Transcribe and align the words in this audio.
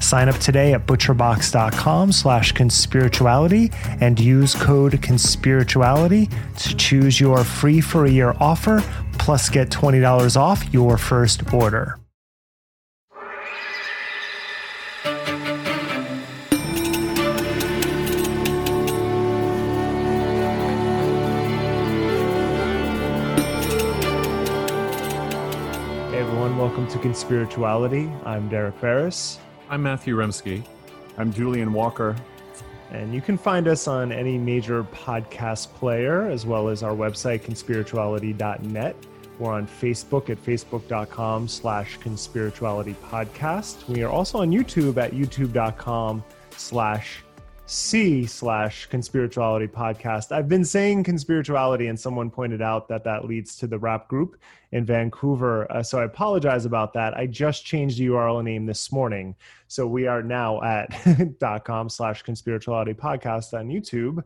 Sign 0.00 0.28
up 0.28 0.36
today 0.36 0.72
at 0.74 0.86
butcherbox.com 0.86 2.12
slash 2.12 2.52
conspirituality 2.52 3.74
and 4.00 4.18
use 4.18 4.54
code 4.54 4.92
conspirituality 4.92 6.30
to 6.58 6.76
choose 6.76 7.20
your 7.20 7.44
free 7.44 7.80
for 7.80 8.04
a 8.04 8.10
year 8.10 8.34
offer 8.38 8.82
plus 9.18 9.48
get 9.48 9.70
$20 9.70 10.36
off 10.36 10.72
your 10.72 10.96
first 10.96 11.52
order. 11.52 11.98
Hey 26.10 26.22
everyone, 26.22 26.56
welcome 26.56 26.86
to 26.88 26.98
Conspirituality. 26.98 28.10
I'm 28.24 28.48
Derek 28.48 28.80
Beres. 28.80 29.38
I'm 29.68 29.82
Matthew 29.82 30.14
Remski. 30.14 30.64
I'm 31.18 31.32
Julian 31.32 31.72
Walker. 31.72 32.14
And 32.92 33.12
you 33.12 33.20
can 33.20 33.36
find 33.36 33.66
us 33.66 33.88
on 33.88 34.12
any 34.12 34.38
major 34.38 34.84
podcast 34.84 35.74
player, 35.74 36.22
as 36.28 36.46
well 36.46 36.68
as 36.68 36.84
our 36.84 36.94
website, 36.94 37.42
conspirituality.net. 37.42 38.96
We're 39.40 39.52
on 39.52 39.66
Facebook 39.66 40.30
at 40.30 40.42
facebook.com 40.42 41.48
slash 41.48 41.98
conspirituality 41.98 42.94
podcast. 42.94 43.88
We 43.88 44.04
are 44.04 44.08
also 44.08 44.38
on 44.38 44.52
YouTube 44.52 44.98
at 44.98 45.12
youtube.com 45.12 46.22
slash 46.52 47.24
C 47.68 48.26
slash 48.26 48.88
conspirituality 48.88 49.68
podcast. 49.68 50.30
I've 50.30 50.48
been 50.48 50.64
saying 50.64 51.02
conspirituality, 51.02 51.88
and 51.88 51.98
someone 51.98 52.30
pointed 52.30 52.62
out 52.62 52.86
that 52.88 53.02
that 53.04 53.24
leads 53.24 53.56
to 53.56 53.66
the 53.66 53.76
rap 53.76 54.06
group 54.06 54.36
in 54.70 54.84
Vancouver. 54.84 55.70
Uh, 55.70 55.82
so 55.82 55.98
I 55.98 56.04
apologize 56.04 56.64
about 56.64 56.92
that. 56.92 57.14
I 57.14 57.26
just 57.26 57.64
changed 57.64 57.98
the 57.98 58.06
URL 58.06 58.44
name 58.44 58.66
this 58.66 58.92
morning. 58.92 59.34
So 59.66 59.84
we 59.84 60.06
are 60.06 60.22
now 60.22 60.62
at 60.62 60.90
com 61.64 61.88
slash 61.88 62.24
conspirituality 62.24 62.94
podcast 62.94 63.52
on 63.52 63.68
YouTube. 63.68 64.22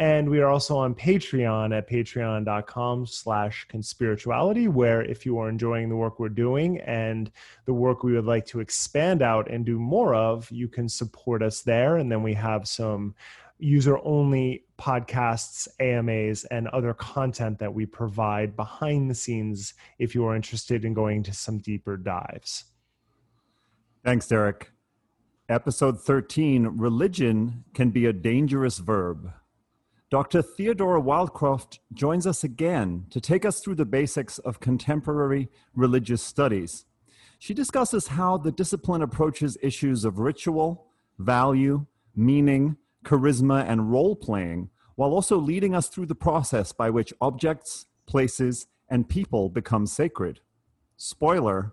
And 0.00 0.30
we 0.30 0.40
are 0.40 0.48
also 0.48 0.78
on 0.78 0.94
Patreon 0.94 1.76
at 1.76 1.86
patreon.com 1.86 3.04
slash 3.04 3.66
conspirituality, 3.70 4.66
where 4.66 5.02
if 5.02 5.26
you 5.26 5.38
are 5.38 5.50
enjoying 5.50 5.90
the 5.90 5.96
work 5.96 6.18
we're 6.18 6.30
doing 6.30 6.80
and 6.80 7.30
the 7.66 7.74
work 7.74 8.02
we 8.02 8.14
would 8.14 8.24
like 8.24 8.46
to 8.46 8.60
expand 8.60 9.20
out 9.20 9.50
and 9.50 9.66
do 9.66 9.78
more 9.78 10.14
of, 10.14 10.50
you 10.50 10.68
can 10.68 10.88
support 10.88 11.42
us 11.42 11.60
there. 11.60 11.98
And 11.98 12.10
then 12.10 12.22
we 12.22 12.32
have 12.32 12.66
some 12.66 13.14
user 13.58 13.98
only 14.02 14.64
podcasts, 14.78 15.68
AMAs, 15.80 16.44
and 16.44 16.68
other 16.68 16.94
content 16.94 17.58
that 17.58 17.74
we 17.74 17.84
provide 17.84 18.56
behind 18.56 19.10
the 19.10 19.14
scenes 19.14 19.74
if 19.98 20.14
you 20.14 20.24
are 20.24 20.34
interested 20.34 20.86
in 20.86 20.94
going 20.94 21.18
into 21.18 21.34
some 21.34 21.58
deeper 21.58 21.98
dives. 21.98 22.64
Thanks, 24.02 24.26
Derek. 24.26 24.70
Episode 25.50 26.00
13 26.00 26.68
Religion 26.78 27.64
can 27.74 27.90
be 27.90 28.06
a 28.06 28.14
dangerous 28.14 28.78
verb. 28.78 29.30
Dr. 30.10 30.42
Theodora 30.42 31.00
Wildcroft 31.00 31.78
joins 31.94 32.26
us 32.26 32.42
again 32.42 33.06
to 33.10 33.20
take 33.20 33.44
us 33.44 33.60
through 33.60 33.76
the 33.76 33.84
basics 33.84 34.40
of 34.40 34.58
contemporary 34.58 35.48
religious 35.72 36.20
studies. 36.20 36.84
She 37.38 37.54
discusses 37.54 38.08
how 38.08 38.36
the 38.36 38.50
discipline 38.50 39.02
approaches 39.02 39.56
issues 39.62 40.04
of 40.04 40.18
ritual, 40.18 40.86
value, 41.20 41.86
meaning, 42.16 42.76
charisma, 43.04 43.64
and 43.68 43.92
role 43.92 44.16
playing, 44.16 44.70
while 44.96 45.10
also 45.10 45.38
leading 45.38 45.76
us 45.76 45.86
through 45.86 46.06
the 46.06 46.16
process 46.16 46.72
by 46.72 46.90
which 46.90 47.14
objects, 47.20 47.86
places, 48.06 48.66
and 48.88 49.08
people 49.08 49.48
become 49.48 49.86
sacred. 49.86 50.40
Spoiler, 50.96 51.72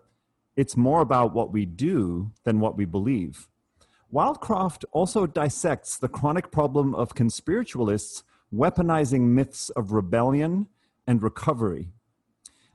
it's 0.56 0.78
more 0.78 1.02
about 1.02 1.34
what 1.34 1.52
we 1.52 1.66
do 1.66 2.32
than 2.44 2.60
what 2.60 2.78
we 2.78 2.86
believe. 2.86 3.48
Wildcroft 4.14 4.86
also 4.92 5.26
dissects 5.26 5.98
the 5.98 6.08
chronic 6.08 6.50
problem 6.50 6.96
of 6.96 7.16
conspiritualists 7.16 8.24
weaponizing 8.54 9.22
myths 9.22 9.70
of 9.72 9.92
rebellion 9.92 10.68
and 11.06 11.22
recovery. 11.22 11.90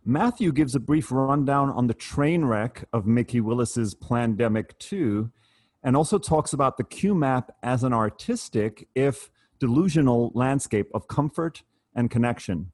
Matthew 0.05 0.53
gives 0.53 0.75
a 0.75 0.81
brief 0.81 1.12
rundown 1.12 1.71
on 1.71 1.87
the 1.87 1.94
train 1.94 2.44
wreck 2.44 2.84
of 2.93 3.06
Mikki 3.06 3.41
Willis's 3.41 3.94
Plandemic 3.94 4.78
2 4.78 5.31
and 5.83 5.97
also 5.97 6.19
talks 6.19 6.53
about 6.53 6.77
the 6.77 6.84
Q 6.84 7.15
map 7.15 7.53
as 7.62 7.84
an 7.84 7.93
artistic, 7.93 8.88
if 8.94 9.31
delusional, 9.59 10.33
landscape 10.34 10.88
of 10.93 11.09
comfort 11.09 11.62
and 11.94 12.10
connection. 12.10 12.72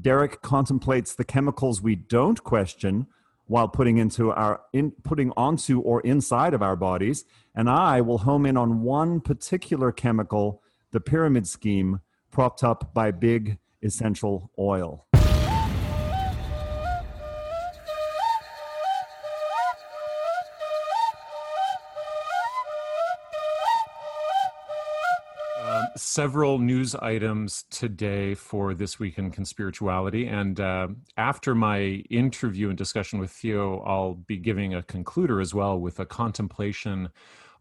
Derek 0.00 0.40
contemplates 0.40 1.14
the 1.14 1.24
chemicals 1.24 1.82
we 1.82 1.96
don't 1.96 2.42
question 2.42 3.06
while 3.46 3.68
putting 3.68 3.98
into 3.98 4.30
our 4.30 4.60
in, 4.72 4.92
putting 5.02 5.32
onto 5.36 5.80
or 5.80 6.00
inside 6.02 6.54
of 6.54 6.62
our 6.62 6.76
bodies, 6.76 7.24
and 7.54 7.68
I 7.68 8.00
will 8.00 8.18
home 8.18 8.46
in 8.46 8.56
on 8.56 8.82
one 8.82 9.20
particular 9.20 9.92
chemical, 9.92 10.62
the 10.92 11.00
pyramid 11.00 11.46
scheme, 11.46 12.00
propped 12.32 12.64
up 12.64 12.92
by 12.94 13.10
big 13.10 13.58
essential 13.82 14.50
oil. 14.58 15.06
Um, 25.62 25.86
several 25.96 26.58
news 26.58 26.94
items 26.96 27.64
today 27.70 28.34
for 28.34 28.72
this 28.74 28.98
week 28.98 29.18
in 29.18 29.30
conspirituality. 29.30 30.30
And 30.30 30.58
uh, 30.58 30.88
after 31.16 31.54
my 31.54 31.80
interview 32.10 32.70
and 32.70 32.78
discussion 32.78 33.18
with 33.18 33.30
Theo, 33.30 33.80
I'll 33.80 34.14
be 34.14 34.38
giving 34.38 34.74
a 34.74 34.82
concluder 34.82 35.40
as 35.40 35.54
well 35.54 35.78
with 35.78 36.00
a 36.00 36.06
contemplation 36.06 37.10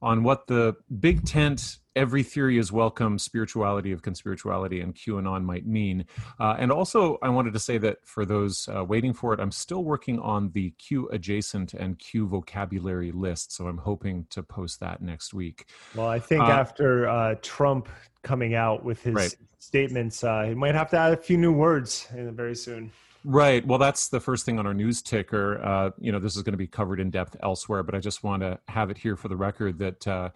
on 0.02 0.24
what 0.24 0.48
the 0.48 0.76
big 1.00 1.26
tent 1.26 1.78
every 1.96 2.24
theory 2.24 2.58
is 2.58 2.72
welcome 2.72 3.20
spirituality 3.20 3.92
of 3.92 4.02
conspirituality 4.02 4.82
and 4.82 4.96
qanon 4.96 5.44
might 5.44 5.66
mean. 5.66 6.06
Uh, 6.40 6.56
and 6.58 6.72
also 6.72 7.18
i 7.22 7.30
wanted 7.30 7.54
to 7.54 7.60
say 7.60 7.78
that 7.78 7.98
for 8.06 8.26
those 8.26 8.68
uh, 8.76 8.84
waiting 8.84 9.14
for 9.14 9.34
it 9.34 9.40
i'm 9.40 9.52
still 9.52 9.84
working 9.84 10.20
on 10.20 10.52
the 10.52 10.72
q 10.72 11.10
adjacent 11.10 11.74
and 11.74 12.00
q 12.00 12.28
vocabulary 12.28 13.12
list 13.12 13.52
so 13.52 13.68
i'm 13.68 13.78
hoping 13.78 14.26
to 14.30 14.42
post 14.42 14.80
that 14.80 15.02
next 15.02 15.34
week. 15.34 15.66
Well 15.96 16.08
i 16.08 16.20
think 16.20 16.44
uh, 16.44 16.48
after 16.48 17.10
uh, 17.10 17.36
trump 17.42 17.90
coming 18.24 18.56
out 18.56 18.84
with 18.86 19.02
his 19.04 19.14
right. 19.14 19.36
statements 19.60 20.24
uh, 20.24 20.44
he 20.44 20.56
might 20.56 20.76
have 20.76 20.90
to 20.92 20.98
add 20.98 21.14
a 21.14 21.18
few 21.18 21.38
new 21.38 21.52
words 21.52 22.08
very 22.14 22.56
soon 22.56 22.92
Right. 23.24 23.66
Well, 23.66 23.78
that's 23.78 24.10
the 24.10 24.20
first 24.20 24.46
thing 24.46 24.58
on 24.58 24.66
our 24.66 24.74
news 24.74 25.02
ticker. 25.02 25.64
Uh, 25.64 25.92
you 26.00 26.12
know, 26.12 26.20
this 26.20 26.36
is 26.36 26.42
going 26.42 26.54
to 26.54 26.58
be 26.58 26.68
covered 26.68 27.00
in 27.00 27.12
depth 27.12 27.36
elsewhere, 27.44 27.84
but 27.84 27.94
I 27.94 28.00
just 28.00 28.24
want 28.24 28.42
to 28.42 28.60
have 28.68 28.90
it 28.90 28.98
here 28.98 29.16
for 29.16 29.28
the 29.28 29.36
record 29.36 29.78
that 29.78 30.08
uh, 30.08 30.30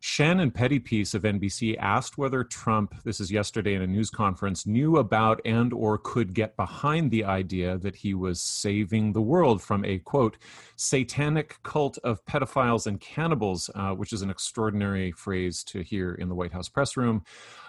Shannon 0.00 0.50
Pettypiece 0.50 1.14
of 1.14 1.22
NBC 1.22 1.76
asked 1.78 2.18
whether 2.18 2.42
Trump, 2.42 2.94
this 3.04 3.20
is 3.20 3.30
yesterday 3.30 3.74
in 3.74 3.82
a 3.82 3.86
news 3.86 4.10
conference, 4.10 4.66
knew 4.66 4.96
about 4.96 5.40
and 5.44 5.72
or 5.72 5.96
could 5.96 6.34
get 6.34 6.56
behind 6.56 7.10
the 7.10 7.22
idea 7.22 7.78
that 7.78 7.94
he 7.94 8.12
was 8.12 8.40
saving 8.40 9.12
the 9.12 9.22
world 9.22 9.62
from 9.62 9.84
a 9.84 9.98
quote 9.98 10.38
satanic 10.74 11.62
cult 11.62 11.98
of 11.98 12.24
pedophiles 12.24 12.88
and 12.88 12.98
cannibals, 13.00 13.70
uh, 13.76 13.92
which 13.92 14.12
is 14.12 14.22
an 14.22 14.30
extraordinary 14.30 15.12
phrase 15.12 15.62
to 15.64 15.82
hear 15.82 16.14
in 16.14 16.28
the 16.28 16.34
White 16.34 16.52
House 16.52 16.68
press 16.68 16.96
room. 16.96 17.22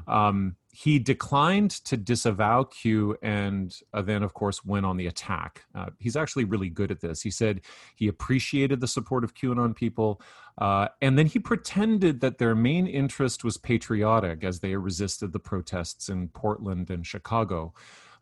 Um, 0.08 0.56
he 0.76 0.98
declined 0.98 1.70
to 1.70 1.96
disavow 1.96 2.64
Q 2.64 3.16
and 3.22 3.78
uh, 3.94 4.02
then, 4.02 4.24
of 4.24 4.34
course, 4.34 4.66
went 4.66 4.88
on 4.88 4.98
the 4.98 5.06
attack. 5.06 5.66
Uh, 5.76 5.92
he's 6.00 6.16
actually 6.16 6.46
really 6.46 6.70
good 6.70 6.90
at 6.90 7.00
this. 7.00 7.22
He 7.22 7.30
said 7.30 7.62
he 7.96 8.08
appreciated 8.08 8.82
the 8.82 8.88
support 8.88 9.24
of 9.24 9.36
QAnon 9.36 9.76
people, 9.76 10.20
uh, 10.58 10.88
and 11.00 11.16
then 11.16 11.28
he 11.28 11.38
pretended 11.38 12.22
that 12.22 12.40
their 12.40 12.56
main 12.56 12.88
interest 12.88 13.44
was 13.44 13.56
patriotic 13.56 14.44
as 14.44 14.62
they 14.62 14.76
resisted 14.76 15.32
the 15.32 15.40
protests 15.40 16.10
in 16.10 16.30
Portland 16.30 16.90
and 16.90 17.06
Chicago. 17.06 17.76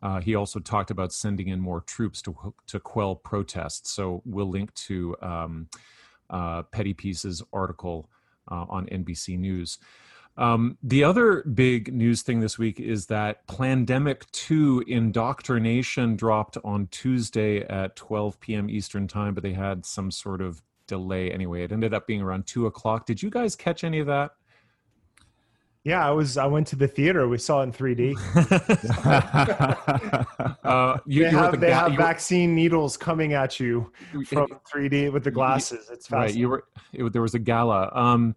Uh, 0.03 0.19
he 0.19 0.35
also 0.35 0.59
talked 0.59 0.91
about 0.91 1.13
sending 1.13 1.47
in 1.47 1.61
more 1.61 1.79
troops 1.79 2.21
to 2.23 2.53
to 2.67 2.81
quell 2.81 3.15
protests. 3.15 3.91
So 3.91 4.21
we'll 4.25 4.49
link 4.49 4.73
to 4.73 5.15
um, 5.21 5.69
uh, 6.29 6.63
Pettypiece's 6.63 7.41
article 7.53 8.09
uh, 8.51 8.65
on 8.67 8.87
NBC 8.87 9.39
News. 9.39 9.77
Um, 10.37 10.77
the 10.81 11.03
other 11.03 11.43
big 11.43 11.93
news 11.93 12.21
thing 12.21 12.39
this 12.39 12.57
week 12.57 12.79
is 12.79 13.07
that 13.07 13.45
Plandemic 13.47 14.29
2 14.31 14.85
Indoctrination 14.87 16.15
dropped 16.15 16.57
on 16.63 16.87
Tuesday 16.87 17.61
at 17.61 17.95
12 17.95 18.39
p.m. 18.39 18.69
Eastern 18.69 19.07
Time, 19.07 19.33
but 19.33 19.43
they 19.43 19.53
had 19.53 19.85
some 19.85 20.09
sort 20.09 20.41
of 20.41 20.61
delay 20.87 21.31
anyway. 21.31 21.63
It 21.63 21.71
ended 21.71 21.93
up 21.93 22.07
being 22.07 22.21
around 22.21 22.47
2 22.47 22.65
o'clock. 22.65 23.05
Did 23.05 23.21
you 23.21 23.29
guys 23.29 23.55
catch 23.55 23.83
any 23.83 23.99
of 23.99 24.07
that? 24.07 24.31
Yeah, 25.83 26.07
I 26.07 26.11
was. 26.11 26.37
I 26.37 26.45
went 26.45 26.67
to 26.67 26.75
the 26.75 26.87
theater. 26.87 27.27
We 27.27 27.39
saw 27.39 27.61
it 27.61 27.63
in 27.63 27.71
3D. 27.71 28.15
uh, 30.63 30.97
you, 31.07 31.23
they 31.23 31.29
have, 31.31 31.53
the 31.53 31.57
they 31.57 31.67
ga- 31.69 31.89
have 31.89 31.93
vaccine 31.93 32.53
needles 32.53 32.97
coming 32.97 33.33
at 33.33 33.59
you 33.59 33.91
from 34.27 34.47
3D 34.71 35.11
with 35.11 35.23
the 35.23 35.31
glasses. 35.31 35.89
It's 35.91 36.07
fascinating. 36.07 36.35
Right. 36.35 36.35
You 36.35 36.49
were. 36.49 36.63
It, 36.93 37.13
there 37.13 37.23
was 37.23 37.33
a 37.33 37.39
gala. 37.39 37.89
Um, 37.95 38.35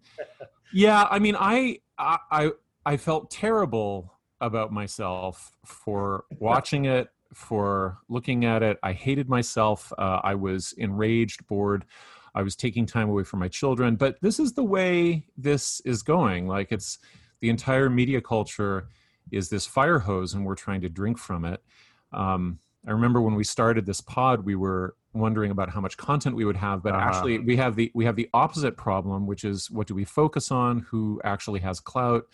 yeah, 0.73 1.07
I 1.11 1.19
mean, 1.19 1.35
I 1.39 1.81
I 1.97 2.51
I 2.85 2.97
felt 2.97 3.31
terrible 3.31 4.13
about 4.41 4.71
myself 4.71 5.55
for 5.65 6.25
watching 6.39 6.85
it, 6.85 7.09
for 7.33 7.97
looking 8.09 8.45
at 8.45 8.63
it. 8.63 8.77
I 8.83 8.93
hated 8.93 9.29
myself. 9.29 9.91
Uh, 9.97 10.19
I 10.23 10.35
was 10.35 10.73
enraged, 10.77 11.47
bored. 11.47 11.85
I 12.33 12.41
was 12.41 12.55
taking 12.55 12.85
time 12.85 13.09
away 13.09 13.23
from 13.23 13.39
my 13.39 13.47
children. 13.47 13.95
But 13.95 14.17
this 14.21 14.39
is 14.39 14.53
the 14.53 14.63
way 14.63 15.25
this 15.37 15.79
is 15.81 16.03
going. 16.03 16.47
Like 16.47 16.71
it's 16.71 16.99
the 17.39 17.49
entire 17.49 17.89
media 17.89 18.21
culture 18.21 18.89
is 19.31 19.49
this 19.49 19.65
fire 19.65 19.99
hose, 19.99 20.33
and 20.33 20.45
we're 20.45 20.55
trying 20.55 20.81
to 20.81 20.89
drink 20.89 21.17
from 21.17 21.45
it. 21.45 21.63
Um, 22.11 22.59
I 22.87 22.91
remember 22.91 23.21
when 23.21 23.35
we 23.35 23.43
started 23.43 23.85
this 23.85 24.01
pod, 24.01 24.45
we 24.45 24.55
were 24.55 24.95
wondering 25.13 25.51
about 25.51 25.69
how 25.69 25.81
much 25.81 25.97
content 25.97 26.35
we 26.35 26.45
would 26.45 26.57
have, 26.57 26.83
but 26.83 26.93
uh 26.93 26.97
actually 26.97 27.39
we 27.39 27.55
have 27.55 27.75
the 27.75 27.91
we 27.95 28.05
have 28.05 28.15
the 28.15 28.29
opposite 28.33 28.77
problem, 28.77 29.25
which 29.25 29.43
is 29.43 29.71
what 29.71 29.87
do 29.87 29.95
we 29.95 30.05
focus 30.05 30.51
on? 30.51 30.79
Who 30.89 31.21
actually 31.23 31.61
has 31.61 31.79
clout? 31.79 32.25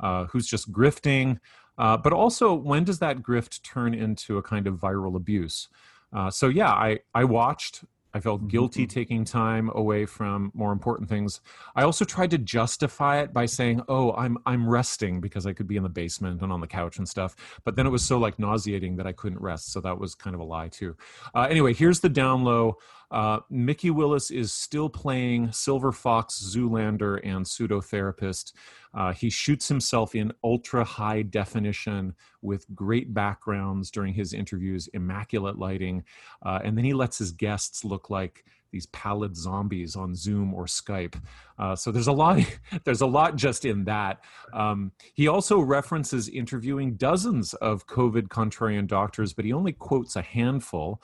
Uh, 0.00 0.24
who's 0.26 0.46
just 0.46 0.72
grifting? 0.72 1.38
Uh, 1.78 1.96
but 1.96 2.12
also, 2.12 2.52
when 2.52 2.84
does 2.84 2.98
that 2.98 3.22
grift 3.22 3.62
turn 3.62 3.94
into 3.94 4.38
a 4.38 4.42
kind 4.42 4.66
of 4.66 4.74
viral 4.76 5.16
abuse? 5.16 5.68
Uh, 6.12 6.30
so 6.30 6.48
yeah, 6.48 6.70
I 6.70 7.00
I 7.14 7.24
watched 7.24 7.84
I 8.14 8.20
felt 8.20 8.40
mm-hmm, 8.40 8.48
guilty 8.48 8.82
mm-hmm. 8.82 8.98
taking 8.98 9.24
time 9.24 9.70
away 9.74 10.06
from 10.06 10.50
more 10.54 10.72
important 10.72 11.08
things. 11.08 11.40
I 11.74 11.82
also 11.82 12.04
tried 12.04 12.30
to 12.32 12.38
justify 12.38 13.20
it 13.20 13.32
by 13.32 13.46
saying, 13.46 13.82
"Oh, 13.88 14.12
I'm 14.12 14.38
I'm 14.46 14.68
resting 14.68 15.20
because 15.20 15.46
I 15.46 15.52
could 15.52 15.66
be 15.66 15.76
in 15.76 15.82
the 15.82 15.88
basement 15.88 16.42
and 16.42 16.52
on 16.52 16.60
the 16.60 16.66
couch 16.66 16.98
and 16.98 17.08
stuff." 17.08 17.34
But 17.64 17.76
then 17.76 17.86
it 17.86 17.90
was 17.90 18.04
so 18.04 18.18
like 18.18 18.38
nauseating 18.38 18.96
that 18.96 19.06
I 19.06 19.12
couldn't 19.12 19.40
rest, 19.40 19.72
so 19.72 19.80
that 19.80 19.98
was 19.98 20.14
kind 20.14 20.34
of 20.34 20.40
a 20.40 20.44
lie 20.44 20.68
too. 20.68 20.96
Uh, 21.34 21.46
anyway, 21.50 21.74
here's 21.74 22.00
the 22.00 22.08
down 22.08 22.44
low. 22.44 22.78
Uh, 23.12 23.40
Mikki 23.50 23.90
Willis 23.90 24.30
is 24.30 24.52
still 24.52 24.88
playing 24.88 25.52
Silver 25.52 25.92
Fox, 25.92 26.42
Zoolander, 26.42 27.20
and 27.22 27.44
pseudotherapist. 27.44 28.54
Uh, 28.94 29.12
he 29.12 29.28
shoots 29.28 29.68
himself 29.68 30.14
in 30.14 30.32
ultra 30.42 30.82
high 30.82 31.20
definition 31.22 32.14
with 32.40 32.64
great 32.74 33.12
backgrounds 33.12 33.90
during 33.90 34.14
his 34.14 34.32
interviews, 34.32 34.88
immaculate 34.94 35.58
lighting, 35.58 36.02
uh, 36.44 36.60
and 36.64 36.76
then 36.76 36.84
he 36.84 36.94
lets 36.94 37.18
his 37.18 37.32
guests 37.32 37.84
look 37.84 38.08
like 38.08 38.44
these 38.72 38.86
pallid 38.86 39.36
zombies 39.36 39.94
on 39.96 40.14
Zoom 40.14 40.54
or 40.54 40.64
Skype. 40.64 41.20
Uh, 41.58 41.76
so 41.76 41.92
there's 41.92 42.06
a 42.06 42.12
lot. 42.12 42.38
There's 42.84 43.02
a 43.02 43.06
lot 43.06 43.36
just 43.36 43.66
in 43.66 43.84
that. 43.84 44.24
Um, 44.54 44.92
he 45.12 45.28
also 45.28 45.60
references 45.60 46.30
interviewing 46.30 46.94
dozens 46.94 47.52
of 47.54 47.86
COVID 47.86 48.28
contrarian 48.28 48.86
doctors, 48.86 49.34
but 49.34 49.44
he 49.44 49.52
only 49.52 49.72
quotes 49.72 50.16
a 50.16 50.22
handful 50.22 51.02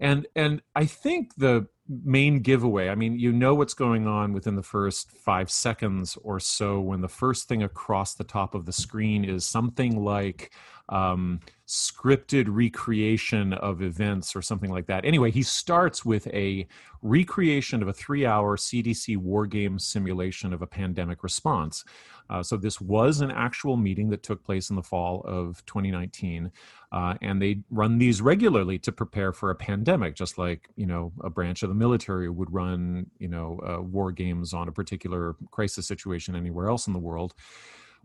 and 0.00 0.26
and 0.36 0.62
i 0.74 0.84
think 0.84 1.34
the 1.36 1.66
main 2.04 2.40
giveaway 2.40 2.88
i 2.88 2.94
mean 2.94 3.18
you 3.18 3.32
know 3.32 3.54
what's 3.54 3.74
going 3.74 4.06
on 4.06 4.32
within 4.32 4.56
the 4.56 4.62
first 4.62 5.10
five 5.12 5.50
seconds 5.50 6.18
or 6.22 6.38
so 6.38 6.80
when 6.80 7.00
the 7.00 7.08
first 7.08 7.48
thing 7.48 7.62
across 7.62 8.14
the 8.14 8.24
top 8.24 8.54
of 8.54 8.66
the 8.66 8.72
screen 8.72 9.24
is 9.24 9.46
something 9.46 10.04
like 10.04 10.52
um, 10.88 11.40
scripted 11.66 12.46
recreation 12.48 13.52
of 13.52 13.82
events 13.82 14.34
or 14.34 14.40
something 14.40 14.70
like 14.70 14.86
that. 14.86 15.04
Anyway, 15.04 15.30
he 15.30 15.42
starts 15.42 16.04
with 16.04 16.26
a 16.28 16.66
recreation 17.02 17.82
of 17.82 17.88
a 17.88 17.92
three 17.92 18.24
hour 18.24 18.56
CDC 18.56 19.16
war 19.16 19.46
game 19.46 19.78
simulation 19.78 20.52
of 20.52 20.62
a 20.62 20.66
pandemic 20.66 21.22
response. 21.22 21.84
Uh, 22.30 22.42
so, 22.42 22.56
this 22.56 22.80
was 22.80 23.20
an 23.20 23.30
actual 23.30 23.76
meeting 23.76 24.08
that 24.10 24.22
took 24.22 24.42
place 24.44 24.70
in 24.70 24.76
the 24.76 24.82
fall 24.82 25.22
of 25.22 25.64
2019. 25.66 26.50
Uh, 26.90 27.14
and 27.20 27.40
they 27.40 27.60
run 27.70 27.98
these 27.98 28.22
regularly 28.22 28.78
to 28.78 28.90
prepare 28.90 29.30
for 29.32 29.50
a 29.50 29.54
pandemic, 29.54 30.14
just 30.14 30.38
like, 30.38 30.70
you 30.76 30.86
know, 30.86 31.12
a 31.22 31.28
branch 31.28 31.62
of 31.62 31.68
the 31.68 31.74
military 31.74 32.30
would 32.30 32.50
run, 32.50 33.06
you 33.18 33.28
know, 33.28 33.60
uh, 33.66 33.82
war 33.82 34.10
games 34.10 34.54
on 34.54 34.68
a 34.68 34.72
particular 34.72 35.36
crisis 35.50 35.86
situation 35.86 36.34
anywhere 36.34 36.68
else 36.68 36.86
in 36.86 36.94
the 36.94 36.98
world. 36.98 37.34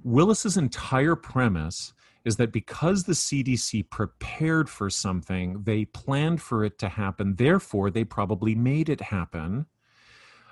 Willis's 0.04 0.58
entire 0.58 1.16
premise 1.16 1.94
is 2.26 2.38
that 2.38 2.52
because 2.52 3.04
the 3.04 3.14
CDC 3.14 3.90
prepared 3.90 4.70
for 4.70 4.90
something, 4.90 5.64
they 5.64 5.86
planned 5.86 6.42
for 6.42 6.64
it 6.64 6.80
to 6.80 6.90
happen. 6.90 7.36
Therefore, 7.36 7.90
they 7.90 8.04
probably 8.04 8.56
made 8.56 8.90
it 8.90 9.02
happen. 9.02 9.66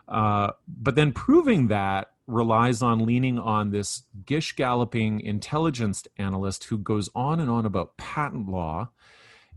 Uh, 0.07 0.51
but 0.67 0.95
then 0.95 1.13
proving 1.13 1.67
that 1.67 2.11
relies 2.27 2.81
on 2.81 3.05
leaning 3.05 3.39
on 3.39 3.71
this 3.71 4.03
gish 4.25 4.55
galloping 4.55 5.21
intelligence 5.21 6.05
analyst 6.17 6.65
who 6.65 6.77
goes 6.77 7.09
on 7.15 7.39
and 7.39 7.49
on 7.49 7.65
about 7.65 7.97
patent 7.97 8.49
law, 8.49 8.89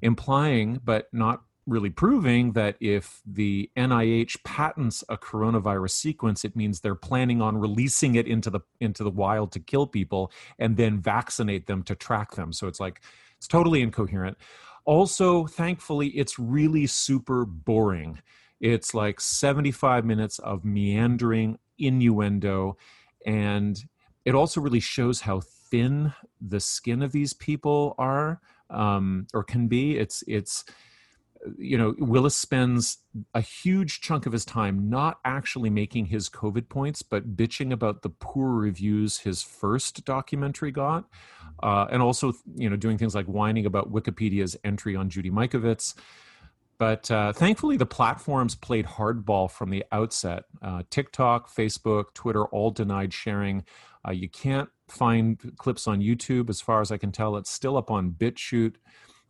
implying 0.00 0.80
but 0.84 1.08
not 1.12 1.42
really 1.66 1.90
proving 1.90 2.52
that 2.52 2.76
if 2.80 3.20
the 3.26 3.70
NIH 3.76 4.42
patents 4.44 5.02
a 5.08 5.16
coronavirus 5.16 5.90
sequence, 5.90 6.44
it 6.44 6.56
means 6.56 6.80
they're 6.80 6.94
planning 6.94 7.40
on 7.40 7.56
releasing 7.56 8.14
it 8.14 8.26
into 8.26 8.50
the 8.50 8.60
into 8.80 9.02
the 9.02 9.10
wild 9.10 9.52
to 9.52 9.60
kill 9.60 9.86
people 9.86 10.30
and 10.58 10.76
then 10.76 11.00
vaccinate 11.00 11.66
them 11.66 11.82
to 11.84 11.94
track 11.94 12.32
them. 12.32 12.52
So 12.52 12.68
it's 12.68 12.80
like 12.80 13.00
it's 13.36 13.48
totally 13.48 13.82
incoherent. 13.82 14.36
Also, 14.84 15.46
thankfully, 15.46 16.08
it's 16.08 16.38
really 16.38 16.86
super 16.86 17.44
boring. 17.44 18.20
It's 18.60 18.94
like 18.94 19.20
75 19.20 20.04
minutes 20.04 20.38
of 20.38 20.64
meandering 20.64 21.58
innuendo 21.78 22.76
and 23.26 23.82
it 24.24 24.34
also 24.34 24.60
really 24.60 24.80
shows 24.80 25.22
how 25.22 25.40
thin 25.40 26.12
the 26.40 26.60
skin 26.60 27.02
of 27.02 27.12
these 27.12 27.32
people 27.32 27.94
are 27.98 28.40
um, 28.70 29.26
or 29.34 29.42
can 29.42 29.68
be. 29.68 29.98
It's 29.98 30.22
it's 30.26 30.64
you 31.58 31.76
know, 31.76 31.94
Willis 31.98 32.36
spends 32.36 32.98
a 33.34 33.40
huge 33.40 34.00
chunk 34.00 34.26
of 34.26 34.32
his 34.32 34.44
time 34.44 34.88
not 34.88 35.18
actually 35.24 35.70
making 35.70 36.06
his 36.06 36.28
COVID 36.28 36.68
points, 36.68 37.02
but 37.02 37.36
bitching 37.36 37.72
about 37.72 38.02
the 38.02 38.08
poor 38.08 38.52
reviews 38.52 39.18
his 39.18 39.42
first 39.42 40.04
documentary 40.04 40.70
got, 40.70 41.04
uh, 41.62 41.86
and 41.90 42.02
also, 42.02 42.32
you 42.56 42.68
know, 42.68 42.76
doing 42.76 42.98
things 42.98 43.14
like 43.14 43.26
whining 43.26 43.66
about 43.66 43.92
Wikipedia's 43.92 44.56
entry 44.64 44.96
on 44.96 45.10
Judy 45.10 45.30
Mikovits. 45.30 45.94
But 46.78 47.10
uh, 47.10 47.32
thankfully, 47.32 47.76
the 47.76 47.86
platforms 47.86 48.54
played 48.54 48.86
hardball 48.86 49.50
from 49.50 49.70
the 49.70 49.84
outset. 49.92 50.44
Uh, 50.60 50.82
TikTok, 50.90 51.48
Facebook, 51.54 52.14
Twitter 52.14 52.44
all 52.46 52.70
denied 52.70 53.12
sharing. 53.12 53.64
Uh, 54.06 54.12
you 54.12 54.28
can't 54.28 54.68
find 54.88 55.52
clips 55.56 55.86
on 55.86 56.00
YouTube, 56.00 56.50
as 56.50 56.60
far 56.60 56.80
as 56.80 56.90
I 56.90 56.98
can 56.98 57.12
tell. 57.12 57.36
It's 57.36 57.50
still 57.50 57.76
up 57.76 57.90
on 57.90 58.10
BitChute. 58.10 58.74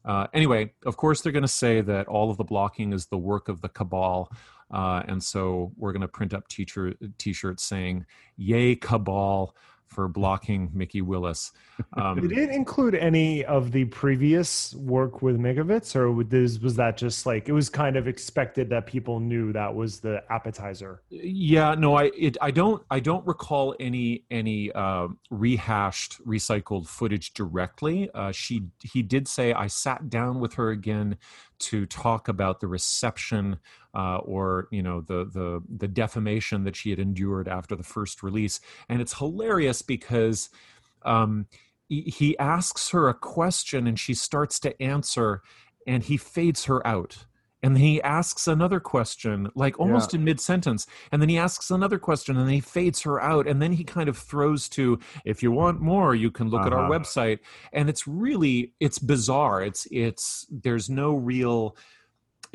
Uh, 0.04 0.26
anyway, 0.34 0.72
of 0.84 0.96
course, 0.96 1.20
they're 1.20 1.32
going 1.32 1.42
to 1.42 1.48
say 1.48 1.80
that 1.80 2.08
all 2.08 2.30
of 2.30 2.36
the 2.36 2.44
blocking 2.44 2.92
is 2.92 3.06
the 3.06 3.18
work 3.18 3.48
of 3.48 3.60
the 3.60 3.68
cabal. 3.68 4.30
Uh, 4.70 5.02
and 5.08 5.22
so 5.22 5.72
we're 5.76 5.92
going 5.92 6.02
to 6.02 6.08
print 6.08 6.34
up 6.34 6.48
teacher 6.48 6.94
t-shirts 7.18 7.64
saying 7.64 8.04
"Yay 8.36 8.76
cabal" 8.76 9.54
for 9.94 10.08
blocking 10.08 10.70
Mikki 10.74 11.00
Willis. 11.00 11.52
Um, 11.96 12.20
Did 12.20 12.32
it 12.32 12.50
include 12.50 12.94
any 12.94 13.44
of 13.44 13.72
the 13.72 13.84
previous 13.86 14.74
work 14.74 15.22
with 15.22 15.38
Mikovits, 15.38 15.94
or 15.96 16.10
was 16.12 16.76
that 16.76 16.96
just 16.96 17.26
like 17.26 17.48
it 17.48 17.52
was 17.52 17.68
kind 17.68 17.96
of 17.96 18.08
expected 18.08 18.68
that 18.70 18.86
people 18.86 19.20
knew 19.20 19.52
that 19.52 19.74
was 19.74 20.00
the 20.00 20.22
appetizer? 20.30 21.02
Yeah, 21.10 21.74
no, 21.74 21.94
I 21.94 22.10
it, 22.16 22.36
I 22.40 22.50
don't 22.50 22.82
I 22.90 23.00
don't 23.00 23.26
recall 23.26 23.74
any 23.80 24.24
any 24.30 24.72
uh, 24.72 25.08
rehashed 25.30 26.24
recycled 26.26 26.88
footage 26.88 27.34
directly. 27.34 28.10
Uh, 28.14 28.32
she 28.32 28.66
he 28.82 29.02
did 29.02 29.28
say 29.28 29.52
I 29.52 29.68
sat 29.68 30.10
down 30.10 30.40
with 30.40 30.54
her 30.54 30.70
again 30.70 31.16
to 31.60 31.86
talk 31.86 32.28
about 32.28 32.60
the 32.60 32.66
reception 32.66 33.58
uh, 33.94 34.18
or 34.18 34.68
you 34.70 34.82
know 34.82 35.00
the 35.00 35.24
the 35.24 35.62
the 35.68 35.88
defamation 35.88 36.64
that 36.64 36.76
she 36.76 36.90
had 36.90 36.98
endured 36.98 37.48
after 37.48 37.76
the 37.76 37.82
first 37.82 38.22
release, 38.22 38.60
and 38.88 39.00
it's 39.00 39.18
hilarious 39.18 39.82
because. 39.82 40.50
Um, 41.02 41.46
he 41.90 42.36
asks 42.38 42.90
her 42.90 43.10
a 43.10 43.14
question 43.14 43.86
and 43.86 44.00
she 44.00 44.14
starts 44.14 44.58
to 44.58 44.82
answer 44.82 45.42
and 45.86 46.02
he 46.02 46.16
fades 46.16 46.64
her 46.64 46.84
out 46.86 47.26
and 47.64 47.74
then 47.74 47.82
he 47.82 48.02
asks 48.02 48.46
another 48.46 48.78
question 48.78 49.50
like 49.54 49.80
almost 49.80 50.12
yeah. 50.12 50.18
in 50.18 50.24
mid-sentence 50.24 50.86
and 51.10 51.22
then 51.22 51.30
he 51.30 51.38
asks 51.38 51.70
another 51.70 51.98
question 51.98 52.36
and 52.36 52.46
then 52.46 52.54
he 52.54 52.60
fades 52.60 53.00
her 53.02 53.20
out 53.22 53.48
and 53.48 53.60
then 53.60 53.72
he 53.72 53.82
kind 53.82 54.08
of 54.08 54.18
throws 54.18 54.68
to 54.68 54.98
if 55.24 55.42
you 55.42 55.50
want 55.50 55.80
more 55.80 56.14
you 56.14 56.30
can 56.30 56.50
look 56.50 56.60
uh-huh. 56.60 56.68
at 56.68 56.72
our 56.74 56.84
uh-huh. 56.84 56.98
website 56.98 57.38
and 57.72 57.88
it's 57.88 58.06
really 58.06 58.72
it's 58.80 58.98
bizarre 58.98 59.62
it's 59.62 59.88
it's 59.90 60.46
there's 60.50 60.90
no 60.90 61.14
real 61.14 61.74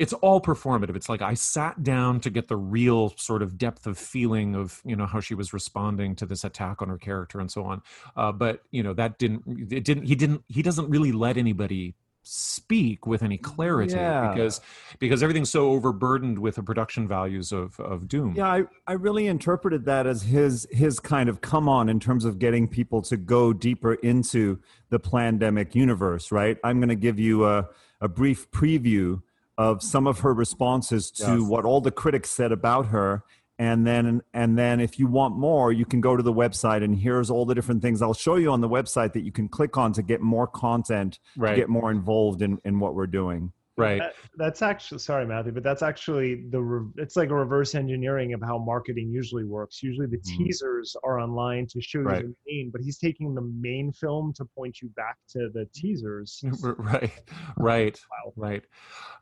it's 0.00 0.14
all 0.14 0.40
performative. 0.40 0.96
It's 0.96 1.10
like 1.10 1.20
i 1.20 1.34
sat 1.34 1.82
down 1.82 2.20
to 2.20 2.30
get 2.30 2.48
the 2.48 2.56
real 2.56 3.12
sort 3.16 3.42
of 3.42 3.58
depth 3.58 3.86
of 3.86 3.98
feeling 3.98 4.54
of 4.54 4.80
you 4.84 4.96
know 4.96 5.04
how 5.04 5.20
she 5.20 5.34
was 5.34 5.52
responding 5.52 6.16
to 6.16 6.26
this 6.26 6.42
attack 6.42 6.80
on 6.80 6.88
her 6.88 6.96
character 6.96 7.38
and 7.38 7.52
so 7.52 7.64
on. 7.64 7.82
Uh, 8.16 8.32
but 8.32 8.62
you 8.70 8.82
know 8.82 8.94
that 8.94 9.18
didn't 9.18 9.42
it 9.70 9.84
didn't 9.84 10.04
he 10.04 10.14
didn't 10.14 10.42
he 10.48 10.62
doesn't 10.62 10.88
really 10.88 11.12
let 11.12 11.36
anybody 11.36 11.94
speak 12.22 13.06
with 13.06 13.22
any 13.22 13.36
clarity 13.36 13.92
yeah. 13.92 14.32
because 14.32 14.62
because 14.98 15.22
everything's 15.22 15.50
so 15.50 15.70
overburdened 15.70 16.38
with 16.38 16.54
the 16.54 16.62
production 16.62 17.06
values 17.06 17.52
of 17.52 17.78
of 17.78 18.08
doom. 18.08 18.34
Yeah 18.34 18.50
I, 18.50 18.62
I 18.86 18.94
really 18.94 19.26
interpreted 19.26 19.84
that 19.84 20.06
as 20.06 20.22
his 20.22 20.66
his 20.70 20.98
kind 20.98 21.28
of 21.28 21.42
come 21.42 21.68
on 21.68 21.90
in 21.90 22.00
terms 22.00 22.24
of 22.24 22.38
getting 22.38 22.68
people 22.68 23.02
to 23.02 23.18
go 23.18 23.52
deeper 23.52 23.94
into 23.94 24.60
the 24.88 24.98
pandemic 24.98 25.74
universe 25.74 26.32
right? 26.32 26.56
I'm 26.64 26.78
going 26.78 26.88
to 26.88 26.94
give 26.94 27.18
you 27.18 27.44
a, 27.44 27.68
a 28.00 28.08
brief 28.08 28.50
preview 28.50 29.20
of 29.60 29.82
some 29.82 30.06
of 30.06 30.20
her 30.20 30.32
responses 30.32 31.10
to 31.10 31.36
yes. 31.36 31.40
what 31.42 31.66
all 31.66 31.82
the 31.82 31.90
critics 31.90 32.30
said 32.30 32.50
about 32.50 32.86
her 32.86 33.22
and 33.58 33.86
then 33.86 34.22
and 34.32 34.56
then 34.56 34.80
if 34.80 34.98
you 34.98 35.06
want 35.06 35.36
more 35.36 35.70
you 35.70 35.84
can 35.84 36.00
go 36.00 36.16
to 36.16 36.22
the 36.22 36.32
website 36.32 36.82
and 36.82 36.96
here's 36.96 37.28
all 37.28 37.44
the 37.44 37.54
different 37.54 37.82
things 37.82 38.00
i'll 38.00 38.14
show 38.14 38.36
you 38.36 38.50
on 38.50 38.62
the 38.62 38.68
website 38.68 39.12
that 39.12 39.20
you 39.20 39.30
can 39.30 39.48
click 39.48 39.76
on 39.76 39.92
to 39.92 40.02
get 40.02 40.22
more 40.22 40.46
content 40.46 41.18
right. 41.36 41.50
to 41.50 41.56
get 41.56 41.68
more 41.68 41.90
involved 41.90 42.40
in 42.40 42.58
in 42.64 42.80
what 42.80 42.94
we're 42.94 43.06
doing 43.06 43.52
right 43.76 43.98
that, 43.98 44.14
that's 44.36 44.62
actually 44.62 44.98
sorry 44.98 45.24
matthew 45.26 45.52
but 45.52 45.62
that's 45.62 45.82
actually 45.82 46.44
the 46.50 46.90
it's 46.96 47.16
like 47.16 47.30
a 47.30 47.34
reverse 47.34 47.74
engineering 47.74 48.32
of 48.34 48.42
how 48.42 48.58
marketing 48.58 49.10
usually 49.10 49.44
works 49.44 49.82
usually 49.82 50.06
the 50.06 50.18
mm. 50.18 50.36
teasers 50.36 50.96
are 51.04 51.18
online 51.20 51.66
to 51.66 51.80
show 51.80 52.00
right. 52.00 52.22
you 52.22 52.28
the 52.28 52.52
main 52.52 52.70
but 52.70 52.80
he's 52.80 52.98
taking 52.98 53.34
the 53.34 53.52
main 53.60 53.92
film 53.92 54.32
to 54.34 54.44
point 54.56 54.80
you 54.82 54.88
back 54.96 55.16
to 55.28 55.50
the 55.54 55.66
teasers 55.74 56.42
right 56.62 57.12
right 57.56 58.00
wow. 58.10 58.32
right 58.36 58.64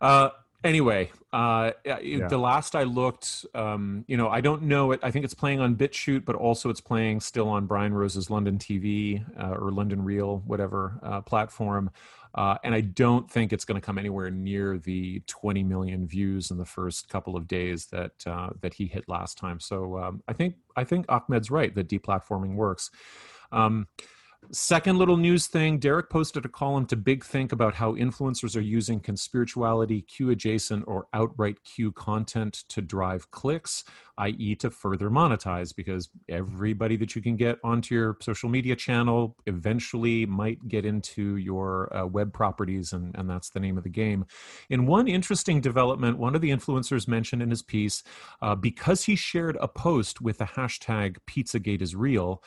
uh 0.00 0.30
anyway 0.64 1.10
uh 1.32 1.70
yeah. 1.84 2.26
the 2.28 2.38
last 2.38 2.74
i 2.74 2.82
looked 2.82 3.46
um 3.54 4.04
you 4.08 4.16
know 4.16 4.28
i 4.28 4.40
don't 4.40 4.62
know 4.62 4.92
it. 4.92 5.00
I 5.02 5.10
think 5.10 5.24
it's 5.24 5.34
playing 5.34 5.60
on 5.60 5.76
BitChute 5.76 6.24
but 6.24 6.34
also 6.34 6.68
it's 6.68 6.80
playing 6.80 7.20
still 7.20 7.48
on 7.48 7.66
brian 7.66 7.94
rose's 7.94 8.28
london 8.30 8.58
tv 8.58 9.24
uh, 9.40 9.54
or 9.54 9.70
london 9.70 10.02
real 10.02 10.42
whatever 10.46 10.98
uh, 11.02 11.20
platform. 11.20 11.90
Uh, 12.34 12.56
and 12.62 12.74
i 12.74 12.80
don't 12.80 13.30
think 13.30 13.52
it's 13.52 13.64
going 13.64 13.80
to 13.80 13.84
come 13.84 13.98
anywhere 13.98 14.30
near 14.30 14.78
the 14.78 15.20
20 15.26 15.62
million 15.62 16.06
views 16.06 16.50
in 16.50 16.58
the 16.58 16.64
first 16.64 17.08
couple 17.08 17.36
of 17.36 17.46
days 17.46 17.86
that 17.86 18.12
uh, 18.26 18.50
that 18.60 18.74
he 18.74 18.86
hit 18.86 19.08
last 19.08 19.38
time. 19.38 19.60
So 19.60 19.98
um, 19.98 20.22
i 20.28 20.32
think 20.32 20.56
i 20.76 20.84
think 20.84 21.06
ahmed's 21.08 21.50
right 21.50 21.74
that 21.74 21.88
deplatforming 21.88 22.54
works. 22.54 22.90
Um, 23.52 23.86
Second 24.50 24.96
little 24.96 25.18
news 25.18 25.46
thing 25.46 25.78
Derek 25.78 26.08
posted 26.08 26.46
a 26.46 26.48
column 26.48 26.86
to 26.86 26.96
Big 26.96 27.22
Think 27.22 27.52
about 27.52 27.74
how 27.74 27.92
influencers 27.92 28.56
are 28.56 28.62
using 28.62 28.98
conspirituality, 28.98 30.06
Q 30.06 30.30
adjacent, 30.30 30.84
or 30.86 31.06
outright 31.12 31.62
Q 31.64 31.92
content 31.92 32.64
to 32.70 32.80
drive 32.80 33.30
clicks, 33.30 33.84
i.e., 34.16 34.54
to 34.54 34.70
further 34.70 35.10
monetize, 35.10 35.76
because 35.76 36.08
everybody 36.30 36.96
that 36.96 37.14
you 37.14 37.20
can 37.20 37.36
get 37.36 37.58
onto 37.62 37.94
your 37.94 38.16
social 38.22 38.48
media 38.48 38.74
channel 38.74 39.36
eventually 39.44 40.24
might 40.24 40.66
get 40.66 40.86
into 40.86 41.36
your 41.36 41.94
uh, 41.94 42.06
web 42.06 42.32
properties, 42.32 42.94
and, 42.94 43.14
and 43.18 43.28
that's 43.28 43.50
the 43.50 43.60
name 43.60 43.76
of 43.76 43.84
the 43.84 43.90
game. 43.90 44.24
In 44.70 44.86
one 44.86 45.08
interesting 45.08 45.60
development, 45.60 46.16
one 46.16 46.34
of 46.34 46.40
the 46.40 46.50
influencers 46.50 47.06
mentioned 47.06 47.42
in 47.42 47.50
his 47.50 47.62
piece, 47.62 48.02
uh, 48.40 48.54
because 48.54 49.04
he 49.04 49.14
shared 49.14 49.58
a 49.60 49.68
post 49.68 50.22
with 50.22 50.38
the 50.38 50.46
hashtag 50.46 51.18
Pizzagate 51.26 51.82
is 51.82 51.94
real, 51.94 52.42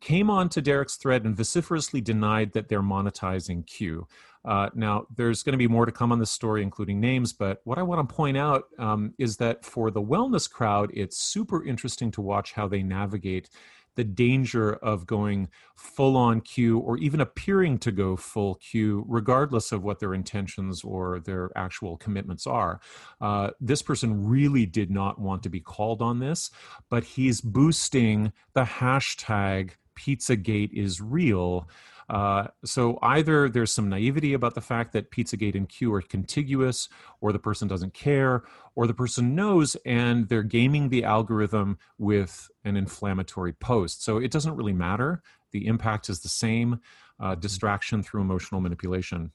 came 0.00 0.30
on 0.30 0.48
to 0.50 0.60
Derek's 0.60 0.96
thread 0.96 1.24
and 1.24 1.36
vociferously 1.36 2.00
denied 2.00 2.52
that 2.52 2.68
they're 2.68 2.82
monetizing 2.82 3.66
Q. 3.66 4.06
Uh, 4.44 4.70
now, 4.74 5.06
there's 5.16 5.42
going 5.42 5.54
to 5.54 5.58
be 5.58 5.66
more 5.66 5.86
to 5.86 5.92
come 5.92 6.12
on 6.12 6.20
this 6.20 6.30
story, 6.30 6.62
including 6.62 7.00
names, 7.00 7.32
but 7.32 7.60
what 7.64 7.78
I 7.78 7.82
want 7.82 8.08
to 8.08 8.14
point 8.14 8.36
out 8.36 8.64
um, 8.78 9.12
is 9.18 9.36
that 9.38 9.64
for 9.64 9.90
the 9.90 10.02
wellness 10.02 10.48
crowd, 10.48 10.90
it's 10.94 11.18
super 11.18 11.64
interesting 11.64 12.12
to 12.12 12.20
watch 12.20 12.52
how 12.52 12.68
they 12.68 12.82
navigate 12.82 13.50
the 13.96 14.04
danger 14.04 14.74
of 14.74 15.06
going 15.06 15.48
full 15.74 16.16
on 16.16 16.42
Q 16.42 16.78
or 16.78 16.98
even 16.98 17.20
appearing 17.20 17.78
to 17.78 17.90
go 17.90 18.14
full 18.14 18.56
Q, 18.56 19.04
regardless 19.08 19.72
of 19.72 19.82
what 19.82 19.98
their 19.98 20.14
intentions 20.14 20.84
or 20.84 21.18
their 21.18 21.50
actual 21.56 21.96
commitments 21.96 22.46
are. 22.46 22.80
Uh, 23.20 23.50
this 23.58 23.82
person 23.82 24.28
really 24.28 24.66
did 24.66 24.90
not 24.90 25.18
want 25.18 25.42
to 25.42 25.48
be 25.48 25.60
called 25.60 26.02
on 26.02 26.20
this, 26.20 26.50
but 26.88 27.04
he's 27.04 27.40
boosting 27.40 28.32
the 28.54 28.64
hashtag 28.64 29.72
Pizzagate 29.96 30.72
is 30.72 31.00
real. 31.00 31.68
Uh, 32.08 32.46
so 32.64 32.98
either 33.02 33.48
there's 33.48 33.72
some 33.72 33.88
naivety 33.88 34.34
about 34.34 34.54
the 34.54 34.60
fact 34.60 34.92
that 34.92 35.10
Pizzagate 35.10 35.56
and 35.56 35.68
Q 35.68 35.92
are 35.92 36.02
contiguous, 36.02 36.88
or 37.20 37.32
the 37.32 37.38
person 37.38 37.66
doesn't 37.66 37.94
care, 37.94 38.44
or 38.76 38.86
the 38.86 38.94
person 38.94 39.34
knows 39.34 39.76
and 39.84 40.28
they're 40.28 40.44
gaming 40.44 40.88
the 40.88 41.02
algorithm 41.02 41.78
with 41.98 42.48
an 42.64 42.76
inflammatory 42.76 43.54
post. 43.54 44.04
So 44.04 44.18
it 44.18 44.30
doesn't 44.30 44.54
really 44.54 44.72
matter. 44.72 45.22
The 45.50 45.66
impact 45.66 46.08
is 46.08 46.20
the 46.20 46.28
same 46.28 46.80
uh, 47.18 47.32
mm-hmm. 47.32 47.40
distraction 47.40 48.02
through 48.02 48.20
emotional 48.20 48.60
manipulation. 48.60 49.32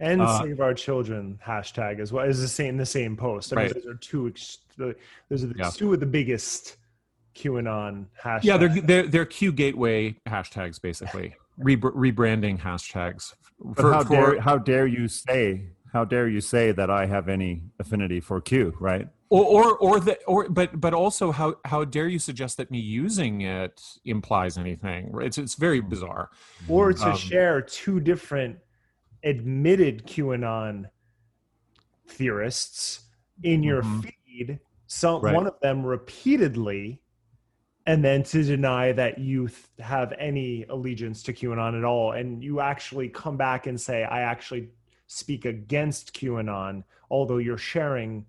And 0.00 0.22
uh, 0.22 0.42
save 0.42 0.60
our 0.60 0.74
children 0.74 1.40
hashtag 1.44 1.98
as 1.98 2.12
well 2.12 2.24
is 2.24 2.40
the 2.40 2.46
same 2.46 2.76
the 2.76 2.86
same 2.86 3.16
post. 3.16 3.52
I 3.52 3.56
right. 3.56 3.74
mean, 3.74 3.82
those 3.82 3.92
are 3.92 3.96
two. 3.96 4.32
Those 4.76 5.42
are 5.42 5.48
the 5.48 5.54
yeah. 5.58 5.70
two 5.70 5.92
of 5.92 5.98
the 5.98 6.06
biggest 6.06 6.76
QAnon 7.38 8.06
hashtags. 8.22 8.44
Yeah, 8.44 8.56
they're 8.56 8.80
they're, 8.80 9.06
they're 9.06 9.26
Q 9.26 9.52
gateway 9.52 10.16
hashtags 10.26 10.80
basically. 10.80 11.36
Re- 11.56 11.76
rebranding 11.76 12.60
hashtags. 12.60 13.34
For, 13.74 13.92
how 13.92 14.04
for, 14.04 14.14
dare 14.14 14.40
how 14.40 14.58
dare 14.58 14.86
you 14.86 15.08
say 15.08 15.70
how 15.92 16.04
dare 16.04 16.28
you 16.28 16.40
say 16.40 16.72
that 16.72 16.90
I 16.90 17.06
have 17.06 17.28
any 17.28 17.62
affinity 17.78 18.20
for 18.20 18.40
Q, 18.40 18.74
right? 18.80 19.08
Or 19.30 19.44
or 19.44 19.76
or 19.78 20.00
the 20.00 20.22
or 20.24 20.48
but 20.48 20.80
but 20.80 20.94
also 20.94 21.32
how 21.32 21.56
how 21.64 21.84
dare 21.84 22.08
you 22.08 22.18
suggest 22.18 22.56
that 22.56 22.70
me 22.70 22.78
using 22.78 23.42
it 23.42 23.82
implies 24.04 24.58
anything? 24.58 25.12
It's 25.20 25.38
it's 25.38 25.54
very 25.54 25.80
bizarre. 25.80 26.30
Or 26.68 26.92
to 26.92 27.10
um, 27.10 27.16
share 27.16 27.62
two 27.62 28.00
different 28.00 28.58
admitted 29.24 30.06
QAnon 30.06 30.88
theorists 32.06 33.00
in 33.42 33.62
your 33.62 33.82
mm-hmm. 33.82 34.00
feed, 34.00 34.58
some 34.86 35.20
right. 35.20 35.34
one 35.34 35.46
of 35.46 35.58
them 35.60 35.84
repeatedly 35.84 37.00
and 37.88 38.04
then 38.04 38.22
to 38.22 38.44
deny 38.44 38.92
that 38.92 39.18
you 39.18 39.48
th- 39.48 39.62
have 39.78 40.12
any 40.18 40.66
allegiance 40.68 41.22
to 41.22 41.32
QAnon 41.32 41.76
at 41.76 41.84
all, 41.84 42.12
and 42.12 42.44
you 42.44 42.60
actually 42.60 43.08
come 43.08 43.38
back 43.38 43.66
and 43.66 43.80
say, 43.80 44.04
"I 44.04 44.20
actually 44.20 44.68
speak 45.06 45.46
against 45.46 46.12
QAnon," 46.12 46.84
although 47.10 47.38
you're 47.38 47.56
sharing 47.56 48.26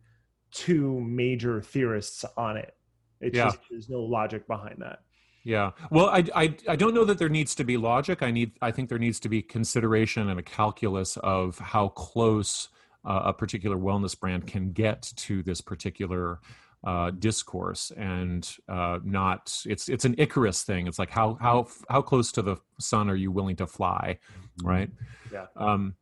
two 0.52 1.02
major 1.02 1.62
theorists 1.62 2.24
on 2.38 2.56
it. 2.56 2.74
It 3.20 3.36
yeah. 3.36 3.48
just 3.48 3.60
there's 3.70 3.90
no 3.90 4.00
logic 4.00 4.48
behind 4.48 4.78
that. 4.80 5.00
Yeah. 5.44 5.72
Well, 5.92 6.08
I, 6.08 6.24
I 6.34 6.56
I 6.70 6.76
don't 6.78 6.94
know 6.94 7.04
that 7.04 7.18
there 7.18 7.28
needs 7.28 7.54
to 7.56 7.66
be 7.66 7.76
logic. 7.76 8.24
I 8.24 8.32
need 8.32 8.54
I 8.62 8.72
think 8.72 8.88
there 8.88 8.98
needs 8.98 9.20
to 9.20 9.30
be 9.30 9.42
consideration 9.42 10.30
and 10.30 10.40
a 10.40 10.44
calculus 10.44 11.18
of 11.18 11.60
how 11.60 11.90
close 11.90 12.70
uh, 13.04 13.24
a 13.26 13.34
particular 13.34 13.76
wellness 13.76 14.18
brand 14.18 14.48
can 14.48 14.72
get 14.72 15.12
to 15.18 15.44
this 15.44 15.60
particular 15.60 16.40
uh, 16.84 17.12
discourse 17.12 17.92
and 17.98 18.56
uh, 18.70 19.00
not 19.04 19.62
it's 19.66 19.90
it's 19.90 20.06
an 20.06 20.16
Icarus 20.18 20.64
thing. 20.64 20.88
It's 20.88 21.00
like 21.00 21.10
how 21.10 21.38
how 21.42 21.68
how 21.90 22.02
close 22.02 22.32
to 22.34 22.42
the 22.42 22.58
sun 22.80 23.10
are 23.10 23.16
you 23.16 23.32
willing 23.32 23.58
to 23.58 23.68
fly, 23.68 24.20
mm-hmm. 24.32 24.68
right? 24.68 24.90
Yeah. 25.32 25.48
Um, 25.56 25.96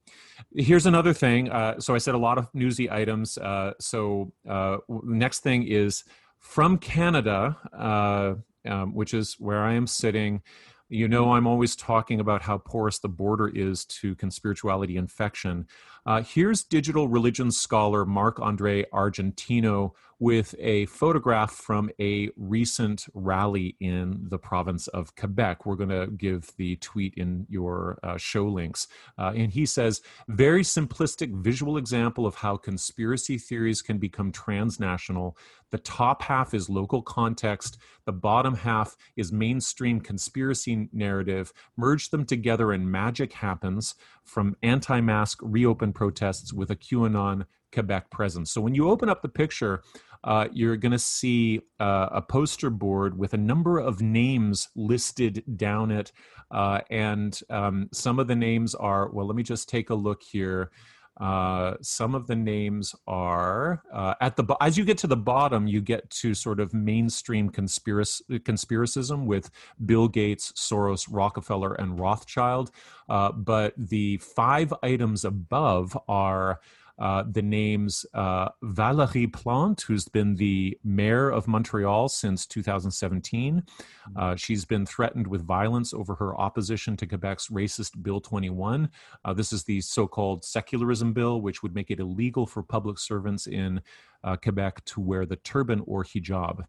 here's 0.55 0.85
another 0.85 1.13
thing. 1.13 1.49
Uh, 1.51 1.79
so 1.79 1.95
I 1.95 1.97
said 1.97 2.15
a 2.15 2.19
lot 2.19 2.37
of 2.37 2.47
newsy 2.53 2.91
items. 2.91 3.37
Uh, 3.37 3.73
so 3.79 4.31
uh, 4.47 4.77
next 5.03 5.39
thing 5.39 5.63
is 5.63 6.03
from 6.39 6.77
Canada, 6.77 7.57
uh, 7.73 8.35
um, 8.65 8.93
which 8.93 9.13
is 9.13 9.35
where 9.39 9.63
I 9.63 9.73
am 9.73 9.87
sitting. 9.87 10.41
You 10.89 11.09
know, 11.09 11.33
I'm 11.33 11.47
always 11.47 11.75
talking 11.75 12.21
about 12.21 12.41
how 12.41 12.59
porous 12.59 12.99
the 12.99 13.09
border 13.09 13.49
is 13.49 13.83
to 13.85 14.15
conspirituality 14.15 14.95
infection. 14.95 15.67
Uh, 16.07 16.23
here's 16.23 16.63
digital 16.63 17.09
religion 17.09 17.51
scholar 17.51 18.05
Marc 18.05 18.39
Andre 18.39 18.85
Argentino 18.93 19.91
with 20.19 20.55
a 20.57 20.85
photograph 20.87 21.51
from 21.51 21.91
a 21.99 22.29
recent 22.35 23.05
rally 23.13 23.75
in 23.79 24.25
the 24.29 24.37
province 24.37 24.87
of 24.87 25.15
Quebec. 25.15 25.65
We're 25.65 25.75
going 25.75 25.89
to 25.89 26.07
give 26.07 26.51
the 26.57 26.77
tweet 26.77 27.13
in 27.15 27.45
your 27.49 27.99
uh, 28.01 28.17
show 28.17 28.47
links. 28.47 28.87
Uh, 29.17 29.33
and 29.35 29.51
he 29.51 29.65
says, 29.65 30.01
very 30.27 30.63
simplistic 30.63 31.31
visual 31.43 31.77
example 31.77 32.25
of 32.25 32.35
how 32.35 32.57
conspiracy 32.57 33.37
theories 33.37 33.81
can 33.83 33.99
become 33.99 34.31
transnational. 34.31 35.37
The 35.69 35.77
top 35.77 36.23
half 36.23 36.53
is 36.53 36.69
local 36.69 37.01
context, 37.01 37.77
the 38.05 38.13
bottom 38.13 38.55
half 38.55 38.95
is 39.17 39.33
mainstream 39.33 39.99
conspiracy 39.99 40.87
narrative. 40.93 41.51
Merge 41.75 42.09
them 42.09 42.25
together 42.25 42.71
and 42.71 42.89
magic 42.89 43.33
happens 43.33 43.93
from 44.23 44.55
anti 44.63 45.01
mask 45.01 45.39
reopen 45.41 45.93
protests 45.97 46.53
with 46.53 46.69
a 46.69 46.75
QAnon 46.75 47.45
Quebec 47.73 48.11
presence. 48.11 48.51
So 48.51 48.61
when 48.61 48.75
you 48.75 48.89
open 48.89 49.09
up 49.09 49.21
the 49.21 49.29
picture, 49.43 49.81
uh, 50.23 50.47
you're 50.53 50.77
going 50.77 50.91
to 50.91 50.99
see 50.99 51.61
uh, 51.79 52.09
a 52.11 52.21
poster 52.21 52.69
board 52.69 53.17
with 53.17 53.33
a 53.33 53.37
number 53.51 53.79
of 53.79 53.99
names 53.99 54.69
listed 54.75 55.43
down 55.57 55.89
it. 55.91 56.11
Uh, 56.51 56.79
and 56.91 57.39
um, 57.49 57.89
some 57.91 58.19
of 58.19 58.27
the 58.27 58.35
names 58.35 58.75
are, 58.75 59.09
well, 59.09 59.25
let 59.25 59.35
me 59.35 59.43
just 59.43 59.67
take 59.67 59.89
a 59.89 59.95
look 59.95 60.21
here. 60.21 60.69
Uh, 61.19 61.75
some 61.81 62.13
of 62.13 62.27
the 62.27 62.35
names 62.35 62.93
are 63.07 63.81
uh, 63.91 64.13
at 64.21 64.35
the 64.35 64.45
as 64.61 64.77
you 64.77 64.85
get 64.85 64.97
to 64.99 65.07
the 65.07 65.17
bottom, 65.17 65.67
you 65.67 65.81
get 65.81 66.07
to 66.09 66.33
sort 66.33 66.59
of 66.59 66.73
mainstream 66.73 67.49
conspiracy 67.49 68.23
conspiracism 68.39 69.25
with 69.25 69.49
Bill 69.85 70.07
Gates, 70.07 70.51
Soros, 70.53 71.07
Rockefeller, 71.09 71.73
and 71.75 71.99
Rothschild. 71.99 72.71
Uh, 73.09 73.31
but 73.31 73.73
the 73.77 74.17
five 74.17 74.73
items 74.83 75.25
above 75.25 75.97
are 76.07 76.59
uh, 76.99 77.23
the 77.29 77.41
names 77.41 78.05
uh, 78.13 78.49
Valérie 78.63 79.31
Plante, 79.31 79.83
who's 79.83 80.07
been 80.07 80.35
the 80.35 80.77
mayor 80.83 81.29
of 81.29 81.47
Montreal 81.47 82.09
since 82.09 82.45
2017. 82.47 83.61
Mm-hmm. 83.61 84.19
Uh, 84.19 84.35
she's 84.35 84.65
been 84.65 84.85
threatened 84.85 85.27
with 85.27 85.45
violence 85.45 85.93
over 85.93 86.15
her 86.15 86.35
opposition 86.39 86.97
to 86.97 87.05
Quebec's 87.05 87.49
racist 87.49 88.01
Bill 88.01 88.19
21. 88.19 88.89
Uh, 89.23 89.33
this 89.33 89.53
is 89.53 89.63
the 89.63 89.81
so 89.81 90.07
called 90.07 90.43
secularism 90.43 91.13
bill, 91.13 91.41
which 91.41 91.61
would 91.61 91.75
make 91.75 91.91
it 91.91 91.99
illegal 91.99 92.47
for 92.47 92.63
public 92.63 92.97
servants 92.97 93.47
in 93.47 93.81
uh, 94.23 94.35
Quebec 94.35 94.83
to 94.85 94.99
wear 95.01 95.25
the 95.25 95.35
turban 95.37 95.83
or 95.85 96.03
hijab. 96.03 96.65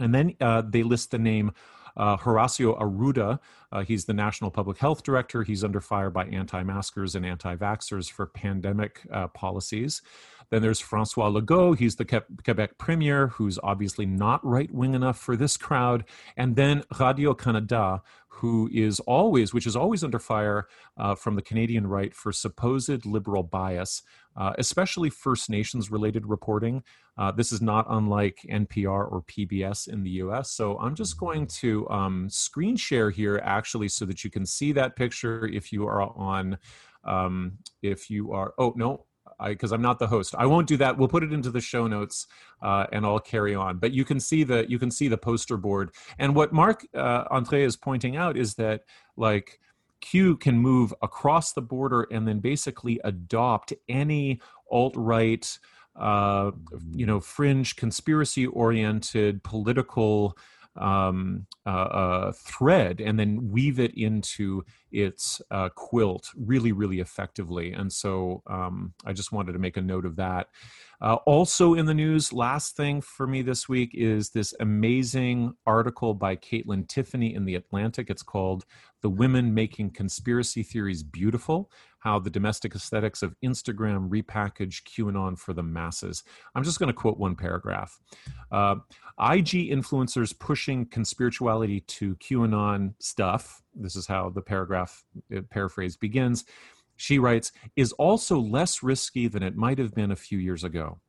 And 0.00 0.14
then 0.14 0.34
uh, 0.40 0.62
they 0.68 0.82
list 0.82 1.10
the 1.10 1.18
name 1.18 1.52
uh, 1.96 2.16
Horacio 2.16 2.78
Arruda, 2.80 3.38
uh, 3.72 3.82
he's 3.82 4.04
the 4.04 4.14
National 4.14 4.50
Public 4.50 4.78
Health 4.78 5.02
Director. 5.02 5.42
He's 5.42 5.64
under 5.64 5.80
fire 5.80 6.10
by 6.10 6.26
anti 6.26 6.62
maskers 6.62 7.14
and 7.14 7.26
anti 7.26 7.56
vaxxers 7.56 8.10
for 8.10 8.26
pandemic 8.26 9.00
uh, 9.12 9.28
policies. 9.28 10.02
Then 10.50 10.62
there's 10.62 10.80
Francois 10.80 11.30
Legault. 11.30 11.78
He's 11.78 11.96
the 11.96 12.04
Quebec 12.44 12.78
Premier, 12.78 13.28
who's 13.28 13.58
obviously 13.62 14.06
not 14.06 14.44
right 14.44 14.70
wing 14.70 14.94
enough 14.94 15.18
for 15.18 15.36
this 15.36 15.56
crowd. 15.56 16.04
And 16.36 16.54
then 16.54 16.82
Radio 17.00 17.34
Canada, 17.34 18.02
who 18.28 18.68
is 18.72 19.00
always, 19.00 19.54
which 19.54 19.66
is 19.66 19.76
always 19.76 20.04
under 20.04 20.18
fire 20.18 20.68
uh, 20.96 21.14
from 21.14 21.36
the 21.36 21.42
Canadian 21.42 21.86
right 21.86 22.14
for 22.14 22.32
supposed 22.32 23.06
liberal 23.06 23.42
bias, 23.42 24.02
uh, 24.36 24.52
especially 24.58 25.10
First 25.10 25.50
Nations 25.50 25.90
related 25.90 26.26
reporting. 26.26 26.82
Uh, 27.16 27.30
this 27.30 27.52
is 27.52 27.62
not 27.62 27.86
unlike 27.88 28.38
NPR 28.50 29.10
or 29.10 29.22
PBS 29.28 29.88
in 29.88 30.02
the 30.02 30.10
US. 30.10 30.52
So 30.52 30.78
I'm 30.78 30.94
just 30.94 31.18
going 31.18 31.46
to 31.46 31.88
um, 31.88 32.28
screen 32.28 32.76
share 32.76 33.10
here 33.10 33.40
actually 33.44 33.88
so 33.88 34.04
that 34.06 34.24
you 34.24 34.30
can 34.30 34.44
see 34.46 34.72
that 34.72 34.96
picture 34.96 35.46
if 35.46 35.72
you 35.72 35.86
are 35.86 36.02
on, 36.02 36.58
um, 37.04 37.58
if 37.82 38.10
you 38.10 38.32
are, 38.32 38.54
oh, 38.58 38.72
no, 38.76 39.06
because 39.48 39.72
I'm 39.72 39.82
not 39.82 39.98
the 39.98 40.06
host. 40.06 40.34
I 40.36 40.46
won't 40.46 40.66
do 40.66 40.76
that. 40.78 40.96
We'll 40.96 41.08
put 41.08 41.22
it 41.22 41.32
into 41.32 41.50
the 41.50 41.60
show 41.60 41.86
notes, 41.86 42.26
uh, 42.62 42.86
and 42.92 43.04
I'll 43.04 43.18
carry 43.18 43.54
on. 43.54 43.78
But 43.78 43.92
you 43.92 44.04
can 44.04 44.20
see 44.20 44.44
the 44.44 44.66
you 44.68 44.78
can 44.78 44.90
see 44.90 45.08
the 45.08 45.18
poster 45.18 45.56
board. 45.56 45.90
And 46.18 46.34
what 46.34 46.52
Marc 46.52 46.86
uh, 46.94 47.24
Andre 47.30 47.62
is 47.62 47.76
pointing 47.76 48.16
out 48.16 48.36
is 48.36 48.54
that 48.54 48.82
like 49.16 49.60
Q 50.04 50.36
can 50.36 50.58
move 50.58 50.92
across 51.00 51.54
the 51.54 51.62
border 51.62 52.06
and 52.10 52.28
then 52.28 52.38
basically 52.38 53.00
adopt 53.04 53.72
any 53.88 54.38
alt 54.70 54.92
right, 54.96 55.58
uh, 55.96 56.50
you 56.92 57.06
know, 57.06 57.20
fringe 57.20 57.76
conspiracy 57.76 58.46
oriented 58.46 59.42
political 59.42 60.36
um, 60.76 61.46
uh, 61.64 61.70
uh, 61.70 62.32
thread 62.32 63.00
and 63.00 63.18
then 63.18 63.50
weave 63.50 63.80
it 63.80 63.94
into 63.96 64.64
its 64.92 65.40
uh, 65.50 65.70
quilt 65.70 66.30
really, 66.36 66.72
really 66.72 67.00
effectively. 67.00 67.72
And 67.72 67.90
so 67.90 68.42
um, 68.46 68.92
I 69.06 69.14
just 69.14 69.32
wanted 69.32 69.52
to 69.52 69.58
make 69.58 69.78
a 69.78 69.82
note 69.82 70.04
of 70.04 70.16
that. 70.16 70.48
Uh, 71.00 71.14
also 71.26 71.74
in 71.74 71.86
the 71.86 71.94
news, 71.94 72.32
last 72.32 72.76
thing 72.76 73.00
for 73.00 73.26
me 73.26 73.42
this 73.42 73.68
week 73.68 73.90
is 73.94 74.30
this 74.30 74.54
amazing 74.60 75.54
article 75.66 76.14
by 76.14 76.36
Kaitlyn 76.36 76.88
Tiffany 76.88 77.34
in 77.34 77.44
The 77.44 77.56
Atlantic. 77.56 78.10
It's 78.10 78.22
called 78.22 78.64
The 79.02 79.10
Women 79.10 79.52
Making 79.54 79.90
Conspiracy 79.90 80.62
Theories 80.62 81.02
Beautiful 81.02 81.70
How 81.98 82.18
the 82.18 82.30
Domestic 82.30 82.74
Aesthetics 82.74 83.22
of 83.22 83.34
Instagram 83.44 84.08
Repackage 84.08 84.82
QAnon 84.84 85.38
for 85.38 85.52
the 85.52 85.62
Masses. 85.62 86.22
I'm 86.54 86.64
just 86.64 86.78
going 86.78 86.88
to 86.88 86.94
quote 86.94 87.18
one 87.18 87.36
paragraph. 87.36 87.98
Uh, 88.50 88.76
IG 89.20 89.70
influencers 89.70 90.38
pushing 90.38 90.86
conspirituality 90.86 91.86
to 91.86 92.16
QAnon 92.16 92.94
stuff. 92.98 93.62
This 93.74 93.96
is 93.96 94.06
how 94.06 94.30
the 94.30 94.42
paragraph 94.42 95.04
uh, 95.34 95.40
paraphrase 95.50 95.96
begins 95.96 96.44
she 97.04 97.18
writes, 97.18 97.52
is 97.76 97.92
also 97.92 98.38
less 98.38 98.82
risky 98.82 99.28
than 99.28 99.42
it 99.42 99.56
might 99.56 99.78
have 99.78 99.94
been 99.94 100.10
a 100.10 100.16
few 100.16 100.38
years 100.38 100.64
ago. 100.64 101.00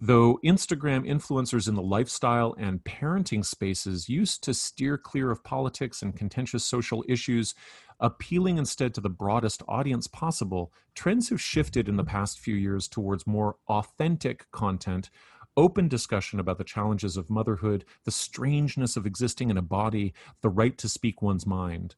Though 0.00 0.38
Instagram 0.42 1.06
influencers 1.06 1.68
in 1.68 1.74
the 1.74 1.82
lifestyle 1.82 2.54
and 2.56 2.82
parenting 2.84 3.44
spaces 3.44 4.08
used 4.08 4.42
to 4.44 4.54
steer 4.54 4.96
clear 4.96 5.30
of 5.30 5.44
politics 5.44 6.00
and 6.00 6.16
contentious 6.16 6.64
social 6.64 7.04
issues, 7.06 7.54
appealing 8.00 8.56
instead 8.56 8.94
to 8.94 9.02
the 9.02 9.10
broadest 9.10 9.62
audience 9.68 10.06
possible, 10.06 10.72
trends 10.94 11.28
have 11.28 11.42
shifted 11.42 11.90
in 11.90 11.96
the 11.96 12.04
past 12.04 12.38
few 12.38 12.54
years 12.54 12.88
towards 12.88 13.26
more 13.26 13.56
authentic 13.68 14.50
content 14.50 15.10
open 15.58 15.88
discussion 15.88 16.38
about 16.38 16.56
the 16.56 16.62
challenges 16.62 17.16
of 17.16 17.28
motherhood, 17.28 17.84
the 18.04 18.12
strangeness 18.12 18.96
of 18.96 19.06
existing 19.06 19.50
in 19.50 19.58
a 19.58 19.62
body, 19.62 20.14
the 20.40 20.48
right 20.48 20.78
to 20.78 20.88
speak 20.88 21.20
one's 21.20 21.44
mind. 21.44 21.96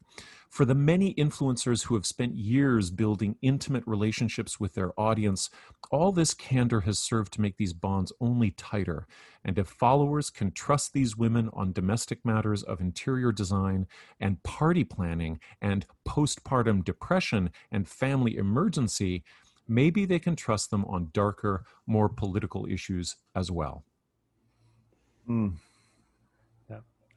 For 0.50 0.64
the 0.64 0.74
many 0.74 1.14
influencers 1.14 1.84
who 1.84 1.94
have 1.94 2.04
spent 2.04 2.34
years 2.34 2.90
building 2.90 3.36
intimate 3.40 3.84
relationships 3.86 4.58
with 4.58 4.74
their 4.74 4.92
audience, 4.98 5.48
all 5.92 6.10
this 6.10 6.34
candor 6.34 6.80
has 6.80 6.98
served 6.98 7.32
to 7.34 7.40
make 7.40 7.56
these 7.56 7.72
bonds 7.72 8.12
only 8.20 8.50
tighter. 8.50 9.06
And 9.44 9.56
if 9.60 9.68
followers 9.68 10.28
can 10.28 10.50
trust 10.50 10.92
these 10.92 11.16
women 11.16 11.50
on 11.52 11.72
domestic 11.72 12.24
matters 12.24 12.64
of 12.64 12.80
interior 12.80 13.30
design 13.30 13.86
and 14.18 14.42
party 14.42 14.82
planning 14.82 15.38
and 15.62 15.86
postpartum 16.06 16.84
depression 16.84 17.50
and 17.70 17.88
family 17.88 18.36
emergency, 18.36 19.22
maybe 19.68 20.04
they 20.04 20.18
can 20.18 20.34
trust 20.34 20.72
them 20.72 20.84
on 20.86 21.10
darker, 21.12 21.64
more 21.86 22.08
political 22.08 22.66
issues 22.66 23.14
as 23.36 23.52
well. 23.52 23.84
Mm. 25.28 25.58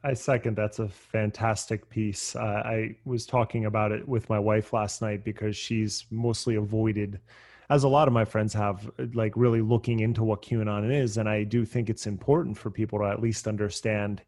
I 0.04 0.12
second. 0.12 0.54
That's 0.54 0.80
a 0.80 0.88
fantastic 0.88 1.88
piece. 1.88 2.36
Uh, 2.36 2.62
I 2.64 2.94
was 3.06 3.24
talking 3.24 3.64
about 3.64 3.90
it 3.90 4.06
with 4.06 4.28
my 4.28 4.38
wife 4.38 4.74
last 4.74 5.00
night 5.00 5.24
because 5.24 5.56
she's 5.56 6.04
mostly 6.10 6.56
avoided, 6.56 7.20
as 7.70 7.84
a 7.84 7.88
lot 7.88 8.06
of 8.06 8.12
my 8.12 8.26
friends 8.26 8.52
have, 8.52 8.90
like 9.14 9.32
really 9.34 9.62
looking 9.62 10.00
into 10.00 10.22
what 10.22 10.42
QAnon 10.42 10.92
is. 10.94 11.16
And 11.16 11.26
I 11.26 11.42
do 11.44 11.64
think 11.64 11.88
it's 11.88 12.06
important 12.06 12.58
for 12.58 12.70
people 12.70 12.98
to 12.98 13.06
at 13.06 13.22
least 13.22 13.48
understand 13.48 14.20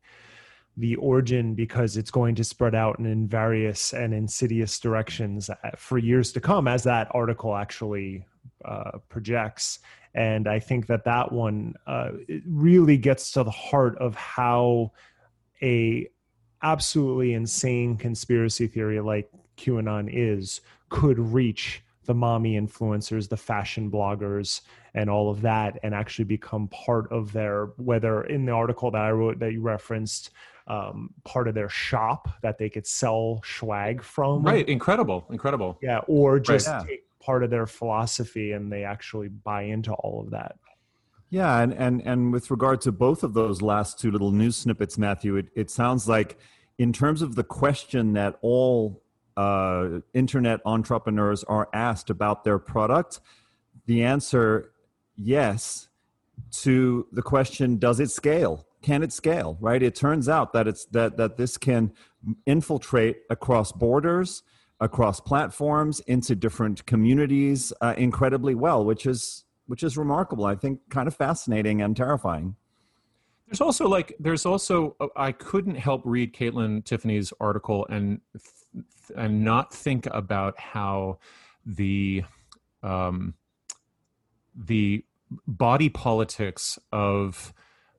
the 0.79 0.97
origin 0.97 1.55
because 1.55 1.99
it's 1.99 2.11
going 2.11 2.35
to 2.37 2.45
spread 2.45 2.75
out 2.75 2.99
in 2.99 3.29
various 3.29 3.93
and 3.93 4.15
insidious 4.15 4.81
directions 4.81 5.51
uh, 5.51 5.57
for 5.77 5.99
years 5.99 6.33
to 6.33 6.41
come, 6.41 6.69
as 6.69 6.85
that 6.85 7.09
article 7.11 7.55
actually 7.55 8.25
uh, 8.65 8.93
projects. 9.11 9.81
And 10.15 10.49
I 10.49 10.59
think 10.59 10.87
that 10.87 11.05
that 11.05 11.33
one 11.33 11.75
uh, 11.87 12.13
really 12.47 12.97
gets 12.97 13.31
to 13.33 13.45
the 13.45 13.51
heart 13.51 13.99
of 13.99 14.15
how 14.15 14.93
a 15.63 16.09
absolutely 16.63 17.35
insane 17.35 17.97
conspiracy 17.97 18.67
theory 18.67 19.01
like 19.01 19.31
QAnon 19.57 20.09
is 20.13 20.61
could 20.89 21.19
reach 21.19 21.83
the 22.07 22.15
mommy 22.15 22.59
influencers, 22.59 23.29
the 23.29 23.37
fashion 23.37 23.91
bloggers, 23.91 24.63
and 24.95 25.11
all 25.11 25.31
of 25.31 25.43
that, 25.43 25.79
and 25.83 25.95
actually 25.95 26.25
become 26.25 26.69
part 26.69 27.11
of 27.11 27.33
their, 27.33 27.67
whether 27.77 28.23
in 28.23 28.47
the 28.47 28.53
article 28.53 28.91
that 28.91 29.03
I 29.03 29.11
wrote 29.11 29.39
that 29.41 29.53
you 29.53 29.61
referenced, 29.61 30.31
um, 30.69 31.11
part 31.25 31.49
of 31.49 31.55
their 31.55 31.69
shop 31.69 32.29
that 32.43 32.59
they 32.59 32.71
could 32.71 32.87
sell 32.87 33.41
swag 33.45 34.03
from. 34.03 34.43
Right. 34.43 34.69
Incredible. 34.69 35.27
Incredible. 35.31 35.79
Yeah. 35.83 35.99
Or 36.07 36.41
just 36.41 36.69
right. 36.69 36.87
take 36.87 37.05
part 37.21 37.43
of 37.43 37.51
their 37.51 37.67
philosophy 37.67 38.53
and 38.53 38.73
they 38.73 38.85
actually 38.85 39.29
buy 39.29 39.63
into 39.63 39.93
all 39.93 40.21
of 40.21 40.31
that. 40.31 40.57
Yeah, 41.37 41.61
and 41.61 41.75
and 41.75 42.01
and 42.07 42.33
with 42.33 42.51
regard 42.51 42.81
to 42.81 42.93
both 42.93 43.23
of 43.23 43.35
those 43.35 43.61
last 43.61 44.01
two 44.01 44.11
little 44.11 44.33
news 44.33 44.57
snippets, 44.57 44.97
Matthew, 44.97 45.37
it, 45.37 45.49
it 45.55 45.69
sounds 45.69 46.09
like 46.09 46.39
in 46.79 46.95
terms 46.95 47.21
of 47.21 47.35
the 47.35 47.45
question 47.45 48.15
that 48.15 48.39
all 48.41 49.03
uh, 49.37 50.01
internet 50.15 50.61
entrepreneurs 50.65 51.45
are 51.45 51.69
asked 51.75 52.09
about 52.09 52.45
their 52.45 52.59
product, 52.59 53.21
the 53.85 54.03
answer 54.03 54.73
yes 55.15 55.89
to 56.63 57.07
the 57.13 57.21
question 57.21 57.77
does 57.77 58.01
it 58.01 58.11
scale? 58.11 58.67
Can 58.81 59.03
it 59.03 59.13
scale 59.13 59.59
right? 59.61 59.83
It 59.83 59.95
turns 59.95 60.31
out 60.31 60.55
that 60.55 60.67
it's 60.67 60.87
that 60.87 61.19
that 61.19 61.37
this 61.37 61.59
can 61.59 61.93
infiltrate 62.47 63.19
across 63.29 63.73
borders 63.73 64.43
across 64.81 65.21
platforms 65.21 66.01
into 66.01 66.35
different 66.35 66.87
communities 66.87 67.75
uh, 67.81 67.95
incredibly 67.97 68.55
well 68.55 68.85
which 68.85 69.07
is 69.07 69.46
which 69.67 69.83
is 69.83 69.97
remarkable 69.97 70.45
i 70.45 70.55
think 70.55 70.81
kind 70.91 71.09
of 71.09 71.15
fascinating 71.15 71.83
and 71.83 71.97
terrifying 71.97 72.57
there's 73.47 73.61
also 73.61 73.89
like 73.89 74.15
there's 74.19 74.47
also 74.47 74.97
uh, 75.01 75.07
i 75.17 75.33
couldn't 75.33 75.77
help 75.77 76.03
read 76.05 76.33
kaitlyn 76.33 76.85
tiffany's 76.85 77.33
article 77.41 77.87
and 77.91 78.21
and 79.17 79.45
not 79.45 79.73
think 79.73 80.07
about 80.11 80.59
how 80.59 81.19
the 81.65 82.23
um 82.83 83.35
the 84.55 85.05
body 85.47 85.89
politics 85.89 86.79
of 86.93 87.53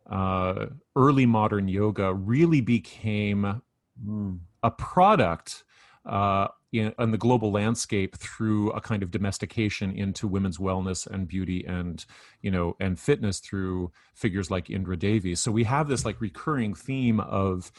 uh, 0.09 0.67
early 0.95 1.25
modern 1.25 1.67
yoga 1.67 2.13
really 2.13 2.61
became 2.61 3.61
mm. 4.03 4.39
a 4.63 4.71
product 4.71 5.63
uh, 6.07 6.47
in, 6.71 6.93
in, 6.99 7.11
the 7.11 7.17
global 7.17 7.51
landscape 7.51 8.17
through 8.17 8.71
a 8.71 8.81
kind 8.81 9.03
of 9.03 9.11
domestication 9.11 9.91
into 9.91 10.27
women's 10.27 10.57
wellness 10.57 11.05
and 11.07 11.27
beauty 11.27 11.65
and 11.67 12.05
you 12.41 12.51
know 12.51 12.75
and 12.79 12.99
fitness 12.99 13.39
through 13.39 13.91
figures 14.13 14.49
like 14.49 14.69
Indra 14.69 14.97
Devi. 14.97 15.35
So 15.35 15.51
we 15.51 15.63
have 15.65 15.87
this 15.87 16.05
like 16.05 16.21
recurring 16.21 16.73
theme 16.73 17.19
of 17.19 17.71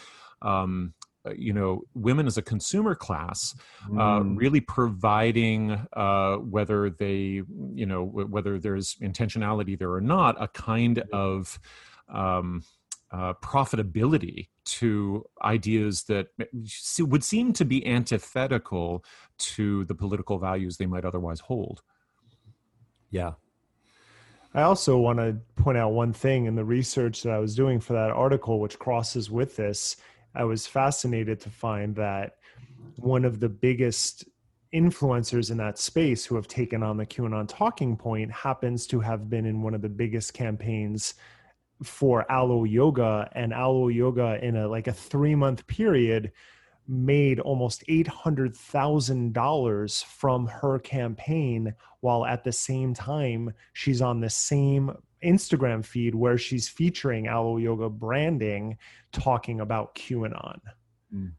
um, 0.43 0.95
uh, 1.27 1.33
you 1.37 1.53
know 1.53 1.83
women 1.95 2.27
as 2.27 2.39
a 2.39 2.43
consumer 2.43 2.95
class 2.95 3.55
uh, 3.93 4.21
mm. 4.21 4.39
really 4.39 4.61
providing 4.61 5.73
uh, 5.95 6.37
whether 6.37 6.91
they 6.91 7.43
you 7.75 7.87
know 7.87 8.05
whether 8.05 8.59
there's 8.59 8.95
intentionality 8.97 9.79
there 9.79 9.93
or 9.93 10.01
not 10.01 10.41
a 10.41 10.49
kind 10.49 11.03
of 11.13 11.59
um, 12.09 12.63
uh, 13.11 13.35
profitability 13.43 14.49
to 14.65 15.25
ideas 15.43 16.05
that 16.05 16.29
would 17.01 17.25
seem 17.25 17.53
to 17.55 17.65
be 17.65 17.87
antithetical 17.87 19.05
to 19.39 19.85
the 19.87 19.95
political 19.95 20.39
values 20.39 20.77
they 20.77 20.87
might 20.87 21.05
otherwise 21.05 21.41
hold. 21.41 21.83
Yeah. 23.11 23.33
I 24.55 24.63
also 24.63 24.99
want 24.99 25.19
to 25.19 25.37
point 25.57 25.79
out 25.79 25.93
one 25.93 26.13
thing 26.13 26.47
in 26.47 26.55
the 26.55 26.65
research 26.65 27.23
that 27.23 27.33
I 27.33 27.39
was 27.39 27.55
doing 27.55 27.81
for 27.81 27.93
that 27.95 28.11
article, 28.11 28.61
which 28.61 28.79
crosses 28.79 29.31
with 29.31 29.57
this, 29.57 29.97
I 30.35 30.45
was 30.45 30.67
fascinated 30.67 31.41
to 31.41 31.51
find 31.51 31.95
that 31.97 32.37
one 32.97 33.25
of 33.25 33.41
the 33.41 33.49
biggest 33.49 34.25
influencers 34.75 35.51
in 35.51 35.57
that 35.57 35.79
space 35.79 36.25
who 36.25 36.35
have 36.35 36.47
taken 36.47 36.83
on 36.83 36.97
the 36.97 37.07
QAnon 37.07 37.49
talking 37.49 37.97
point 37.97 38.31
happens 38.31 38.87
to 38.89 39.01
have 39.01 39.31
been 39.31 39.47
in 39.47 39.63
one 39.63 39.75
of 39.75 39.81
the 39.81 39.89
biggest 39.89 40.35
campaigns 40.35 41.15
for 41.83 42.25
Alo 42.31 42.63
Yoga 42.65 43.29
and 43.33 43.53
Alo 43.53 43.89
Yoga 43.89 44.39
in 44.43 44.57
a 44.57 44.69
like 44.69 44.87
a 44.87 44.93
3 44.93 45.35
month 45.35 45.67
period 45.67 46.31
made 46.87 47.41
almost 47.41 47.85
$800,000 47.87 50.05
from 50.05 50.47
her 50.47 50.79
campaign 50.79 51.75
while 52.01 52.25
at 52.25 52.45
the 52.45 52.53
same 52.53 52.95
time 52.95 53.53
she's 53.75 54.01
on 54.01 54.21
the 54.21 54.31
same 54.31 54.97
Instagram 55.23 55.85
feed 55.85 56.15
where 56.15 56.39
she's 56.39 56.67
featuring 56.69 57.27
Alo 57.27 57.59
Yoga 57.59 57.91
branding 57.91 58.79
talking 59.13 59.61
about 59.61 59.95
QAnon. 59.95 60.61
Mm. 61.15 61.33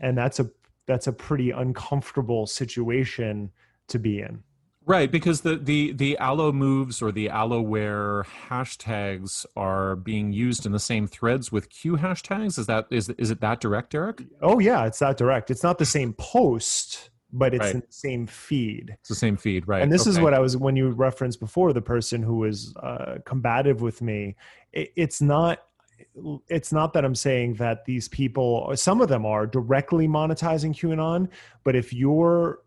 And 0.00 0.16
that's 0.16 0.40
a 0.40 0.50
that's 0.86 1.06
a 1.06 1.12
pretty 1.12 1.50
uncomfortable 1.50 2.46
situation 2.46 3.50
to 3.88 3.98
be 3.98 4.20
in. 4.20 4.42
Right, 4.84 5.10
because 5.10 5.42
the 5.42 5.56
the 5.56 5.92
the 5.92 6.18
Alo 6.18 6.50
moves 6.50 7.02
or 7.02 7.12
the 7.12 7.28
Aloware 7.28 8.24
hashtags 8.48 9.46
are 9.56 9.94
being 9.94 10.32
used 10.32 10.66
in 10.66 10.72
the 10.72 10.80
same 10.80 11.06
threads 11.06 11.52
with 11.52 11.70
Q 11.70 11.96
hashtags. 11.98 12.58
Is 12.58 12.66
that 12.66 12.86
is 12.90 13.08
is 13.10 13.30
it 13.30 13.40
that 13.40 13.60
direct, 13.60 13.90
Derek? 13.90 14.22
Oh 14.40 14.58
yeah, 14.58 14.84
it's 14.86 14.98
that 14.98 15.16
direct. 15.16 15.50
It's 15.52 15.62
not 15.62 15.78
the 15.78 15.84
same 15.84 16.14
post, 16.14 17.10
but 17.32 17.54
it's 17.54 17.64
right. 17.64 17.74
in 17.76 17.80
the 17.80 17.92
same 17.92 18.26
feed. 18.26 18.96
It's 19.00 19.08
the 19.08 19.14
same 19.14 19.36
feed, 19.36 19.68
right? 19.68 19.82
And 19.82 19.92
this 19.92 20.02
okay. 20.02 20.10
is 20.10 20.18
what 20.18 20.34
I 20.34 20.40
was 20.40 20.56
when 20.56 20.74
you 20.74 20.90
referenced 20.90 21.38
before 21.38 21.72
the 21.72 21.82
person 21.82 22.20
who 22.20 22.38
was 22.38 22.74
uh, 22.82 23.18
combative 23.24 23.82
with 23.82 24.02
me. 24.02 24.34
It, 24.72 24.92
it's 24.96 25.22
not. 25.22 25.62
It's 26.48 26.72
not 26.72 26.92
that 26.94 27.04
I'm 27.04 27.14
saying 27.14 27.54
that 27.54 27.84
these 27.84 28.08
people, 28.08 28.72
some 28.74 29.00
of 29.00 29.08
them 29.08 29.24
are 29.24 29.46
directly 29.46 30.08
monetizing 30.08 30.74
QAnon, 30.74 31.28
but 31.62 31.76
if 31.76 31.92
you're 31.92 32.58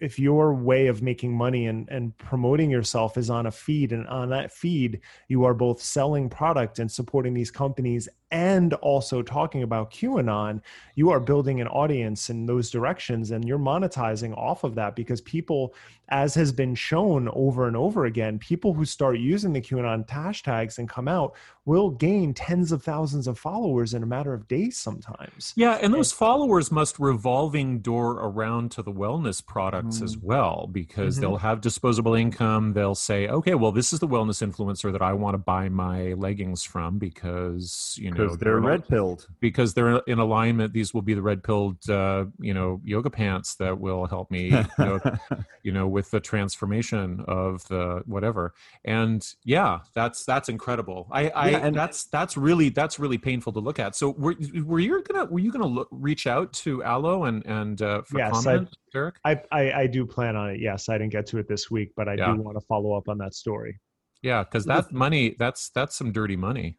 if 0.00 0.18
your 0.18 0.54
way 0.54 0.86
of 0.86 1.02
making 1.02 1.36
money 1.36 1.66
and, 1.66 1.88
and 1.88 2.16
promoting 2.18 2.70
yourself 2.70 3.16
is 3.16 3.30
on 3.30 3.46
a 3.46 3.50
feed 3.50 3.92
and 3.92 4.06
on 4.08 4.28
that 4.30 4.52
feed 4.52 5.00
you 5.28 5.44
are 5.44 5.54
both 5.54 5.80
selling 5.80 6.28
product 6.28 6.78
and 6.78 6.90
supporting 6.90 7.34
these 7.34 7.50
companies 7.50 8.08
and 8.32 8.72
also 8.74 9.22
talking 9.22 9.62
about 9.62 9.90
QAnon, 9.90 10.62
you 10.94 11.10
are 11.10 11.20
building 11.20 11.60
an 11.60 11.68
audience 11.68 12.30
in 12.30 12.46
those 12.46 12.70
directions 12.70 13.30
and 13.30 13.46
you're 13.46 13.58
monetizing 13.58 14.36
off 14.36 14.64
of 14.64 14.74
that 14.74 14.96
because 14.96 15.20
people, 15.20 15.74
as 16.08 16.34
has 16.34 16.50
been 16.50 16.74
shown 16.74 17.28
over 17.34 17.66
and 17.68 17.76
over 17.76 18.06
again, 18.06 18.38
people 18.38 18.72
who 18.72 18.86
start 18.86 19.18
using 19.18 19.52
the 19.52 19.60
QAnon 19.60 20.06
hashtags 20.08 20.78
and 20.78 20.88
come 20.88 21.08
out 21.08 21.34
will 21.64 21.90
gain 21.90 22.34
tens 22.34 22.72
of 22.72 22.82
thousands 22.82 23.28
of 23.28 23.38
followers 23.38 23.94
in 23.94 24.02
a 24.02 24.06
matter 24.06 24.34
of 24.34 24.48
days 24.48 24.76
sometimes. 24.76 25.52
Yeah, 25.54 25.78
and 25.80 25.94
those 25.94 26.10
followers 26.10 26.72
must 26.72 26.98
revolving 26.98 27.80
door 27.80 28.12
around 28.12 28.72
to 28.72 28.82
the 28.82 28.92
wellness 28.92 29.44
products 29.44 29.98
mm. 29.98 30.02
as 30.02 30.16
well 30.16 30.68
because 30.72 31.14
mm-hmm. 31.14 31.20
they'll 31.20 31.36
have 31.36 31.60
disposable 31.60 32.14
income. 32.14 32.72
They'll 32.72 32.94
say, 32.94 33.28
okay, 33.28 33.54
well, 33.54 33.72
this 33.72 33.92
is 33.92 34.00
the 34.00 34.08
wellness 34.08 34.46
influencer 34.46 34.90
that 34.90 35.02
I 35.02 35.12
want 35.12 35.34
to 35.34 35.38
buy 35.38 35.68
my 35.68 36.14
leggings 36.14 36.64
from 36.64 36.98
because, 36.98 37.96
you 38.00 38.10
know, 38.10 38.16
because 38.24 38.38
they're, 38.38 38.52
they're 38.52 38.60
red 38.60 38.88
pilled 38.88 39.26
because 39.40 39.74
they're 39.74 39.98
in 40.06 40.18
alignment 40.18 40.72
these 40.72 40.94
will 40.94 41.02
be 41.02 41.14
the 41.14 41.22
red 41.22 41.42
pilled 41.42 41.88
uh, 41.88 42.24
you 42.38 42.54
know 42.54 42.80
yoga 42.84 43.10
pants 43.10 43.54
that 43.56 43.78
will 43.78 44.06
help 44.06 44.30
me 44.30 44.50
you 44.50 44.64
know, 44.78 45.00
you 45.62 45.72
know 45.72 45.88
with 45.88 46.10
the 46.10 46.20
transformation 46.20 47.24
of 47.28 47.66
the 47.68 48.02
whatever. 48.06 48.54
And 48.84 49.26
yeah 49.44 49.80
that's 49.94 50.24
that's 50.24 50.48
incredible. 50.48 51.08
I 51.10 51.28
i 51.30 51.50
yeah, 51.50 51.58
and 51.58 51.76
that's 51.76 52.04
that's 52.04 52.36
really 52.36 52.68
that's 52.68 52.98
really 52.98 53.18
painful 53.18 53.52
to 53.54 53.60
look 53.60 53.78
at. 53.78 53.94
So 53.96 54.10
were, 54.10 54.34
were 54.64 54.80
you 54.80 55.02
gonna 55.02 55.26
were 55.26 55.38
you 55.38 55.52
gonna 55.52 55.66
look, 55.66 55.88
reach 55.90 56.26
out 56.26 56.52
to 56.54 56.82
Alo 56.84 57.24
and 57.24 57.44
and 57.46 57.80
uh, 57.82 58.02
for 58.02 58.18
yes, 58.18 58.32
comment 58.32 58.68
I, 58.72 58.76
Derek? 58.92 59.14
I, 59.24 59.40
I 59.50 59.72
i 59.72 59.86
do 59.86 60.06
plan 60.06 60.36
on 60.36 60.50
it. 60.50 60.60
Yes 60.60 60.88
i 60.88 60.98
didn't 60.98 61.12
get 61.12 61.26
to 61.26 61.38
it 61.38 61.48
this 61.48 61.70
week 61.70 61.92
but 61.96 62.08
i 62.08 62.14
yeah. 62.14 62.32
do 62.32 62.40
want 62.40 62.56
to 62.58 62.66
follow 62.66 62.94
up 62.94 63.08
on 63.08 63.18
that 63.18 63.34
story. 63.34 63.80
Yeah 64.22 64.44
because 64.44 64.64
that 64.66 64.92
money 64.92 65.34
that's 65.38 65.70
that's 65.70 65.96
some 65.96 66.12
dirty 66.12 66.36
money 66.36 66.78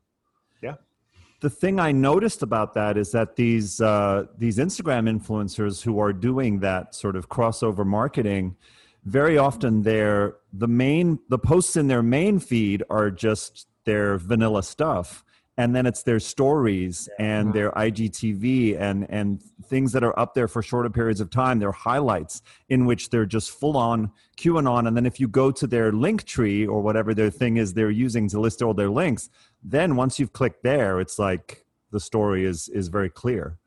the 1.44 1.50
thing 1.50 1.78
I 1.78 1.92
noticed 1.92 2.42
about 2.42 2.74
that 2.76 2.98
is 2.98 3.12
that 3.12 3.36
these 3.36 3.82
uh, 3.82 4.28
these 4.38 4.58
Instagram 4.60 5.10
influencers 5.14 5.84
who 5.84 6.00
are 6.00 6.14
doing 6.14 6.62
that 6.62 6.96
sort 6.96 7.18
of 7.18 7.28
crossover 7.28 7.86
marketing, 7.86 8.56
very 9.04 9.38
often 9.38 9.82
they're 9.82 10.38
the 10.54 10.70
main 10.70 11.20
the 11.28 11.38
posts 11.38 11.76
in 11.76 11.88
their 11.88 12.02
main 12.02 12.40
feed 12.40 12.82
are 12.90 13.12
just 13.12 13.68
their 13.84 14.18
vanilla 14.18 14.64
stuff, 14.64 15.26
and 15.58 15.76
then 15.76 15.86
it's 15.86 16.04
their 16.04 16.22
stories 16.22 17.10
and 17.20 17.52
their 17.54 17.72
IGTV 17.72 18.80
and 18.80 19.06
and 19.10 19.44
things 19.66 19.92
that 19.92 20.02
are 20.02 20.18
up 20.18 20.36
there 20.36 20.48
for 20.48 20.62
shorter 20.62 20.90
periods 20.90 21.20
of 21.20 21.30
time. 21.30 21.60
Their 21.60 21.74
highlights 21.74 22.42
in 22.70 22.86
which 22.86 23.10
they're 23.10 23.26
just 23.26 23.52
full 23.52 23.76
on 23.76 24.14
QAnon, 24.38 24.88
and 24.88 24.96
then 24.96 25.06
if 25.06 25.20
you 25.20 25.28
go 25.28 25.52
to 25.52 25.68
their 25.68 25.92
link 25.92 26.24
tree 26.24 26.66
or 26.66 26.82
whatever 26.82 27.14
their 27.14 27.30
thing 27.30 27.58
is 27.58 27.74
they're 27.74 27.92
using 27.92 28.30
to 28.30 28.40
list 28.40 28.62
all 28.62 28.74
their 28.74 28.90
links, 28.90 29.30
then 29.64 29.96
once 29.96 30.20
you've 30.20 30.34
clicked 30.34 30.64
there, 30.64 31.00
it's 31.00 31.18
like 31.18 31.66
the 31.92 32.00
story 32.00 32.46
is 32.46 32.70
is 32.70 32.88
very 32.88 33.10
clear. 33.10 33.58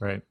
Right. 0.00 0.22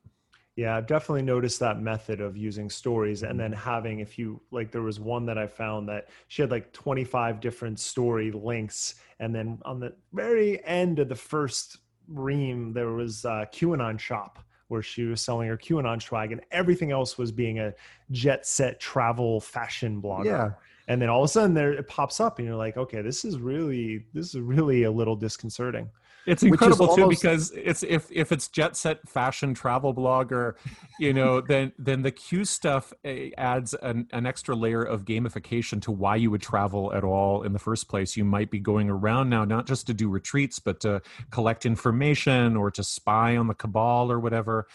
Yeah, 0.56 0.78
I've 0.78 0.88
definitely 0.88 1.24
noticed 1.24 1.60
that 1.60 1.82
method 1.82 2.22
of 2.22 2.38
using 2.38 2.70
stories 2.70 3.24
and 3.24 3.38
then 3.38 3.52
having, 3.52 4.00
if 4.00 4.18
you 4.18 4.40
like, 4.52 4.72
there 4.72 4.84
was 4.84 5.02
one 5.02 5.26
that 5.26 5.38
I 5.38 5.48
found 5.48 5.90
that 5.90 6.08
she 6.30 6.42
had 6.42 6.50
like 6.50 6.72
25 6.72 7.42
different 7.42 7.78
story 7.78 8.32
links. 8.32 8.96
And 9.20 9.36
then 9.36 9.60
on 9.66 9.82
the 9.82 9.94
very 10.14 10.64
end 10.64 11.00
of 11.00 11.10
the 11.10 11.16
first 11.16 11.80
ream, 12.08 12.72
there 12.72 12.92
was 12.92 13.26
a 13.26 13.50
QAnon 13.52 14.00
shop 14.00 14.40
where 14.70 14.82
she 14.82 15.04
was 15.04 15.22
selling 15.22 15.50
her 15.50 15.58
QAnon 15.58 16.02
swag 16.02 16.32
and 16.32 16.40
everything 16.52 16.92
else 16.92 17.18
was 17.18 17.34
being 17.34 17.60
a 17.60 17.74
jet 18.12 18.48
set 18.48 18.80
travel 18.80 19.42
fashion 19.42 20.02
blogger. 20.02 20.26
Yeah. 20.26 20.52
And 20.88 21.02
then 21.02 21.10
all 21.10 21.22
of 21.22 21.26
a 21.26 21.28
sudden 21.30 21.54
there 21.54 21.74
it 21.74 21.88
pops 21.88 22.20
up 22.20 22.38
and 22.40 22.48
you're 22.48 22.58
like, 22.58 22.78
okay, 22.78 23.02
this 23.02 23.26
is 23.26 23.40
really, 23.40 24.06
this 24.14 24.36
is 24.36 24.42
really 24.42 24.84
a 24.84 24.92
little 24.92 25.16
disconcerting. 25.16 25.90
It's 26.26 26.44
incredible 26.44 26.88
almost... 26.88 27.00
too 27.00 27.10
because 27.10 27.52
it's 27.52 27.84
if 27.84 28.12
if 28.12 28.32
it's 28.32 28.48
jet 28.48 28.76
set 28.76 29.08
fashion 29.08 29.54
travel 29.54 29.94
blogger, 29.94 30.54
you 31.00 31.14
know, 31.14 31.42
then 31.48 31.72
then 31.78 32.02
the 32.02 32.12
Q 32.12 32.46
stuff 32.46 32.94
eh, 33.04 33.30
adds 33.38 33.74
an, 33.76 34.08
an 34.12 34.26
extra 34.26 34.56
layer 34.56 34.84
of 34.84 35.06
gamification 35.06 35.82
to 35.84 35.92
why 35.92 36.16
you 36.16 36.32
would 36.32 36.42
travel 36.42 36.94
at 36.94 37.04
all 37.04 37.44
in 37.44 37.54
the 37.54 37.60
first 37.60 37.88
place. 37.88 38.18
You 38.18 38.26
might 38.26 38.50
be 38.50 38.60
going 38.60 38.90
around 38.90 39.30
now 39.30 39.46
not 39.46 39.68
just 39.68 39.88
to 39.88 39.94
do 39.94 40.10
retreats, 40.10 40.60
but 40.60 40.80
to 40.82 41.02
collect 41.30 41.66
information 41.66 42.56
or 42.56 42.72
to 42.72 42.84
spy 42.84 43.38
on 43.38 43.48
the 43.48 43.54
cabal 43.54 44.12
or 44.12 44.20
whatever 44.20 44.68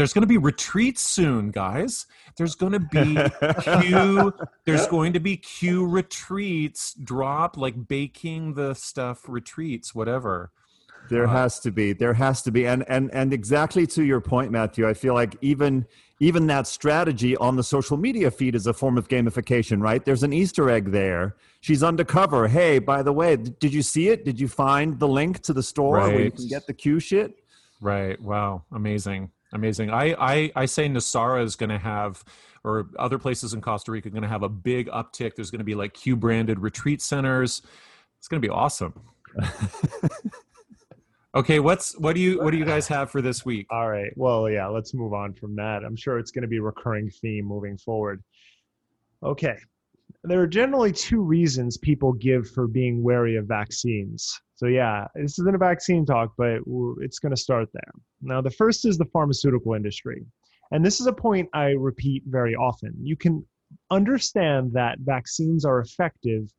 there's 0.00 0.14
going 0.14 0.22
to 0.22 0.26
be 0.26 0.38
retreats 0.38 1.02
soon, 1.02 1.50
guys. 1.50 2.06
There's 2.38 2.54
going 2.62 2.72
to 2.72 2.80
be 2.80 3.18
Q. 3.62 4.32
there's 4.64 4.86
going 4.86 5.12
to 5.12 5.20
be 5.20 5.36
Q 5.36 5.86
retreats 5.86 6.94
drop 6.94 7.58
like 7.58 7.86
baking 7.86 8.54
the 8.54 8.72
stuff 8.72 9.28
retreats, 9.28 9.94
whatever. 9.94 10.52
There 11.10 11.26
uh, 11.26 11.32
has 11.32 11.60
to 11.60 11.70
be. 11.70 11.92
There 11.92 12.14
has 12.14 12.40
to 12.42 12.50
be. 12.50 12.66
And 12.66 12.82
and 12.88 13.10
and 13.12 13.34
exactly 13.34 13.86
to 13.88 14.02
your 14.02 14.22
point, 14.22 14.50
Matthew. 14.50 14.88
I 14.88 14.94
feel 14.94 15.12
like 15.12 15.36
even 15.42 15.84
even 16.18 16.46
that 16.46 16.66
strategy 16.66 17.36
on 17.36 17.56
the 17.56 17.62
social 17.62 17.98
media 17.98 18.30
feed 18.30 18.54
is 18.54 18.66
a 18.66 18.72
form 18.72 18.96
of 18.96 19.06
gamification, 19.08 19.82
right? 19.82 20.02
There's 20.02 20.22
an 20.22 20.32
Easter 20.32 20.70
egg 20.70 20.92
there. 20.92 21.36
She's 21.60 21.82
undercover. 21.82 22.48
Hey, 22.48 22.78
by 22.78 23.02
the 23.02 23.12
way, 23.12 23.36
did 23.36 23.74
you 23.74 23.82
see 23.82 24.08
it? 24.08 24.24
Did 24.24 24.40
you 24.40 24.48
find 24.48 24.98
the 24.98 25.08
link 25.08 25.40
to 25.42 25.52
the 25.52 25.62
store 25.62 25.96
right. 25.96 26.14
where 26.14 26.24
you 26.24 26.30
can 26.30 26.48
get 26.48 26.66
the 26.66 26.72
Q 26.72 27.00
shit? 27.00 27.34
Right. 27.82 28.18
Wow. 28.18 28.64
Amazing. 28.72 29.30
Amazing. 29.52 29.90
I 29.90 30.14
I, 30.18 30.52
I 30.56 30.66
say 30.66 30.88
Nosara 30.88 31.42
is 31.44 31.56
going 31.56 31.70
to 31.70 31.78
have 31.78 32.24
or 32.62 32.88
other 32.98 33.18
places 33.18 33.54
in 33.54 33.60
Costa 33.60 33.90
Rica 33.90 34.08
are 34.08 34.10
going 34.10 34.22
to 34.22 34.28
have 34.28 34.42
a 34.42 34.48
big 34.48 34.88
uptick. 34.88 35.34
There's 35.34 35.50
going 35.50 35.60
to 35.60 35.64
be 35.64 35.74
like 35.74 35.94
Q 35.94 36.16
branded 36.16 36.58
retreat 36.58 37.00
centers. 37.02 37.62
It's 38.18 38.28
going 38.28 38.40
to 38.40 38.46
be 38.46 38.52
awesome. 38.52 38.94
Okay, 41.32 41.60
what's 41.60 41.96
what 41.96 42.16
do 42.16 42.20
you 42.20 42.40
what 42.40 42.50
do 42.50 42.56
you 42.56 42.64
guys 42.64 42.88
have 42.88 43.08
for 43.10 43.22
this 43.22 43.44
week? 43.44 43.68
All 43.70 43.88
right. 43.88 44.12
Well, 44.16 44.50
yeah, 44.50 44.66
let's 44.66 44.94
move 44.94 45.12
on 45.12 45.32
from 45.32 45.54
that. 45.56 45.84
I'm 45.84 45.94
sure 45.94 46.18
it's 46.18 46.32
going 46.32 46.42
to 46.42 46.48
be 46.48 46.56
a 46.56 46.62
recurring 46.62 47.08
theme 47.08 47.44
moving 47.44 47.78
forward. 47.78 48.22
Okay. 49.22 49.56
There 50.22 50.40
are 50.40 50.46
generally 50.46 50.92
two 50.92 51.22
reasons 51.22 51.78
people 51.78 52.12
give 52.12 52.48
for 52.50 52.66
being 52.66 53.02
wary 53.02 53.36
of 53.36 53.46
vaccines. 53.46 54.38
So, 54.56 54.66
yeah, 54.66 55.06
this 55.14 55.38
isn't 55.38 55.54
a 55.54 55.58
vaccine 55.58 56.04
talk, 56.04 56.34
but 56.36 56.58
it's 57.00 57.18
going 57.18 57.34
to 57.34 57.40
start 57.40 57.68
there. 57.72 57.92
Now, 58.20 58.42
the 58.42 58.50
first 58.50 58.84
is 58.84 58.98
the 58.98 59.06
pharmaceutical 59.06 59.72
industry. 59.72 60.26
And 60.72 60.84
this 60.84 61.00
is 61.00 61.06
a 61.06 61.12
point 61.12 61.48
I 61.54 61.70
repeat 61.70 62.24
very 62.26 62.54
often. 62.54 62.94
You 63.02 63.16
can 63.16 63.46
understand 63.90 64.72
that 64.74 64.98
vaccines 65.00 65.64
are 65.64 65.80
effective 65.80 66.52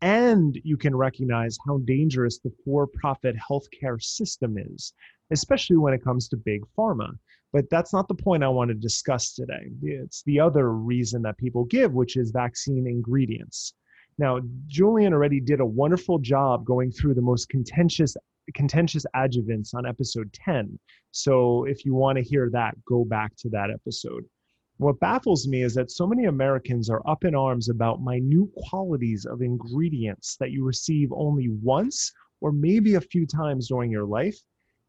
and 0.00 0.56
you 0.62 0.76
can 0.76 0.94
recognize 0.94 1.58
how 1.66 1.78
dangerous 1.78 2.38
the 2.38 2.52
for 2.64 2.86
profit 2.86 3.34
healthcare 3.36 4.00
system 4.00 4.56
is, 4.56 4.92
especially 5.32 5.76
when 5.76 5.92
it 5.92 6.04
comes 6.04 6.28
to 6.28 6.36
big 6.36 6.62
pharma. 6.78 7.10
But 7.52 7.70
that's 7.70 7.92
not 7.92 8.08
the 8.08 8.14
point 8.14 8.44
I 8.44 8.48
want 8.48 8.68
to 8.68 8.74
discuss 8.74 9.34
today. 9.34 9.70
It's 9.82 10.22
the 10.24 10.38
other 10.38 10.72
reason 10.72 11.22
that 11.22 11.38
people 11.38 11.64
give, 11.64 11.94
which 11.94 12.16
is 12.16 12.30
vaccine 12.30 12.86
ingredients. 12.86 13.74
Now, 14.18 14.40
Julian 14.66 15.14
already 15.14 15.40
did 15.40 15.60
a 15.60 15.66
wonderful 15.66 16.18
job 16.18 16.64
going 16.64 16.90
through 16.90 17.14
the 17.14 17.22
most 17.22 17.48
contentious 17.48 18.16
contentious 18.54 19.04
adjuvants 19.14 19.74
on 19.74 19.86
episode 19.86 20.32
10. 20.32 20.78
So 21.10 21.64
if 21.64 21.84
you 21.84 21.94
want 21.94 22.16
to 22.16 22.24
hear 22.24 22.48
that, 22.50 22.74
go 22.86 23.04
back 23.04 23.36
to 23.40 23.48
that 23.50 23.70
episode. 23.70 24.24
What 24.78 25.00
baffles 25.00 25.46
me 25.48 25.62
is 25.62 25.74
that 25.74 25.90
so 25.90 26.06
many 26.06 26.26
Americans 26.26 26.88
are 26.88 27.02
up 27.06 27.24
in 27.24 27.34
arms 27.34 27.68
about 27.68 28.00
minute 28.00 28.48
qualities 28.68 29.26
of 29.26 29.42
ingredients 29.42 30.36
that 30.40 30.50
you 30.50 30.64
receive 30.64 31.12
only 31.12 31.48
once 31.48 32.12
or 32.40 32.52
maybe 32.52 32.94
a 32.94 33.00
few 33.00 33.26
times 33.26 33.68
during 33.68 33.90
your 33.90 34.04
life, 34.06 34.38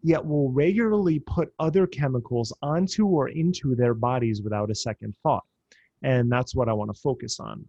yet 0.02 0.26
will 0.26 0.52
regularly 0.52 1.20
put 1.20 1.54
other 1.60 1.88
chemicals 1.88 2.54
onto 2.62 3.06
or 3.06 3.30
into 3.30 3.76
their 3.76 3.94
bodies 3.94 4.42
without 4.42 4.72
a 4.72 4.76
second 4.76 5.14
thought. 5.24 5.44
And 6.04 6.32
that's 6.32 6.56
what 6.56 6.70
I 6.70 6.74
want 6.74 6.94
to 6.94 7.02
focus 7.02 7.40
on. 7.40 7.66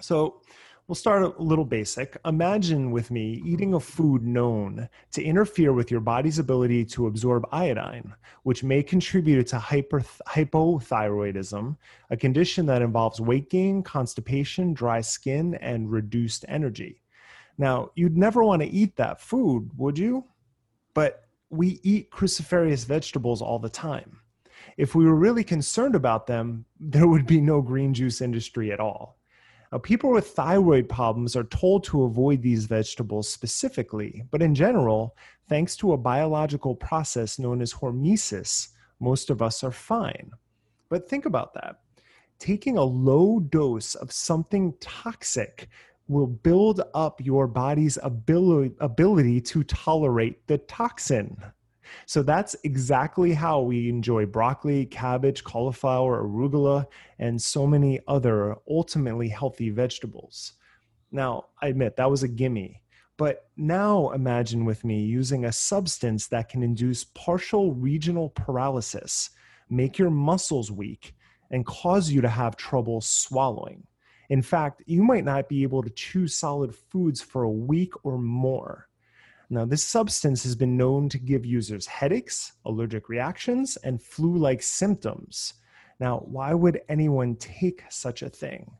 So, 0.00 0.40
We'll 0.88 0.94
start 0.94 1.22
a 1.22 1.42
little 1.42 1.66
basic. 1.66 2.16
Imagine 2.24 2.90
with 2.90 3.10
me 3.10 3.42
eating 3.44 3.74
a 3.74 3.80
food 3.80 4.22
known 4.22 4.88
to 5.12 5.22
interfere 5.22 5.74
with 5.74 5.90
your 5.90 6.00
body's 6.00 6.38
ability 6.38 6.86
to 6.86 7.08
absorb 7.08 7.44
iodine, 7.52 8.14
which 8.44 8.64
may 8.64 8.82
contribute 8.82 9.46
to 9.48 9.58
hyper, 9.58 10.00
hypothyroidism, 10.26 11.76
a 12.08 12.16
condition 12.16 12.64
that 12.64 12.80
involves 12.80 13.20
weight 13.20 13.50
gain, 13.50 13.82
constipation, 13.82 14.72
dry 14.72 15.02
skin, 15.02 15.56
and 15.56 15.92
reduced 15.92 16.46
energy. 16.48 17.02
Now, 17.58 17.90
you'd 17.94 18.16
never 18.16 18.42
want 18.42 18.62
to 18.62 18.68
eat 18.68 18.96
that 18.96 19.20
food, 19.20 19.70
would 19.76 19.98
you? 19.98 20.24
But 20.94 21.27
we 21.50 21.80
eat 21.82 22.10
cruciferous 22.10 22.84
vegetables 22.84 23.42
all 23.42 23.58
the 23.58 23.68
time. 23.68 24.20
If 24.76 24.94
we 24.94 25.04
were 25.04 25.14
really 25.14 25.44
concerned 25.44 25.94
about 25.94 26.26
them, 26.26 26.64
there 26.80 27.08
would 27.08 27.26
be 27.26 27.40
no 27.40 27.62
green 27.62 27.94
juice 27.94 28.20
industry 28.20 28.72
at 28.72 28.80
all. 28.80 29.18
Now, 29.70 29.78
people 29.78 30.10
with 30.10 30.28
thyroid 30.28 30.88
problems 30.88 31.36
are 31.36 31.44
told 31.44 31.84
to 31.84 32.04
avoid 32.04 32.40
these 32.40 32.64
vegetables 32.64 33.28
specifically, 33.28 34.24
but 34.30 34.40
in 34.40 34.54
general, 34.54 35.14
thanks 35.48 35.76
to 35.76 35.92
a 35.92 35.98
biological 35.98 36.74
process 36.74 37.38
known 37.38 37.60
as 37.60 37.74
hormesis, 37.74 38.68
most 38.98 39.28
of 39.28 39.42
us 39.42 39.62
are 39.62 39.70
fine. 39.70 40.30
But 40.88 41.08
think 41.08 41.26
about 41.26 41.52
that. 41.54 41.80
Taking 42.38 42.78
a 42.78 42.82
low 42.84 43.40
dose 43.40 43.94
of 43.94 44.10
something 44.10 44.72
toxic 44.80 45.68
will 46.08 46.26
build 46.26 46.82
up 46.94 47.20
your 47.24 47.46
body's 47.46 47.98
ability, 48.02 48.74
ability 48.80 49.40
to 49.42 49.62
tolerate 49.64 50.46
the 50.46 50.58
toxin. 50.58 51.36
So 52.06 52.22
that's 52.22 52.56
exactly 52.64 53.32
how 53.32 53.60
we 53.60 53.88
enjoy 53.88 54.26
broccoli, 54.26 54.86
cabbage, 54.86 55.44
cauliflower, 55.44 56.22
arugula, 56.22 56.86
and 57.18 57.40
so 57.40 57.66
many 57.66 58.00
other 58.08 58.56
ultimately 58.68 59.28
healthy 59.28 59.70
vegetables. 59.70 60.54
Now, 61.10 61.46
I 61.62 61.68
admit 61.68 61.96
that 61.96 62.10
was 62.10 62.22
a 62.22 62.28
gimme. 62.28 62.82
But 63.16 63.48
now 63.56 64.10
imagine 64.10 64.64
with 64.64 64.84
me 64.84 65.00
using 65.00 65.44
a 65.44 65.52
substance 65.52 66.28
that 66.28 66.48
can 66.48 66.62
induce 66.62 67.04
partial 67.04 67.72
regional 67.74 68.30
paralysis, 68.30 69.30
make 69.68 69.98
your 69.98 70.10
muscles 70.10 70.70
weak, 70.70 71.14
and 71.50 71.66
cause 71.66 72.10
you 72.10 72.20
to 72.20 72.28
have 72.28 72.56
trouble 72.56 73.00
swallowing. 73.00 73.86
In 74.28 74.42
fact, 74.42 74.82
you 74.86 75.02
might 75.02 75.24
not 75.24 75.48
be 75.48 75.62
able 75.62 75.82
to 75.82 75.90
chew 75.90 76.26
solid 76.26 76.74
foods 76.74 77.20
for 77.20 77.42
a 77.42 77.50
week 77.50 77.92
or 78.04 78.18
more. 78.18 78.88
Now, 79.50 79.64
this 79.64 79.82
substance 79.82 80.42
has 80.42 80.54
been 80.54 80.76
known 80.76 81.08
to 81.08 81.18
give 81.18 81.46
users 81.46 81.86
headaches, 81.86 82.52
allergic 82.66 83.08
reactions, 83.08 83.78
and 83.78 84.02
flu 84.02 84.36
like 84.36 84.62
symptoms. 84.62 85.54
Now, 85.98 86.18
why 86.18 86.52
would 86.52 86.82
anyone 86.88 87.36
take 87.36 87.82
such 87.88 88.20
a 88.22 88.28
thing? 88.28 88.70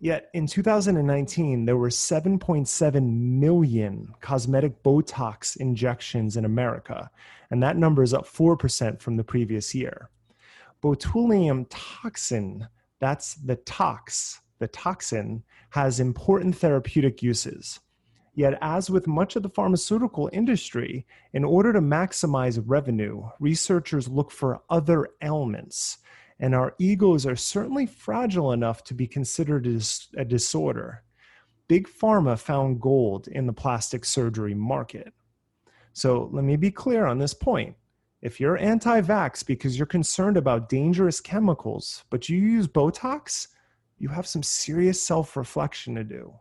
Yet 0.00 0.30
in 0.32 0.46
2019, 0.46 1.64
there 1.64 1.76
were 1.76 1.88
7.7 1.88 3.12
million 3.12 4.14
cosmetic 4.20 4.82
Botox 4.82 5.56
injections 5.56 6.36
in 6.36 6.44
America, 6.44 7.10
and 7.50 7.62
that 7.62 7.76
number 7.76 8.02
is 8.02 8.14
up 8.14 8.24
4% 8.24 9.00
from 9.00 9.16
the 9.16 9.24
previous 9.24 9.74
year. 9.74 10.08
Botulinum 10.82 11.66
toxin, 11.68 12.68
that's 13.00 13.34
the 13.34 13.56
tox, 13.56 14.40
the 14.58 14.68
toxin, 14.68 15.42
has 15.70 16.00
important 16.00 16.56
therapeutic 16.56 17.22
uses. 17.22 17.80
Yet, 18.34 18.56
as 18.60 18.88
with 18.88 19.08
much 19.08 19.34
of 19.34 19.42
the 19.42 19.48
pharmaceutical 19.48 20.30
industry, 20.32 21.06
in 21.32 21.44
order 21.44 21.72
to 21.72 21.80
maximize 21.80 22.62
revenue, 22.64 23.24
researchers 23.40 24.08
look 24.08 24.30
for 24.30 24.62
other 24.70 25.08
ailments. 25.22 25.98
And 26.38 26.54
our 26.54 26.74
egos 26.78 27.26
are 27.26 27.34
certainly 27.34 27.84
fragile 27.84 28.52
enough 28.52 28.84
to 28.84 28.94
be 28.94 29.08
considered 29.08 29.66
a 30.16 30.24
disorder. 30.24 31.02
Big 31.66 31.88
Pharma 31.88 32.38
found 32.38 32.80
gold 32.80 33.26
in 33.26 33.46
the 33.46 33.52
plastic 33.52 34.04
surgery 34.04 34.54
market. 34.54 35.12
So 35.92 36.30
let 36.32 36.44
me 36.44 36.54
be 36.54 36.70
clear 36.70 37.06
on 37.06 37.18
this 37.18 37.34
point. 37.34 37.74
If 38.20 38.40
you're 38.40 38.58
anti 38.58 39.00
vax 39.00 39.46
because 39.46 39.78
you're 39.78 39.86
concerned 39.86 40.36
about 40.36 40.68
dangerous 40.68 41.20
chemicals, 41.20 42.04
but 42.10 42.28
you 42.28 42.36
use 42.36 42.66
Botox, 42.66 43.48
you 43.98 44.08
have 44.08 44.26
some 44.26 44.42
serious 44.42 45.00
self 45.00 45.36
reflection 45.36 45.94
to 45.94 46.02
do. 46.02 46.34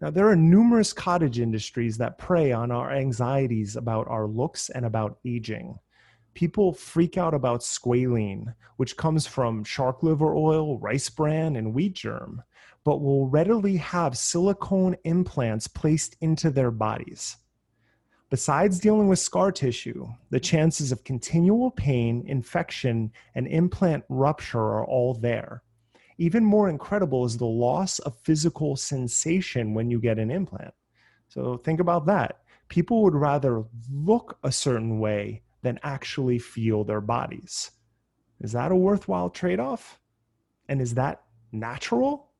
Now, 0.00 0.08
there 0.08 0.28
are 0.28 0.36
numerous 0.36 0.94
cottage 0.94 1.38
industries 1.38 1.98
that 1.98 2.16
prey 2.16 2.52
on 2.52 2.70
our 2.70 2.90
anxieties 2.90 3.76
about 3.76 4.08
our 4.08 4.26
looks 4.26 4.70
and 4.70 4.86
about 4.86 5.18
aging. 5.26 5.78
People 6.32 6.72
freak 6.72 7.18
out 7.18 7.34
about 7.34 7.60
squalene, 7.60 8.54
which 8.78 8.96
comes 8.96 9.26
from 9.26 9.64
shark 9.64 10.02
liver 10.02 10.34
oil, 10.34 10.78
rice 10.78 11.10
bran, 11.10 11.56
and 11.56 11.74
wheat 11.74 11.92
germ, 11.92 12.42
but 12.84 13.02
will 13.02 13.28
readily 13.28 13.76
have 13.76 14.16
silicone 14.16 14.96
implants 15.04 15.66
placed 15.66 16.16
into 16.22 16.48
their 16.48 16.70
bodies. 16.70 17.36
Besides 18.30 18.78
dealing 18.78 19.08
with 19.08 19.18
scar 19.18 19.50
tissue, 19.50 20.06
the 20.30 20.38
chances 20.38 20.92
of 20.92 21.02
continual 21.02 21.72
pain, 21.72 22.22
infection, 22.28 23.10
and 23.34 23.48
implant 23.48 24.04
rupture 24.08 24.60
are 24.60 24.86
all 24.86 25.14
there. 25.14 25.64
Even 26.16 26.44
more 26.44 26.68
incredible 26.68 27.24
is 27.24 27.36
the 27.36 27.46
loss 27.46 27.98
of 27.98 28.16
physical 28.22 28.76
sensation 28.76 29.74
when 29.74 29.90
you 29.90 29.98
get 29.98 30.20
an 30.20 30.30
implant. 30.30 30.72
So 31.28 31.56
think 31.56 31.80
about 31.80 32.06
that. 32.06 32.42
People 32.68 33.02
would 33.02 33.16
rather 33.16 33.64
look 33.92 34.38
a 34.44 34.52
certain 34.52 35.00
way 35.00 35.42
than 35.62 35.80
actually 35.82 36.38
feel 36.38 36.84
their 36.84 37.00
bodies. 37.00 37.72
Is 38.40 38.52
that 38.52 38.70
a 38.70 38.76
worthwhile 38.76 39.30
trade 39.30 39.58
off? 39.58 39.98
And 40.68 40.80
is 40.80 40.94
that 40.94 41.22
natural? 41.50 42.30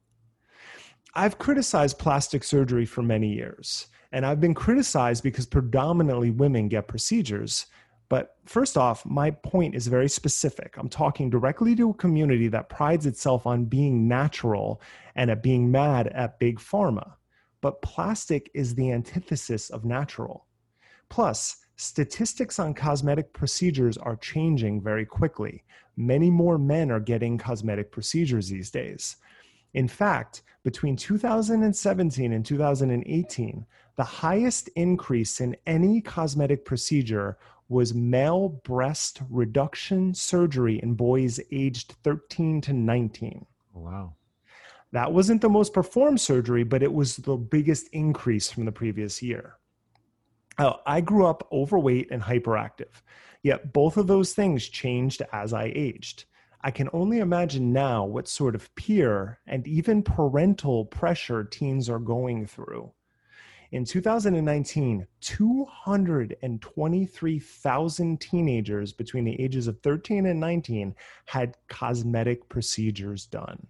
I've 1.15 1.39
criticized 1.39 1.99
plastic 1.99 2.45
surgery 2.45 2.87
for 2.87 3.03
many 3.03 3.33
years, 3.33 3.89
and 4.13 4.27
I've 4.27 4.41
been 4.41 4.55
criticized 4.55 5.23
because 5.23 5.47
predominantly 5.47 6.31
women 6.31 6.69
get 6.69 6.89
procedures. 6.89 7.67
But 8.09 8.35
first 8.45 8.77
off, 8.77 9.07
my 9.07 9.31
point 9.31 9.77
is 9.77 9.87
very 9.87 10.09
specific. 10.09 10.75
I'm 10.77 10.89
talking 10.89 11.31
directly 11.31 11.77
to 11.77 11.91
a 11.91 11.95
community 11.95 12.49
that 12.49 12.69
prides 12.69 13.07
itself 13.07 13.47
on 13.47 13.67
being 13.67 14.09
natural 14.09 14.83
and 15.15 15.31
at 15.31 15.45
being 15.45 15.71
mad 15.71 16.09
at 16.09 16.41
big 16.41 16.59
pharma. 16.59 17.13
But 17.61 17.83
plastic 17.83 18.51
is 18.53 18.75
the 18.75 18.91
antithesis 18.91 19.71
of 19.71 19.85
natural. 19.85 20.47
Plus, 21.09 21.59
statistics 21.77 22.59
on 22.59 22.75
cosmetic 22.75 23.33
procedures 23.33 23.97
are 23.97 24.17
changing 24.17 24.81
very 24.81 25.07
quickly. 25.07 25.63
Many 25.97 26.31
more 26.31 26.59
men 26.59 26.91
are 26.91 27.01
getting 27.01 27.39
cosmetic 27.39 27.93
procedures 27.93 28.49
these 28.49 28.71
days. 28.71 29.17
In 29.75 29.87
fact, 29.87 30.43
between 30.65 30.97
2017 30.97 32.33
and 32.33 32.45
2018, 32.45 33.67
the 34.01 34.05
highest 34.05 34.69
increase 34.77 35.43
in 35.43 35.55
any 35.67 36.01
cosmetic 36.01 36.65
procedure 36.65 37.37
was 37.69 37.93
male 37.93 38.49
breast 38.49 39.21
reduction 39.29 40.15
surgery 40.15 40.81
in 40.83 40.95
boys 40.95 41.39
aged 41.53 41.93
13 42.03 42.63
to 42.63 42.73
19. 42.73 43.45
Wow. 43.75 44.15
That 44.93 45.13
wasn't 45.13 45.43
the 45.43 45.51
most 45.51 45.75
performed 45.75 46.19
surgery, 46.19 46.65
but 46.65 46.83
it 46.83 46.95
was 46.95 47.17
the 47.17 47.37
biggest 47.37 47.89
increase 47.93 48.51
from 48.51 48.65
the 48.65 48.73
previous 48.73 49.23
year. 49.23 49.57
Now, 50.59 50.81
I 50.87 51.03
grew 51.03 51.27
up 51.27 51.47
overweight 51.53 52.11
and 52.11 52.23
hyperactive, 52.23 53.03
yet 53.43 53.75
both 53.75 53.99
of 53.99 54.07
those 54.07 54.33
things 54.33 54.67
changed 54.67 55.21
as 55.31 55.53
I 55.53 55.71
aged. 55.75 56.25
I 56.63 56.71
can 56.71 56.89
only 56.95 57.19
imagine 57.19 57.75
now 57.75 58.07
what 58.07 58.29
sort 58.29 58.55
of 58.55 58.75
peer 58.77 59.41
and 59.47 59.69
even 59.69 60.03
parental 60.03 60.87
pressure 60.87 61.45
teens 61.45 61.91
are 61.91 61.99
going 61.99 62.47
through. 62.47 62.95
In 63.73 63.85
2019, 63.85 65.07
223,000 65.21 68.21
teenagers 68.21 68.93
between 68.93 69.25
the 69.25 69.41
ages 69.41 69.69
of 69.69 69.81
13 69.81 70.27
and 70.27 70.41
19 70.41 70.93
had 71.27 71.57
cosmetic 71.69 72.49
procedures 72.49 73.27
done. 73.27 73.65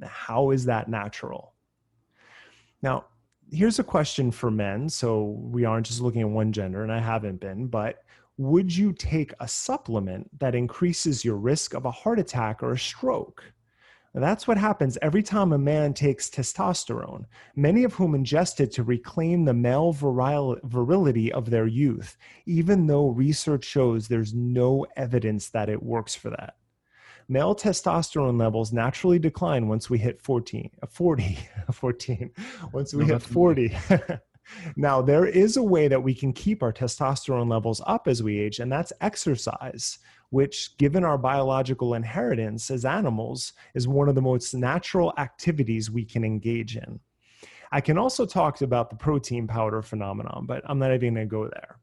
Now, 0.00 0.08
how 0.08 0.50
is 0.50 0.64
that 0.64 0.88
natural? 0.88 1.54
Now, 2.82 3.04
here's 3.52 3.78
a 3.78 3.84
question 3.84 4.32
for 4.32 4.50
men. 4.50 4.88
So 4.88 5.38
we 5.40 5.64
aren't 5.64 5.86
just 5.86 6.00
looking 6.00 6.22
at 6.22 6.28
one 6.28 6.52
gender, 6.52 6.82
and 6.82 6.90
I 6.92 6.98
haven't 6.98 7.38
been, 7.40 7.68
but 7.68 8.02
would 8.38 8.76
you 8.76 8.92
take 8.92 9.32
a 9.40 9.46
supplement 9.46 10.36
that 10.40 10.56
increases 10.56 11.24
your 11.24 11.36
risk 11.36 11.74
of 11.74 11.84
a 11.84 11.92
heart 11.92 12.18
attack 12.18 12.60
or 12.62 12.72
a 12.72 12.78
stroke? 12.78 13.44
That's 14.14 14.48
what 14.48 14.56
happens 14.56 14.96
every 15.02 15.22
time 15.22 15.52
a 15.52 15.58
man 15.58 15.92
takes 15.92 16.30
testosterone, 16.30 17.26
many 17.54 17.84
of 17.84 17.94
whom 17.94 18.12
ingest 18.12 18.60
it 18.60 18.72
to 18.72 18.82
reclaim 18.82 19.44
the 19.44 19.54
male 19.54 19.92
viril- 19.92 20.58
virility 20.64 21.32
of 21.32 21.50
their 21.50 21.66
youth, 21.66 22.16
even 22.46 22.86
though 22.86 23.08
research 23.08 23.64
shows 23.64 24.08
there's 24.08 24.32
no 24.32 24.86
evidence 24.96 25.50
that 25.50 25.68
it 25.68 25.82
works 25.82 26.14
for 26.14 26.30
that. 26.30 26.54
Male 27.28 27.54
testosterone 27.54 28.40
levels 28.40 28.72
naturally 28.72 29.18
decline 29.18 29.68
once 29.68 29.90
we 29.90 29.98
hit 29.98 30.22
14, 30.22 30.70
uh, 30.82 30.86
40, 30.86 31.38
14, 31.72 32.30
once 32.72 32.94
we 32.94 33.04
hit 33.04 33.20
40. 33.20 33.76
now, 34.76 35.02
there 35.02 35.26
is 35.26 35.58
a 35.58 35.62
way 35.62 35.88
that 35.88 36.02
we 36.02 36.14
can 36.14 36.32
keep 36.32 36.62
our 36.62 36.72
testosterone 36.72 37.50
levels 37.50 37.82
up 37.86 38.08
as 38.08 38.22
we 38.22 38.38
age, 38.38 38.60
and 38.60 38.72
that's 38.72 38.94
exercise 39.02 39.98
which, 40.30 40.76
given 40.76 41.04
our 41.04 41.18
biological 41.18 41.94
inheritance 41.94 42.70
as 42.70 42.84
animals, 42.84 43.52
is 43.74 43.88
one 43.88 44.08
of 44.08 44.14
the 44.14 44.22
most 44.22 44.54
natural 44.54 45.12
activities 45.18 45.90
we 45.90 46.04
can 46.04 46.24
engage 46.24 46.76
in. 46.76 47.00
I 47.72 47.80
can 47.80 47.98
also 47.98 48.26
talk 48.26 48.60
about 48.60 48.90
the 48.90 48.96
protein 48.96 49.46
powder 49.46 49.82
phenomenon, 49.82 50.44
but 50.46 50.62
I'm 50.66 50.78
not 50.78 50.94
even 50.94 51.14
going 51.14 51.26
to 51.26 51.30
go 51.30 51.44
there. 51.48 51.78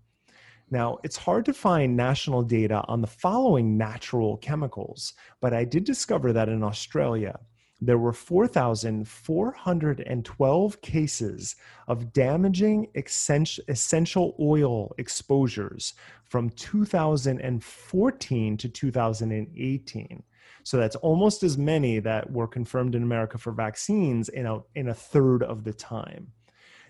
Now, 0.70 0.98
it's 1.02 1.16
hard 1.16 1.44
to 1.46 1.52
find 1.52 1.96
national 1.96 2.42
data 2.42 2.84
on 2.86 3.00
the 3.00 3.08
following 3.08 3.76
natural 3.76 4.36
chemicals, 4.36 5.14
but 5.40 5.52
I 5.52 5.64
did 5.64 5.82
discover 5.84 6.32
that 6.32 6.48
in 6.48 6.62
Australia, 6.62 7.40
there 7.80 7.98
were 7.98 8.12
4,412 8.12 10.82
cases 10.82 11.56
of 11.88 12.12
damaging 12.12 12.86
essential 12.94 14.36
oil 14.38 14.94
exposures 14.98 15.94
from 16.28 16.50
2014 16.50 18.56
to 18.58 18.68
2018. 18.68 20.22
So 20.62 20.76
that's 20.76 20.96
almost 20.96 21.42
as 21.42 21.56
many 21.56 22.00
that 22.00 22.30
were 22.30 22.46
confirmed 22.46 22.94
in 22.94 23.02
America 23.02 23.38
for 23.38 23.52
vaccines 23.52 24.28
in 24.28 24.44
a, 24.46 24.58
in 24.74 24.88
a 24.88 24.94
third 24.94 25.42
of 25.42 25.64
the 25.64 25.72
time. 25.72 26.32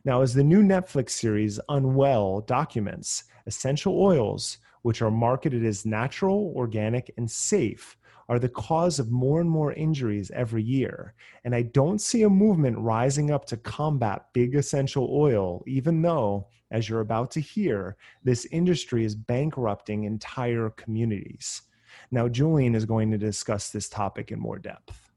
Now, 0.05 0.23
as 0.23 0.33
the 0.33 0.43
new 0.43 0.63
Netflix 0.63 1.11
series 1.11 1.61
Unwell 1.69 2.41
documents, 2.41 3.25
essential 3.47 4.01
oils, 4.01 4.57
which 4.81 5.03
are 5.03 5.11
marketed 5.11 5.63
as 5.65 5.85
natural, 5.85 6.55
organic, 6.57 7.13
and 7.19 7.31
safe, 7.31 7.99
are 8.31 8.39
the 8.39 8.49
cause 8.49 8.99
of 8.99 9.11
more 9.11 9.43
and 9.43 9.51
more 9.51 9.75
injuries 9.75 10.31
every 10.31 10.63
year. 10.63 11.15
And 11.45 11.55
I 11.55 11.63
don't 11.63 12.01
see 12.01 12.23
a 12.23 12.31
movement 12.31 12.79
rising 12.79 13.31
up 13.31 13.45
to 13.47 13.59
combat 13.59 14.27
big 14.33 14.55
essential 14.55 15.11
oil, 15.13 15.63
even 15.67 16.01
though, 16.01 16.47
as 16.71 16.89
you're 16.89 17.01
about 17.01 17.31
to 17.33 17.41
hear, 17.41 17.97
this 18.25 18.47
industry 18.47 19.05
is 19.05 19.15
bankrupting 19.15 20.05
entire 20.05 20.71
communities. 20.71 21.63
Now, 22.11 22.27
Julian 22.27 22.75
is 22.75 22.87
going 22.87 23.11
to 23.11 23.19
discuss 23.19 23.69
this 23.71 23.89
topic 23.89 24.31
in 24.31 24.41
more 24.41 24.59
depth. 24.59 25.10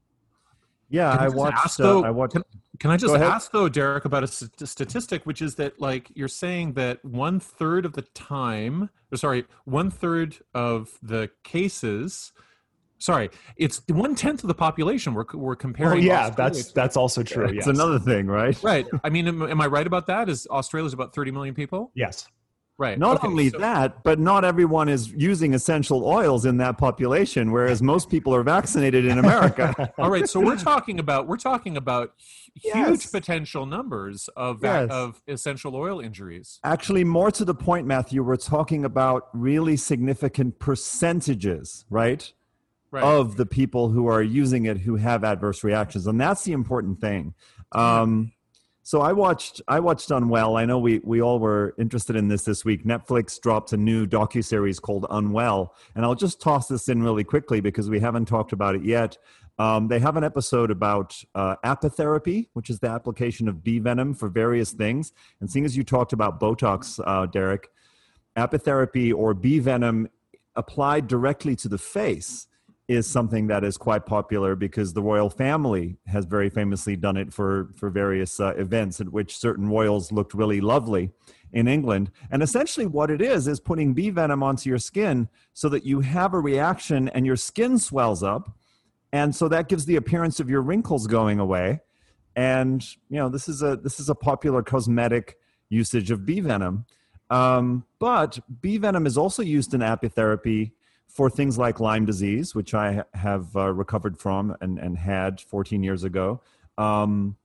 Yeah, 0.88 1.10
I 1.10 1.28
watched. 1.28 1.58
Ask, 1.64 1.78
though, 1.78 2.04
uh, 2.04 2.08
I 2.08 2.10
watched. 2.10 2.34
Can, 2.34 2.42
can 2.78 2.90
I 2.90 2.96
just 2.96 3.14
ask 3.14 3.50
though, 3.52 3.68
Derek, 3.68 4.04
about 4.04 4.24
a 4.24 4.26
st- 4.26 4.68
statistic, 4.68 5.24
which 5.24 5.42
is 5.42 5.54
that 5.56 5.80
like 5.80 6.10
you're 6.14 6.28
saying 6.28 6.74
that 6.74 7.04
one 7.04 7.40
third 7.40 7.84
of 7.84 7.94
the 7.94 8.02
time, 8.02 8.90
or 9.12 9.16
sorry, 9.16 9.44
one 9.64 9.90
third 9.90 10.38
of 10.54 10.98
the 11.02 11.30
cases. 11.42 12.32
Sorry, 12.98 13.28
it's 13.56 13.82
one 13.88 14.14
tenth 14.14 14.44
of 14.44 14.48
the 14.48 14.54
population. 14.54 15.14
We're 15.14 15.24
we're 15.34 15.56
comparing. 15.56 15.98
Oh 15.98 16.06
yeah, 16.06 16.30
that's 16.30 16.72
that's 16.72 16.96
also 16.96 17.22
true. 17.22 17.46
It's 17.46 17.54
yes. 17.54 17.66
another 17.66 17.98
thing, 17.98 18.26
right? 18.26 18.60
Right. 18.62 18.86
I 19.02 19.10
mean, 19.10 19.28
am, 19.28 19.42
am 19.42 19.60
I 19.60 19.66
right 19.66 19.86
about 19.86 20.06
that? 20.06 20.28
Is 20.28 20.46
Australia's 20.48 20.92
about 20.92 21.14
thirty 21.14 21.30
million 21.30 21.54
people? 21.54 21.90
Yes. 21.94 22.26
Right. 22.76 22.98
Not 22.98 23.18
Okay, 23.18 23.28
only 23.28 23.50
so- 23.50 23.58
that, 23.58 24.02
but 24.02 24.18
not 24.18 24.44
everyone 24.44 24.88
is 24.88 25.12
using 25.12 25.54
essential 25.54 26.04
oils 26.04 26.44
in 26.44 26.56
that 26.56 26.76
population, 26.76 27.52
whereas 27.52 27.80
most 27.80 28.10
people 28.10 28.34
are 28.34 28.42
vaccinated 28.42 29.04
in 29.04 29.18
America. 29.18 29.92
All 29.98 30.10
right, 30.10 30.28
so 30.28 30.40
we're 30.40 30.56
talking 30.56 30.98
about 30.98 31.28
we're 31.28 31.36
talking 31.36 31.76
about 31.76 32.14
huge 32.60 32.74
Yes. 32.74 33.06
potential 33.10 33.64
numbers 33.64 34.28
of 34.36 34.60
Yes. 34.64 34.90
of 34.90 35.22
essential 35.28 35.76
oil 35.76 36.00
injuries. 36.00 36.58
Actually, 36.64 37.04
more 37.04 37.30
to 37.30 37.44
the 37.44 37.54
point, 37.54 37.86
Matthew, 37.86 38.24
we're 38.24 38.36
talking 38.36 38.84
about 38.84 39.28
really 39.32 39.76
significant 39.76 40.58
percentages, 40.58 41.84
right? 41.90 42.32
Right. 42.90 43.04
Of 43.04 43.36
the 43.36 43.46
people 43.46 43.90
who 43.90 44.06
are 44.08 44.22
using 44.22 44.66
it 44.66 44.78
who 44.78 44.96
have 44.96 45.22
adverse 45.24 45.62
reactions. 45.64 46.06
And 46.08 46.20
that's 46.20 46.42
the 46.44 46.52
important 46.52 47.00
thing. 47.00 47.34
Um, 47.72 48.32
so 48.84 49.00
I 49.00 49.12
watched 49.14 49.62
I 49.66 49.80
watched 49.80 50.10
Unwell. 50.10 50.58
I 50.58 50.66
know 50.66 50.78
we 50.78 51.00
we 51.02 51.22
all 51.22 51.38
were 51.38 51.74
interested 51.78 52.16
in 52.16 52.28
this 52.28 52.44
this 52.44 52.66
week. 52.66 52.84
Netflix 52.84 53.40
dropped 53.40 53.72
a 53.72 53.78
new 53.78 54.06
docu 54.06 54.44
series 54.44 54.78
called 54.78 55.06
Unwell, 55.08 55.74
and 55.94 56.04
I'll 56.04 56.14
just 56.14 56.38
toss 56.38 56.68
this 56.68 56.90
in 56.90 57.02
really 57.02 57.24
quickly 57.24 57.62
because 57.62 57.88
we 57.88 57.98
haven't 57.98 58.26
talked 58.26 58.52
about 58.52 58.74
it 58.74 58.84
yet. 58.84 59.16
Um, 59.58 59.88
they 59.88 60.00
have 60.00 60.18
an 60.18 60.24
episode 60.24 60.70
about 60.70 61.16
uh, 61.34 61.56
apitherapy, 61.64 62.48
which 62.52 62.68
is 62.68 62.78
the 62.80 62.88
application 62.88 63.48
of 63.48 63.64
bee 63.64 63.78
venom 63.78 64.12
for 64.12 64.28
various 64.28 64.72
things. 64.72 65.12
And 65.40 65.50
seeing 65.50 65.64
as 65.64 65.76
you 65.76 65.82
talked 65.82 66.12
about 66.12 66.38
Botox, 66.38 67.00
uh, 67.06 67.24
Derek, 67.24 67.70
apitherapy 68.36 69.14
or 69.14 69.32
bee 69.32 69.60
venom 69.60 70.10
applied 70.56 71.06
directly 71.06 71.56
to 71.56 71.68
the 71.68 71.78
face 71.78 72.48
is 72.86 73.06
something 73.06 73.46
that 73.46 73.64
is 73.64 73.78
quite 73.78 74.04
popular 74.04 74.54
because 74.54 74.92
the 74.92 75.02
royal 75.02 75.30
family 75.30 75.96
has 76.06 76.26
very 76.26 76.50
famously 76.50 76.96
done 76.96 77.16
it 77.16 77.32
for 77.32 77.70
for 77.74 77.88
various 77.88 78.38
uh, 78.40 78.54
events 78.56 79.00
at 79.00 79.08
which 79.08 79.36
certain 79.36 79.68
royals 79.68 80.12
looked 80.12 80.34
really 80.34 80.60
lovely 80.60 81.10
in 81.52 81.66
England. 81.66 82.10
And 82.30 82.42
essentially, 82.42 82.84
what 82.84 83.10
it 83.10 83.22
is 83.22 83.48
is 83.48 83.58
putting 83.58 83.94
bee 83.94 84.10
venom 84.10 84.42
onto 84.42 84.68
your 84.68 84.78
skin 84.78 85.28
so 85.54 85.68
that 85.70 85.86
you 85.86 86.00
have 86.00 86.34
a 86.34 86.40
reaction 86.40 87.08
and 87.08 87.24
your 87.24 87.36
skin 87.36 87.78
swells 87.78 88.22
up, 88.22 88.54
and 89.12 89.34
so 89.34 89.48
that 89.48 89.68
gives 89.68 89.86
the 89.86 89.96
appearance 89.96 90.38
of 90.38 90.50
your 90.50 90.60
wrinkles 90.60 91.06
going 91.06 91.38
away. 91.38 91.80
And 92.36 92.84
you 93.08 93.18
know 93.18 93.30
this 93.30 93.48
is 93.48 93.62
a 93.62 93.76
this 93.76 93.98
is 93.98 94.10
a 94.10 94.14
popular 94.14 94.62
cosmetic 94.62 95.38
usage 95.70 96.10
of 96.10 96.26
bee 96.26 96.40
venom. 96.40 96.84
Um, 97.30 97.86
but 97.98 98.38
bee 98.60 98.76
venom 98.76 99.06
is 99.06 99.16
also 99.16 99.42
used 99.42 99.72
in 99.72 99.80
apitherapy 99.80 100.72
for 101.08 101.30
things 101.30 101.56
like 101.58 101.80
Lyme 101.80 102.04
disease, 102.04 102.54
which 102.54 102.74
I 102.74 103.04
have 103.14 103.54
uh, 103.56 103.72
recovered 103.72 104.18
from 104.18 104.56
and, 104.60 104.78
and 104.78 104.98
had 104.98 105.40
14 105.40 105.82
years 105.82 106.02
ago, 106.04 106.40
um, 106.76 107.36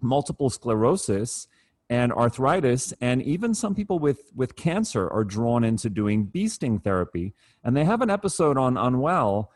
multiple 0.00 0.50
sclerosis, 0.50 1.46
and 1.90 2.12
arthritis, 2.12 2.92
and 3.00 3.22
even 3.22 3.54
some 3.54 3.74
people 3.74 3.98
with, 3.98 4.30
with 4.34 4.56
cancer 4.56 5.08
are 5.08 5.24
drawn 5.24 5.64
into 5.64 5.88
doing 5.88 6.24
bee 6.24 6.48
sting 6.48 6.78
therapy. 6.78 7.34
And 7.64 7.76
they 7.76 7.84
have 7.84 8.02
an 8.02 8.10
episode 8.10 8.58
on 8.58 8.76
Unwell 8.76 9.50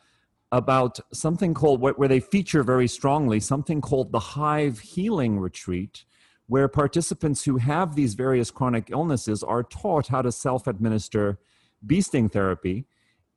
about 0.51 0.99
something 1.12 1.55
called, 1.55 1.80
where 1.80 2.09
they 2.09 2.20
feature 2.20 2.62
very 2.62 2.89
strongly, 2.89 3.41
something 3.41 3.80
called 3.80 4.12
the 4.12 4.18
Hive 4.18 4.78
Healing 4.80 5.39
Retreat, 5.39 6.05
where 6.47 6.68
participants 6.68 7.45
who 7.45 7.59
have 7.59 7.95
these 7.95 8.14
various 8.14 8.51
chronic 8.51 8.91
illnesses 8.91 9.43
are 9.43 9.62
taught 9.62 10.09
how 10.09 10.22
to 10.22 10.33
self 10.33 10.66
administer 10.66 11.39
bee 11.85 12.01
sting 12.01 12.28
therapy 12.28 12.87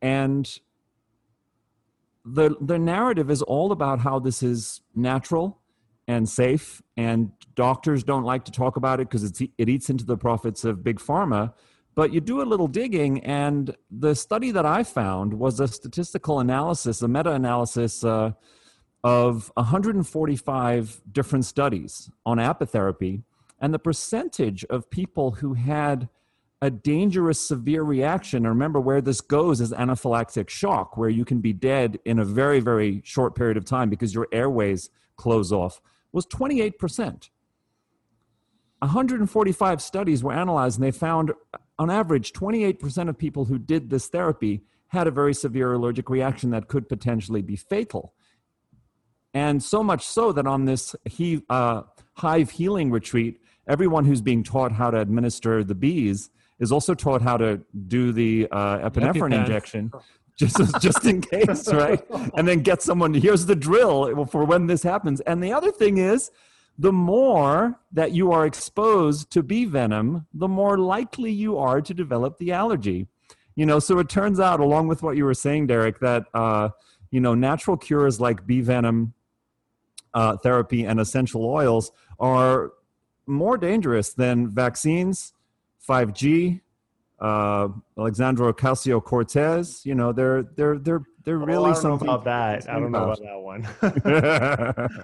and 0.06 0.60
the 2.24 2.56
the 2.62 2.78
narrative 2.78 3.32
is 3.32 3.42
all 3.42 3.72
about 3.72 4.00
how 4.00 4.20
this 4.20 4.44
is 4.44 4.82
natural 4.94 5.60
and 6.08 6.30
safe 6.30 6.82
and 6.96 7.32
doctors 7.56 8.04
don't 8.04 8.24
like 8.24 8.46
to 8.46 8.52
talk 8.52 8.76
about 8.76 9.00
it 9.00 9.10
because 9.10 9.24
it 9.42 9.70
eats 9.70 9.90
into 9.90 10.06
the 10.06 10.18
profits 10.18 10.64
of 10.64 10.84
big 10.84 11.00
pharma. 11.00 11.54
But 11.96 12.14
you 12.14 12.22
do 12.22 12.42
a 12.42 12.48
little 12.52 12.68
digging 12.68 13.24
and 13.24 13.76
the 13.90 14.14
study 14.16 14.52
that 14.52 14.66
i 14.66 14.84
found 14.84 15.34
was 15.34 15.60
a 15.60 15.68
statistical 15.68 16.40
analysis 16.40 17.02
a 17.02 17.08
meta-analysis 17.08 18.04
uh, 18.04 18.32
of 19.04 19.52
145 19.56 21.02
different 21.12 21.46
studies 21.46 22.12
on 22.26 22.38
apitherapy 22.38 23.24
and 23.60 23.74
the 23.74 23.80
percentage 23.90 24.66
of 24.66 24.90
people 24.90 25.32
who 25.40 25.54
had 25.54 26.10
a 26.62 26.70
dangerous 26.70 27.40
severe 27.40 27.84
reaction. 27.84 28.38
And 28.38 28.48
remember 28.48 28.80
where 28.80 29.02
this 29.02 29.22
goes 29.22 29.62
is 29.62 29.72
anaphylactic 29.72 30.50
shock 30.50 30.98
where 30.98 31.10
you 31.10 31.26
can 31.26 31.42
be 31.42 31.54
dead 31.54 32.00
in 32.06 32.20
a 32.20 32.26
very 32.26 32.60
very 32.60 33.02
short 33.04 33.36
period 33.36 33.58
of 33.58 33.66
time 33.66 33.90
because 33.90 34.14
your 34.14 34.28
airways 34.32 34.90
close 35.18 35.52
off 35.52 35.82
was 36.12 36.26
28% 36.28 37.30
145 38.80 39.82
studies 39.82 40.24
were 40.24 40.34
analyzed 40.34 40.78
and 40.78 40.86
they 40.86 40.92
found 40.92 41.34
on 41.80 41.90
average 41.90 42.34
28% 42.34 43.10
of 43.10 43.18
people 43.18 43.46
who 43.46 43.58
did 43.58 43.90
this 43.90 44.08
therapy 44.08 44.62
had 44.90 45.08
a 45.08 45.12
very 45.12 45.34
severe 45.34 45.74
allergic 45.74 46.10
reaction 46.10 46.52
that 46.52 46.68
could 46.68 46.88
potentially 46.88 47.42
be 47.42 47.56
fatal. 47.56 48.14
And 49.34 49.62
so 49.62 49.84
much 49.84 50.06
so 50.06 50.32
that 50.32 50.48
on 50.48 50.66
this 50.66 50.96
he, 51.06 51.42
uh, 51.50 51.84
hive 52.14 52.52
healing 52.52 52.92
retreat 52.92 53.42
everyone 53.68 54.06
who's 54.06 54.22
being 54.22 54.44
taught 54.44 54.72
how 54.72 54.92
to 54.92 55.00
administer 55.00 55.64
the 55.64 55.76
bees 55.76 56.30
is 56.60 56.72
also 56.72 56.94
taught 56.94 57.22
how 57.22 57.38
to 57.38 57.62
do 57.88 58.12
the 58.12 58.48
uh, 58.52 58.90
epinephrine 58.90 59.32
EpiPen. 59.32 59.40
injection. 59.42 59.92
Just 60.38 60.82
just 60.82 61.06
in 61.06 61.22
case 61.22 61.72
right? 61.72 62.04
And 62.36 62.48
then 62.48 62.60
get 62.60 62.82
someone 62.82 63.14
here's 63.14 63.46
the 63.46 63.56
drill 63.56 64.26
for 64.26 64.44
when 64.44 64.68
this 64.68 64.84
happens. 64.84 65.22
And 65.22 65.42
the 65.42 65.54
other 65.54 65.72
thing 65.72 65.98
is 65.98 66.30
the 66.78 66.92
more 66.92 67.80
that 67.94 68.12
you 68.12 68.34
are 68.34 68.46
exposed 68.46 69.32
to 69.32 69.42
bee 69.42 69.64
venom 69.66 70.28
the 70.34 70.48
more 70.48 70.78
likely 70.78 71.32
you 71.32 71.58
are 71.58 71.80
to 71.82 71.94
develop 71.94 72.38
the 72.38 72.52
allergy. 72.52 73.08
You 73.56 73.66
know 73.66 73.80
so 73.80 74.00
it 74.00 74.10
turns 74.10 74.40
out 74.40 74.60
along 74.60 74.88
with 74.88 75.02
what 75.02 75.16
you 75.16 75.24
were 75.24 75.34
saying 75.34 75.68
derek 75.68 76.00
that 76.02 76.26
uh, 76.34 76.70
you 77.12 77.22
know 77.22 77.34
natural 77.34 77.78
cures 77.78 78.20
like 78.20 78.46
bee 78.46 78.62
venom 78.62 79.14
uh, 80.14 80.36
therapy 80.38 80.84
and 80.84 81.00
essential 81.00 81.46
oils 81.46 81.92
are 82.20 82.74
more 83.26 83.58
dangerous 83.58 84.14
than 84.14 84.50
vaccines 84.50 85.34
5G, 85.88 86.62
uh, 87.20 87.70
Alexandria 87.98 88.54
Ocasio 88.54 89.04
Cortez. 89.04 89.86
You 89.86 89.96
know, 89.96 90.12
they're 90.12 90.44
they're 90.44 90.78
they're 90.78 91.04
they're 91.24 91.38
Well, 91.40 91.48
really 91.48 91.72
I 91.72 91.74
don't 91.74 91.84
know 91.84 91.90
something. 91.90 92.08
about 92.10 92.24
that. 92.26 92.70
I 92.70 92.80
don't 92.80 92.92
know 92.92 93.12
about. 93.12 93.20
about 93.20 94.04
that 94.04 95.00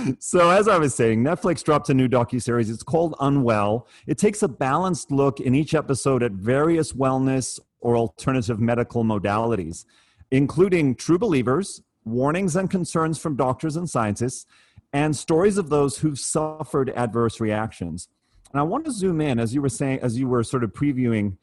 one. 0.00 0.16
so 0.20 0.50
as 0.50 0.66
I 0.68 0.78
was 0.78 0.94
saying, 0.94 1.22
Netflix 1.22 1.62
dropped 1.62 1.88
a 1.88 1.94
new 1.94 2.08
docu-series. 2.08 2.68
It's 2.70 2.82
called 2.82 3.14
Unwell. 3.20 3.86
It 4.06 4.18
takes 4.18 4.42
a 4.42 4.48
balanced 4.48 5.10
look 5.12 5.40
in 5.40 5.54
each 5.54 5.74
episode 5.74 6.22
at 6.22 6.32
various 6.32 6.92
wellness 6.92 7.60
or 7.80 7.96
alternative 7.96 8.58
medical 8.60 9.04
modalities, 9.04 9.84
including 10.30 10.94
true 10.96 11.18
believers, 11.18 11.82
warnings 12.04 12.56
and 12.56 12.68
concerns 12.70 13.18
from 13.18 13.36
doctors 13.36 13.76
and 13.76 13.88
scientists, 13.88 14.46
and 14.92 15.14
stories 15.14 15.58
of 15.58 15.68
those 15.68 15.98
who've 15.98 16.18
suffered 16.18 16.90
adverse 16.90 17.40
reactions. 17.40 18.08
And 18.52 18.60
I 18.60 18.64
want 18.64 18.84
to 18.84 18.92
zoom 18.92 19.20
in, 19.20 19.40
as 19.40 19.54
you 19.54 19.62
were 19.62 19.70
saying, 19.70 20.00
as 20.02 20.18
you 20.18 20.28
were 20.28 20.44
sort 20.44 20.62
of 20.62 20.72
previewing, 20.72 21.38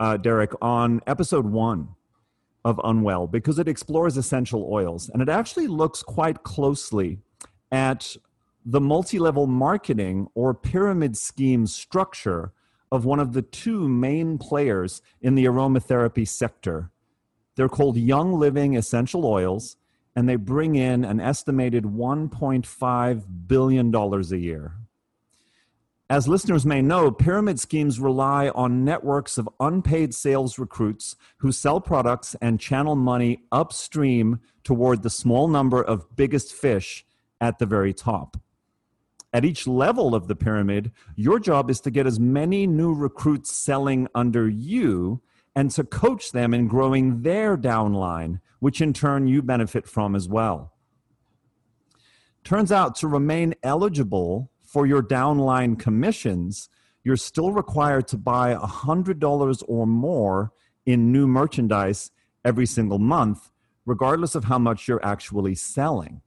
uh, 0.00 0.16
Derek, 0.16 0.52
on 0.62 1.00
episode 1.06 1.46
one 1.46 1.88
of 2.64 2.80
Unwell, 2.82 3.26
because 3.26 3.58
it 3.58 3.68
explores 3.68 4.16
essential 4.16 4.68
oils. 4.72 5.10
And 5.10 5.20
it 5.20 5.28
actually 5.28 5.66
looks 5.66 6.02
quite 6.02 6.42
closely 6.42 7.18
at 7.70 8.16
the 8.64 8.80
multi 8.80 9.18
level 9.18 9.46
marketing 9.46 10.28
or 10.34 10.54
pyramid 10.54 11.16
scheme 11.16 11.66
structure 11.66 12.52
of 12.90 13.04
one 13.04 13.20
of 13.20 13.32
the 13.34 13.42
two 13.42 13.88
main 13.88 14.38
players 14.38 15.02
in 15.20 15.34
the 15.34 15.44
aromatherapy 15.44 16.26
sector. 16.26 16.90
They're 17.56 17.68
called 17.68 17.96
Young 17.96 18.32
Living 18.32 18.76
Essential 18.76 19.26
Oils, 19.26 19.76
and 20.14 20.28
they 20.28 20.36
bring 20.36 20.76
in 20.76 21.04
an 21.04 21.20
estimated 21.20 21.84
$1.5 21.84 23.24
billion 23.46 23.94
a 23.94 24.36
year. 24.36 24.74
As 26.08 26.28
listeners 26.28 26.64
may 26.64 26.82
know, 26.82 27.10
pyramid 27.10 27.58
schemes 27.58 27.98
rely 27.98 28.50
on 28.50 28.84
networks 28.84 29.38
of 29.38 29.48
unpaid 29.58 30.14
sales 30.14 30.56
recruits 30.56 31.16
who 31.38 31.50
sell 31.50 31.80
products 31.80 32.36
and 32.40 32.60
channel 32.60 32.94
money 32.94 33.42
upstream 33.50 34.38
toward 34.62 35.02
the 35.02 35.10
small 35.10 35.48
number 35.48 35.82
of 35.82 36.14
biggest 36.14 36.52
fish 36.52 37.04
at 37.40 37.58
the 37.58 37.66
very 37.66 37.92
top. 37.92 38.36
At 39.32 39.44
each 39.44 39.66
level 39.66 40.14
of 40.14 40.28
the 40.28 40.36
pyramid, 40.36 40.92
your 41.16 41.40
job 41.40 41.70
is 41.70 41.80
to 41.80 41.90
get 41.90 42.06
as 42.06 42.20
many 42.20 42.68
new 42.68 42.94
recruits 42.94 43.56
selling 43.56 44.06
under 44.14 44.48
you 44.48 45.20
and 45.56 45.72
to 45.72 45.82
coach 45.82 46.30
them 46.30 46.54
in 46.54 46.68
growing 46.68 47.22
their 47.22 47.56
downline, 47.56 48.40
which 48.60 48.80
in 48.80 48.92
turn 48.92 49.26
you 49.26 49.42
benefit 49.42 49.88
from 49.88 50.14
as 50.14 50.28
well. 50.28 50.72
Turns 52.44 52.70
out 52.70 52.94
to 52.96 53.08
remain 53.08 53.56
eligible 53.64 54.52
for 54.66 54.86
your 54.86 55.02
downline 55.02 55.78
commissions, 55.78 56.68
you're 57.04 57.16
still 57.16 57.52
required 57.52 58.08
to 58.08 58.18
buy 58.18 58.54
$100 58.54 59.62
or 59.68 59.86
more 59.86 60.52
in 60.84 61.12
new 61.12 61.26
merchandise 61.26 62.10
every 62.44 62.66
single 62.66 62.98
month, 62.98 63.50
regardless 63.84 64.34
of 64.34 64.44
how 64.44 64.58
much 64.58 64.88
you're 64.88 65.04
actually 65.04 65.54
selling. 65.54 66.20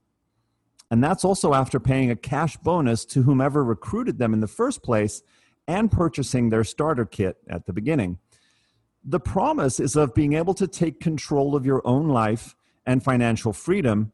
And 0.90 1.04
that's 1.04 1.24
also 1.24 1.54
after 1.54 1.78
paying 1.78 2.10
a 2.10 2.16
cash 2.16 2.56
bonus 2.56 3.04
to 3.06 3.22
whomever 3.22 3.62
recruited 3.62 4.18
them 4.18 4.34
in 4.34 4.40
the 4.40 4.48
first 4.48 4.82
place 4.82 5.22
and 5.68 5.90
purchasing 5.90 6.48
their 6.48 6.64
starter 6.64 7.04
kit 7.04 7.36
at 7.48 7.66
the 7.66 7.72
beginning. 7.72 8.18
The 9.04 9.20
promise 9.20 9.78
is 9.80 9.96
of 9.96 10.14
being 10.14 10.32
able 10.32 10.54
to 10.54 10.66
take 10.66 11.00
control 11.00 11.54
of 11.54 11.64
your 11.64 11.80
own 11.86 12.08
life 12.08 12.56
and 12.84 13.04
financial 13.04 13.52
freedom 13.52 14.12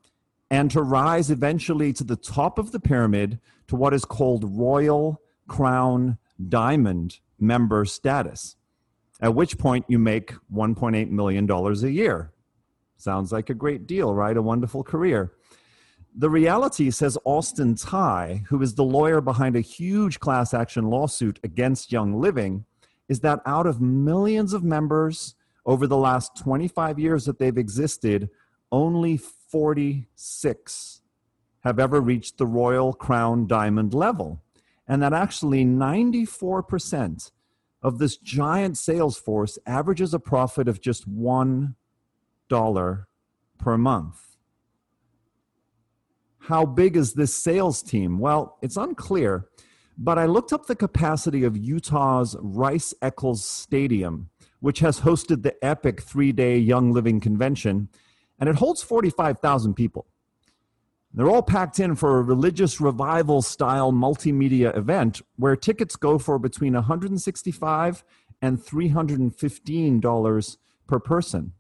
and 0.51 0.71
to 0.71 0.83
rise 0.83 1.31
eventually 1.31 1.93
to 1.95 2.05
the 2.05 2.17
top 2.17 2.59
of 2.59 2.73
the 2.73 2.79
pyramid 2.81 3.41
to 3.69 3.77
what 3.77 3.95
is 3.95 4.05
called 4.05 4.45
Royal 4.45 5.21
Crown 5.49 6.19
Diamond 6.49 7.21
member 7.39 7.85
status, 7.85 8.57
at 9.21 9.35
which 9.35 9.59
point 9.59 9.85
you 9.89 9.99
make 9.99 10.35
$1.8 10.53 11.11
million 11.11 11.51
a 11.51 11.89
year. 11.89 12.33
Sounds 12.97 13.33
like 13.33 13.51
a 13.51 13.55
great 13.55 13.87
deal, 13.87 14.15
right? 14.15 14.37
A 14.37 14.43
wonderful 14.43 14.83
career. 14.83 15.33
The 16.19 16.31
reality, 16.31 16.91
says 16.91 17.19
Austin 17.25 17.75
Thai, 17.75 18.45
who 18.49 18.63
is 18.63 18.75
the 18.75 18.85
lawyer 18.85 19.21
behind 19.21 19.55
a 19.55 19.61
huge 19.61 20.19
class 20.19 20.55
action 20.55 20.89
lawsuit 20.89 21.39
against 21.45 21.93
Young 21.93 22.19
Living, 22.19 22.65
is 23.09 23.21
that 23.21 23.41
out 23.45 23.67
of 23.67 23.83
millions 23.83 24.55
of 24.55 24.65
members 24.65 25.35
over 25.67 25.87
the 25.87 25.97
last 25.97 26.37
25 26.39 26.99
years 26.99 27.27
that 27.27 27.39
they've 27.39 27.59
existed, 27.59 28.31
only 28.73 29.17
46 29.17 31.03
have 31.67 31.81
ever 31.81 32.01
reached 32.01 32.39
the 32.39 32.47
Royal 32.47 32.93
Crown 32.93 33.49
Diamond 33.49 33.93
level. 33.93 34.41
And 34.87 35.03
that 35.03 35.13
actually 35.13 35.65
94% 35.65 37.33
of 37.83 37.99
this 37.99 38.17
giant 38.19 38.79
sales 38.79 39.19
force 39.19 39.59
averages 39.67 40.15
a 40.15 40.21
profit 40.21 40.69
of 40.69 40.81
just 40.81 41.11
$1 41.13 41.75
per 43.59 43.79
month. 43.79 44.37
How 46.39 46.65
big 46.65 46.97
is 46.97 47.15
this 47.15 47.35
sales 47.35 47.83
team? 47.83 48.21
Well, 48.21 48.59
it's 48.63 48.77
unclear, 48.77 49.49
but 49.99 50.19
I 50.19 50.27
looked 50.27 50.53
up 50.53 50.67
the 50.67 50.77
capacity 50.77 51.43
of 51.43 51.57
Utah's 51.57 52.37
Rice 52.39 52.95
Eccles 53.03 53.45
Stadium, 53.45 54.31
which 54.61 54.79
has 54.79 55.01
hosted 55.01 55.43
the 55.43 55.57
epic 55.65 56.03
three 56.03 56.31
day 56.31 56.59
Young 56.59 56.93
Living 56.93 57.19
Convention 57.19 57.89
and 58.39 58.49
it 58.49 58.55
holds 58.55 58.85
45,000 58.85 59.75
people. 59.75 60.07
They're 61.17 61.31
all 61.31 61.43
packed 61.43 61.81
in 61.81 61.97
for 61.97 62.19
a 62.19 62.23
religious 62.23 62.79
revival 62.79 63.41
style 63.41 63.91
multimedia 63.91 64.77
event 64.77 65.23
where 65.37 65.57
tickets 65.57 65.97
go 65.97 66.19
for 66.19 66.39
between 66.39 66.75
165 66.75 68.05
and 68.43 68.59
$315 68.59 70.57
per 70.87 71.01
person. 71.01 71.53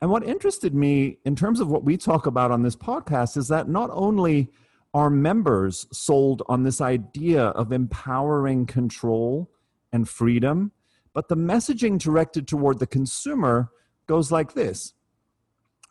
And 0.00 0.08
what 0.12 0.22
interested 0.22 0.72
me 0.72 1.18
in 1.24 1.34
terms 1.34 1.58
of 1.58 1.68
what 1.68 1.82
we 1.82 1.96
talk 1.96 2.26
about 2.26 2.52
on 2.52 2.62
this 2.62 2.76
podcast 2.76 3.36
is 3.36 3.48
that 3.48 3.68
not 3.68 3.90
only 3.92 4.52
are 4.94 5.10
members 5.10 5.88
sold 5.92 6.44
on 6.48 6.62
this 6.62 6.80
idea 6.80 7.46
of 7.46 7.72
empowering 7.72 8.66
control 8.66 9.50
and 9.92 10.08
freedom, 10.08 10.70
but 11.12 11.26
the 11.26 11.36
messaging 11.36 11.98
directed 11.98 12.46
toward 12.46 12.78
the 12.78 12.86
consumer 12.86 13.72
goes 14.06 14.30
like 14.30 14.54
this 14.54 14.94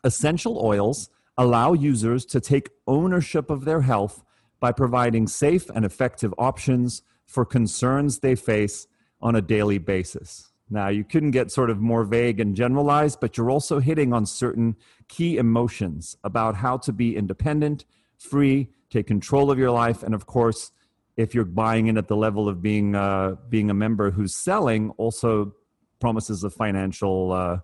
Essential 0.04 0.64
oils 0.64 1.10
allow 1.38 1.72
users 1.72 2.26
to 2.26 2.40
take 2.40 2.68
ownership 2.86 3.48
of 3.48 3.64
their 3.64 3.80
health 3.80 4.22
by 4.60 4.72
providing 4.72 5.26
safe 5.26 5.70
and 5.70 5.84
effective 5.84 6.34
options 6.36 7.02
for 7.26 7.44
concerns 7.44 8.18
they 8.18 8.34
face 8.34 8.88
on 9.22 9.36
a 9.36 9.40
daily 9.40 9.78
basis. 9.78 10.52
Now, 10.68 10.88
you 10.88 11.04
couldn't 11.04 11.30
get 11.30 11.50
sort 11.50 11.70
of 11.70 11.80
more 11.80 12.04
vague 12.04 12.40
and 12.40 12.54
generalized, 12.54 13.20
but 13.20 13.38
you're 13.38 13.50
also 13.50 13.78
hitting 13.78 14.12
on 14.12 14.26
certain 14.26 14.76
key 15.08 15.38
emotions 15.38 16.16
about 16.24 16.56
how 16.56 16.76
to 16.78 16.92
be 16.92 17.16
independent, 17.16 17.86
free, 18.18 18.68
take 18.90 19.06
control 19.06 19.50
of 19.50 19.58
your 19.58 19.70
life, 19.70 20.02
and 20.02 20.14
of 20.14 20.26
course, 20.26 20.72
if 21.16 21.34
you're 21.34 21.44
buying 21.44 21.86
in 21.86 21.96
at 21.96 22.08
the 22.08 22.16
level 22.16 22.48
of 22.48 22.62
being 22.62 22.94
uh, 22.94 23.34
being 23.48 23.70
a 23.70 23.74
member 23.74 24.10
who's 24.10 24.34
selling, 24.34 24.90
also 24.98 25.52
promises 26.00 26.44
of 26.44 26.52
financial 26.54 27.32
uh, 27.32 27.58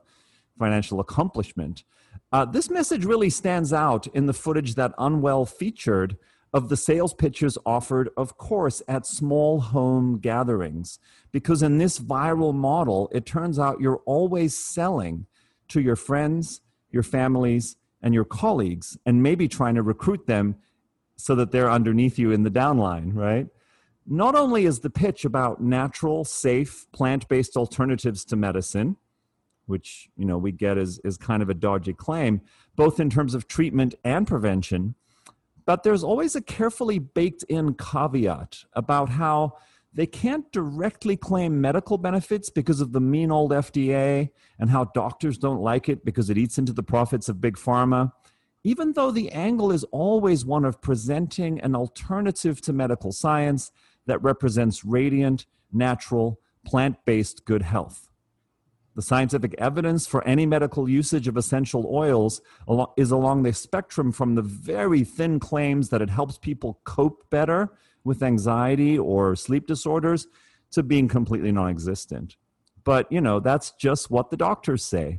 financial 0.58 1.00
accomplishment. 1.00 1.84
Uh, 2.32 2.44
this 2.44 2.70
message 2.70 3.04
really 3.04 3.30
stands 3.30 3.72
out 3.72 4.06
in 4.08 4.26
the 4.26 4.32
footage 4.32 4.74
that 4.74 4.92
Unwell 4.98 5.46
featured 5.46 6.16
of 6.52 6.68
the 6.68 6.76
sales 6.76 7.12
pitches 7.12 7.58
offered, 7.66 8.10
of 8.16 8.36
course, 8.38 8.80
at 8.86 9.06
small 9.06 9.60
home 9.60 10.18
gatherings. 10.18 11.00
Because 11.32 11.62
in 11.62 11.78
this 11.78 11.98
viral 11.98 12.54
model, 12.54 13.10
it 13.12 13.26
turns 13.26 13.58
out 13.58 13.80
you're 13.80 14.02
always 14.06 14.56
selling 14.56 15.26
to 15.68 15.80
your 15.80 15.96
friends, 15.96 16.60
your 16.90 17.02
families, 17.02 17.76
and 18.00 18.14
your 18.14 18.24
colleagues, 18.24 18.96
and 19.04 19.22
maybe 19.22 19.48
trying 19.48 19.74
to 19.74 19.82
recruit 19.82 20.26
them 20.26 20.56
so 21.16 21.34
that 21.34 21.50
they're 21.50 21.70
underneath 21.70 22.18
you 22.18 22.30
in 22.30 22.44
the 22.44 22.50
downline, 22.50 23.14
right? 23.14 23.48
Not 24.06 24.34
only 24.34 24.66
is 24.66 24.80
the 24.80 24.90
pitch 24.90 25.24
about 25.24 25.60
natural, 25.60 26.24
safe, 26.24 26.86
plant 26.92 27.26
based 27.28 27.56
alternatives 27.56 28.24
to 28.26 28.36
medicine, 28.36 28.96
which 29.66 30.08
you 30.16 30.24
know 30.24 30.38
we 30.38 30.52
get 30.52 30.78
is 30.78 30.98
is 31.04 31.16
kind 31.16 31.42
of 31.42 31.50
a 31.50 31.54
dodgy 31.54 31.92
claim, 31.92 32.40
both 32.76 33.00
in 33.00 33.10
terms 33.10 33.34
of 33.34 33.48
treatment 33.48 33.94
and 34.04 34.26
prevention. 34.26 34.94
But 35.66 35.82
there's 35.82 36.04
always 36.04 36.36
a 36.36 36.42
carefully 36.42 36.98
baked 36.98 37.42
in 37.44 37.74
caveat 37.74 38.64
about 38.74 39.08
how 39.08 39.54
they 39.94 40.06
can't 40.06 40.50
directly 40.52 41.16
claim 41.16 41.60
medical 41.60 41.96
benefits 41.96 42.50
because 42.50 42.80
of 42.80 42.92
the 42.92 43.00
mean 43.00 43.30
old 43.30 43.52
FDA 43.52 44.30
and 44.58 44.70
how 44.70 44.86
doctors 44.86 45.38
don't 45.38 45.60
like 45.60 45.88
it 45.88 46.04
because 46.04 46.28
it 46.28 46.36
eats 46.36 46.58
into 46.58 46.72
the 46.72 46.82
profits 46.82 47.28
of 47.28 47.40
big 47.40 47.56
pharma. 47.56 48.12
Even 48.64 48.92
though 48.92 49.10
the 49.10 49.30
angle 49.30 49.70
is 49.70 49.84
always 49.84 50.44
one 50.44 50.64
of 50.64 50.80
presenting 50.80 51.60
an 51.60 51.76
alternative 51.76 52.60
to 52.62 52.72
medical 52.72 53.12
science 53.12 53.70
that 54.06 54.22
represents 54.22 54.84
radiant, 54.84 55.46
natural, 55.72 56.40
plant 56.64 56.96
based 57.04 57.44
good 57.44 57.62
health. 57.62 58.08
The 58.94 59.02
scientific 59.02 59.54
evidence 59.58 60.06
for 60.06 60.22
any 60.26 60.46
medical 60.46 60.88
usage 60.88 61.26
of 61.26 61.36
essential 61.36 61.88
oils 61.90 62.40
is 62.96 63.10
along 63.10 63.42
the 63.42 63.52
spectrum 63.52 64.12
from 64.12 64.34
the 64.34 64.42
very 64.42 65.02
thin 65.02 65.40
claims 65.40 65.88
that 65.88 66.00
it 66.00 66.10
helps 66.10 66.38
people 66.38 66.80
cope 66.84 67.28
better 67.28 67.72
with 68.04 68.22
anxiety 68.22 68.96
or 68.96 69.34
sleep 69.34 69.66
disorders 69.66 70.28
to 70.70 70.82
being 70.82 71.08
completely 71.08 71.50
non 71.50 71.70
existent. 71.70 72.36
But, 72.84 73.10
you 73.10 73.20
know, 73.20 73.40
that's 73.40 73.72
just 73.72 74.10
what 74.10 74.30
the 74.30 74.36
doctors 74.36 74.84
say. 74.84 75.18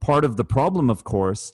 Part 0.00 0.24
of 0.24 0.36
the 0.36 0.44
problem, 0.44 0.88
of 0.88 1.04
course, 1.04 1.52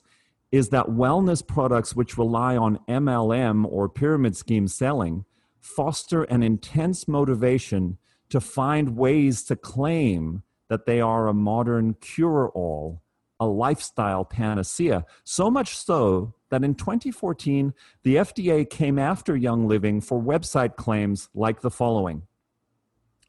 is 0.51 0.69
that 0.69 0.85
wellness 0.85 1.45
products 1.45 1.95
which 1.95 2.17
rely 2.17 2.55
on 2.55 2.79
MLM 2.87 3.65
or 3.69 3.89
pyramid 3.89 4.37
scheme 4.37 4.67
selling 4.67 5.25
foster 5.59 6.23
an 6.23 6.43
intense 6.43 7.07
motivation 7.07 7.97
to 8.29 8.39
find 8.39 8.95
ways 8.95 9.43
to 9.43 9.55
claim 9.55 10.43
that 10.69 10.85
they 10.85 11.01
are 11.01 11.27
a 11.27 11.33
modern 11.33 11.93
cure 11.95 12.49
all, 12.49 13.01
a 13.39 13.45
lifestyle 13.45 14.25
panacea. 14.25 15.05
So 15.23 15.49
much 15.49 15.77
so 15.77 16.33
that 16.49 16.63
in 16.63 16.75
2014, 16.75 17.73
the 18.03 18.15
FDA 18.15 18.69
came 18.69 18.97
after 18.99 19.35
Young 19.35 19.67
Living 19.67 20.01
for 20.01 20.21
website 20.21 20.75
claims 20.75 21.29
like 21.33 21.61
the 21.61 21.71
following 21.71 22.23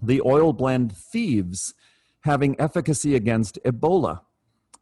The 0.00 0.22
oil 0.24 0.52
blend 0.52 0.96
Thieves 0.96 1.74
having 2.20 2.60
efficacy 2.60 3.14
against 3.14 3.58
Ebola 3.64 4.20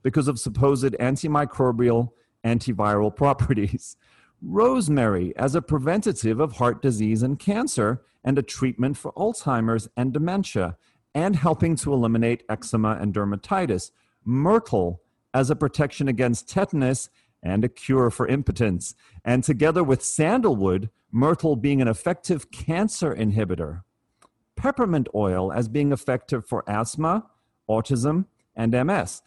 because 0.03 0.29
of 0.29 0.39
supposed 0.39 0.93
antimicrobial, 1.01 2.11
antiviral 2.45 3.15
properties. 3.25 3.97
Rosemary 4.43 5.35
as 5.37 5.55
a 5.55 5.63
preventative 5.63 6.41
of 6.41 6.53
heart 6.53 6.83
disease 6.83 7.23
and 7.23 7.39
cancer 7.39 8.03
and 8.23 8.39
a 8.39 8.43
treatment 8.43 8.97
for 8.97 9.13
Alzheimer's 9.13 9.89
and 9.97 10.13
dementia 10.13 10.77
and 11.17 11.35
helping 11.35 11.75
to 11.75 11.95
eliminate 11.95 12.45
eczema 12.47 12.99
and 13.01 13.15
dermatitis. 13.15 13.91
Myrtle 14.23 15.01
as 15.33 15.49
a 15.49 15.57
protection 15.57 16.09
against 16.09 16.47
tetanus 16.47 17.09
and 17.43 17.65
a 17.65 17.71
cure 17.71 18.11
for 18.11 18.29
impotence. 18.29 18.95
And 19.25 19.43
together 19.43 19.83
with 19.83 20.03
sandalwood, 20.03 20.91
myrtle 21.11 21.57
being 21.57 21.81
an 21.81 21.89
effective 21.89 22.51
cancer 22.51 23.15
inhibitor. 23.15 23.83
Peppermint 24.57 25.09
oil 25.15 25.51
as 25.51 25.69
being 25.69 25.91
effective 25.91 26.47
for 26.47 26.63
asthma, 26.69 27.25
autism, 27.67 28.27
and 28.55 28.73
MS. 28.73 29.23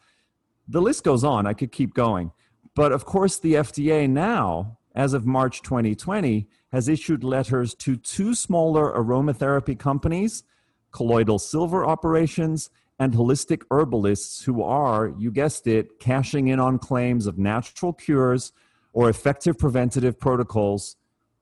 The 0.67 0.83
list 0.83 1.03
goes 1.03 1.23
on. 1.23 1.47
I 1.47 1.53
could 1.53 1.71
keep 1.71 1.95
going. 1.95 2.31
But 2.75 2.91
of 2.91 3.05
course, 3.05 3.39
the 3.39 3.55
FDA 3.55 4.07
now, 4.07 4.77
as 4.93 5.13
of 5.13 5.25
March 5.25 5.63
2020, 5.63 6.47
has 6.71 6.87
issued 6.87 7.23
letters 7.23 7.73
to 7.75 7.95
two 7.95 8.35
smaller 8.35 8.93
aromatherapy 8.93 9.77
companies 9.77 10.43
colloidal 10.91 11.39
silver 11.39 11.85
operations, 11.85 12.69
and 12.99 13.13
holistic 13.13 13.63
herbalists 13.71 14.43
who 14.43 14.61
are, 14.61 15.13
you 15.17 15.31
guessed 15.31 15.67
it, 15.67 15.99
cashing 15.99 16.49
in 16.49 16.59
on 16.59 16.77
claims 16.77 17.27
of 17.27 17.37
natural 17.37 17.93
cures 17.93 18.51
or 18.91 19.09
effective 19.09 19.57
preventative 19.57 20.19
protocols 20.19 20.97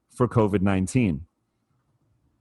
for 0.08 0.28
COVID 0.28 0.62
19. 0.62 1.26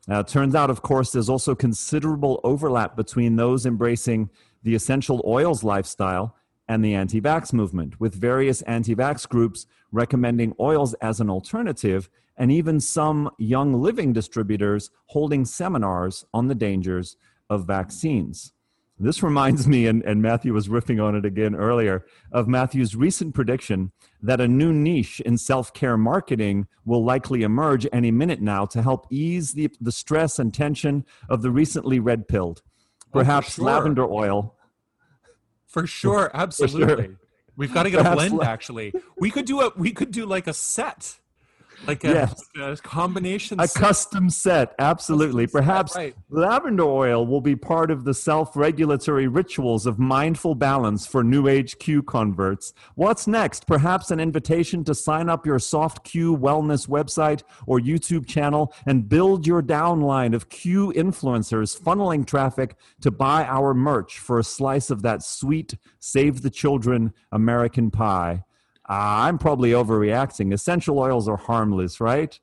Now, 0.08 0.22
it 0.22 0.28
turns 0.28 0.56
out, 0.56 0.70
of 0.70 0.82
course, 0.82 1.12
there's 1.12 1.30
also 1.30 1.54
considerable 1.54 2.40
overlap 2.44 2.96
between 2.96 3.36
those 3.36 3.66
embracing 3.66 4.30
the 4.64 4.74
essential 4.74 5.22
oils 5.26 5.64
lifestyle 5.64 6.36
and 6.68 6.84
the 6.84 6.94
anti 6.94 7.20
vax 7.20 7.52
movement, 7.52 8.00
with 8.00 8.14
various 8.14 8.62
anti 8.64 8.96
vax 8.96 9.28
groups 9.28 9.66
recommending 9.92 10.54
oils 10.60 10.94
as 10.96 11.20
an 11.20 11.30
alternative 11.30 12.10
and 12.38 12.52
even 12.52 12.80
some 12.80 13.30
Young 13.38 13.74
Living 13.74 14.14
distributors 14.14 14.90
holding 15.08 15.46
seminars 15.46 16.26
on 16.34 16.48
the 16.48 16.56
dangers 16.56 17.18
of 17.50 17.66
vaccines. 17.66 18.54
This 19.00 19.22
reminds 19.22 19.68
me, 19.68 19.86
and, 19.86 20.04
and 20.04 20.22
Matthew 20.22 20.54
was 20.54 20.70
riffing 20.70 21.04
on 21.04 21.16
it 21.16 21.24
again 21.24 21.54
earlier, 21.54 22.06
of 22.32 22.48
Matthew's 22.48 22.96
recent 22.96 23.36
prediction 23.36 23.92
that 24.22 24.42
a 24.42 24.48
new 24.48 24.74
niche 24.74 25.20
in 25.20 25.38
self 25.38 25.72
care 25.74 25.98
marketing 25.98 26.68
will 26.84 27.04
likely 27.04 27.44
emerge 27.44 27.86
any 27.94 28.10
minute 28.10 28.42
now 28.42 28.66
to 28.66 28.82
help 28.82 29.06
ease 29.12 29.54
the, 29.54 29.70
the 29.80 29.92
stress 29.92 30.40
and 30.40 30.54
tension 30.54 31.06
of 31.30 31.44
the 31.44 31.52
recently 31.52 32.00
red 32.00 32.28
pilled. 32.28 32.64
Oh, 32.66 33.20
Perhaps 33.20 33.50
oh, 33.50 33.52
sure. 33.52 33.66
lavender 33.66 34.06
oil. 34.06 34.56
For 35.68 35.86
sure, 35.86 36.32
absolutely. 36.34 36.88
For 36.96 37.04
sure. 37.04 37.20
We've 37.56 37.74
got 37.74 37.84
to 37.84 37.92
get 37.92 38.04
Perhaps 38.04 38.24
a 38.24 38.30
blend. 38.30 38.44
Actually, 38.44 38.94
we 39.20 39.30
could 39.32 39.46
do 39.46 39.62
a 39.62 39.72
we 39.76 39.92
could 39.92 40.12
do 40.12 40.26
like 40.26 40.48
a 40.48 40.54
set 40.54 41.20
like 41.86 42.04
a, 42.04 42.08
yes. 42.08 42.44
like 42.56 42.80
a 42.80 42.82
combination 42.82 43.60
a 43.60 43.68
set. 43.68 43.82
custom 43.82 44.30
set 44.30 44.74
absolutely 44.80 45.46
custom 45.46 45.62
perhaps 45.62 45.94
set, 45.94 46.00
right. 46.00 46.16
lavender 46.30 46.84
oil 46.84 47.26
will 47.26 47.42
be 47.42 47.56
part 47.56 47.92
of 47.92 48.04
the 48.04 48.14
self-regulatory 48.14 49.28
rituals 49.28 49.86
of 49.86 50.00
mindful 50.00 50.56
balance 50.56 51.06
for 51.06 51.24
new 51.24 51.48
age 51.48 51.78
q 51.78 52.02
converts 52.02 52.74
what's 52.96 53.28
next 53.28 53.68
perhaps 53.68 54.12
an 54.12 54.20
invitation 54.20 54.84
to 54.84 54.96
sign 54.96 55.30
up 55.30 55.46
your 55.46 55.60
soft 55.60 56.04
q 56.04 56.36
wellness 56.36 56.88
website 56.88 57.44
or 57.68 57.80
youtube 57.80 58.28
channel 58.28 58.74
and 58.86 59.08
build 59.08 59.46
your 59.46 59.62
downline 59.62 60.34
of 60.34 60.50
q 60.50 60.92
influencers 60.96 61.80
funneling 61.80 62.26
traffic 62.26 62.76
to 63.02 63.12
buy 63.12 63.46
our 63.46 63.74
merch 63.74 64.20
for 64.20 64.40
a 64.40 64.44
slice 64.44 64.90
of 64.90 65.02
that 65.02 65.22
sweet 65.22 65.76
save 66.00 66.42
the 66.42 66.50
children 66.50 67.14
american 67.32 67.92
pie 67.92 68.44
I'm 68.88 69.38
probably 69.38 69.72
overreacting. 69.72 70.54
Essential 70.54 71.00
oils 71.00 71.28
are 71.28 71.38
harmless, 71.38 72.00
right? 72.00 72.40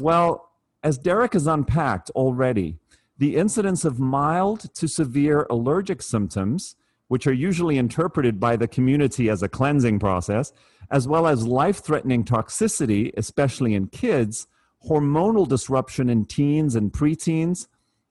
Well, 0.00 0.50
as 0.82 0.98
Derek 0.98 1.32
has 1.32 1.46
unpacked 1.46 2.10
already, 2.10 2.78
the 3.18 3.36
incidence 3.36 3.84
of 3.84 3.98
mild 3.98 4.72
to 4.74 4.88
severe 4.88 5.46
allergic 5.50 6.02
symptoms, 6.02 6.76
which 7.08 7.26
are 7.26 7.32
usually 7.32 7.76
interpreted 7.76 8.40
by 8.40 8.56
the 8.56 8.68
community 8.68 9.28
as 9.28 9.42
a 9.42 9.48
cleansing 9.48 9.98
process, 9.98 10.52
as 10.90 11.06
well 11.06 11.26
as 11.26 11.46
life 11.46 11.78
threatening 11.78 12.24
toxicity, 12.24 13.12
especially 13.16 13.74
in 13.74 13.86
kids, 13.88 14.46
hormonal 14.88 15.46
disruption 15.46 16.08
in 16.08 16.24
teens 16.24 16.74
and 16.74 16.92
preteens, 16.92 17.66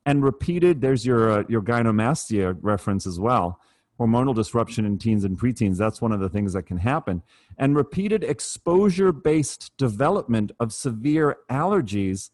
and 0.05 0.23
repeated, 0.23 0.81
there's 0.81 1.05
your, 1.05 1.31
uh, 1.31 1.43
your 1.47 1.61
gynomastia 1.61 2.57
reference 2.61 3.05
as 3.05 3.19
well 3.19 3.59
hormonal 4.01 4.33
disruption 4.33 4.83
in 4.85 4.97
teens 4.97 5.23
and 5.23 5.37
preteens. 5.37 5.77
That's 5.77 6.01
one 6.01 6.11
of 6.11 6.19
the 6.19 6.29
things 6.29 6.53
that 6.53 6.63
can 6.63 6.77
happen. 6.77 7.21
And 7.57 7.75
repeated 7.75 8.23
exposure 8.23 9.11
based 9.11 9.71
development 9.77 10.51
of 10.59 10.73
severe 10.73 11.37
allergies 11.49 12.31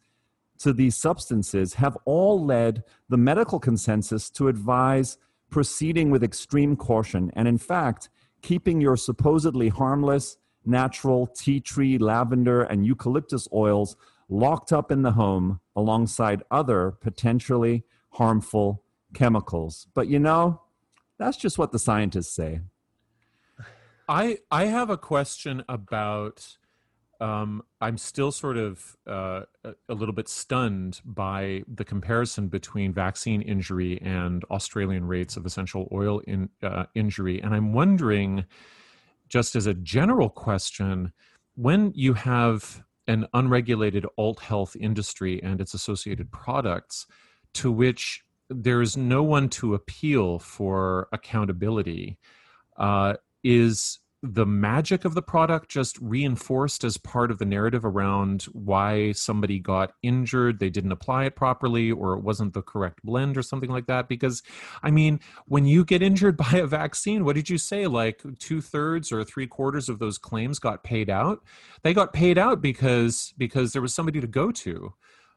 to 0.60 0.72
these 0.72 0.96
substances 0.96 1.76
have 1.76 1.98
all 2.06 2.44
led 2.44 2.84
the 3.10 3.18
medical 3.18 3.60
consensus 3.60 4.30
to 4.32 4.48
advise 4.48 5.18
proceeding 5.50 6.10
with 6.10 6.24
extreme 6.24 6.76
caution. 6.76 7.32
And 7.36 7.48
in 7.48 7.58
fact, 7.58 8.10
keeping 8.42 8.80
your 8.80 8.96
supposedly 8.96 9.70
harmless 9.70 10.38
natural 10.66 11.28
tea 11.28 11.60
tree, 11.60 11.98
lavender, 11.98 12.64
and 12.64 12.86
eucalyptus 12.86 13.48
oils 13.54 13.96
locked 14.30 14.74
up 14.74 14.92
in 14.92 15.02
the 15.02 15.12
home 15.12 15.60
alongside 15.76 16.44
other 16.52 16.92
potentially 16.92 17.84
harmful 18.12 18.84
chemicals. 19.14 19.88
But 19.94 20.08
you 20.08 20.20
know, 20.20 20.62
that's 21.20 21.38
just 21.38 21.58
what 21.58 21.72
the 21.72 21.80
scientists 21.80 22.36
say. 22.36 22.62
I 24.08 24.40
I 24.52 24.66
have 24.66 24.90
a 24.90 24.98
question 24.98 25.64
about. 25.68 26.58
Um, 27.20 27.64
I'm 27.82 27.98
still 27.98 28.32
sort 28.32 28.58
of 28.58 28.96
uh, 29.08 29.42
a 29.90 29.94
little 29.94 30.14
bit 30.14 30.30
stunned 30.30 31.02
by 31.04 31.64
the 31.68 31.84
comparison 31.84 32.48
between 32.48 32.94
vaccine 32.94 33.42
injury 33.42 34.00
and 34.04 34.44
Australian 34.52 35.04
rates 35.06 35.36
of 35.36 35.44
essential 35.44 35.90
oil 35.92 36.20
in, 36.28 36.50
uh, 36.62 36.84
injury, 36.94 37.42
and 37.42 37.56
I'm 37.56 37.74
wondering, 37.74 38.46
just 39.30 39.56
as 39.56 39.66
a 39.66 39.74
general 39.74 40.30
question, 40.30 41.12
when 41.56 41.92
you 41.96 42.14
have 42.14 42.84
an 43.08 43.26
unregulated 43.34 44.06
alt 44.18 44.40
health 44.40 44.76
industry 44.80 45.42
and 45.42 45.60
its 45.60 45.74
associated 45.74 46.32
products, 46.32 47.08
to 47.56 47.72
which 47.72 48.24
there's 48.50 48.96
no 48.96 49.24
one 49.24 49.50
to 49.50 49.74
appeal 49.74 50.40
for 50.40 51.08
accountability. 51.12 52.18
Uh, 52.78 53.16
is 53.44 54.00
the 54.24 54.46
magic 54.46 55.06
of 55.06 55.14
the 55.14 55.22
product 55.22 55.70
just 55.70 55.98
reinforced 56.00 56.84
as 56.84 56.98
part 56.98 57.30
of 57.30 57.38
the 57.38 57.46
narrative 57.46 57.86
around 57.86 58.44
why 58.52 59.12
somebody 59.12 59.60
got 59.60 59.94
injured 60.02 60.60
they 60.60 60.72
didn't 60.72 60.92
apply 60.92 61.26
it 61.26 61.36
properly 61.36 61.92
or 61.92 62.14
it 62.14 62.24
wasn't 62.24 62.52
the 62.54 62.64
correct 62.64 63.00
blend 63.04 63.38
or 63.38 63.44
something 63.44 63.70
like 63.70 63.86
that? 63.86 64.08
Because 64.08 64.42
i 64.82 64.90
mean 64.90 65.20
when 65.46 65.66
you 65.66 65.86
get 65.86 66.02
injured 66.02 66.36
by 66.46 66.52
a 66.54 66.66
vaccine 66.66 67.26
what 67.26 67.36
did 67.36 67.50
you 67.50 67.60
say 67.60 67.86
like 67.86 68.24
two-thirds 68.40 69.12
or 69.12 69.24
three-quarters 69.24 69.88
of 69.88 70.00
those 70.00 70.18
claims 70.18 70.58
got 70.58 70.84
paid 70.84 71.10
out? 71.12 71.44
They 71.84 71.94
got 71.94 72.12
paid 72.12 72.40
out 72.40 72.60
because 72.60 73.34
because 73.38 73.72
there 73.72 73.84
was 73.84 73.94
somebody 73.94 74.20
to 74.20 74.28
go 74.28 74.52
to 74.52 74.94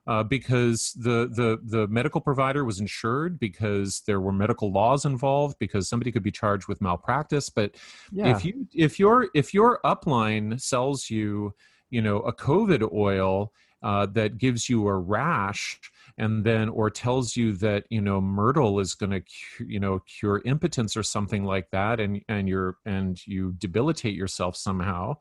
uh, 0.06 0.22
because 0.22 0.92
the, 0.96 1.28
the 1.32 1.58
the 1.64 1.86
medical 1.88 2.20
provider 2.20 2.64
was 2.64 2.80
insured 2.80 3.38
because 3.38 4.02
there 4.06 4.20
were 4.20 4.32
medical 4.32 4.72
laws 4.72 5.04
involved 5.04 5.56
because 5.58 5.88
somebody 5.88 6.10
could 6.10 6.22
be 6.22 6.30
charged 6.30 6.68
with 6.68 6.80
malpractice 6.80 7.48
but 7.48 7.74
yeah. 8.10 8.34
if 8.34 8.44
you 8.44 8.66
if 8.74 8.98
your 8.98 9.28
if 9.34 9.52
your 9.52 9.78
upline 9.84 10.60
sells 10.60 11.10
you 11.10 11.54
you 11.90 12.00
know 12.00 12.18
a 12.20 12.32
covid 12.32 12.90
oil 12.92 13.52
uh, 13.82 14.06
that 14.06 14.36
gives 14.36 14.68
you 14.68 14.86
a 14.88 14.94
rash 14.94 15.78
and 16.18 16.44
then 16.44 16.68
or 16.68 16.90
tells 16.90 17.36
you 17.36 17.52
that 17.52 17.84
you 17.88 18.00
know 18.00 18.20
myrtle 18.20 18.78
is 18.78 18.94
going 18.94 19.10
to 19.10 19.22
you 19.64 19.80
know 19.80 20.00
cure 20.00 20.42
impotence 20.44 20.96
or 20.96 21.02
something 21.02 21.44
like 21.44 21.70
that 21.70 22.00
and 22.00 22.20
and 22.28 22.48
you're 22.48 22.76
and 22.84 23.26
you 23.26 23.52
debilitate 23.58 24.14
yourself 24.14 24.56
somehow 24.56 25.14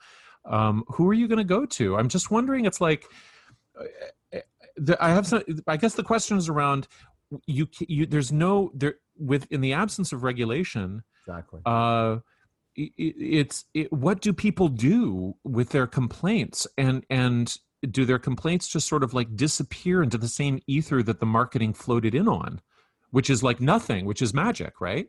um, 0.46 0.84
who 0.88 1.08
are 1.08 1.14
you 1.14 1.28
going 1.28 1.38
to 1.38 1.44
go 1.44 1.66
to 1.66 1.98
i'm 1.98 2.10
just 2.10 2.32
wondering 2.32 2.66
it's 2.66 2.82
like 2.82 3.06
uh, 3.80 3.84
the, 4.80 5.04
I 5.04 5.10
have 5.10 5.28
some. 5.28 5.44
I 5.68 5.78
guess 5.78 5.94
the 5.94 6.04
question 6.04 6.38
is 6.38 6.50
around 6.50 6.88
you. 7.46 7.68
You 7.80 8.06
there's 8.06 8.32
no 8.32 8.72
there 8.74 8.96
with 9.18 9.48
in 9.52 9.62
the 9.62 9.74
absence 9.74 10.12
of 10.12 10.24
regulation. 10.24 11.04
Exactly. 11.26 11.62
Uh, 11.66 12.18
it, 12.76 12.92
it's 12.98 13.66
it, 13.74 13.92
what 13.92 14.22
do 14.22 14.34
people 14.34 14.70
do 14.70 15.36
with 15.44 15.70
their 15.70 15.88
complaints 15.88 16.68
and 16.78 17.06
and 17.10 17.58
do 17.90 18.06
their 18.06 18.20
complaints 18.20 18.68
just 18.68 18.88
sort 18.88 19.04
of 19.04 19.14
like 19.14 19.36
disappear 19.36 20.04
into 20.04 20.18
the 20.18 20.28
same 20.28 20.60
ether 20.68 21.02
that 21.04 21.20
the 21.20 21.26
marketing 21.26 21.74
floated 21.74 22.14
in 22.14 22.28
on 22.28 22.60
which 23.12 23.30
is 23.30 23.42
like 23.42 23.62
nothing 23.62 24.06
which 24.06 24.22
is 24.22 24.34
magic 24.34 24.82
right 24.82 25.08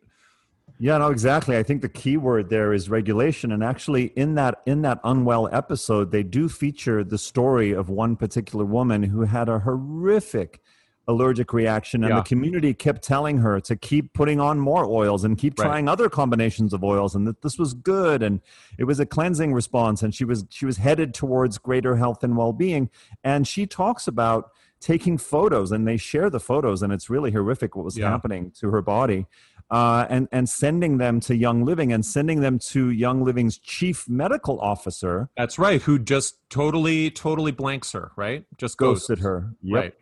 yeah, 0.82 0.96
no, 0.96 1.10
exactly. 1.10 1.58
I 1.58 1.62
think 1.62 1.82
the 1.82 1.90
key 1.90 2.16
word 2.16 2.48
there 2.48 2.72
is 2.72 2.88
regulation. 2.88 3.52
And 3.52 3.62
actually 3.62 4.06
in 4.16 4.34
that 4.36 4.62
in 4.64 4.80
that 4.82 4.98
unwell 5.04 5.46
episode, 5.52 6.10
they 6.10 6.22
do 6.22 6.48
feature 6.48 7.04
the 7.04 7.18
story 7.18 7.72
of 7.72 7.90
one 7.90 8.16
particular 8.16 8.64
woman 8.64 9.02
who 9.02 9.22
had 9.22 9.50
a 9.50 9.58
horrific 9.58 10.62
allergic 11.06 11.52
reaction 11.52 12.04
and 12.04 12.10
yeah. 12.10 12.16
the 12.20 12.22
community 12.22 12.72
kept 12.72 13.02
telling 13.02 13.38
her 13.38 13.60
to 13.60 13.74
keep 13.74 14.12
putting 14.12 14.38
on 14.38 14.60
more 14.60 14.84
oils 14.84 15.24
and 15.24 15.38
keep 15.38 15.56
trying 15.56 15.86
right. 15.86 15.92
other 15.92 16.08
combinations 16.08 16.72
of 16.72 16.84
oils 16.84 17.14
and 17.14 17.26
that 17.26 17.42
this 17.42 17.58
was 17.58 17.74
good 17.74 18.22
and 18.22 18.40
it 18.78 18.84
was 18.84 19.00
a 19.00 19.06
cleansing 19.06 19.52
response 19.52 20.02
and 20.02 20.14
she 20.14 20.24
was 20.24 20.44
she 20.50 20.64
was 20.64 20.76
headed 20.76 21.12
towards 21.12 21.58
greater 21.58 21.96
health 21.96 22.22
and 22.22 22.36
well-being 22.36 22.88
and 23.24 23.48
she 23.48 23.66
talks 23.66 24.06
about 24.06 24.50
taking 24.78 25.18
photos 25.18 25.72
and 25.72 25.86
they 25.86 25.96
share 25.96 26.30
the 26.30 26.40
photos 26.40 26.82
and 26.82 26.92
it's 26.92 27.10
really 27.10 27.32
horrific 27.32 27.74
what 27.74 27.84
was 27.84 27.98
yeah. 27.98 28.08
happening 28.08 28.50
to 28.52 28.70
her 28.70 28.80
body 28.80 29.26
uh, 29.70 30.06
and 30.08 30.28
and 30.32 30.48
sending 30.48 30.98
them 30.98 31.20
to 31.20 31.36
Young 31.36 31.64
Living 31.64 31.92
and 31.92 32.04
sending 32.04 32.40
them 32.40 32.58
to 32.58 32.90
Young 32.90 33.24
Living's 33.24 33.58
chief 33.58 34.08
medical 34.08 34.60
officer. 34.60 35.28
That's 35.36 35.58
right. 35.58 35.80
Who 35.82 35.98
just 35.98 36.38
totally 36.50 37.10
totally 37.10 37.52
blanks 37.52 37.92
her. 37.92 38.12
Right. 38.16 38.44
Just 38.58 38.76
ghosted 38.76 39.18
goes. 39.18 39.24
her. 39.24 39.50
Yep. 39.62 39.74
Right. 39.76 39.94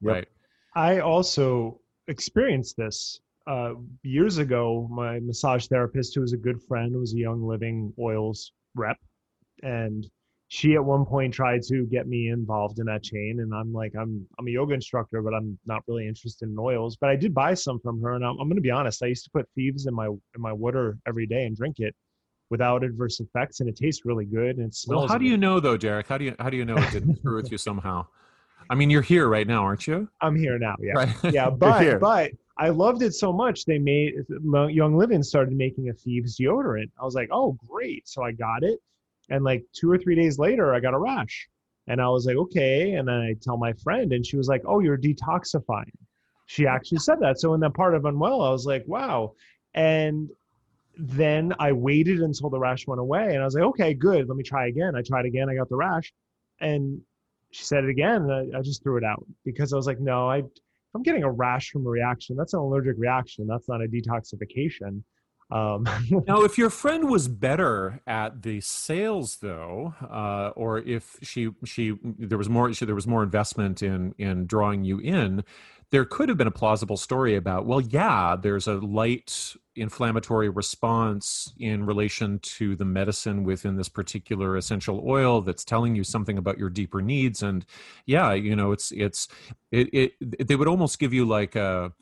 Yep. 0.00 0.14
Right. 0.14 0.28
I 0.74 1.00
also 1.00 1.80
experienced 2.08 2.76
this 2.76 3.20
uh, 3.46 3.74
years 4.02 4.38
ago. 4.38 4.88
My 4.90 5.20
massage 5.20 5.66
therapist, 5.66 6.14
who 6.14 6.20
was 6.22 6.32
a 6.32 6.38
good 6.38 6.62
friend, 6.62 6.96
was 6.96 7.14
a 7.14 7.18
Young 7.18 7.46
Living 7.46 7.92
oils 7.98 8.52
rep, 8.74 8.98
and 9.62 10.08
she 10.52 10.74
at 10.74 10.84
one 10.84 11.06
point 11.06 11.32
tried 11.32 11.62
to 11.62 11.86
get 11.86 12.06
me 12.06 12.28
involved 12.28 12.78
in 12.78 12.84
that 12.84 13.02
chain 13.02 13.40
and 13.40 13.54
i'm 13.54 13.72
like 13.72 13.92
i'm 13.98 14.26
i'm 14.38 14.46
a 14.46 14.50
yoga 14.50 14.74
instructor 14.74 15.22
but 15.22 15.32
i'm 15.32 15.58
not 15.64 15.82
really 15.88 16.06
interested 16.06 16.46
in 16.46 16.54
oils 16.58 16.94
but 17.00 17.08
i 17.08 17.16
did 17.16 17.32
buy 17.32 17.54
some 17.54 17.80
from 17.80 18.02
her 18.02 18.12
and 18.12 18.24
i'm, 18.24 18.32
I'm 18.38 18.48
going 18.48 18.56
to 18.56 18.62
be 18.62 18.70
honest 18.70 19.02
i 19.02 19.06
used 19.06 19.24
to 19.24 19.30
put 19.30 19.48
thieves 19.54 19.86
in 19.86 19.94
my 19.94 20.08
in 20.08 20.40
my 20.40 20.52
water 20.52 20.98
every 21.08 21.26
day 21.26 21.46
and 21.46 21.56
drink 21.56 21.76
it 21.78 21.94
without 22.50 22.84
adverse 22.84 23.18
effects 23.18 23.60
and 23.60 23.68
it 23.68 23.76
tastes 23.76 24.04
really 24.04 24.26
good 24.26 24.58
and 24.58 24.66
it 24.66 24.74
smells 24.74 25.00
well 25.00 25.08
how 25.08 25.16
do 25.16 25.24
you 25.24 25.38
know 25.38 25.58
though 25.58 25.78
derek 25.78 26.06
how 26.06 26.18
do 26.18 26.26
you 26.26 26.36
how 26.38 26.50
do 26.50 26.58
you 26.58 26.66
know 26.66 26.76
it 26.76 26.90
didn't 26.92 27.16
screw 27.20 27.36
with 27.36 27.50
you 27.50 27.56
somehow 27.56 28.04
i 28.68 28.74
mean 28.74 28.90
you're 28.90 29.00
here 29.00 29.28
right 29.28 29.46
now 29.46 29.62
aren't 29.62 29.86
you 29.86 30.06
i'm 30.20 30.36
here 30.36 30.58
now 30.58 30.76
yeah 30.80 30.92
right. 30.92 31.16
yeah 31.32 31.48
but 31.58 31.98
but 31.98 32.30
I 32.58 32.68
loved 32.68 33.00
it 33.00 33.14
so 33.14 33.32
much 33.32 33.64
they 33.64 33.78
made 33.78 34.12
Young 34.28 34.94
Living 34.94 35.22
started 35.22 35.54
making 35.54 35.88
a 35.88 35.94
thieves 35.94 36.36
deodorant. 36.36 36.90
I 37.00 37.04
was 37.04 37.14
like, 37.14 37.30
oh 37.32 37.56
great! 37.66 38.06
So 38.06 38.22
I 38.22 38.30
got 38.32 38.62
it, 38.62 38.78
and 39.30 39.44
like 39.44 39.64
two 39.72 39.90
or 39.90 39.98
three 39.98 40.14
days 40.14 40.38
later 40.38 40.74
i 40.74 40.80
got 40.80 40.94
a 40.94 40.98
rash 40.98 41.48
And 41.88 42.00
I 42.00 42.08
was 42.08 42.26
like, 42.26 42.36
okay. 42.36 42.92
And 42.92 43.08
then 43.08 43.20
I 43.20 43.34
tell 43.40 43.56
my 43.56 43.72
friend, 43.72 44.12
and 44.12 44.24
she 44.24 44.36
was 44.36 44.48
like, 44.48 44.62
oh, 44.66 44.80
you're 44.80 44.98
detoxifying. 44.98 45.90
She 46.46 46.66
actually 46.66 46.98
said 46.98 47.18
that. 47.20 47.40
So 47.40 47.54
in 47.54 47.60
that 47.60 47.74
part 47.74 47.94
of 47.94 48.04
Unwell, 48.04 48.40
I 48.42 48.50
was 48.50 48.66
like, 48.66 48.84
wow. 48.86 49.34
And 49.74 50.28
then 50.96 51.52
I 51.58 51.72
waited 51.72 52.20
until 52.20 52.50
the 52.50 52.58
rash 52.58 52.86
went 52.86 53.00
away. 53.00 53.34
And 53.34 53.42
I 53.42 53.44
was 53.44 53.54
like, 53.54 53.64
okay, 53.64 53.94
good. 53.94 54.28
Let 54.28 54.36
me 54.36 54.44
try 54.44 54.68
again. 54.68 54.94
I 54.94 55.02
tried 55.02 55.26
again. 55.26 55.48
I 55.48 55.54
got 55.54 55.68
the 55.68 55.76
rash. 55.76 56.12
And 56.60 57.00
she 57.50 57.64
said 57.64 57.84
it 57.84 57.90
again. 57.90 58.22
And 58.22 58.54
I, 58.54 58.58
I 58.58 58.62
just 58.62 58.82
threw 58.82 58.96
it 58.96 59.04
out 59.04 59.24
because 59.44 59.72
I 59.72 59.76
was 59.76 59.86
like, 59.86 60.00
no, 60.00 60.28
I, 60.30 60.42
I'm 60.94 61.02
getting 61.02 61.24
a 61.24 61.30
rash 61.30 61.70
from 61.70 61.86
a 61.86 61.90
reaction. 61.90 62.36
That's 62.36 62.54
an 62.54 62.60
allergic 62.60 62.96
reaction. 62.98 63.46
That's 63.46 63.68
not 63.68 63.82
a 63.82 63.88
detoxification. 63.88 65.02
Um, 65.52 65.86
now, 66.26 66.42
if 66.42 66.56
your 66.56 66.70
friend 66.70 67.10
was 67.10 67.28
better 67.28 68.00
at 68.06 68.42
the 68.42 68.60
sales, 68.62 69.36
though, 69.36 69.94
uh, 70.00 70.50
or 70.56 70.78
if 70.78 71.18
she 71.22 71.50
she 71.64 71.96
there 72.02 72.38
was 72.38 72.48
more 72.48 72.72
she, 72.72 72.84
there 72.86 72.94
was 72.94 73.06
more 73.06 73.22
investment 73.22 73.82
in 73.82 74.14
in 74.18 74.46
drawing 74.46 74.82
you 74.84 74.98
in, 74.98 75.44
there 75.90 76.06
could 76.06 76.30
have 76.30 76.38
been 76.38 76.46
a 76.46 76.52
plausible 76.52 76.96
story 76.96 77.36
about 77.36 77.66
well, 77.66 77.80
yeah, 77.82 78.34
there's 78.40 78.66
a 78.66 78.74
light 78.74 79.54
inflammatory 79.74 80.50
response 80.50 81.52
in 81.58 81.86
relation 81.86 82.38
to 82.40 82.76
the 82.76 82.84
medicine 82.84 83.42
within 83.42 83.76
this 83.76 83.88
particular 83.88 84.56
essential 84.56 85.02
oil 85.06 85.40
that's 85.40 85.64
telling 85.64 85.96
you 85.96 86.04
something 86.04 86.36
about 86.36 86.58
your 86.58 86.68
deeper 86.68 87.00
needs. 87.00 87.42
And 87.42 87.64
yeah 88.04 88.32
you 88.34 88.54
know 88.54 88.72
it's 88.72 88.92
it's 88.92 89.28
it, 89.70 90.12
it 90.20 90.46
they 90.46 90.56
would 90.56 90.68
almost 90.68 90.98
give 90.98 91.14
you 91.14 91.24
like 91.24 91.56
a 91.56 91.92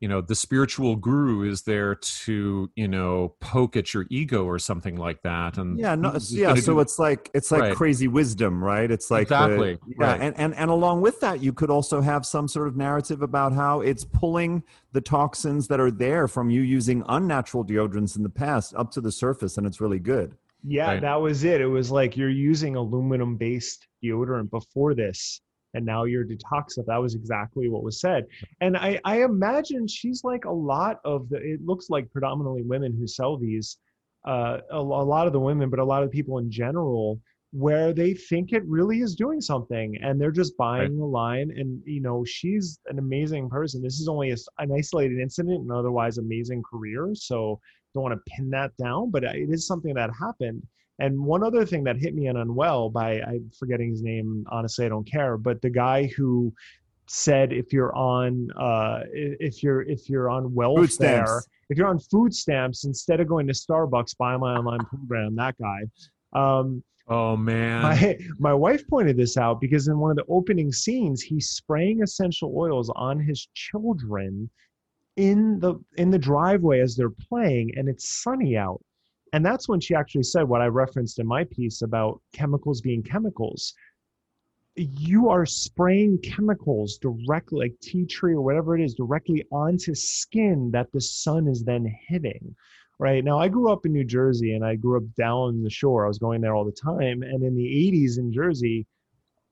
you 0.00 0.08
know 0.08 0.20
the 0.20 0.34
spiritual 0.34 0.96
guru 0.96 1.48
is 1.48 1.62
there 1.62 1.94
to 1.96 2.70
you 2.76 2.86
know 2.86 3.34
poke 3.40 3.76
at 3.76 3.92
your 3.92 4.06
ego 4.10 4.44
or 4.44 4.58
something 4.58 4.96
like 4.96 5.20
that 5.22 5.58
and 5.58 5.78
yeah 5.78 5.94
no, 5.94 6.16
yeah 6.28 6.54
so 6.54 6.74
do, 6.74 6.80
it's 6.80 6.98
like 6.98 7.30
it's 7.34 7.50
like 7.50 7.60
right. 7.60 7.76
crazy 7.76 8.06
wisdom 8.06 8.62
right 8.62 8.90
it's 8.90 9.10
like 9.10 9.22
exactly 9.22 9.74
the, 9.74 9.94
yeah 9.98 10.12
right. 10.12 10.20
and, 10.20 10.38
and 10.38 10.54
and 10.54 10.70
along 10.70 11.00
with 11.00 11.20
that 11.20 11.42
you 11.42 11.52
could 11.52 11.70
also 11.70 12.00
have 12.00 12.24
some 12.24 12.46
sort 12.46 12.68
of 12.68 12.76
narrative 12.76 13.22
about 13.22 13.52
how 13.52 13.80
it's 13.80 14.04
pulling 14.04 14.62
the 14.92 15.00
toxins 15.00 15.66
that 15.66 15.80
are 15.80 15.90
there 15.90 16.28
from 16.28 16.48
you 16.48 16.62
using 16.62 17.02
unnatural 17.08 17.64
deodorants 17.64 18.16
in 18.16 18.22
the 18.22 18.28
past 18.28 18.74
up 18.76 18.90
to 18.90 19.00
the 19.00 19.12
surface 19.12 19.58
and 19.58 19.66
it's 19.66 19.80
really 19.80 19.98
good 19.98 20.36
yeah 20.64 20.92
right. 20.92 21.00
that 21.00 21.20
was 21.20 21.44
it 21.44 21.60
it 21.60 21.66
was 21.66 21.90
like 21.90 22.16
you're 22.16 22.28
using 22.28 22.76
aluminum 22.76 23.36
based 23.36 23.86
deodorant 24.02 24.50
before 24.50 24.94
this 24.94 25.40
and 25.74 25.84
now 25.84 26.04
you're 26.04 26.24
detoxified. 26.24 26.86
That 26.86 27.00
was 27.00 27.14
exactly 27.14 27.68
what 27.68 27.82
was 27.82 28.00
said. 28.00 28.26
And 28.60 28.76
I, 28.76 29.00
I 29.04 29.22
imagine 29.22 29.86
she's 29.86 30.24
like 30.24 30.44
a 30.44 30.52
lot 30.52 31.00
of 31.04 31.28
the, 31.28 31.36
it 31.36 31.64
looks 31.64 31.90
like 31.90 32.10
predominantly 32.10 32.62
women 32.62 32.96
who 32.98 33.06
sell 33.06 33.36
these, 33.36 33.78
uh, 34.26 34.58
a, 34.70 34.78
a 34.78 34.80
lot 34.80 35.26
of 35.26 35.32
the 35.32 35.40
women, 35.40 35.70
but 35.70 35.78
a 35.78 35.84
lot 35.84 36.02
of 36.02 36.10
people 36.10 36.38
in 36.38 36.50
general, 36.50 37.20
where 37.52 37.94
they 37.94 38.12
think 38.12 38.52
it 38.52 38.62
really 38.66 39.00
is 39.00 39.14
doing 39.14 39.40
something 39.40 39.96
and 40.02 40.20
they're 40.20 40.30
just 40.30 40.54
buying 40.58 40.90
right. 40.90 40.98
the 40.98 41.04
line. 41.04 41.50
And, 41.56 41.80
you 41.86 42.02
know, 42.02 42.22
she's 42.24 42.78
an 42.88 42.98
amazing 42.98 43.48
person. 43.48 43.80
This 43.82 44.00
is 44.00 44.08
only 44.08 44.32
a, 44.32 44.36
an 44.58 44.70
isolated 44.70 45.18
incident 45.18 45.62
and 45.62 45.72
otherwise 45.72 46.18
amazing 46.18 46.62
career. 46.62 47.10
So 47.14 47.58
don't 47.94 48.02
want 48.02 48.14
to 48.14 48.30
pin 48.36 48.50
that 48.50 48.76
down, 48.76 49.10
but 49.10 49.24
it 49.24 49.48
is 49.50 49.66
something 49.66 49.94
that 49.94 50.10
happened. 50.18 50.62
And 50.98 51.24
one 51.24 51.44
other 51.44 51.64
thing 51.64 51.84
that 51.84 51.96
hit 51.96 52.14
me 52.14 52.26
in 52.26 52.36
Unwell 52.36 52.90
by 52.90 53.20
I'm 53.20 53.50
forgetting 53.56 53.90
his 53.90 54.02
name, 54.02 54.44
honestly, 54.50 54.84
I 54.84 54.88
don't 54.88 55.08
care, 55.08 55.36
but 55.36 55.62
the 55.62 55.70
guy 55.70 56.06
who 56.16 56.52
said 57.06 57.52
if 57.52 57.72
you're 57.72 57.94
on 57.94 58.50
uh, 58.58 59.00
if 59.12 59.62
you're 59.62 59.82
if 59.82 60.08
you're 60.08 60.28
on 60.28 60.52
welfare, 60.54 61.42
if 61.68 61.78
you're 61.78 61.86
on 61.86 61.98
food 61.98 62.34
stamps, 62.34 62.84
instead 62.84 63.20
of 63.20 63.28
going 63.28 63.46
to 63.46 63.52
Starbucks, 63.52 64.16
buy 64.18 64.36
my 64.36 64.56
online 64.56 64.80
program. 64.80 65.36
That 65.36 65.54
guy. 65.58 65.82
Um, 66.32 66.82
oh 67.08 67.36
man, 67.36 67.82
my 67.82 68.18
my 68.38 68.54
wife 68.54 68.86
pointed 68.88 69.16
this 69.16 69.36
out 69.36 69.60
because 69.60 69.88
in 69.88 69.98
one 69.98 70.10
of 70.10 70.16
the 70.16 70.26
opening 70.28 70.72
scenes, 70.72 71.22
he's 71.22 71.50
spraying 71.50 72.02
essential 72.02 72.52
oils 72.56 72.90
on 72.96 73.20
his 73.20 73.48
children 73.54 74.50
in 75.16 75.58
the 75.60 75.74
in 75.96 76.10
the 76.10 76.18
driveway 76.18 76.80
as 76.80 76.96
they're 76.96 77.10
playing, 77.10 77.72
and 77.76 77.88
it's 77.88 78.22
sunny 78.22 78.56
out 78.56 78.80
and 79.32 79.44
that's 79.44 79.68
when 79.68 79.80
she 79.80 79.94
actually 79.94 80.22
said 80.22 80.44
what 80.44 80.60
I 80.60 80.66
referenced 80.66 81.18
in 81.18 81.26
my 81.26 81.44
piece 81.44 81.82
about 81.82 82.20
chemicals 82.32 82.80
being 82.80 83.02
chemicals. 83.02 83.74
You 84.76 85.28
are 85.28 85.44
spraying 85.44 86.18
chemicals 86.18 86.98
directly, 86.98 87.58
like 87.58 87.80
tea 87.80 88.06
tree 88.06 88.34
or 88.34 88.42
whatever 88.42 88.76
it 88.76 88.84
is, 88.84 88.94
directly 88.94 89.44
onto 89.50 89.94
skin 89.94 90.70
that 90.72 90.92
the 90.92 91.00
sun 91.00 91.48
is 91.48 91.64
then 91.64 91.92
hitting. 92.06 92.54
Right 93.00 93.24
now, 93.24 93.38
I 93.38 93.48
grew 93.48 93.72
up 93.72 93.86
in 93.86 93.92
New 93.92 94.04
Jersey 94.04 94.54
and 94.54 94.64
I 94.64 94.76
grew 94.76 94.96
up 94.96 95.14
down 95.16 95.62
the 95.62 95.70
shore. 95.70 96.04
I 96.04 96.08
was 96.08 96.18
going 96.18 96.40
there 96.40 96.54
all 96.54 96.64
the 96.64 96.72
time. 96.72 97.22
And 97.22 97.42
in 97.44 97.54
the 97.54 97.62
80s 97.64 98.18
in 98.18 98.32
Jersey, 98.32 98.86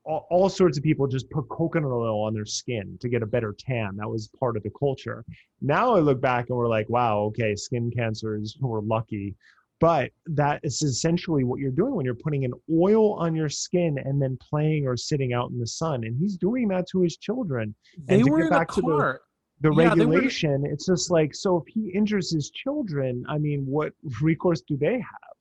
all, 0.04 0.26
all 0.30 0.48
sorts 0.48 0.78
of 0.78 0.84
people 0.84 1.06
just 1.06 1.30
put 1.30 1.48
coconut 1.48 1.90
oil 1.90 2.22
on 2.22 2.34
their 2.34 2.44
skin 2.44 2.96
to 3.00 3.08
get 3.08 3.22
a 3.22 3.26
better 3.26 3.54
tan. 3.58 3.96
That 3.96 4.08
was 4.08 4.30
part 4.38 4.56
of 4.56 4.62
the 4.62 4.72
culture. 4.78 5.24
Now 5.60 5.94
I 5.94 6.00
look 6.00 6.20
back 6.20 6.46
and 6.48 6.58
we're 6.58 6.68
like, 6.68 6.88
wow, 6.88 7.20
okay, 7.22 7.54
skin 7.54 7.90
cancers, 7.90 8.56
we're 8.60 8.80
lucky 8.80 9.34
but 9.80 10.10
that 10.26 10.60
is 10.62 10.82
essentially 10.82 11.44
what 11.44 11.60
you're 11.60 11.70
doing 11.70 11.94
when 11.94 12.04
you're 12.04 12.14
putting 12.14 12.44
an 12.44 12.52
oil 12.72 13.14
on 13.14 13.34
your 13.34 13.48
skin 13.48 13.98
and 14.04 14.20
then 14.20 14.38
playing 14.40 14.86
or 14.86 14.96
sitting 14.96 15.32
out 15.32 15.50
in 15.50 15.58
the 15.58 15.66
sun. 15.66 16.04
And 16.04 16.16
he's 16.18 16.36
doing 16.36 16.68
that 16.68 16.88
to 16.92 17.02
his 17.02 17.16
children. 17.16 17.74
They 18.06 18.20
and 18.20 18.30
were 18.30 18.44
in 18.44 18.50
back 18.50 18.74
the 18.74 18.82
car. 18.82 19.20
the, 19.60 19.70
the 19.70 19.74
yeah, 19.74 19.88
regulation 19.88 20.62
were... 20.62 20.68
it's 20.68 20.86
just 20.86 21.10
like 21.10 21.34
so 21.34 21.58
if 21.58 21.72
he 21.72 21.90
injures 21.90 22.30
his 22.30 22.50
children 22.50 23.24
i 23.28 23.38
mean 23.38 23.64
what 23.64 23.94
recourse 24.20 24.60
do 24.60 24.76
they 24.76 24.94
have 24.94 25.35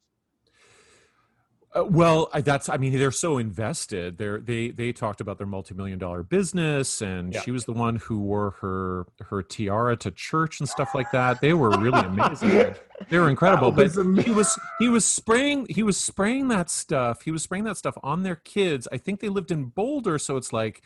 uh, 1.76 1.84
well, 1.84 2.30
I, 2.34 2.42
that's 2.42 2.70
I 2.70 2.78
mean 2.78 2.98
they're 2.98 3.12
so 3.12 3.38
invested. 3.38 4.18
They're, 4.18 4.40
they 4.40 4.70
they 4.70 4.94
talked 4.94 5.20
about 5.20 5.38
their 5.38 5.48
multi-million 5.48 6.00
dollar 6.00 6.24
business 6.24 7.02
and 7.02 7.34
yeah. 7.34 7.42
she 7.42 7.52
was 7.52 7.66
the 7.66 7.74
one 7.74 7.98
who 7.98 8.20
wore 8.20 8.52
her 8.62 9.06
her 9.26 9.44
tiara 9.44 9.98
to 9.98 10.12
church 10.12 10.60
and 10.60 10.70
stuff 10.70 10.96
like 10.96 11.12
that. 11.12 11.42
They 11.42 11.54
were 11.54 11.72
really 11.72 12.00
amazing. 12.00 12.76
they 13.10 13.20
were 13.20 13.30
incredible. 13.30 13.72
But 13.72 13.92
he 14.24 14.32
was 14.32 14.58
he 14.80 14.88
was 14.88 15.06
spraying 15.06 15.68
he 15.70 15.84
was 15.84 15.98
spraying 15.98 16.48
that 16.48 16.70
stuff. 16.70 17.24
He 17.24 17.32
was 17.32 17.44
spraying 17.44 17.66
that 17.66 17.78
stuff 17.78 17.98
on 18.02 18.24
their 18.24 18.38
kids. 18.38 18.88
I 18.92 18.98
think 18.98 19.20
they 19.20 19.30
lived 19.30 19.52
in 19.52 19.66
Boulder 19.66 20.18
so 20.18 20.38
it's 20.38 20.54
like 20.54 20.82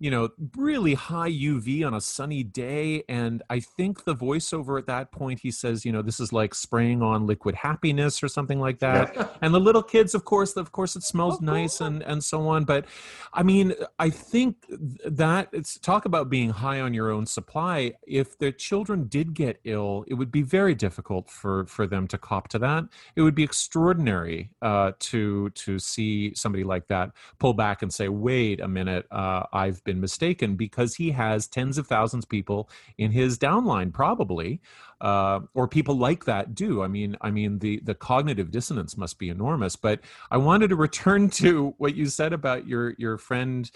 you 0.00 0.10
know, 0.10 0.30
really 0.56 0.94
high 0.94 1.30
UV 1.30 1.86
on 1.86 1.92
a 1.92 2.00
sunny 2.00 2.42
day. 2.42 3.04
And 3.06 3.42
I 3.50 3.60
think 3.60 4.04
the 4.04 4.16
voiceover 4.16 4.78
at 4.78 4.86
that 4.86 5.12
point, 5.12 5.40
he 5.40 5.50
says, 5.50 5.84
you 5.84 5.92
know, 5.92 6.00
this 6.00 6.18
is 6.18 6.32
like 6.32 6.54
spraying 6.54 7.02
on 7.02 7.26
liquid 7.26 7.54
happiness 7.54 8.22
or 8.22 8.28
something 8.28 8.58
like 8.58 8.78
that. 8.78 9.36
and 9.42 9.52
the 9.52 9.60
little 9.60 9.82
kids, 9.82 10.14
of 10.14 10.24
course, 10.24 10.56
of 10.56 10.72
course, 10.72 10.96
it 10.96 11.02
smells 11.02 11.38
oh, 11.42 11.44
nice 11.44 11.82
and, 11.82 12.02
and 12.02 12.24
so 12.24 12.48
on. 12.48 12.64
But 12.64 12.86
I 13.34 13.42
mean, 13.42 13.74
I 13.98 14.08
think 14.08 14.64
that 15.04 15.50
it's 15.52 15.78
talk 15.78 16.06
about 16.06 16.30
being 16.30 16.48
high 16.48 16.80
on 16.80 16.94
your 16.94 17.10
own 17.10 17.26
supply. 17.26 17.92
If 18.06 18.38
the 18.38 18.52
children 18.52 19.06
did 19.06 19.34
get 19.34 19.60
ill, 19.64 20.06
it 20.08 20.14
would 20.14 20.32
be 20.32 20.42
very 20.42 20.74
difficult 20.74 21.28
for, 21.28 21.66
for 21.66 21.86
them 21.86 22.08
to 22.08 22.16
cop 22.16 22.48
to 22.48 22.58
that. 22.60 22.84
It 23.16 23.20
would 23.20 23.34
be 23.34 23.44
extraordinary 23.44 24.50
uh, 24.62 24.92
to, 24.98 25.50
to 25.50 25.78
see 25.78 26.34
somebody 26.34 26.64
like 26.64 26.88
that 26.88 27.10
pull 27.38 27.52
back 27.52 27.82
and 27.82 27.92
say, 27.92 28.08
wait 28.08 28.60
a 28.60 28.68
minute, 28.68 29.06
uh, 29.10 29.42
I've 29.52 29.84
been 29.84 29.89
been 29.90 30.00
mistaken 30.00 30.54
because 30.54 30.94
he 30.94 31.10
has 31.10 31.48
tens 31.48 31.76
of 31.78 31.86
thousands 31.88 32.24
of 32.24 32.28
people 32.28 32.70
in 32.98 33.10
his 33.10 33.36
downline, 33.36 33.92
probably, 33.92 34.60
uh, 35.00 35.40
or 35.54 35.66
people 35.66 35.96
like 35.96 36.24
that 36.26 36.54
do. 36.54 36.82
I 36.82 36.86
mean, 36.86 37.16
I 37.20 37.30
mean 37.32 37.58
the 37.58 37.80
the 37.80 37.94
cognitive 37.94 38.52
dissonance 38.52 38.96
must 38.96 39.18
be 39.18 39.28
enormous. 39.30 39.74
But 39.74 40.00
I 40.30 40.36
wanted 40.36 40.68
to 40.68 40.76
return 40.76 41.28
to 41.42 41.74
what 41.78 41.96
you 41.96 42.06
said 42.06 42.32
about 42.32 42.68
your 42.68 42.94
your 42.98 43.18
friend 43.18 43.68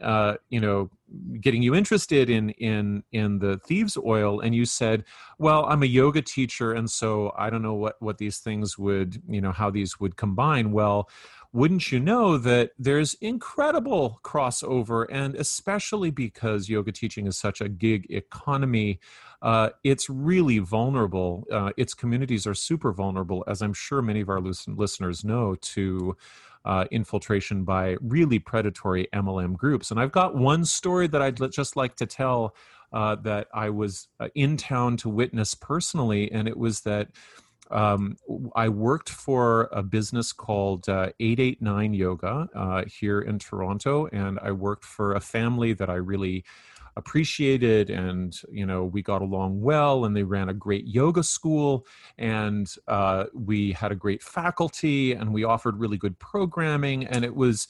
uh, 0.00 0.34
you 0.50 0.60
know 0.60 0.90
getting 1.40 1.62
you 1.62 1.74
interested 1.74 2.30
in 2.30 2.50
in 2.50 3.02
in 3.12 3.38
the 3.38 3.58
thieves 3.66 3.98
oil 4.06 4.40
and 4.40 4.54
you 4.54 4.64
said 4.64 5.04
well 5.38 5.66
i'm 5.66 5.82
a 5.82 5.86
yoga 5.86 6.22
teacher 6.22 6.74
and 6.74 6.88
so 6.88 7.32
i 7.36 7.50
don't 7.50 7.62
know 7.62 7.74
what 7.74 7.96
what 7.98 8.16
these 8.16 8.38
things 8.38 8.78
would 8.78 9.20
you 9.28 9.40
know 9.40 9.50
how 9.50 9.68
these 9.70 9.98
would 9.98 10.16
combine 10.16 10.70
well 10.70 11.08
wouldn't 11.52 11.90
you 11.90 11.98
know 11.98 12.38
that 12.38 12.70
there's 12.78 13.14
incredible 13.14 14.20
crossover 14.22 15.06
and 15.10 15.34
especially 15.34 16.10
because 16.10 16.68
yoga 16.68 16.92
teaching 16.92 17.26
is 17.26 17.36
such 17.36 17.60
a 17.60 17.68
gig 17.68 18.06
economy 18.10 19.00
uh, 19.42 19.70
it's 19.82 20.08
really 20.10 20.58
vulnerable 20.58 21.44
uh, 21.50 21.70
its 21.76 21.94
communities 21.94 22.46
are 22.46 22.54
super 22.54 22.92
vulnerable 22.92 23.42
as 23.48 23.62
i'm 23.62 23.72
sure 23.72 24.00
many 24.00 24.20
of 24.20 24.28
our 24.28 24.40
listeners 24.40 25.24
know 25.24 25.54
to 25.56 26.16
uh, 26.64 26.84
infiltration 26.90 27.64
by 27.64 27.96
really 28.02 28.38
predatory 28.38 29.08
mlm 29.14 29.56
groups. 29.56 29.90
And 29.90 29.98
i've 29.98 30.12
got 30.12 30.36
one 30.36 30.64
story 30.64 31.08
that 31.08 31.22
i'd 31.22 31.40
just 31.52 31.74
like 31.74 31.96
to 31.96 32.06
tell 32.06 32.54
uh, 32.92 33.16
that 33.16 33.48
i 33.52 33.70
was 33.70 34.08
uh, 34.20 34.28
in 34.34 34.56
town 34.56 34.96
to 34.98 35.08
witness 35.08 35.54
personally 35.54 36.30
and 36.30 36.46
it 36.46 36.56
was 36.56 36.82
that 36.82 37.08
um, 37.70 38.16
I 38.54 38.68
worked 38.68 39.08
for 39.08 39.68
a 39.72 39.82
business 39.82 40.32
called 40.32 40.88
uh, 40.88 41.10
889 41.20 41.94
Yoga 41.94 42.48
uh, 42.54 42.84
here 42.86 43.20
in 43.20 43.38
Toronto, 43.38 44.06
and 44.12 44.38
I 44.42 44.52
worked 44.52 44.84
for 44.84 45.14
a 45.14 45.20
family 45.20 45.72
that 45.74 45.88
I 45.88 45.94
really 45.94 46.44
appreciated 46.96 47.88
and 47.88 48.40
you 48.50 48.66
know 48.66 48.84
we 48.84 49.00
got 49.00 49.22
along 49.22 49.60
well 49.60 50.04
and 50.04 50.16
they 50.16 50.24
ran 50.24 50.48
a 50.48 50.54
great 50.54 50.86
yoga 50.86 51.22
school 51.22 51.86
and 52.18 52.74
uh, 52.88 53.24
we 53.32 53.72
had 53.72 53.92
a 53.92 53.94
great 53.94 54.22
faculty 54.22 55.12
and 55.12 55.32
we 55.32 55.44
offered 55.44 55.78
really 55.78 55.96
good 55.96 56.18
programming 56.18 57.06
and 57.06 57.24
it 57.24 57.34
was 57.34 57.68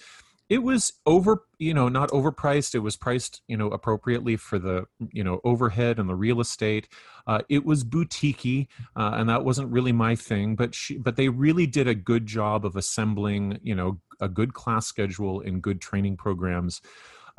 it 0.50 0.64
was 0.64 0.92
over 1.06 1.44
you 1.58 1.72
know 1.72 1.88
not 1.88 2.10
overpriced. 2.10 2.74
It 2.74 2.80
was 2.80 2.96
priced 2.96 3.40
you 3.46 3.56
know 3.56 3.68
appropriately 3.68 4.36
for 4.36 4.58
the 4.58 4.86
you 5.12 5.24
know 5.24 5.40
overhead 5.44 5.98
and 5.98 6.10
the 6.10 6.14
real 6.14 6.40
estate. 6.40 6.88
Uh, 7.26 7.40
it 7.48 7.64
was 7.64 7.84
boutiquey 7.84 8.66
uh, 8.96 9.12
and 9.14 9.28
that 9.28 9.44
wasn't 9.44 9.70
really 9.70 9.92
my 9.92 10.16
thing 10.16 10.56
but 10.56 10.74
she 10.74 10.98
but 10.98 11.16
they 11.16 11.28
really 11.28 11.66
did 11.66 11.86
a 11.86 11.94
good 11.94 12.26
job 12.26 12.64
of 12.66 12.76
assembling 12.76 13.58
you 13.62 13.74
know 13.74 14.00
a 14.20 14.28
good 14.28 14.54
class 14.54 14.86
schedule 14.86 15.40
and 15.40 15.62
good 15.62 15.80
training 15.80 16.16
programs 16.16 16.80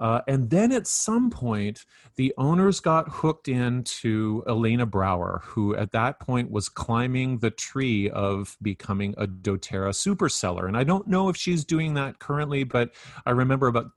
uh, 0.01 0.19
and 0.27 0.49
then 0.49 0.71
at 0.71 0.87
some 0.87 1.29
point, 1.29 1.85
the 2.15 2.33
owners 2.35 2.79
got 2.79 3.07
hooked 3.07 3.47
into 3.47 4.43
Elena 4.49 4.87
Brower, 4.87 5.43
who 5.45 5.75
at 5.75 5.91
that 5.91 6.19
point 6.19 6.49
was 6.49 6.69
climbing 6.69 7.37
the 7.37 7.51
tree 7.51 8.09
of 8.09 8.57
becoming 8.63 9.13
a 9.19 9.27
doTERRA 9.27 9.93
super 9.93 10.27
seller. 10.27 10.65
And 10.65 10.75
I 10.75 10.83
don't 10.83 11.07
know 11.07 11.29
if 11.29 11.37
she's 11.37 11.63
doing 11.63 11.93
that 11.93 12.17
currently, 12.17 12.63
but 12.63 12.95
I 13.27 13.29
remember 13.29 13.67
about 13.67 13.91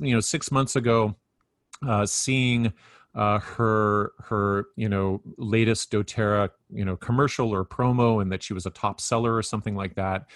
you 0.00 0.14
know 0.14 0.20
six 0.20 0.50
months 0.50 0.74
ago 0.74 1.14
uh, 1.86 2.06
seeing 2.06 2.72
uh, 3.14 3.38
her 3.38 4.14
her 4.24 4.66
you 4.74 4.88
know 4.88 5.22
latest 5.38 5.92
doTERRA 5.92 6.50
you 6.72 6.84
know 6.84 6.96
commercial 6.96 7.54
or 7.54 7.64
promo, 7.64 8.20
and 8.20 8.32
that 8.32 8.42
she 8.42 8.52
was 8.52 8.66
a 8.66 8.70
top 8.70 9.00
seller 9.00 9.36
or 9.36 9.44
something 9.44 9.76
like 9.76 9.94
that. 9.94 10.26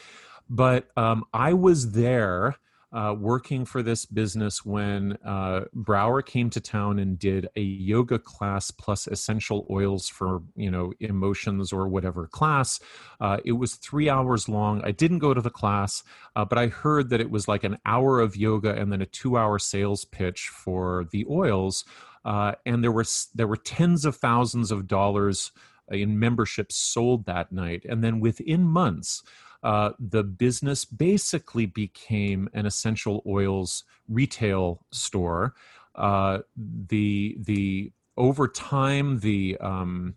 But 0.49 0.87
um, 0.97 1.25
I 1.33 1.55
was 1.55 1.91
there 1.91 2.55
uh, 2.93 3.14
working 3.18 3.64
for 3.64 3.82
this 3.82 4.05
business 4.05 4.64
when 4.64 5.16
uh, 5.24 5.62
Brower 5.72 6.22
came 6.22 6.51
to 6.51 6.61
town 6.61 6.99
and 6.99 7.18
did 7.18 7.49
a 7.55 7.61
yoga 7.61 8.18
class 8.18 8.70
plus 8.70 9.07
essential 9.07 9.66
oils 9.70 10.09
for 10.09 10.43
you 10.57 10.70
know 10.70 10.93
emotions 10.99 11.72
or 11.72 11.88
whatever 11.88 12.26
class. 12.26 12.80
Uh, 13.20 13.38
it 13.45 13.53
was 13.53 13.74
three 13.76 14.09
hours 14.09 14.49
long. 14.49 14.82
I 14.84 14.91
didn't 14.91 15.20
go 15.20 15.34
to 15.34 15.41
the 15.41 15.51
class, 15.51 16.03
uh, 16.34 16.45
but 16.45 16.59
I 16.59 16.66
heard 16.66 17.11
that 17.11 17.20
it 17.20 17.30
was 17.30 17.47
like 17.47 17.62
an 17.62 17.78
hour 17.86 18.18
of 18.18 18.36
yoga 18.36 18.74
and 18.74 18.93
then 18.93 19.03
a 19.03 19.07
two-hour 19.07 19.59
sales 19.61 20.05
pitch 20.05 20.49
for 20.49 21.07
the 21.12 21.24
oils. 21.30 21.84
Uh, 22.24 22.53
and 22.66 22.82
there 22.82 22.93
were 22.93 23.07
there 23.34 23.47
were 23.47 23.57
tens 23.57 24.05
of 24.05 24.16
thousands 24.16 24.70
of 24.72 24.88
dollars 24.88 25.53
in 25.91 26.18
memberships 26.18 26.76
sold 26.76 27.26
that 27.26 27.53
night, 27.53 27.84
and 27.88 28.03
then 28.03 28.20
within 28.20 28.64
months 28.64 29.22
uh, 29.63 29.91
the 29.99 30.23
business 30.23 30.85
basically 30.85 31.67
became 31.67 32.49
an 32.55 32.67
essential 32.67 33.23
oils 33.27 33.85
retail 34.09 34.85
store. 34.91 35.55
Uh, 35.95 36.39
the 36.57 37.37
the 37.39 37.93
over 38.17 38.49
time 38.49 39.21
the 39.21 39.57
um, 39.61 40.15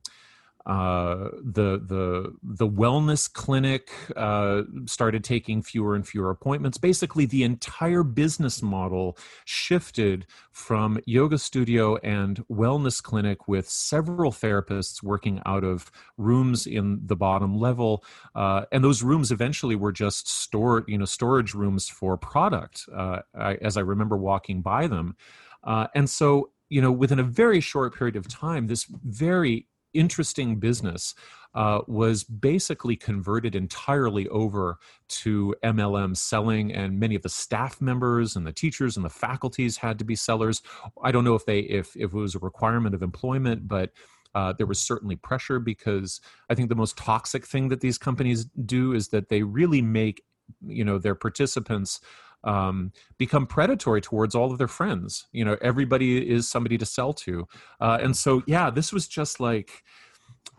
uh, 0.66 1.30
the 1.43 1.82
the 1.86 2.34
the 2.41 2.68
wellness 2.68 3.32
clinic 3.32 3.89
uh, 4.16 4.61
started 4.86 5.24
taking 5.24 5.61
fewer 5.61 5.93
and 5.93 6.07
fewer 6.07 6.30
appointments. 6.30 6.78
Basically, 6.78 7.26
the 7.26 7.43
entire 7.43 8.03
business 8.03 8.61
model 8.61 9.18
shifted 9.43 10.26
from 10.51 10.99
yoga 11.05 11.38
studio 11.38 11.97
and 11.97 12.45
wellness 12.47 13.03
clinic 13.03 13.47
with 13.47 13.68
several 13.68 14.32
therapists 14.32 15.03
working 15.03 15.41
out 15.45 15.66
of 15.66 15.91
rooms 16.18 16.66
in 16.66 17.01
the 17.05 17.16
bottom 17.16 17.59
level, 17.59 18.03
uh, 18.36 18.64
and 18.72 18.84
those 18.84 19.03
rooms 19.03 19.32
eventually 19.32 19.76
were 19.76 19.91
just 19.91 20.30
stored, 20.30 20.86
you 20.88 20.97
know, 20.97 21.05
storage 21.05 21.53
rooms 21.53 21.89
for 21.89 22.16
product. 22.16 22.86
Uh, 22.95 23.20
I, 23.38 23.55
as 23.55 23.76
I 23.76 23.82
remember 23.82 24.16
walking 24.16 24.61
by 24.61 24.88
them, 24.88 25.18
uh, 25.66 25.88
and 25.93 26.09
so 26.09 26.51
you 26.70 26.82
know, 26.82 26.91
within 26.91 27.20
a 27.20 27.24
very 27.24 27.59
short 27.59 27.95
period 27.95 28.16
of 28.16 28.28
time, 28.28 28.66
this 28.66 28.86
very 29.03 29.68
interesting 29.94 30.60
business 30.60 31.16
uh, 31.56 31.82
was 31.88 32.24
basically 32.24 32.96
converted 32.96 33.56
entirely 33.56 34.28
over 34.30 34.80
to 35.08 35.56
MLM 35.64 36.18
selling, 36.18 36.74
and 36.74 37.00
many 37.00 37.16
of 37.16 37.22
the 37.22 37.30
staff 37.30 37.80
members 37.80 38.36
and 38.36 38.46
the 38.46 38.52
teachers 38.52 38.98
and 38.98 39.06
the 39.06 39.10
faculties 39.10 39.78
had 39.78 40.00
to 40.00 40.06
be 40.06 40.16
sellers. 40.16 40.62
I 41.04 41.12
don't 41.12 41.24
know 41.24 41.36
if 41.36 41.46
they 41.46 41.60
if 41.60 41.96
if 41.96 42.14
it 42.14 42.18
was 42.18 42.36
a 42.36 42.39
requirement 42.39 42.96
of 42.96 43.04
employment, 43.04 43.68
but 43.68 43.91
uh, 44.36 44.54
there 44.54 44.66
was 44.66 44.82
certainly 44.82 45.16
pressure 45.16 45.60
because 45.60 46.20
I 46.50 46.56
think 46.56 46.70
the 46.70 46.76
most 46.76 46.98
toxic 46.98 47.46
thing 47.46 47.70
that 47.70 47.82
these 47.82 48.00
companies 48.00 48.46
do 48.66 48.94
is 48.94 49.10
that 49.10 49.30
they 49.30 49.44
really 49.44 49.82
make 49.82 50.24
you 50.66 50.84
know 50.84 50.98
their 50.98 51.16
participants 51.16 52.02
um, 52.44 52.91
become 53.18 53.48
predatory 53.48 54.02
towards 54.02 54.36
all 54.36 54.52
of 54.52 54.58
their 54.58 54.68
friends. 54.68 55.28
You 55.32 55.46
know, 55.46 55.58
everybody 55.62 56.30
is 56.30 56.50
somebody 56.50 56.78
to 56.78 56.86
sell 56.86 57.14
to, 57.14 57.48
uh, 57.80 58.00
and 58.02 58.16
so 58.16 58.44
yeah, 58.48 58.70
this 58.70 58.91
was 58.91 59.08
just 59.08 59.39
like 59.39 59.84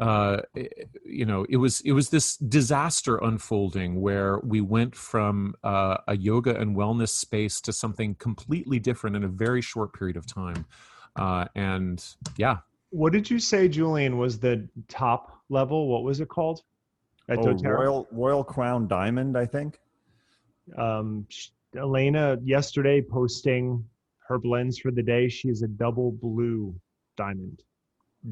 uh, 0.01 0.39
you 1.05 1.25
know 1.25 1.47
it 1.49 1.57
was 1.57 1.81
it 1.83 1.93
was 1.93 2.11
this 2.11 2.37
disaster 2.37 3.17
unfolding 3.19 4.01
where 4.01 4.41
we 4.41 4.61
went 4.61 4.95
from 4.95 5.55
uh, 5.63 5.99
a 6.09 6.17
yoga 6.17 6.59
and 6.59 6.77
wellness 6.77 7.11
space 7.11 7.61
to 7.61 7.73
something 7.73 8.15
completely 8.17 8.79
different 8.79 9.15
in 9.15 9.25
a 9.25 9.29
very 9.29 9.61
short 9.61 9.93
period 9.93 10.17
of 10.17 10.27
time. 10.27 10.65
Uh, 11.17 11.45
and 11.55 12.05
yeah. 12.37 12.59
What 12.91 13.13
did 13.13 13.31
you 13.31 13.39
say 13.39 13.69
julian 13.69 14.19
was 14.19 14.39
the 14.39 14.69
top 14.89 15.41
level? 15.49 15.89
What 15.89 16.03
was 16.03 16.21
it 16.21 16.29
called? 16.29 16.63
At 17.29 17.39
oh, 17.39 17.53
royal 17.53 18.09
royal 18.11 18.45
crown 18.45 18.89
diamond 18.89 19.39
i 19.39 19.47
think. 19.47 19.79
Um, 20.77 21.27
Elena 21.77 22.39
yesterday 22.43 23.01
posting 23.03 23.85
her 24.29 24.39
blends 24.39 24.79
for 24.79 24.91
the 24.91 25.03
day. 25.03 25.29
She 25.29 25.49
is 25.49 25.63
a 25.63 25.69
double 25.69 26.13
blue 26.13 26.75
diamond. 27.17 27.63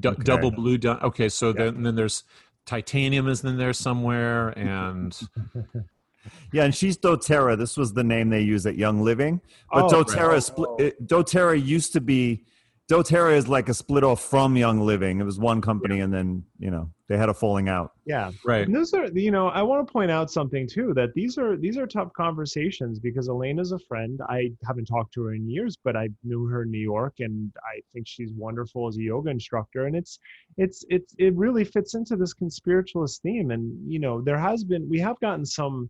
D- 0.00 0.08
okay. 0.08 0.22
Double 0.22 0.50
blue. 0.50 0.78
Di- 0.78 0.98
okay, 1.02 1.28
so 1.28 1.48
yeah. 1.48 1.64
then, 1.64 1.82
then 1.82 1.94
there's 1.94 2.24
titanium 2.66 3.28
is 3.28 3.44
in 3.44 3.58
there 3.58 3.72
somewhere, 3.72 4.50
and 4.58 5.18
yeah, 6.52 6.64
and 6.64 6.74
she's 6.74 6.96
DoTerra. 6.96 7.58
This 7.58 7.76
was 7.76 7.92
the 7.92 8.04
name 8.04 8.30
they 8.30 8.40
use 8.40 8.64
at 8.66 8.76
Young 8.76 9.02
Living, 9.02 9.40
but 9.70 9.84
oh, 9.84 10.02
DoTerra, 10.02 10.28
right. 10.28 10.42
split, 10.42 10.68
oh. 10.78 10.90
DoTerra 11.04 11.62
used 11.62 11.92
to 11.92 12.00
be 12.00 12.44
doTERRA 12.90 13.36
is 13.36 13.48
like 13.48 13.68
a 13.68 13.74
split 13.74 14.04
off 14.04 14.20
from 14.20 14.56
Young 14.56 14.80
Living. 14.80 15.20
It 15.20 15.24
was 15.24 15.38
one 15.38 15.60
company, 15.60 15.98
yeah. 15.98 16.04
and 16.04 16.12
then 16.12 16.44
you 16.58 16.70
know 16.70 16.90
they 17.08 17.16
had 17.16 17.28
a 17.28 17.34
falling 17.34 17.68
out. 17.68 17.92
Yeah, 18.06 18.30
right. 18.44 18.66
And 18.66 18.74
those 18.74 18.92
are 18.92 19.06
you 19.06 19.30
know 19.30 19.48
I 19.48 19.62
want 19.62 19.86
to 19.86 19.92
point 19.92 20.10
out 20.10 20.30
something 20.30 20.68
too 20.68 20.92
that 20.94 21.14
these 21.14 21.38
are 21.38 21.56
these 21.56 21.78
are 21.78 21.86
tough 21.86 22.12
conversations 22.14 22.98
because 22.98 23.28
Elena's 23.28 23.72
a 23.72 23.78
friend. 23.78 24.20
I 24.28 24.50
haven't 24.66 24.86
talked 24.86 25.14
to 25.14 25.24
her 25.24 25.34
in 25.34 25.48
years, 25.48 25.76
but 25.82 25.96
I 25.96 26.08
knew 26.24 26.46
her 26.46 26.62
in 26.62 26.70
New 26.70 26.80
York, 26.80 27.14
and 27.20 27.52
I 27.58 27.80
think 27.92 28.06
she's 28.08 28.32
wonderful 28.34 28.88
as 28.88 28.96
a 28.96 29.02
yoga 29.02 29.30
instructor. 29.30 29.86
And 29.86 29.96
it's 29.96 30.18
it's 30.56 30.84
it's 30.88 31.14
it 31.18 31.34
really 31.36 31.64
fits 31.64 31.94
into 31.94 32.16
this 32.16 32.34
conspiritualist 32.34 33.22
theme. 33.22 33.50
And 33.52 33.74
you 33.90 34.00
know 34.00 34.20
there 34.20 34.38
has 34.38 34.64
been 34.64 34.88
we 34.88 34.98
have 34.98 35.18
gotten 35.20 35.46
some 35.46 35.88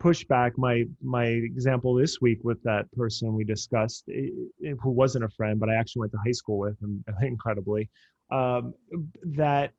pushback 0.00 0.52
my 0.56 0.84
my 1.02 1.26
example 1.26 1.94
this 1.94 2.20
week 2.20 2.38
with 2.42 2.62
that 2.62 2.90
person 2.92 3.34
we 3.34 3.44
discussed 3.44 4.04
it, 4.08 4.32
it, 4.60 4.76
who 4.82 4.90
wasn't 4.90 5.22
a 5.22 5.28
friend 5.28 5.60
but 5.60 5.68
i 5.68 5.74
actually 5.74 6.00
went 6.00 6.12
to 6.12 6.18
high 6.24 6.32
school 6.32 6.58
with 6.58 6.80
him 6.80 7.04
incredibly 7.22 7.88
um, 8.30 8.74
that 9.22 9.72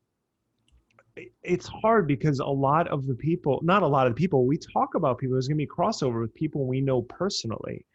it's 1.44 1.68
hard 1.68 2.08
because 2.08 2.40
a 2.40 2.46
lot 2.46 2.88
of 2.88 3.06
the 3.06 3.16
people 3.16 3.60
not 3.64 3.84
a 3.84 3.88
lot 3.88 4.08
of 4.08 4.14
the 4.14 4.18
people 4.18 4.46
we 4.46 4.58
talk 4.58 4.96
about 4.96 5.18
people 5.18 5.36
there's 5.36 5.48
going 5.48 5.58
to 5.58 5.66
be 5.66 5.68
crossover 5.68 6.22
with 6.22 6.34
people 6.34 6.66
we 6.66 6.82
know 6.82 7.02
personally. 7.02 7.86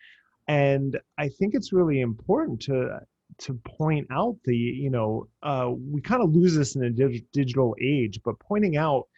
And 0.49 0.99
i 1.19 1.29
think 1.29 1.55
it's 1.55 1.73
really 1.73 2.01
important 2.01 2.61
to 2.63 3.01
to 3.39 3.55
point 3.65 4.07
out 4.11 4.37
the 4.45 4.57
you 4.57 4.91
know 4.91 5.27
uh, 5.43 5.71
we 5.93 6.01
kind 6.01 6.23
of 6.23 6.31
lose 6.31 6.55
this 6.55 6.77
in 6.77 6.85
a 6.85 6.91
dig- 6.91 7.31
digital 7.33 7.75
age 7.81 8.21
but 8.25 8.39
pointing 8.39 8.77
out 8.77 9.09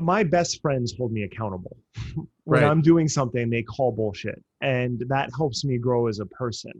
my 0.00 0.22
best 0.24 0.60
friends 0.60 0.94
hold 0.96 1.12
me 1.12 1.22
accountable. 1.22 1.76
when 2.44 2.62
right. 2.62 2.64
I'm 2.64 2.82
doing 2.82 3.08
something, 3.08 3.48
they 3.48 3.62
call 3.62 3.92
bullshit, 3.92 4.42
and 4.60 5.02
that 5.08 5.30
helps 5.36 5.64
me 5.64 5.78
grow 5.78 6.08
as 6.08 6.18
a 6.18 6.26
person. 6.26 6.72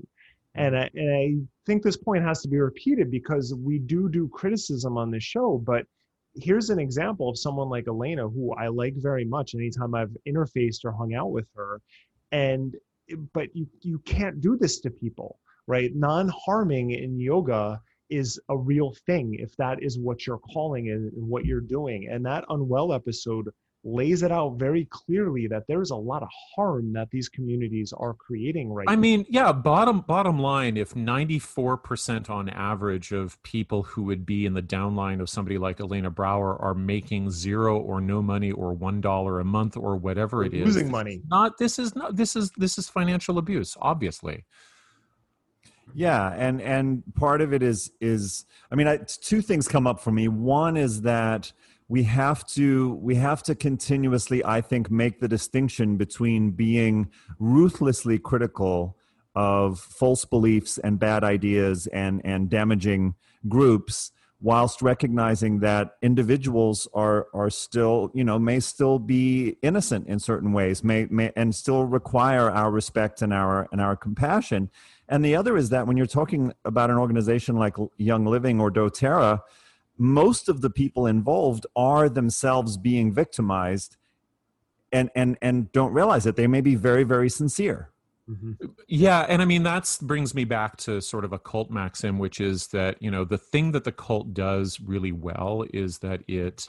And 0.55 0.77
I, 0.77 0.91
and 0.95 1.15
I 1.15 1.35
think 1.65 1.83
this 1.83 1.97
point 1.97 2.25
has 2.25 2.43
to 2.43 2.49
be 2.49 2.59
repeated 2.59 3.11
because 3.11 3.55
we 3.55 3.79
do 3.79 4.11
do 4.11 4.29
criticism 4.29 4.99
on 4.99 5.11
this 5.11 5.25
show, 5.25 5.63
but 5.65 5.87
here's 6.35 6.71
an 6.71 6.79
example 6.79 7.29
of 7.29 7.39
someone 7.39 7.69
like 7.69 7.89
Elena 7.89 8.29
who 8.29 8.53
I 8.55 8.69
like 8.69 8.95
very 8.97 9.25
much 9.25 9.55
anytime 9.55 9.95
I've 9.95 10.17
interfaced 10.27 10.85
or 10.85 10.93
hung 10.93 11.15
out 11.15 11.31
with 11.31 11.47
her. 11.57 11.81
And 12.33 12.75
but 13.35 13.55
you 13.55 13.67
you 13.83 13.99
can't 14.01 14.41
do 14.41 14.57
this 14.57 14.81
to 14.81 14.91
people, 14.91 15.39
right? 15.67 15.95
Non-harming 15.95 16.93
in 16.93 17.21
yoga 17.21 17.81
is 18.11 18.39
a 18.49 18.57
real 18.57 18.95
thing 19.07 19.37
if 19.39 19.57
that 19.57 19.83
is 19.83 19.99
what 19.99 20.27
you're 20.27 20.39
calling 20.39 20.87
it 20.87 20.93
and 20.93 21.11
what 21.15 21.45
you're 21.45 21.61
doing. 21.61 22.09
And 22.11 22.25
that 22.27 22.45
Unwell 22.49 22.93
episode 22.93 23.49
lays 23.85 24.23
it 24.23 24.31
out 24.31 24.59
very 24.59 24.87
clearly 24.91 25.49
that 25.49 25.65
there's 25.67 25.91
a 25.91 25.97
lot 25.97 26.23
of 26.23 26.29
harm 26.55 26.93
that 26.93 27.11
these 27.11 27.29
communities 27.29 27.93
are 27.97 28.15
creating 28.15 28.73
right 28.73 28.87
I 28.89 28.95
now. 28.95 29.01
mean, 29.01 29.27
yeah, 29.29 29.53
bottom 29.53 30.01
bottom 30.03 30.39
line 30.39 30.77
if 30.77 30.95
94% 30.95 32.31
on 32.31 32.49
average 32.49 33.13
of 33.13 33.43
people 33.43 33.83
who 33.83 34.05
would 34.05 34.25
be 34.25 34.47
in 34.47 34.55
the 34.55 34.63
downline 34.63 35.21
of 35.21 35.29
somebody 35.29 35.59
like 35.59 35.81
Elena 35.81 36.11
Brower 36.11 36.57
are 36.63 36.75
making 36.75 37.31
zero 37.31 37.79
or 37.79 38.01
no 38.01 38.23
money 38.23 38.53
or 38.53 38.75
$1 38.75 39.41
a 39.41 39.45
month 39.45 39.77
or 39.77 39.97
whatever 39.97 40.45
it 40.45 40.55
is. 40.55 40.67
Losing 40.67 40.91
money. 40.91 41.23
Not 41.29 41.59
this 41.59 41.79
is 41.79 41.97
not 41.97 42.15
this 42.15 42.37
is 42.37 42.53
this 42.57 42.79
is 42.79 42.89
financial 42.89 43.39
abuse, 43.39 43.77
obviously. 43.81 44.45
Yeah, 45.95 46.33
and 46.37 46.61
and 46.61 47.03
part 47.15 47.41
of 47.41 47.53
it 47.53 47.63
is 47.63 47.93
is 48.01 48.47
I 48.71 48.75
mean, 48.75 48.87
I, 48.87 48.99
two 48.99 49.43
things 49.43 49.69
come 49.69 49.87
up 49.87 50.01
for 50.01 50.11
me. 50.11 50.29
One 50.29 50.77
is 50.77 51.03
that 51.03 51.53
we 51.93 52.03
have 52.05 52.47
to 52.47 52.95
we 53.03 53.15
have 53.15 53.43
to 53.43 53.55
continuously 53.55 54.43
i 54.47 54.63
think 54.63 54.91
make 54.91 55.21
the 55.21 55.29
distinction 55.29 55.99
between 55.99 56.51
being 56.51 57.11
ruthlessly 57.39 58.19
critical 58.19 58.97
of 59.35 59.79
false 59.79 60.25
beliefs 60.25 60.79
and 60.79 60.99
bad 60.99 61.23
ideas 61.23 61.87
and 61.89 62.23
and 62.25 62.49
damaging 62.49 63.15
groups 63.47 64.11
whilst 64.43 64.83
recognizing 64.83 65.61
that 65.61 65.97
individuals 66.03 66.89
are 66.93 67.29
are 67.33 67.49
still 67.49 68.11
you 68.13 68.25
know 68.25 68.39
may 68.39 68.61
still 68.61 68.99
be 68.99 69.57
innocent 69.63 70.07
in 70.09 70.19
certain 70.19 70.53
ways 70.53 70.83
may, 70.85 71.07
may 71.11 71.33
and 71.37 71.55
still 71.55 71.85
require 71.85 72.51
our 72.51 72.71
respect 72.71 73.23
and 73.23 73.33
our 73.33 73.69
and 73.73 73.81
our 73.81 73.97
compassion. 73.97 74.71
And 75.09 75.25
the 75.25 75.37
other 75.37 75.57
is 75.57 75.71
that 75.71 75.87
when 75.87 75.97
you're 75.97 76.07
talking 76.07 76.53
about 76.65 76.91
an 76.91 76.97
organization 76.97 77.57
like 77.57 77.77
young 77.97 78.27
living 78.27 78.61
or 78.61 78.71
doterra 78.71 79.41
most 79.99 80.49
of 80.49 80.63
the 80.63 80.71
people 80.71 81.07
involved 81.07 81.67
are 81.77 82.09
themselves 82.09 82.77
being 82.77 83.13
victimized 83.13 83.97
and 84.91 85.11
and 85.15 85.39
and 85.41 85.71
don't 85.73 85.93
realize 85.93 86.27
it 86.27 86.35
they 86.37 86.47
may 86.47 86.61
be 86.61 86.75
very 86.75 87.05
very 87.05 87.29
sincere 87.29 87.92
Mm-hmm. 88.33 88.53
Yeah, 88.89 89.27
and 89.29 89.43
I 89.43 89.45
mean 89.45 89.63
that 89.65 89.99
brings 90.03 90.35
me 90.35 90.45
back 90.45 90.77
to 90.79 91.01
sort 91.01 91.25
of 91.25 91.33
a 91.33 91.39
cult 91.39 91.71
maxim, 91.71 92.19
which 92.19 92.41
is 92.41 92.69
that 92.69 93.03
you 93.03 93.11
know 93.11 93.25
the 93.25 93.39
thing 93.39 93.73
that 93.73 93.85
the 93.85 93.93
cult 93.93 94.33
does 94.33 94.81
really 94.81 95.13
well 95.13 95.65
is 95.73 95.99
that 95.99 96.23
it 96.29 96.69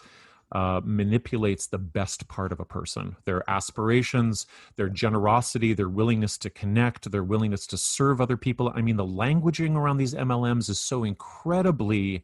uh, 0.53 0.81
manipulates 0.83 1.67
the 1.67 1.77
best 1.79 2.27
part 2.27 2.51
of 2.51 2.59
a 2.59 2.65
person 2.65 3.15
their 3.25 3.43
aspirations 3.49 4.45
their 4.75 4.87
generosity 4.87 5.73
their 5.73 5.89
willingness 5.89 6.37
to 6.37 6.49
connect 6.51 7.09
their 7.11 7.23
willingness 7.23 7.65
to 7.65 7.75
serve 7.75 8.21
other 8.21 8.37
people 8.37 8.71
i 8.75 8.81
mean 8.81 8.95
the 8.95 9.03
languaging 9.03 9.75
around 9.75 9.97
these 9.97 10.13
mlms 10.13 10.69
is 10.69 10.79
so 10.79 11.03
incredibly 11.03 12.23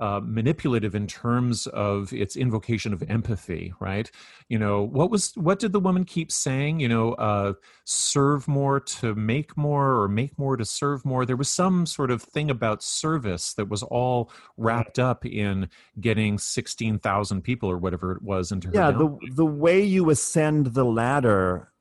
uh, 0.00 0.20
manipulative 0.22 0.94
in 0.94 1.06
terms 1.06 1.66
of 1.68 2.12
its 2.12 2.36
invocation 2.36 2.92
of 2.92 3.02
empathy 3.08 3.72
right? 3.80 4.10
You 4.48 4.58
know 4.58 4.82
what 4.82 5.10
was 5.10 5.32
what 5.36 5.58
did 5.58 5.72
the 5.72 5.80
woman 5.80 6.04
keep 6.04 6.32
saying? 6.32 6.80
You 6.80 6.88
know 6.88 7.12
uh, 7.14 7.54
serve 7.84 8.48
more 8.48 8.80
to 8.80 9.14
make 9.14 9.56
more 9.56 10.00
or 10.00 10.08
make 10.08 10.38
more 10.38 10.56
to 10.56 10.64
serve 10.64 11.04
more. 11.04 11.24
There 11.24 11.36
was 11.36 11.48
some 11.48 11.86
sort 11.86 12.10
of 12.10 12.22
thing 12.22 12.50
about 12.50 12.82
service 12.82 13.54
that 13.54 13.68
was 13.68 13.82
all 13.82 14.30
wrapped 14.56 14.98
up 14.98 15.24
in 15.24 15.68
getting 16.00 16.38
16,000 16.38 17.42
people 17.42 17.70
or 17.70 17.78
whatever 17.78 18.12
it 18.12 18.22
was 18.22 18.52
into 18.52 18.68
her 18.68 18.74
yeah 18.74 18.90
the, 18.90 19.16
the 19.34 19.46
way 19.46 19.82
you 19.82 20.10
ascend 20.10 20.66
the 20.66 20.84
ladder 20.84 21.72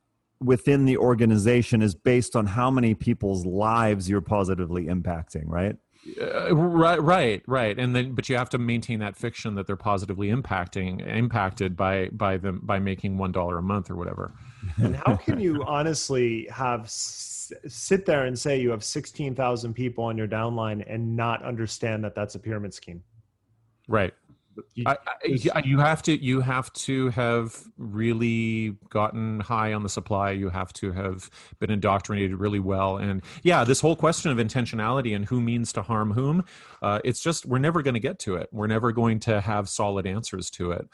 within 0.41 0.85
the 0.85 0.97
organization 0.97 1.81
is 1.81 1.93
based 1.93 2.35
on 2.35 2.45
how 2.45 2.71
many 2.71 2.95
people's 2.95 3.45
lives 3.45 4.09
you're 4.09 4.21
positively 4.21 4.85
impacting 4.85 5.43
right 5.45 5.75
uh, 6.21 6.55
right, 6.55 7.01
right, 7.01 7.43
right, 7.47 7.77
and 7.77 7.95
then 7.95 8.13
but 8.13 8.29
you 8.29 8.37
have 8.37 8.49
to 8.49 8.57
maintain 8.57 8.99
that 8.99 9.15
fiction 9.15 9.55
that 9.55 9.67
they're 9.67 9.75
positively 9.75 10.29
impacting 10.29 11.05
impacted 11.05 11.75
by 11.75 12.09
by 12.11 12.37
them 12.37 12.61
by 12.63 12.79
making 12.79 13.17
one 13.17 13.31
dollar 13.31 13.57
a 13.57 13.61
month 13.61 13.89
or 13.89 13.95
whatever. 13.95 14.33
And 14.77 14.95
how 14.95 15.15
can 15.15 15.39
you 15.39 15.63
honestly 15.65 16.47
have 16.51 16.89
sit 16.89 18.05
there 18.05 18.25
and 18.25 18.37
say 18.37 18.59
you 18.59 18.71
have 18.71 18.83
sixteen 18.83 19.35
thousand 19.35 19.73
people 19.73 20.03
on 20.03 20.17
your 20.17 20.27
downline 20.27 20.83
and 20.87 21.15
not 21.15 21.43
understand 21.43 22.03
that 22.03 22.15
that's 22.15 22.35
a 22.35 22.39
pyramid 22.39 22.73
scheme? 22.73 23.03
Right. 23.87 24.13
You, 24.75 24.83
I, 24.87 24.97
I, 25.55 25.61
you 25.63 25.79
have 25.79 26.01
to 26.03 26.23
you 26.23 26.41
have 26.41 26.71
to 26.73 27.09
have 27.09 27.55
really 27.77 28.75
gotten 28.89 29.39
high 29.39 29.73
on 29.73 29.83
the 29.83 29.89
supply. 29.89 30.31
You 30.31 30.49
have 30.49 30.73
to 30.73 30.91
have 30.91 31.29
been 31.59 31.71
indoctrinated 31.71 32.39
really 32.39 32.59
well. 32.59 32.97
And 32.97 33.21
yeah 33.43 33.63
this 33.63 33.79
whole 33.79 33.95
question 33.95 34.31
of 34.31 34.37
intentionality 34.37 35.15
and 35.15 35.25
who 35.25 35.39
means 35.39 35.71
to 35.73 35.81
harm 35.81 36.11
whom 36.11 36.43
uh, 36.81 36.99
it's 37.03 37.21
just 37.21 37.45
we're 37.45 37.59
never 37.59 37.81
going 37.81 37.93
to 37.93 37.99
get 37.99 38.19
to 38.19 38.35
it. 38.35 38.49
We're 38.51 38.67
never 38.67 38.91
going 38.91 39.19
to 39.21 39.41
have 39.41 39.69
solid 39.69 40.05
answers 40.05 40.49
to 40.51 40.71
it. 40.71 40.87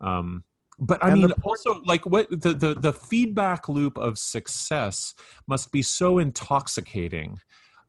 Um, 0.00 0.44
but 0.78 1.02
i 1.04 1.10
and 1.10 1.20
mean 1.20 1.28
the, 1.28 1.34
also 1.44 1.80
like 1.84 2.04
what 2.06 2.28
the, 2.30 2.54
the 2.54 2.74
the 2.74 2.92
feedback 2.92 3.68
loop 3.68 3.98
of 3.98 4.18
success 4.18 5.14
must 5.46 5.70
be 5.70 5.82
so 5.82 6.18
intoxicating 6.18 7.38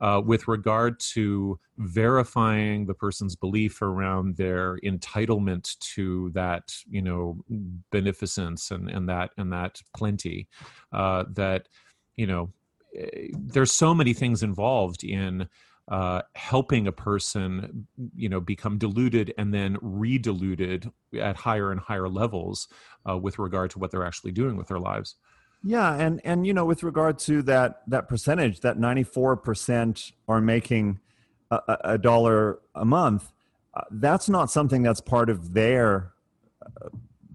uh, 0.01 0.21
with 0.23 0.47
regard 0.47 0.99
to 0.99 1.59
verifying 1.77 2.85
the 2.85 2.93
person's 2.93 3.35
belief 3.35 3.81
around 3.81 4.35
their 4.37 4.77
entitlement 4.79 5.77
to 5.79 6.29
that 6.31 6.73
you 6.89 7.01
know 7.01 7.37
beneficence 7.91 8.71
and, 8.71 8.89
and 8.89 9.07
that 9.09 9.31
and 9.37 9.51
that 9.51 9.81
plenty 9.95 10.47
uh, 10.91 11.23
that 11.29 11.67
you 12.15 12.27
know 12.27 12.51
eh, 12.97 13.27
there's 13.33 13.71
so 13.71 13.93
many 13.93 14.13
things 14.13 14.43
involved 14.43 15.03
in 15.03 15.47
uh, 15.89 16.21
helping 16.35 16.87
a 16.87 16.91
person 16.91 17.87
you 18.15 18.29
know 18.29 18.39
become 18.39 18.77
diluted 18.77 19.33
and 19.37 19.53
then 19.53 19.77
re-diluted 19.81 20.89
at 21.19 21.35
higher 21.35 21.71
and 21.71 21.79
higher 21.81 22.07
levels 22.07 22.67
uh, 23.09 23.17
with 23.17 23.37
regard 23.39 23.69
to 23.69 23.79
what 23.79 23.91
they're 23.91 24.05
actually 24.05 24.31
doing 24.31 24.55
with 24.55 24.67
their 24.67 24.79
lives 24.79 25.15
yeah, 25.63 25.95
and 25.95 26.19
and 26.25 26.45
you 26.45 26.53
know, 26.53 26.65
with 26.65 26.83
regard 26.83 27.19
to 27.19 27.41
that 27.43 27.83
that 27.87 28.09
percentage, 28.09 28.59
that 28.61 28.77
ninety 28.77 29.03
four 29.03 29.37
percent 29.37 30.11
are 30.27 30.41
making 30.41 30.99
a, 31.51 31.77
a, 31.83 31.97
dollar 31.97 32.59
a 32.75 32.85
month. 32.85 33.31
Uh, 33.73 33.81
that's 33.91 34.29
not 34.29 34.51
something 34.51 34.83
that's 34.83 35.01
part 35.01 35.29
of 35.29 35.53
their 35.53 36.11
uh, 36.65 36.89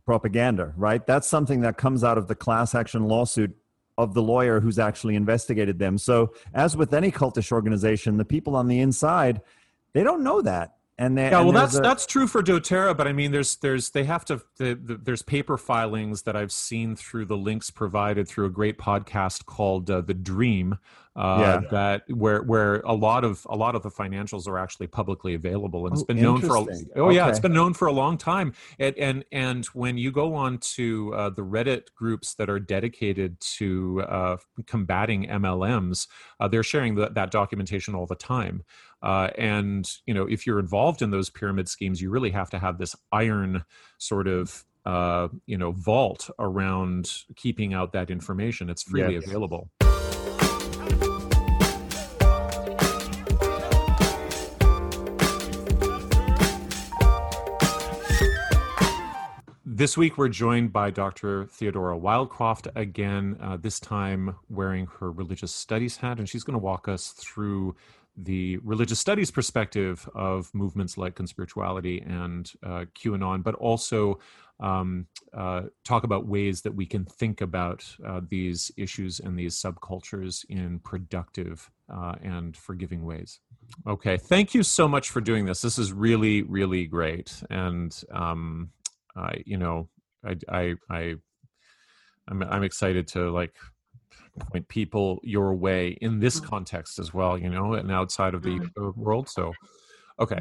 propaganda, 0.05 0.73
right? 0.77 1.07
That's 1.07 1.27
something 1.27 1.61
that 1.63 1.77
comes 1.77 2.05
out 2.05 2.19
of 2.19 2.29
the 2.29 2.35
class 2.35 2.75
action 2.75 3.05
lawsuit 3.09 3.57
of 3.97 4.15
the 4.15 4.23
lawyer 4.23 4.61
who's 4.61 4.79
actually 4.79 5.17
investigated 5.17 5.79
them. 5.79 5.99
So, 5.99 6.33
as 6.55 6.77
with 6.77 6.93
any 6.93 7.11
cultish 7.11 7.51
organization, 7.51 8.19
the 8.19 8.25
people 8.25 8.57
on 8.57 8.69
the 8.69 8.81
inside, 8.81 9.41
they 9.95 10.03
don't 10.03 10.23
know 10.23 10.43
that 10.43 10.78
and 11.01 11.17
yeah, 11.17 11.41
well, 11.43 11.53
that's 11.53 11.79
a, 11.79 11.81
that's 11.81 12.07
true 12.07 12.27
for 12.27 12.43
DoTerra, 12.43 12.97
but 12.97 13.07
I 13.07 13.13
mean, 13.13 13.31
there's 13.31 13.57
there's 13.57 13.91
they 13.91 14.03
have 14.03 14.25
to 14.25 14.43
the, 14.57 14.75
the, 14.75 14.97
there's 14.97 15.23
paper 15.23 15.57
filings 15.57 16.23
that 16.23 16.35
I've 16.35 16.51
seen 16.51 16.97
through 16.97 17.27
the 17.27 17.37
links 17.37 17.71
provided 17.71 18.27
through 18.27 18.47
a 18.47 18.51
great 18.51 18.79
podcast 18.79 19.47
called 19.47 19.89
uh, 19.91 20.01
The 20.01 20.15
Dream, 20.15 20.77
uh, 21.19 21.39
yeah. 21.41 21.69
that 21.71 22.03
where 22.09 22.43
where 22.43 22.77
a 22.81 22.93
lot 22.93 23.25
of 23.25 23.45
a 23.51 23.57
lot 23.57 23.75
of 23.75 23.83
the 23.83 23.91
financials 23.91 24.47
are 24.47 24.57
actually 24.57 24.87
publicly 24.87 25.35
available 25.35 25.85
and 25.85 25.93
it's 25.93 26.03
oh, 26.03 26.07
been 26.07 26.23
known 26.23 26.41
for 26.41 26.55
a, 26.55 26.61
oh 26.61 27.07
okay. 27.07 27.17
yeah 27.17 27.29
it's 27.29 27.41
been 27.41 27.53
known 27.53 27.75
for 27.75 27.89
a 27.89 27.93
long 27.93 28.17
time 28.17 28.53
and 28.79 28.97
and, 28.97 29.25
and 29.33 29.67
when 29.67 29.99
you 29.99 30.13
go 30.13 30.33
on 30.33 30.59
to 30.59 31.13
uh, 31.15 31.29
the 31.31 31.43
reddit 31.43 31.93
groups 31.97 32.35
that 32.35 32.49
are 32.49 32.61
dedicated 32.61 33.39
to 33.41 34.01
uh, 34.03 34.37
combating 34.69 35.27
mlms 35.27 36.07
uh, 36.39 36.47
they're 36.47 36.63
sharing 36.63 36.95
the, 36.95 37.09
that 37.09 37.33
documentation 37.33 37.97
all 37.97 38.07
the 38.07 38.15
time 38.15 38.63
uh, 39.03 39.29
and 39.37 39.91
you 40.07 40.15
know 40.15 40.25
if 40.25 40.47
you're 40.47 40.59
involved 40.59 41.03
in 41.03 41.11
those 41.11 41.31
pyramid 41.31 41.69
schemes 41.69 42.01
you 42.01 42.11
really 42.11 42.31
have 42.31 42.51
to 42.51 42.59
have 42.59 42.79
this 42.79 42.97
iron 43.13 43.65
sort 43.99 44.27
of 44.27 44.65
uh, 44.87 45.29
you 45.47 45.59
know 45.59 45.73
vault 45.73 46.31
around 46.39 47.11
keeping 47.37 47.75
out 47.75 47.93
that 47.93 48.11
information 48.11 48.71
it's 48.71 48.83
freely 48.83 49.15
yes. 49.15 49.27
available 49.27 49.71
This 59.79 59.97
week, 59.97 60.19
we're 60.19 60.29
joined 60.29 60.73
by 60.73 60.91
Dr. 60.91 61.45
Theodora 61.45 61.97
Wildcroft 61.97 62.67
again, 62.75 63.37
uh, 63.41 63.57
this 63.59 63.79
time 63.79 64.35
wearing 64.51 64.89
her 64.99 65.13
religious 65.13 65.55
studies 65.55 65.99
hat, 65.99 66.19
and 66.19 66.29
she's 66.29 66.43
going 66.43 66.59
to 66.59 66.65
walk 66.65 66.89
us 66.89 67.11
through 67.13 67.77
the 68.23 68.59
religious 68.59 68.99
studies 68.99 69.31
perspective 69.31 70.09
of 70.15 70.53
movements 70.55 70.99
like 70.99 71.15
conspirituality 71.15 72.05
and 72.07 72.53
uh, 72.65 72.85
QAnon, 72.95 73.43
but 73.43 73.55
also 73.55 74.19
um, 74.61 75.07
uh, 75.33 75.63
talk 75.85 76.03
about 76.03 76.27
ways 76.27 76.63
that 76.63 76.75
we 76.75 76.85
can 76.85 77.05
think 77.05 77.41
about 77.41 77.85
uh, 78.05 78.21
these 78.29 78.73
issues 78.77 79.21
and 79.21 79.39
these 79.39 79.55
subcultures 79.55 80.45
in 80.49 80.81
productive 80.81 81.71
uh, 81.93 82.17
and 82.23 82.57
forgiving 82.57 83.05
ways. 83.05 83.39
Okay, 83.87 84.17
thank 84.17 84.55
you 84.55 84.63
so 84.65 84.89
much 84.89 85.11
for 85.11 85.21
doing 85.21 85.45
this. 85.45 85.63
This 85.63 85.79
is 85.79 85.93
really, 85.93 86.43
really 86.43 86.87
great. 86.87 87.41
And 87.51 87.97
um, 88.13 88.71
I, 89.17 89.43
you 89.47 89.59
know, 89.59 89.89
I, 90.25 90.37
I, 90.49 90.75
I, 90.91 91.15
I'm, 92.27 92.43
I'm 92.43 92.65
excited 92.65 93.07
to 93.09 93.31
like 93.31 93.55
point 94.39 94.69
people 94.69 95.21
your 95.23 95.55
way 95.55 95.99
in 96.01 96.21
this 96.21 96.39
mm-hmm. 96.39 96.49
context 96.49 96.99
as 96.99 97.13
well, 97.13 97.39
you 97.39 97.49
know, 97.49 97.75
and 97.75 97.91
outside 97.91 98.35
of 98.35 98.43
the 98.43 98.59
mm-hmm. 98.59 99.01
world. 99.01 99.29
So, 99.29 99.53
okay. 100.19 100.41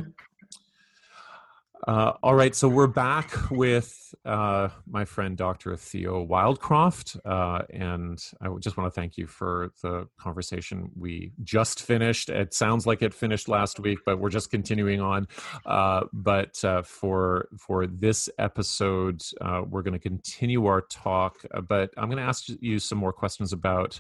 Uh, 1.85 2.13
all 2.23 2.33
right, 2.33 2.55
so 2.55 2.67
we're 2.67 2.87
back 2.87 3.31
with 3.51 4.13
uh, 4.25 4.69
my 4.87 5.05
friend 5.05 5.37
Dr. 5.37 5.75
Theo 5.75 6.25
Wildcroft, 6.25 7.19
uh, 7.23 7.63
and 7.69 8.19
I 8.41 8.49
just 8.59 8.77
want 8.77 8.91
to 8.91 8.99
thank 8.99 9.17
you 9.17 9.27
for 9.27 9.71
the 9.83 10.07
conversation 10.19 10.89
we 10.97 11.33
just 11.43 11.81
finished. 11.81 12.29
It 12.29 12.53
sounds 12.53 12.87
like 12.87 13.01
it 13.01 13.13
finished 13.13 13.47
last 13.47 13.79
week, 13.79 13.99
but 14.05 14.19
we're 14.19 14.29
just 14.29 14.49
continuing 14.49 15.01
on. 15.01 15.27
Uh, 15.65 16.05
but 16.11 16.63
uh, 16.65 16.81
for 16.81 17.47
for 17.59 17.85
this 17.85 18.27
episode, 18.39 19.21
uh, 19.41 19.61
we're 19.69 19.83
going 19.83 19.93
to 19.93 19.99
continue 19.99 20.65
our 20.65 20.81
talk. 20.81 21.37
But 21.67 21.91
I'm 21.95 22.09
going 22.09 22.17
to 22.17 22.27
ask 22.27 22.47
you 22.59 22.79
some 22.79 22.97
more 22.97 23.13
questions 23.13 23.53
about 23.53 23.99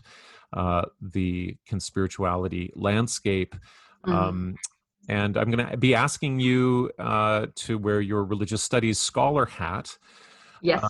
the 0.53 1.57
conspirituality 1.69 2.71
landscape. 2.75 3.55
Mm-hmm. 4.05 4.11
Um, 4.13 4.55
and 5.07 5.37
I'm 5.37 5.49
going 5.49 5.65
to 5.67 5.77
be 5.77 5.95
asking 5.95 6.39
you 6.39 6.91
uh, 6.99 7.47
to 7.55 7.77
wear 7.77 8.01
your 8.01 8.23
religious 8.23 8.61
studies 8.61 8.99
scholar 8.99 9.45
hat. 9.45 9.97
Yes. 10.61 10.83
Uh, 10.83 10.87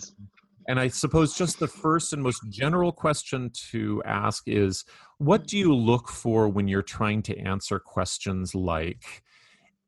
and 0.67 0.79
I 0.79 0.89
suppose 0.89 1.37
just 1.37 1.59
the 1.59 1.67
first 1.67 2.11
and 2.13 2.21
most 2.21 2.41
general 2.49 2.91
question 2.91 3.51
to 3.71 4.01
ask 4.05 4.43
is 4.47 4.83
what 5.17 5.47
do 5.47 5.57
you 5.57 5.73
look 5.73 6.09
for 6.09 6.49
when 6.49 6.67
you're 6.67 6.81
trying 6.81 7.21
to 7.23 7.37
answer 7.37 7.79
questions 7.79 8.53
like, 8.53 9.23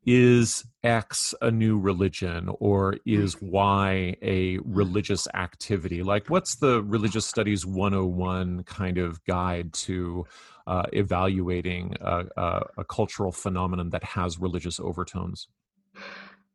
is 0.05 0.63
X 0.83 1.35
a 1.41 1.51
new 1.51 1.77
religion 1.77 2.49
or 2.59 2.95
is 3.05 3.39
Y 3.41 4.15
a 4.21 4.57
religious 4.59 5.27
activity? 5.33 6.01
Like, 6.01 6.29
what's 6.29 6.55
the 6.55 6.81
religious 6.83 7.25
studies 7.25 7.65
101 7.65 8.63
kind 8.63 8.97
of 8.97 9.23
guide 9.25 9.73
to 9.73 10.25
uh, 10.69 10.83
evaluating 10.93 11.95
a, 11.99 12.25
a, 12.37 12.61
a, 12.77 12.83
cultural 12.85 13.31
phenomenon 13.31 13.89
that 13.89 14.03
has 14.03 14.37
religious 14.39 14.79
overtones? 14.79 15.47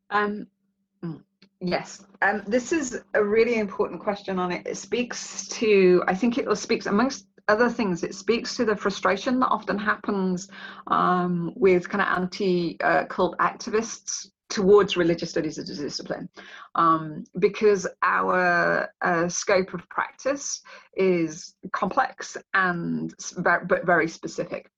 Um, 0.09 0.47
mm, 1.03 1.21
yes, 1.59 2.05
um, 2.21 2.41
this 2.47 2.71
is 2.71 3.01
a 3.13 3.21
really 3.21 3.59
important 3.59 3.99
question 3.99 4.39
on 4.39 4.53
it. 4.53 4.65
It 4.65 4.77
speaks 4.77 5.47
to, 5.49 6.01
I 6.07 6.15
think 6.15 6.37
it 6.37 6.57
speaks 6.57 6.85
amongst 6.85 7.27
other 7.49 7.69
things, 7.69 8.03
it 8.03 8.15
speaks 8.15 8.55
to 8.55 8.63
the 8.63 8.75
frustration 8.75 9.39
that 9.41 9.49
often 9.49 9.77
happens 9.77 10.47
um, 10.87 11.51
with 11.57 11.89
kind 11.89 12.01
of 12.01 12.07
anti 12.07 12.77
uh, 12.81 13.05
cult 13.07 13.37
activists 13.39 14.29
towards 14.49 14.95
religious 14.95 15.31
studies 15.31 15.57
as 15.57 15.69
a 15.69 15.83
discipline 15.83 16.29
um, 16.75 17.23
because 17.39 17.87
our 18.03 18.89
uh, 19.01 19.27
scope 19.27 19.73
of 19.73 19.87
practice 19.89 20.61
is 20.95 21.55
complex 21.71 22.37
and 22.53 23.13
but 23.37 23.85
very 23.85 24.07
specific. 24.07 24.69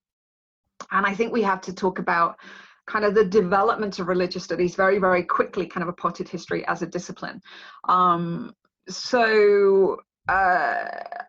And 0.91 1.05
i 1.05 1.13
think 1.13 1.33
we 1.33 1.41
have 1.41 1.61
to 1.61 1.73
talk 1.73 1.99
about 1.99 2.37
kind 2.85 3.03
of 3.03 3.13
the 3.13 3.25
development 3.25 3.99
of 3.99 4.07
religious 4.07 4.43
studies 4.43 4.75
very 4.75 4.99
very 4.99 5.23
quickly 5.23 5.65
kind 5.65 5.83
of 5.83 5.89
a 5.89 5.93
potted 5.93 6.29
history 6.29 6.65
as 6.67 6.81
a 6.81 6.87
discipline. 6.87 7.41
Um, 7.89 8.53
so 8.87 9.97
uh, 10.27 10.85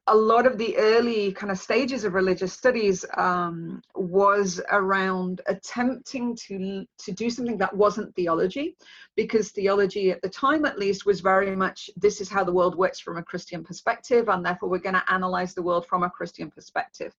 a 0.08 0.16
lot 0.16 0.46
of 0.46 0.58
the 0.58 0.76
early 0.76 1.32
kind 1.32 1.52
of 1.52 1.58
stages 1.58 2.04
of 2.04 2.14
religious 2.14 2.52
studies 2.52 3.04
um, 3.16 3.82
was 3.94 4.60
around 4.70 5.40
attempting 5.46 6.34
to 6.34 6.84
to 6.98 7.12
do 7.12 7.30
something 7.30 7.58
that 7.58 7.76
wasn't 7.76 8.14
theology, 8.16 8.76
because 9.16 9.50
theology 9.50 10.10
at 10.10 10.20
the 10.22 10.28
time, 10.28 10.64
at 10.64 10.78
least, 10.78 11.06
was 11.06 11.20
very 11.20 11.54
much 11.54 11.90
this 11.96 12.20
is 12.20 12.28
how 12.28 12.42
the 12.42 12.52
world 12.52 12.76
works 12.76 12.98
from 12.98 13.18
a 13.18 13.22
Christian 13.22 13.62
perspective, 13.62 14.28
and 14.28 14.44
therefore 14.44 14.68
we're 14.68 14.78
going 14.78 14.94
to 14.94 15.12
analyze 15.12 15.54
the 15.54 15.62
world 15.62 15.86
from 15.86 16.02
a 16.02 16.10
Christian 16.10 16.50
perspective, 16.50 17.14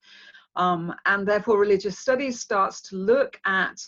um, 0.56 0.94
and 1.06 1.28
therefore 1.28 1.60
religious 1.60 2.00
studies 2.00 2.40
starts 2.40 2.82
to 2.90 2.96
look 2.96 3.40
at 3.46 3.80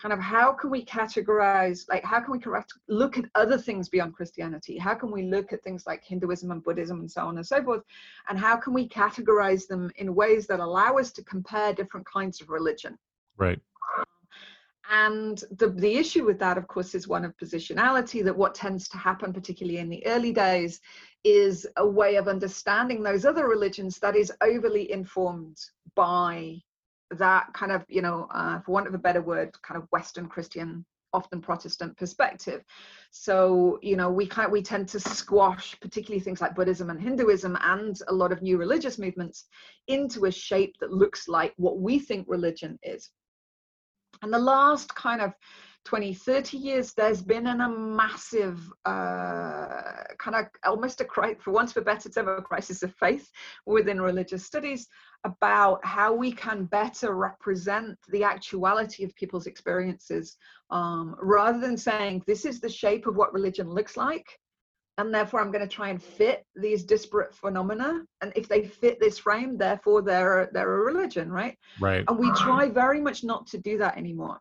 kind 0.00 0.12
of 0.12 0.20
how 0.20 0.52
can 0.52 0.70
we 0.70 0.84
categorize 0.84 1.86
like 1.88 2.04
how 2.04 2.20
can 2.20 2.32
we 2.32 2.38
correct 2.38 2.72
look 2.88 3.16
at 3.16 3.24
other 3.34 3.56
things 3.56 3.88
beyond 3.88 4.14
christianity? 4.14 4.76
How 4.76 4.94
can 4.94 5.10
we 5.10 5.22
look 5.22 5.52
at 5.52 5.62
things 5.62 5.86
like 5.86 6.04
hinduism 6.04 6.50
and 6.50 6.62
buddhism 6.62 7.00
and 7.00 7.10
so 7.10 7.22
on 7.22 7.36
and 7.36 7.46
so 7.46 7.62
forth? 7.62 7.82
And 8.28 8.38
how 8.38 8.56
can 8.56 8.72
we 8.72 8.88
categorize 8.88 9.66
them 9.66 9.90
in 9.96 10.14
ways 10.14 10.46
that 10.48 10.60
allow 10.60 10.96
us 10.96 11.12
to 11.12 11.24
compare 11.24 11.72
different 11.72 12.06
kinds 12.06 12.40
of 12.40 12.50
religion? 12.50 12.98
Right. 13.36 13.60
And 14.90 15.42
the, 15.58 15.68
the 15.68 15.96
issue 15.96 16.24
with 16.24 16.38
that, 16.38 16.56
of 16.56 16.68
course, 16.68 16.94
is 16.94 17.08
one 17.08 17.24
of 17.24 17.36
positionality, 17.36 18.22
that 18.24 18.36
what 18.36 18.54
tends 18.54 18.88
to 18.90 18.96
happen, 18.96 19.32
particularly 19.32 19.78
in 19.78 19.88
the 19.88 20.06
early 20.06 20.32
days, 20.32 20.80
is 21.24 21.66
a 21.76 21.86
way 21.86 22.14
of 22.14 22.28
understanding 22.28 23.02
those 23.02 23.24
other 23.24 23.48
religions 23.48 23.98
that 23.98 24.14
is 24.14 24.32
overly 24.42 24.92
informed 24.92 25.58
by 25.96 26.60
that 27.12 27.52
kind 27.54 27.72
of, 27.72 27.84
you 27.88 28.02
know, 28.02 28.26
uh, 28.32 28.60
for 28.60 28.72
want 28.72 28.86
of 28.86 28.94
a 28.94 28.98
better 28.98 29.22
word, 29.22 29.54
kind 29.62 29.80
of 29.80 29.88
Western 29.92 30.26
Christian, 30.26 30.84
often 31.12 31.40
Protestant 31.40 31.96
perspective. 31.96 32.62
So, 33.10 33.78
you 33.82 33.96
know, 33.96 34.10
we 34.10 34.26
kind 34.26 34.50
we 34.52 34.62
tend 34.62 34.88
to 34.88 35.00
squash 35.00 35.78
particularly 35.80 36.20
things 36.20 36.40
like 36.40 36.54
Buddhism 36.54 36.90
and 36.90 37.00
Hinduism 37.00 37.56
and 37.62 37.98
a 38.08 38.12
lot 38.12 38.32
of 38.32 38.42
new 38.42 38.58
religious 38.58 38.98
movements 38.98 39.46
into 39.88 40.26
a 40.26 40.30
shape 40.30 40.74
that 40.80 40.92
looks 40.92 41.28
like 41.28 41.54
what 41.56 41.78
we 41.78 41.98
think 41.98 42.26
religion 42.28 42.78
is. 42.82 43.10
And 44.22 44.32
the 44.32 44.38
last 44.38 44.94
kind 44.94 45.20
of 45.20 45.32
20, 45.86 46.12
30 46.14 46.56
years, 46.58 46.92
there's 46.94 47.22
been 47.22 47.46
an, 47.46 47.60
a 47.60 47.68
massive 47.68 48.60
uh, 48.84 50.02
kind 50.18 50.34
of 50.34 50.46
almost 50.64 51.00
a 51.00 51.04
crisis, 51.04 51.40
for 51.42 51.58
of 51.62 51.76
a 51.76 51.80
better 51.80 52.08
term, 52.08 52.28
a 52.28 52.42
crisis 52.42 52.82
of 52.82 52.92
faith 52.96 53.30
within 53.66 54.00
religious 54.00 54.44
studies 54.44 54.88
about 55.24 55.84
how 55.84 56.12
we 56.12 56.32
can 56.32 56.64
better 56.64 57.14
represent 57.14 57.96
the 58.08 58.24
actuality 58.24 59.04
of 59.04 59.14
people's 59.14 59.46
experiences 59.46 60.36
um, 60.70 61.14
rather 61.22 61.60
than 61.60 61.76
saying 61.76 62.22
this 62.26 62.44
is 62.44 62.60
the 62.60 62.68
shape 62.68 63.06
of 63.06 63.16
what 63.16 63.32
religion 63.32 63.70
looks 63.70 63.96
like 63.96 64.26
and 64.98 65.12
therefore 65.12 65.40
i'm 65.40 65.50
going 65.50 65.66
to 65.66 65.74
try 65.74 65.88
and 65.88 66.02
fit 66.02 66.44
these 66.54 66.84
disparate 66.84 67.34
phenomena 67.34 68.02
and 68.22 68.32
if 68.36 68.48
they 68.48 68.64
fit 68.64 68.98
this 69.00 69.18
frame 69.18 69.58
therefore 69.58 70.00
they're 70.02 70.48
they're 70.52 70.80
a 70.80 70.84
religion 70.84 71.30
right? 71.30 71.56
Right. 71.80 72.04
And 72.08 72.18
we 72.18 72.30
try 72.32 72.68
very 72.68 73.00
much 73.00 73.24
not 73.24 73.46
to 73.48 73.58
do 73.58 73.78
that 73.78 73.96
anymore 73.96 74.38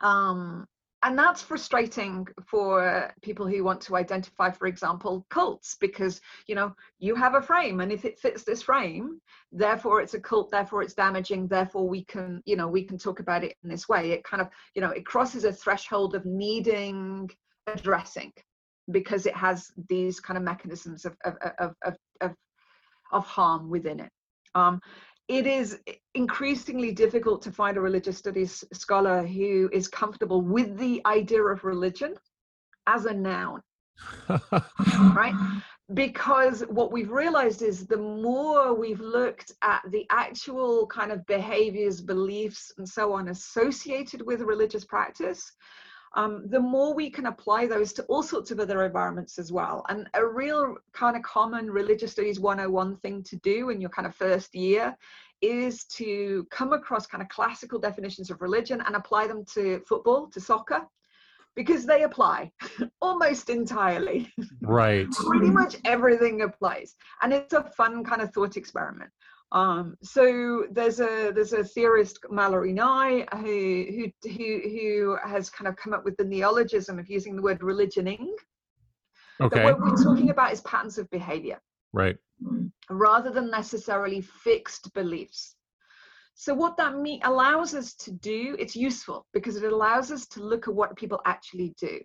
um, 0.00 0.66
and 1.04 1.18
that's 1.18 1.42
frustrating 1.42 2.26
for 2.46 3.12
people 3.20 3.46
who 3.46 3.62
want 3.62 3.80
to 3.82 3.94
identify 3.94 4.50
for 4.50 4.66
example 4.66 5.26
cults 5.28 5.76
because 5.78 6.20
you 6.46 6.54
know 6.54 6.74
you 6.98 7.14
have 7.14 7.34
a 7.34 7.42
frame 7.42 7.80
and 7.80 7.92
if 7.92 8.04
it 8.04 8.18
fits 8.18 8.42
this 8.42 8.62
frame 8.62 9.20
therefore 9.52 10.00
it's 10.00 10.14
a 10.14 10.20
cult 10.20 10.50
therefore 10.50 10.82
it's 10.82 10.94
damaging 10.94 11.46
therefore 11.46 11.86
we 11.86 12.04
can 12.04 12.42
you 12.46 12.56
know 12.56 12.66
we 12.66 12.82
can 12.82 12.98
talk 12.98 13.20
about 13.20 13.44
it 13.44 13.54
in 13.62 13.70
this 13.70 13.88
way. 13.88 14.10
It 14.10 14.24
kind 14.24 14.40
of 14.40 14.48
you 14.74 14.82
know 14.82 14.90
it 14.90 15.06
crosses 15.06 15.44
a 15.44 15.52
threshold 15.52 16.14
of 16.14 16.24
needing 16.24 17.30
addressing 17.66 18.32
because 18.90 19.26
it 19.26 19.36
has 19.36 19.70
these 19.88 20.20
kind 20.20 20.36
of 20.36 20.42
mechanisms 20.42 21.04
of 21.04 21.16
of 21.24 21.36
of 21.58 21.74
of, 21.84 21.96
of, 22.22 22.34
of 23.12 23.26
harm 23.26 23.68
within 23.68 24.00
it. 24.00 24.10
Um, 24.54 24.80
it 25.28 25.46
is 25.46 25.80
increasingly 26.14 26.92
difficult 26.92 27.40
to 27.42 27.50
find 27.50 27.76
a 27.76 27.80
religious 27.80 28.18
studies 28.18 28.64
scholar 28.72 29.26
who 29.26 29.70
is 29.72 29.88
comfortable 29.88 30.42
with 30.42 30.76
the 30.78 31.00
idea 31.06 31.42
of 31.42 31.64
religion 31.64 32.14
as 32.86 33.06
a 33.06 33.14
noun 33.14 33.62
right? 35.14 35.34
Because 35.92 36.62
what 36.68 36.92
we've 36.92 37.10
realized 37.10 37.62
is 37.62 37.86
the 37.86 37.96
more 37.96 38.74
we've 38.74 39.00
looked 39.00 39.52
at 39.62 39.82
the 39.90 40.06
actual 40.10 40.86
kind 40.86 41.12
of 41.12 41.24
behaviors 41.26 42.00
beliefs 42.00 42.72
and 42.78 42.88
so 42.88 43.12
on 43.12 43.28
associated 43.28 44.22
with 44.22 44.40
religious 44.40 44.84
practice 44.84 45.52
um, 46.14 46.44
the 46.48 46.60
more 46.60 46.94
we 46.94 47.10
can 47.10 47.26
apply 47.26 47.66
those 47.66 47.92
to 47.94 48.02
all 48.04 48.22
sorts 48.22 48.50
of 48.50 48.60
other 48.60 48.84
environments 48.84 49.38
as 49.38 49.52
well. 49.52 49.84
And 49.88 50.08
a 50.14 50.24
real 50.24 50.76
kind 50.92 51.16
of 51.16 51.22
common 51.22 51.70
religious 51.70 52.12
studies 52.12 52.38
101 52.40 52.96
thing 52.98 53.22
to 53.24 53.36
do 53.36 53.70
in 53.70 53.80
your 53.80 53.90
kind 53.90 54.06
of 54.06 54.14
first 54.14 54.54
year 54.54 54.96
is 55.42 55.84
to 55.84 56.46
come 56.50 56.72
across 56.72 57.06
kind 57.06 57.22
of 57.22 57.28
classical 57.28 57.78
definitions 57.78 58.30
of 58.30 58.40
religion 58.40 58.82
and 58.86 58.94
apply 58.96 59.26
them 59.26 59.44
to 59.54 59.80
football, 59.86 60.28
to 60.28 60.40
soccer, 60.40 60.82
because 61.56 61.84
they 61.84 62.02
apply 62.02 62.50
almost 63.00 63.50
entirely. 63.50 64.32
Right. 64.62 65.10
Pretty 65.26 65.50
much 65.50 65.76
everything 65.84 66.42
applies. 66.42 66.94
And 67.22 67.32
it's 67.32 67.52
a 67.52 67.64
fun 67.76 68.04
kind 68.04 68.22
of 68.22 68.32
thought 68.32 68.56
experiment. 68.56 69.10
Um, 69.52 69.96
so 70.02 70.64
there's 70.70 71.00
a 71.00 71.30
there's 71.32 71.52
a 71.52 71.62
theorist 71.62 72.18
Malory 72.30 72.72
Nye 72.72 73.26
who, 73.36 73.86
who 73.90 74.30
who 74.30 74.60
who 74.68 75.18
has 75.24 75.48
kind 75.48 75.68
of 75.68 75.76
come 75.76 75.92
up 75.92 76.04
with 76.04 76.16
the 76.16 76.24
neologism 76.24 76.98
of 76.98 77.08
using 77.08 77.36
the 77.36 77.42
word 77.42 77.62
religioning. 77.62 78.34
Okay. 79.40 79.62
That 79.62 79.64
what 79.64 79.80
we're 79.80 80.02
talking 80.02 80.30
about 80.30 80.52
is 80.52 80.60
patterns 80.62 80.98
of 80.98 81.08
behavior. 81.10 81.60
Right. 81.92 82.16
Rather 82.90 83.30
than 83.30 83.50
necessarily 83.50 84.20
fixed 84.20 84.92
beliefs. 84.94 85.54
So 86.34 86.52
what 86.52 86.76
that 86.78 86.96
me- 86.96 87.20
allows 87.22 87.74
us 87.74 87.94
to 87.94 88.10
do, 88.10 88.56
it's 88.58 88.74
useful 88.74 89.24
because 89.32 89.54
it 89.56 89.72
allows 89.72 90.10
us 90.10 90.26
to 90.28 90.42
look 90.42 90.66
at 90.66 90.74
what 90.74 90.96
people 90.96 91.20
actually 91.26 91.74
do. 91.78 92.00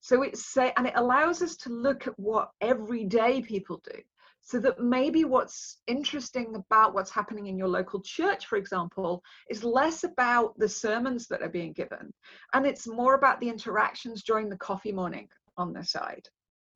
So 0.00 0.22
it's 0.22 0.46
say, 0.52 0.72
and 0.78 0.86
it 0.86 0.94
allows 0.96 1.42
us 1.42 1.56
to 1.58 1.68
look 1.68 2.06
at 2.06 2.18
what 2.18 2.50
everyday 2.62 3.42
people 3.42 3.82
do 3.84 4.00
so 4.44 4.60
that 4.60 4.78
maybe 4.78 5.24
what's 5.24 5.78
interesting 5.86 6.54
about 6.54 6.94
what's 6.94 7.10
happening 7.10 7.46
in 7.46 7.58
your 7.58 7.68
local 7.68 8.00
church 8.02 8.46
for 8.46 8.56
example 8.56 9.22
is 9.50 9.64
less 9.64 10.04
about 10.04 10.58
the 10.58 10.68
sermons 10.68 11.26
that 11.28 11.42
are 11.42 11.48
being 11.48 11.72
given 11.72 12.12
and 12.52 12.66
it's 12.66 12.86
more 12.86 13.14
about 13.14 13.40
the 13.40 13.48
interactions 13.48 14.22
during 14.22 14.48
the 14.48 14.56
coffee 14.58 14.92
morning 14.92 15.28
on 15.56 15.72
the 15.72 15.82
side 15.84 16.28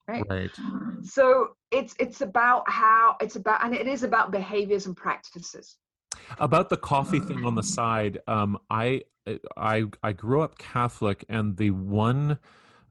right? 0.09 0.25
Right. 0.29 0.51
So 1.03 1.51
it's 1.71 1.95
it's 2.01 2.23
about 2.23 2.69
how 2.69 3.17
it's 3.21 3.37
about 3.37 3.65
and 3.65 3.75
it 3.75 3.87
is 3.87 4.03
about 4.03 4.33
behaviors 4.33 4.87
and 4.87 4.97
practices. 4.97 5.77
About 6.39 6.69
the 6.69 6.77
coffee 6.77 7.21
thing 7.21 7.45
on 7.45 7.55
the 7.55 7.63
side 7.63 8.19
um, 8.27 8.59
i 8.71 9.03
i 9.57 9.85
i 10.03 10.13
grew 10.13 10.41
up 10.41 10.59
catholic 10.59 11.25
and 11.29 11.57
the 11.57 11.71
one 11.71 12.39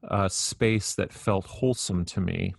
uh, 0.08 0.28
space 0.28 0.94
that 0.96 1.12
felt 1.12 1.46
wholesome 1.46 2.06
to 2.06 2.22
me 2.22 2.54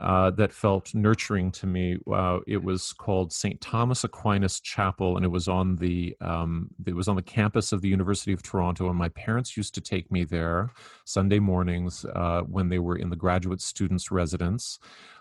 uh, 0.00 0.30
that 0.32 0.52
felt 0.52 0.94
nurturing 0.94 1.50
to 1.52 1.66
me. 1.66 1.98
Uh, 2.12 2.40
it 2.46 2.62
was 2.62 2.92
called 2.92 3.32
St. 3.32 3.60
Thomas 3.60 4.04
Aquinas 4.04 4.60
Chapel, 4.60 5.16
and 5.16 5.24
it 5.24 5.28
was 5.28 5.48
on 5.48 5.76
the 5.76 6.16
um, 6.20 6.70
it 6.86 6.94
was 6.94 7.08
on 7.08 7.16
the 7.16 7.22
campus 7.22 7.72
of 7.72 7.80
the 7.80 7.88
University 7.88 8.32
of 8.32 8.42
Toronto. 8.42 8.88
And 8.88 8.98
my 8.98 9.08
parents 9.10 9.56
used 9.56 9.74
to 9.74 9.80
take 9.80 10.10
me 10.10 10.24
there 10.24 10.70
Sunday 11.04 11.38
mornings 11.38 12.04
uh, 12.14 12.42
when 12.42 12.68
they 12.68 12.78
were 12.78 12.96
in 12.96 13.10
the 13.10 13.16
graduate 13.16 13.60
students' 13.60 14.10
residence. 14.10 14.78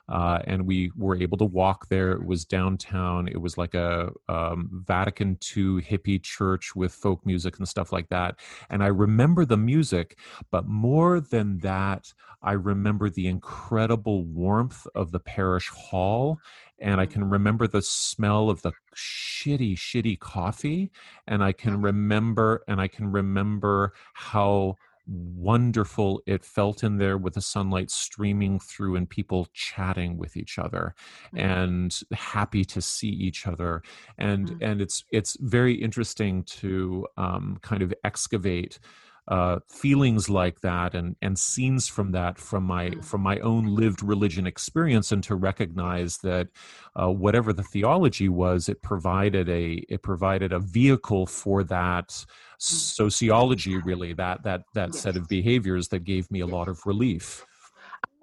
Uh, 0.07 0.39
and 0.45 0.67
we 0.67 0.91
were 0.95 1.15
able 1.15 1.37
to 1.37 1.45
walk 1.45 1.87
there. 1.89 2.11
It 2.11 2.25
was 2.25 2.45
downtown. 2.45 3.27
It 3.27 3.41
was 3.41 3.57
like 3.57 3.73
a 3.73 4.11
um, 4.29 4.69
Vatican 4.85 5.31
II 5.55 5.81
hippie 5.81 6.21
church 6.21 6.75
with 6.75 6.93
folk 6.93 7.25
music 7.25 7.57
and 7.57 7.67
stuff 7.67 7.91
like 7.91 8.09
that. 8.09 8.35
And 8.69 8.83
I 8.83 8.87
remember 8.87 9.45
the 9.45 9.57
music, 9.57 10.17
but 10.51 10.67
more 10.67 11.19
than 11.19 11.59
that, 11.59 12.13
I 12.43 12.51
remember 12.51 13.09
the 13.09 13.27
incredible 13.27 14.23
warmth 14.25 14.85
of 14.93 15.11
the 15.11 15.19
parish 15.19 15.69
hall. 15.69 16.39
And 16.79 17.01
I 17.01 17.07
can 17.07 17.23
mm. 17.23 17.31
remember 17.31 17.67
the 17.67 17.81
smell 17.81 18.49
of 18.49 18.61
the 18.61 18.73
shitty, 18.95 19.75
shitty 19.75 20.19
coffee. 20.19 20.91
And 21.25 21.43
I 21.43 21.51
can 21.51 21.81
remember, 21.81 22.63
and 22.67 22.79
I 22.79 22.87
can 22.87 23.11
remember 23.11 23.93
how 24.13 24.75
wonderful 25.07 26.21
it 26.25 26.43
felt 26.43 26.83
in 26.83 26.97
there 26.97 27.17
with 27.17 27.35
the 27.35 27.41
sunlight 27.41 27.91
streaming 27.91 28.59
through 28.59 28.95
and 28.95 29.09
people 29.09 29.47
chatting 29.53 30.17
with 30.17 30.35
each 30.35 30.57
other 30.57 30.95
mm-hmm. 31.27 31.37
and 31.37 31.99
happy 32.11 32.65
to 32.65 32.81
see 32.81 33.09
each 33.09 33.45
other 33.45 33.83
and 34.17 34.49
mm-hmm. 34.49 34.63
and 34.63 34.81
it's 34.81 35.03
it's 35.11 35.37
very 35.41 35.75
interesting 35.75 36.43
to 36.43 37.05
um, 37.17 37.57
kind 37.61 37.81
of 37.81 37.93
excavate 38.03 38.79
uh, 39.27 39.57
feelings 39.67 40.29
like 40.29 40.61
that 40.61 40.93
and 40.93 41.15
and 41.21 41.37
scenes 41.37 41.87
from 41.87 42.11
that 42.11 42.37
from 42.37 42.63
my 42.63 42.89
mm. 42.89 43.03
from 43.03 43.21
my 43.21 43.39
own 43.39 43.65
lived 43.65 44.03
religion 44.03 44.45
experience 44.45 45.11
and 45.11 45.23
to 45.23 45.35
recognize 45.35 46.17
that 46.19 46.47
uh, 46.95 47.09
whatever 47.09 47.51
the 47.51 47.63
theology 47.63 48.29
was 48.29 48.69
it 48.69 48.81
provided 48.83 49.49
a 49.49 49.83
it 49.89 50.03
provided 50.03 50.53
a 50.53 50.59
vehicle 50.59 51.25
for 51.25 51.63
that 51.63 52.09
mm. 52.09 52.25
sociology 52.57 53.77
really 53.77 54.13
that 54.13 54.43
that 54.43 54.61
that 54.75 54.89
yes. 54.93 55.01
set 55.01 55.17
of 55.17 55.27
behaviors 55.27 55.87
that 55.87 56.03
gave 56.03 56.29
me 56.29 56.41
a 56.41 56.47
lot 56.47 56.67
of 56.67 56.79
relief 56.85 57.45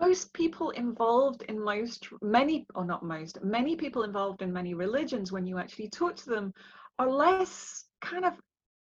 most 0.00 0.32
people 0.32 0.70
involved 0.70 1.42
in 1.42 1.62
most 1.62 2.08
many 2.22 2.64
or 2.76 2.84
not 2.84 3.02
most 3.04 3.42
many 3.42 3.74
people 3.74 4.04
involved 4.04 4.40
in 4.40 4.52
many 4.52 4.72
religions 4.72 5.32
when 5.32 5.46
you 5.46 5.58
actually 5.58 5.88
talk 5.88 6.14
to 6.14 6.30
them 6.30 6.54
are 7.00 7.10
less 7.10 7.86
kind 8.00 8.24
of 8.24 8.34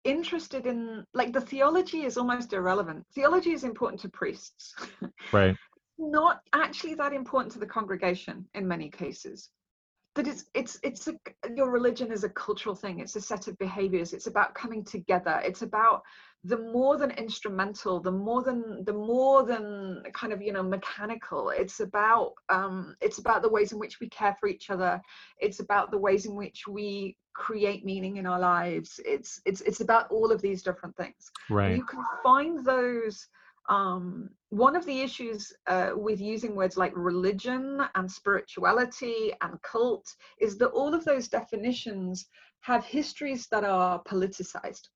interested 0.04 0.66
in 0.66 1.04
like 1.14 1.32
the 1.32 1.40
theology 1.40 2.04
is 2.04 2.16
almost 2.16 2.52
irrelevant. 2.52 3.04
Theology 3.14 3.52
is 3.52 3.64
important 3.64 4.00
to 4.02 4.08
priests. 4.08 4.74
Right. 5.32 5.56
Not 5.98 6.40
actually 6.52 6.94
that 6.94 7.12
important 7.12 7.52
to 7.52 7.58
the 7.58 7.66
congregation 7.66 8.46
in 8.54 8.66
many 8.66 8.88
cases 8.88 9.50
that 10.14 10.26
it's 10.26 10.44
it's 10.54 10.78
it's 10.82 11.08
a, 11.08 11.14
your 11.54 11.70
religion 11.70 12.12
is 12.12 12.24
a 12.24 12.28
cultural 12.28 12.74
thing. 12.74 13.00
It's 13.00 13.16
a 13.16 13.20
set 13.20 13.48
of 13.48 13.56
behaviors. 13.58 14.12
It's 14.12 14.26
about 14.26 14.54
coming 14.54 14.84
together. 14.84 15.40
It's 15.44 15.62
about 15.62 16.02
the 16.44 16.58
more 16.58 16.98
than 16.98 17.12
instrumental 17.12 18.00
the 18.00 18.10
more 18.10 18.42
than 18.42 18.84
the 18.84 18.92
more 18.92 19.44
than 19.44 20.02
kind 20.12 20.32
of 20.32 20.42
you 20.42 20.52
know 20.52 20.62
mechanical. 20.62 21.50
It's 21.50 21.80
about 21.80 22.34
um 22.50 22.94
it's 23.00 23.18
about 23.18 23.42
the 23.42 23.48
ways 23.48 23.72
in 23.72 23.78
which 23.78 24.00
we 24.00 24.08
care 24.10 24.36
for 24.38 24.48
each 24.48 24.68
other. 24.68 25.00
It's 25.38 25.60
about 25.60 25.90
the 25.90 25.98
ways 25.98 26.26
in 26.26 26.34
which 26.34 26.66
we 26.66 27.16
create 27.34 27.84
meaning 27.84 28.18
in 28.18 28.26
our 28.26 28.40
lives. 28.40 29.00
It's 29.06 29.40
it's 29.46 29.62
it's 29.62 29.80
about 29.80 30.10
all 30.10 30.30
of 30.30 30.42
these 30.42 30.62
different 30.62 30.96
things. 30.96 31.30
Right. 31.48 31.76
you 31.76 31.84
can 31.84 32.04
find 32.22 32.64
those 32.64 33.28
um, 33.72 34.28
one 34.50 34.76
of 34.76 34.84
the 34.84 35.00
issues 35.00 35.50
uh, 35.66 35.92
with 35.94 36.20
using 36.20 36.54
words 36.54 36.76
like 36.76 36.92
religion 36.94 37.80
and 37.94 38.10
spirituality 38.10 39.32
and 39.40 39.60
cult 39.62 40.04
is 40.38 40.58
that 40.58 40.68
all 40.72 40.92
of 40.92 41.06
those 41.06 41.26
definitions 41.26 42.26
have 42.60 42.84
histories 42.84 43.46
that 43.50 43.64
are 43.64 44.02
politicized. 44.02 44.88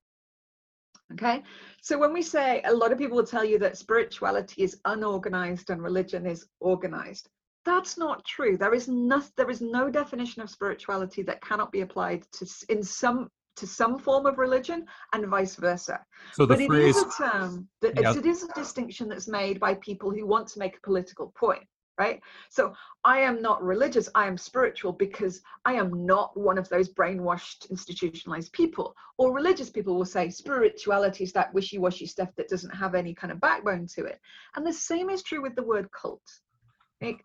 Okay? 1.14 1.42
So 1.80 1.98
when 1.98 2.12
we 2.12 2.20
say 2.20 2.60
a 2.66 2.74
lot 2.74 2.92
of 2.92 2.98
people 2.98 3.16
will 3.16 3.26
tell 3.26 3.46
you 3.46 3.58
that 3.60 3.78
spirituality 3.78 4.62
is 4.62 4.78
unorganized 4.84 5.70
and 5.70 5.82
religion 5.82 6.26
is 6.26 6.46
organized. 6.60 7.30
That's 7.64 7.96
not 7.96 8.26
true. 8.26 8.58
There 8.58 8.74
is 8.74 8.88
no 8.88 9.22
there 9.36 9.50
is 9.50 9.60
no 9.60 9.90
definition 9.90 10.42
of 10.42 10.50
spirituality 10.50 11.22
that 11.22 11.40
cannot 11.40 11.72
be 11.72 11.80
applied 11.80 12.24
to 12.32 12.46
in 12.68 12.82
some 12.82 13.30
to 13.56 13.66
some 13.66 13.98
form 13.98 14.26
of 14.26 14.38
religion 14.38 14.86
and 15.12 15.26
vice 15.26 15.56
versa. 15.56 16.04
So 16.32 16.46
the 16.46 16.56
but 16.56 16.66
phrase, 16.66 16.96
it 16.96 17.06
is 17.06 17.14
a 17.14 17.22
term 17.22 17.68
that 17.82 18.00
yeah. 18.00 18.16
it 18.16 18.26
is 18.26 18.42
a 18.42 18.52
distinction 18.54 19.08
that's 19.08 19.28
made 19.28 19.58
by 19.58 19.74
people 19.74 20.10
who 20.10 20.26
want 20.26 20.48
to 20.48 20.58
make 20.58 20.76
a 20.76 20.80
political 20.80 21.32
point 21.36 21.66
right? 21.98 22.20
So 22.50 22.74
i 23.04 23.18
am 23.20 23.40
not 23.40 23.62
religious 23.62 24.08
i 24.14 24.26
am 24.26 24.36
spiritual 24.36 24.92
because 24.92 25.40
i 25.64 25.72
am 25.74 26.04
not 26.04 26.36
one 26.38 26.58
of 26.58 26.68
those 26.68 26.92
brainwashed 26.92 27.70
institutionalized 27.70 28.52
people. 28.52 28.94
Or 29.18 29.32
religious 29.32 29.70
people 29.70 29.96
will 29.96 30.04
say 30.04 30.28
spirituality 30.28 31.24
is 31.24 31.32
that 31.32 31.54
wishy-washy 31.54 32.06
stuff 32.06 32.28
that 32.36 32.48
doesn't 32.48 32.74
have 32.74 32.94
any 32.94 33.14
kind 33.14 33.32
of 33.32 33.40
backbone 33.40 33.86
to 33.94 34.04
it. 34.04 34.20
And 34.56 34.66
the 34.66 34.72
same 34.72 35.08
is 35.08 35.22
true 35.22 35.40
with 35.40 35.54
the 35.56 35.62
word 35.62 35.88
cult 35.90 36.22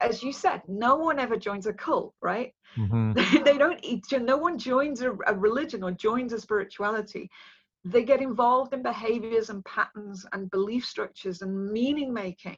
as 0.02 0.22
you 0.22 0.34
said, 0.34 0.62
no 0.68 0.96
one 0.96 1.20
ever 1.20 1.38
joins 1.38 1.66
a 1.66 1.74
cult, 1.74 2.14
right? 2.22 2.54
Mm-hmm. 2.78 3.44
they 3.44 3.58
don't. 3.58 3.84
No 4.22 4.38
one 4.38 4.58
joins 4.58 5.02
a, 5.02 5.12
a 5.28 5.36
religion 5.36 5.84
or 5.84 5.92
joins 5.92 6.34
a 6.34 6.40
spirituality. 6.40 7.30
They 7.84 8.04
get 8.04 8.22
involved 8.22 8.74
in 8.74 8.84
behaviors 8.84 9.50
and 9.50 9.64
patterns 9.66 10.26
and 10.34 10.52
belief 10.52 10.86
structures 10.86 11.42
and 11.42 11.72
meaning 11.72 12.14
making 12.14 12.58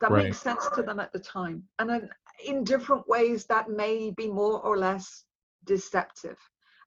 that 0.00 0.10
right. 0.10 0.24
makes 0.24 0.38
sense 0.38 0.68
to 0.74 0.82
them 0.82 1.00
at 1.00 1.12
the 1.12 1.18
time, 1.18 1.62
and 1.78 1.88
then 1.88 2.08
in 2.44 2.64
different 2.64 3.06
ways 3.08 3.46
that 3.46 3.70
may 3.70 4.10
be 4.10 4.28
more 4.28 4.60
or 4.60 4.76
less 4.76 5.24
deceptive 5.64 6.38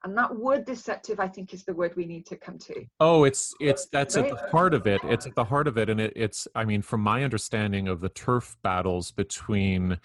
and 0.03 0.17
that 0.17 0.33
word 0.35 0.65
deceptive 0.65 1.19
i 1.19 1.27
think 1.27 1.53
is 1.53 1.63
the 1.63 1.73
word 1.73 1.93
we 1.95 2.05
need 2.05 2.25
to 2.25 2.35
come 2.35 2.57
to 2.57 2.85
oh 2.99 3.23
it's 3.23 3.53
it's 3.59 3.87
that's 3.87 4.15
right? 4.15 4.25
at 4.25 4.31
the 4.31 4.47
heart 4.49 4.73
of 4.73 4.87
it 4.87 5.01
it's 5.03 5.25
at 5.25 5.35
the 5.35 5.43
heart 5.43 5.67
of 5.67 5.77
it 5.77 5.89
and 5.89 5.99
it, 5.99 6.13
it's 6.15 6.47
i 6.55 6.63
mean 6.63 6.81
from 6.81 7.01
my 7.01 7.23
understanding 7.23 7.87
of 7.87 8.01
the 8.01 8.09
turf 8.09 8.57
battles 8.63 9.11
between 9.11 9.97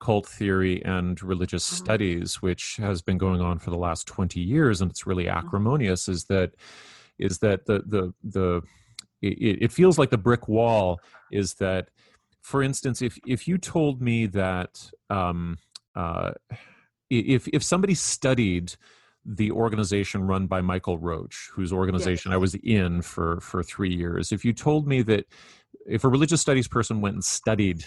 cult 0.00 0.26
theory 0.26 0.82
and 0.84 1.22
religious 1.22 1.66
mm-hmm. 1.66 1.84
studies 1.84 2.42
which 2.42 2.76
has 2.76 3.02
been 3.02 3.18
going 3.18 3.40
on 3.40 3.58
for 3.58 3.70
the 3.70 3.78
last 3.78 4.06
20 4.06 4.40
years 4.40 4.80
and 4.80 4.90
it's 4.90 5.06
really 5.06 5.24
mm-hmm. 5.24 5.46
acrimonious 5.46 6.08
is 6.08 6.24
that 6.24 6.54
is 7.18 7.38
that 7.38 7.66
the 7.66 7.82
the 7.86 8.12
the 8.22 8.62
it, 9.22 9.64
it 9.64 9.72
feels 9.72 9.98
like 9.98 10.10
the 10.10 10.18
brick 10.18 10.48
wall 10.48 10.98
is 11.30 11.54
that 11.54 11.90
for 12.40 12.62
instance 12.62 13.02
if 13.02 13.18
if 13.26 13.46
you 13.46 13.58
told 13.58 14.00
me 14.00 14.26
that 14.26 14.90
um 15.10 15.58
uh 15.94 16.30
if 17.10 17.48
if 17.48 17.62
somebody 17.62 17.94
studied 17.94 18.74
the 19.36 19.50
organization 19.52 20.26
run 20.26 20.46
by 20.46 20.60
Michael 20.60 20.98
Roach, 20.98 21.50
whose 21.52 21.72
organization 21.72 22.30
yes. 22.30 22.34
I 22.34 22.38
was 22.38 22.54
in 22.56 23.02
for 23.02 23.40
for 23.40 23.62
three 23.62 23.94
years. 23.94 24.32
If 24.32 24.44
you 24.44 24.52
told 24.52 24.86
me 24.86 25.02
that 25.02 25.26
if 25.86 26.04
a 26.04 26.08
religious 26.08 26.40
studies 26.40 26.68
person 26.68 27.00
went 27.00 27.14
and 27.14 27.24
studied 27.24 27.84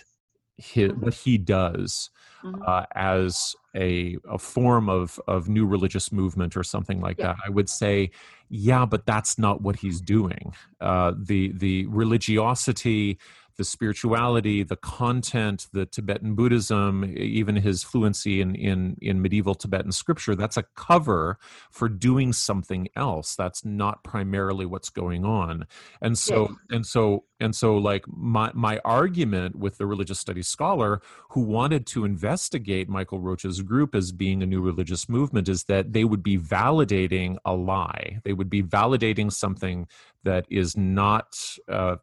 his, 0.58 0.92
mm-hmm. 0.92 1.02
what 1.02 1.14
he 1.14 1.38
does 1.38 2.10
mm-hmm. 2.44 2.62
uh, 2.66 2.86
as 2.96 3.56
a, 3.76 4.18
a 4.30 4.38
form 4.38 4.90
of, 4.90 5.20
of 5.28 5.50
new 5.50 5.66
religious 5.66 6.12
movement 6.12 6.56
or 6.56 6.64
something 6.64 7.02
like 7.02 7.18
yeah. 7.18 7.28
that, 7.28 7.38
I 7.46 7.50
would 7.50 7.70
say, 7.70 8.12
yeah, 8.50 8.86
but 8.86 9.06
that's 9.06 9.40
not 9.40 9.62
what 9.62 9.78
he's 9.78 10.00
doing. 10.00 10.54
Uh, 10.80 11.14
the 11.18 11.52
the 11.54 11.88
religiosity 11.88 13.18
the 13.58 13.64
spirituality, 13.64 14.64
the 14.64 14.76
content, 14.76 15.68
the 15.74 15.86
Tibetan 15.86 16.36
Buddhism, 16.36 17.04
even 17.18 17.56
his 17.56 17.84
fluency 17.84 18.42
in, 18.42 18.56
in, 18.56 18.98
in 19.02 19.22
medieval 19.22 19.56
Tibetan 19.56 19.92
scripture, 19.92 20.36
that's 20.36 20.58
a 20.58 20.64
cover 20.76 21.38
for 21.72 21.88
doing 21.88 22.34
something 22.34 22.88
else. 22.96 23.36
That's 23.36 23.64
not 23.64 24.04
primarily 24.04 24.66
what's 24.66 24.90
going 24.90 25.24
on. 25.24 25.68
And 26.02 26.18
so, 26.18 26.50
yeah. 26.50 26.76
and 26.78 26.86
so, 26.86 27.26
and 27.40 27.56
so 27.56 27.78
like 27.78 28.06
my, 28.08 28.52
my 28.54 28.80
argument 28.84 29.56
with 29.56 29.78
the 29.78 29.86
religious 29.86 30.20
studies 30.20 30.48
scholar 30.48 31.02
who 31.30 31.42
wanted 31.42 31.86
to 31.88 32.06
investigate 32.06 32.90
Michael 32.90 33.20
Roach's 33.20 33.62
group 33.62 33.94
as 33.94 34.12
being 34.12 34.42
a 34.42 34.46
new 34.46 34.62
religious 34.62 35.08
movement 35.10 35.48
is 35.48 35.66
that 35.66 35.94
they 35.94 36.04
would 36.04 36.24
be 36.24 36.38
validating 36.38 37.38
a 37.46 37.54
lie. 37.54 38.20
They 38.24 38.34
would 38.34 38.50
be 38.50 38.64
validating 38.64 39.32
something 39.32 39.88
that 40.24 40.46
is 40.50 40.78
not 40.78 41.36
uh, 41.70 41.96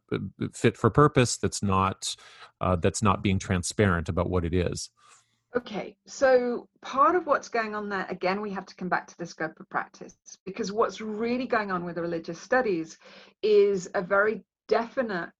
fit 0.52 0.76
for 0.76 0.90
purpose 0.90 1.36
that's 1.36 1.62
not 1.62 2.14
uh, 2.60 2.76
that's 2.76 3.02
not 3.02 3.22
being 3.22 3.38
transparent 3.38 4.09
about 4.09 4.30
what 4.30 4.44
it 4.44 4.55
is. 4.55 4.90
Okay 5.56 5.97
so 6.06 6.68
part 6.82 7.16
of 7.16 7.26
what's 7.26 7.48
going 7.48 7.74
on 7.74 7.88
there 7.88 8.06
again 8.09 8.40
we 8.40 8.51
have 8.51 8.66
to 8.66 8.74
come 8.76 8.88
back 8.88 9.06
to 9.09 9.18
the 9.18 9.26
scope 9.26 9.59
of 9.59 9.68
practice 9.68 10.16
because 10.47 10.70
what's 10.70 11.01
really 11.01 11.47
going 11.47 11.70
on 11.72 11.84
with 11.84 11.98
religious 11.98 12.40
studies 12.40 12.98
is 13.42 13.90
a 13.94 14.02
very 14.02 14.44
definite 14.68 15.30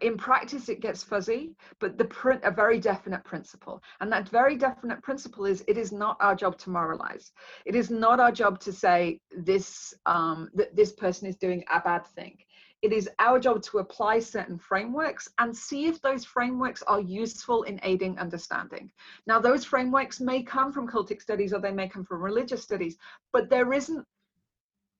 in 0.00 0.16
practice 0.16 0.68
it 0.68 0.80
gets 0.80 1.02
fuzzy 1.02 1.54
but 1.80 1.98
the 1.98 2.04
print 2.04 2.40
a 2.44 2.50
very 2.50 2.78
definite 2.78 3.24
principle 3.24 3.82
and 4.00 4.12
that 4.12 4.28
very 4.28 4.56
definite 4.56 5.02
principle 5.02 5.44
is 5.44 5.64
it 5.66 5.76
is 5.76 5.90
not 5.90 6.16
our 6.20 6.34
job 6.34 6.56
to 6.56 6.70
moralize 6.70 7.32
it 7.66 7.74
is 7.74 7.90
not 7.90 8.20
our 8.20 8.30
job 8.30 8.60
to 8.60 8.72
say 8.72 9.18
this 9.36 9.92
um 10.06 10.48
that 10.54 10.74
this 10.76 10.92
person 10.92 11.26
is 11.26 11.36
doing 11.36 11.64
a 11.72 11.80
bad 11.80 12.06
thing 12.06 12.36
it 12.82 12.92
is 12.92 13.08
our 13.20 13.38
job 13.38 13.62
to 13.62 13.78
apply 13.78 14.18
certain 14.18 14.58
frameworks 14.58 15.28
and 15.38 15.56
see 15.56 15.86
if 15.86 16.00
those 16.02 16.24
frameworks 16.24 16.82
are 16.82 17.00
useful 17.00 17.62
in 17.62 17.78
aiding 17.84 18.18
understanding. 18.18 18.90
Now, 19.24 19.38
those 19.38 19.64
frameworks 19.64 20.20
may 20.20 20.42
come 20.42 20.72
from 20.72 20.88
cultic 20.88 21.22
studies 21.22 21.52
or 21.52 21.60
they 21.60 21.70
may 21.70 21.88
come 21.88 22.04
from 22.04 22.20
religious 22.20 22.64
studies, 22.64 22.96
but 23.32 23.48
there 23.48 23.72
isn't, 23.72 24.04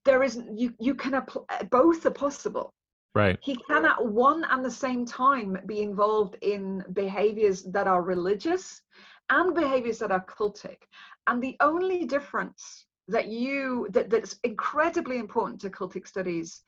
there 0.05 0.23
isn't, 0.23 0.57
you, 0.57 0.73
you 0.79 0.95
can 0.95 1.15
apply, 1.15 1.43
both 1.73 2.07
are 2.07 2.13
possible. 2.13 2.73
Right. 3.15 3.39
He 3.43 3.57
can 3.57 3.85
at 3.85 4.05
one 4.05 4.45
and 4.51 4.65
the 4.65 4.71
same 4.71 5.05
time 5.05 5.59
be 5.67 5.83
involved 5.83 6.37
in 6.41 6.83
behaviors 6.93 7.63
that 7.65 7.87
are 7.87 8.03
religious 8.03 8.81
and 9.29 9.55
behaviors 9.55 9.99
that 9.99 10.11
are 10.11 10.25
cultic. 10.25 10.79
And 11.27 11.43
the 11.43 11.57
only 11.61 12.07
difference 12.07 12.87
that 13.09 13.29
you 13.29 13.89
that, 13.91 14.09
that's 14.09 14.37
incredibly 14.45 15.19
important 15.19 15.61
to 15.61 15.71
cultic 15.71 16.07
studies 16.07 16.63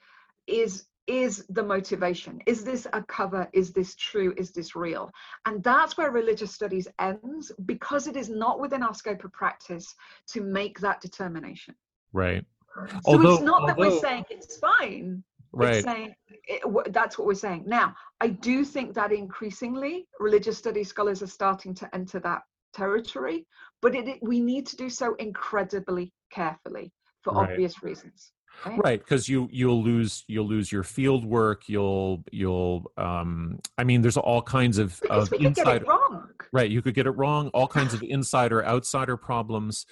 is 0.46 0.84
is 1.06 1.44
the 1.50 1.62
motivation. 1.62 2.40
Is 2.46 2.64
this 2.64 2.86
a 2.94 3.02
cover? 3.02 3.46
Is 3.52 3.72
this 3.72 3.94
true? 3.94 4.32
Is 4.38 4.52
this 4.52 4.74
real? 4.74 5.10
And 5.44 5.62
that's 5.62 5.98
where 5.98 6.10
religious 6.10 6.52
studies 6.52 6.88
ends 6.98 7.52
because 7.66 8.06
it 8.06 8.16
is 8.16 8.30
not 8.30 8.58
within 8.58 8.82
our 8.82 8.94
scope 8.94 9.22
of 9.24 9.32
practice 9.32 9.94
to 10.28 10.40
make 10.40 10.80
that 10.80 11.02
determination. 11.02 11.74
Right. 12.12 12.44
So 12.88 12.98
although, 13.04 13.34
it's 13.34 13.42
not 13.42 13.66
that 13.66 13.76
we're 13.76 13.98
saying 14.00 14.24
it's 14.30 14.56
fine 14.56 15.22
right. 15.56 15.76
it's 15.76 15.84
saying 15.84 16.14
it, 16.46 16.92
that's 16.92 17.18
what 17.18 17.26
we're 17.26 17.34
saying. 17.34 17.64
Now 17.66 17.94
i 18.20 18.28
do 18.28 18.64
think 18.64 18.94
that 18.94 19.12
increasingly 19.12 20.06
religious 20.20 20.58
studies 20.58 20.88
scholars 20.88 21.22
are 21.22 21.26
starting 21.26 21.74
to 21.74 21.94
enter 21.94 22.20
that 22.20 22.42
territory 22.72 23.46
but 23.80 23.94
it, 23.94 24.08
it, 24.08 24.18
we 24.22 24.40
need 24.40 24.66
to 24.66 24.76
do 24.76 24.88
so 24.90 25.14
incredibly 25.16 26.12
carefully 26.32 26.92
for 27.22 27.32
right. 27.34 27.50
obvious 27.50 27.82
reasons 27.82 28.32
right? 28.76 29.00
Because 29.00 29.28
you 29.28 29.48
you'll 29.50 29.82
lose 29.82 30.24
you'll 30.28 30.46
lose 30.46 30.70
your 30.70 30.82
field 30.82 31.24
work 31.24 31.68
you'll 31.68 32.22
you'll 32.30 32.90
um 32.96 33.58
i 33.78 33.84
mean 33.84 34.02
there's 34.02 34.16
all 34.16 34.42
kinds 34.42 34.78
of 34.78 34.98
because 35.00 35.32
of 35.32 35.40
insider 35.40 35.84
wrong. 35.84 36.28
Right 36.52 36.70
you 36.70 36.82
could 36.82 36.94
get 36.94 37.06
it 37.06 37.12
wrong 37.12 37.48
all 37.48 37.66
kinds 37.66 37.94
of 37.94 38.02
insider 38.08 38.64
outsider 38.64 39.16
problems. 39.16 39.86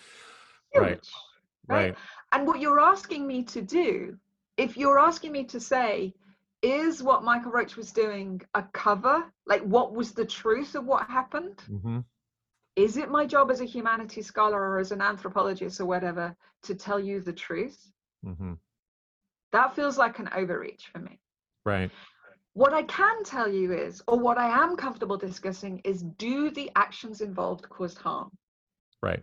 Right, 0.74 1.01
right? 1.68 1.84
right. 1.84 1.97
And 2.32 2.47
what 2.47 2.60
you're 2.60 2.80
asking 2.80 3.26
me 3.26 3.43
to 3.44 3.60
do 3.60 4.16
if 4.62 4.76
you're 4.76 4.98
asking 4.98 5.32
me 5.32 5.44
to 5.44 5.60
say 5.60 6.14
is 6.62 7.02
what 7.02 7.24
michael 7.24 7.51
roach 7.51 7.76
was 7.76 7.93
doing 7.93 8.40
a 8.55 8.62
cover 8.72 9.24
like 9.47 9.62
what 9.62 9.93
was 9.93 10.12
the 10.12 10.24
truth 10.24 10.74
of 10.74 10.84
what 10.84 11.09
happened 11.09 11.62
mm-hmm. 11.70 11.98
is 12.76 12.97
it 12.97 13.10
my 13.10 13.26
job 13.26 13.51
as 13.51 13.60
a 13.60 13.64
humanities 13.64 14.26
scholar 14.26 14.60
or 14.60 14.78
as 14.78 14.93
an 14.93 15.02
anthropologist 15.02 15.80
or 15.80 15.86
whatever 15.86 16.36
to 16.62 16.74
tell 16.74 17.01
you 17.01 17.20
the 17.20 17.32
truth 17.32 17.93
Mm-hmm. 18.24 18.55
That 19.52 19.74
feels 19.74 19.98
like 19.98 20.18
an 20.18 20.28
overreach 20.34 20.89
for 20.93 20.98
me. 20.98 21.18
Right. 21.64 21.90
What 22.55 22.72
I 22.72 22.82
can 22.82 23.24
tell 23.24 23.51
you 23.51 23.72
is, 23.72 24.02
or 24.06 24.18
what 24.18 24.39
I 24.39 24.62
am 24.62 24.76
comfortable 24.76 25.16
discussing, 25.16 25.80
is 25.84 26.02
do 26.02 26.51
the 26.51 26.70
actions 26.76 27.20
involved 27.20 27.68
cause 27.68 27.97
harm? 27.97 28.30
Right. 29.02 29.22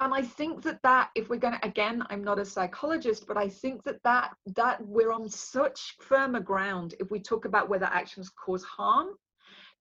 And 0.00 0.14
I 0.14 0.22
think 0.22 0.62
that 0.62 0.80
that, 0.82 1.10
if 1.14 1.28
we're 1.28 1.36
going 1.36 1.58
to, 1.58 1.66
again, 1.66 2.02
I'm 2.08 2.24
not 2.24 2.38
a 2.38 2.44
psychologist, 2.44 3.26
but 3.26 3.36
I 3.36 3.48
think 3.48 3.82
that 3.84 4.02
that 4.04 4.34
that 4.56 4.84
we're 4.86 5.12
on 5.12 5.28
such 5.28 5.96
firmer 6.00 6.40
ground 6.40 6.94
if 6.98 7.10
we 7.10 7.20
talk 7.20 7.44
about 7.44 7.68
whether 7.68 7.86
actions 7.86 8.30
cause 8.30 8.64
harm, 8.64 9.08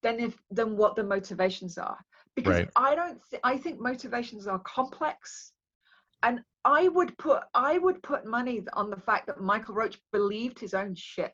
than 0.03 0.19
if 0.19 0.37
than 0.49 0.75
what 0.75 0.95
the 0.95 1.03
motivations 1.03 1.77
are. 1.77 1.97
Because 2.35 2.55
right. 2.55 2.69
I 2.75 2.95
don't, 2.95 3.19
th- 3.29 3.41
I 3.43 3.57
think 3.57 3.79
motivations 3.79 4.47
are 4.47 4.59
complex, 4.59 5.53
and 6.23 6.41
I 6.65 6.87
would 6.89 7.17
put 7.17 7.43
I 7.53 7.77
would 7.77 8.03
put 8.03 8.25
money 8.25 8.63
on 8.73 8.89
the 8.89 8.97
fact 8.97 9.27
that 9.27 9.41
Michael 9.41 9.75
Roach 9.75 9.97
believed 10.11 10.59
his 10.59 10.73
own 10.73 10.93
shit. 10.95 11.33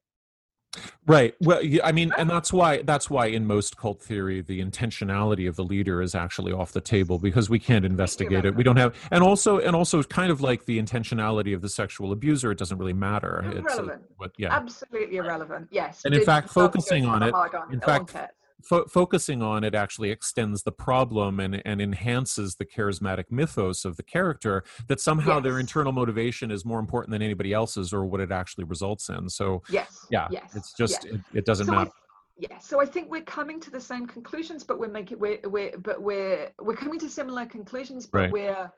Right. 1.05 1.33
Well, 1.39 1.61
I 1.83 1.91
mean, 1.91 2.11
and 2.17 2.29
that's 2.29 2.51
why 2.51 2.81
that's 2.81 3.09
why 3.09 3.27
in 3.27 3.45
most 3.45 3.77
cult 3.77 4.01
theory 4.01 4.41
the 4.41 4.61
intentionality 4.63 5.47
of 5.47 5.55
the 5.55 5.63
leader 5.63 6.01
is 6.01 6.13
actually 6.13 6.51
off 6.51 6.73
the 6.73 6.81
table 6.81 7.17
because 7.17 7.49
we 7.49 7.59
can't 7.59 7.85
investigate 7.85 8.45
it. 8.45 8.55
We 8.55 8.63
don't 8.63 8.77
have, 8.77 8.93
and 9.09 9.23
also 9.23 9.59
and 9.59 9.75
also 9.75 10.03
kind 10.03 10.31
of 10.31 10.41
like 10.41 10.65
the 10.65 10.81
intentionality 10.81 11.55
of 11.55 11.61
the 11.61 11.69
sexual 11.69 12.11
abuser, 12.11 12.51
it 12.51 12.57
doesn't 12.57 12.77
really 12.77 12.93
matter. 12.93 13.41
Irrelevant. 13.45 14.03
It's, 14.03 14.21
uh, 14.21 14.27
yeah. 14.37 14.53
Absolutely 14.53 15.17
irrelevant. 15.17 15.69
Yes. 15.71 16.01
And 16.05 16.13
in 16.13 16.23
fact, 16.23 16.49
focusing 16.49 17.05
on 17.05 17.23
it, 17.23 17.33
on 17.33 17.73
in 17.73 17.79
fact, 17.79 18.15
fo- 18.63 18.85
focusing 18.85 19.41
on 19.41 19.63
it 19.63 19.75
actually 19.75 20.11
extends 20.11 20.63
the 20.63 20.71
problem 20.71 21.39
and, 21.39 21.61
and 21.65 21.81
enhances 21.81 22.55
the 22.55 22.65
charismatic 22.65 23.25
mythos 23.29 23.85
of 23.85 23.97
the 23.97 24.03
character 24.03 24.63
that 24.87 24.99
somehow 24.99 25.35
yes. 25.35 25.43
their 25.43 25.59
internal 25.59 25.91
motivation 25.91 26.51
is 26.51 26.65
more 26.65 26.79
important 26.79 27.11
than 27.11 27.21
anybody 27.21 27.53
else's 27.53 27.93
or 27.93 28.05
what 28.05 28.19
it 28.19 28.31
actually 28.31 28.63
results 28.63 29.09
in 29.09 29.29
so 29.29 29.61
yes 29.69 30.05
yeah 30.09 30.27
yes. 30.31 30.55
it's 30.55 30.73
just 30.73 31.05
yes. 31.05 31.13
it, 31.13 31.21
it, 31.33 31.45
doesn't 31.45 31.67
so 31.67 31.71
matter 31.71 31.91
yeah 32.37 32.57
so 32.59 32.81
i 32.81 32.85
think 32.85 33.09
we're 33.09 33.21
coming 33.21 33.59
to 33.59 33.69
the 33.69 33.79
same 33.79 34.05
conclusions 34.05 34.63
but 34.63 34.79
we're 34.79 34.87
making 34.87 35.19
we're, 35.19 35.39
we're 35.45 35.77
but 35.79 36.01
we're 36.01 36.49
we're 36.61 36.75
coming 36.75 36.99
to 36.99 37.09
similar 37.09 37.45
conclusions 37.45 38.05
but 38.05 38.19
right. 38.19 38.31
we're 38.31 38.71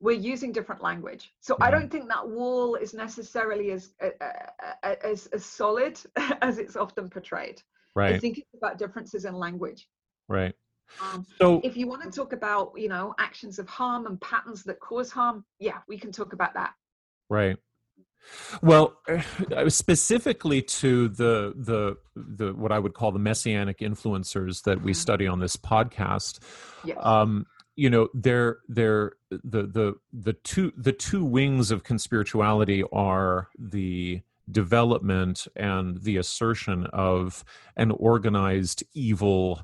we're 0.00 0.12
using 0.12 0.50
different 0.50 0.82
language 0.82 1.32
so 1.40 1.54
mm-hmm. 1.54 1.64
i 1.64 1.70
don't 1.70 1.90
think 1.90 2.08
that 2.08 2.26
wall 2.26 2.74
is 2.74 2.94
necessarily 2.94 3.70
as 3.70 3.90
uh, 4.02 4.94
as 5.04 5.26
as 5.26 5.44
solid 5.44 5.98
as 6.42 6.58
it's 6.58 6.76
often 6.76 7.08
portrayed 7.08 7.62
right. 7.94 8.14
i 8.14 8.18
think 8.18 8.38
it's 8.38 8.54
about 8.54 8.78
differences 8.78 9.24
in 9.24 9.34
language. 9.34 9.88
Right. 10.28 10.54
Um, 11.00 11.24
so 11.38 11.60
if 11.62 11.76
you 11.76 11.86
want 11.86 12.02
to 12.02 12.10
talk 12.10 12.32
about 12.32 12.72
you 12.76 12.88
know 12.88 13.14
actions 13.18 13.58
of 13.58 13.68
harm 13.68 14.06
and 14.06 14.20
patterns 14.20 14.64
that 14.64 14.80
cause 14.80 15.10
harm 15.10 15.44
yeah 15.58 15.78
we 15.88 15.98
can 15.98 16.12
talk 16.12 16.32
about 16.32 16.54
that. 16.54 16.72
Right. 17.28 17.56
Well 18.62 18.96
specifically 19.68 20.62
to 20.62 21.08
the 21.08 21.54
the 21.56 21.96
the 22.14 22.52
what 22.54 22.72
i 22.72 22.78
would 22.78 22.94
call 22.94 23.12
the 23.12 23.18
messianic 23.18 23.78
influencers 23.78 24.62
that 24.64 24.82
we 24.82 24.92
study 24.92 25.26
on 25.26 25.40
this 25.40 25.56
podcast 25.56 26.40
yes. 26.84 26.98
um 27.00 27.46
you 27.76 27.88
know 27.88 28.08
they're 28.12 28.58
they're 28.68 29.12
the 29.30 29.62
the 29.62 29.94
the 30.12 30.34
two 30.34 30.72
the 30.76 30.92
two 30.92 31.24
wings 31.24 31.70
of 31.70 31.82
conspirituality 31.82 32.84
are 32.92 33.48
the 33.58 34.20
development 34.52 35.46
and 35.56 36.02
the 36.02 36.16
assertion 36.16 36.86
of 36.86 37.44
an 37.76 37.90
organized 37.90 38.82
evil 38.94 39.62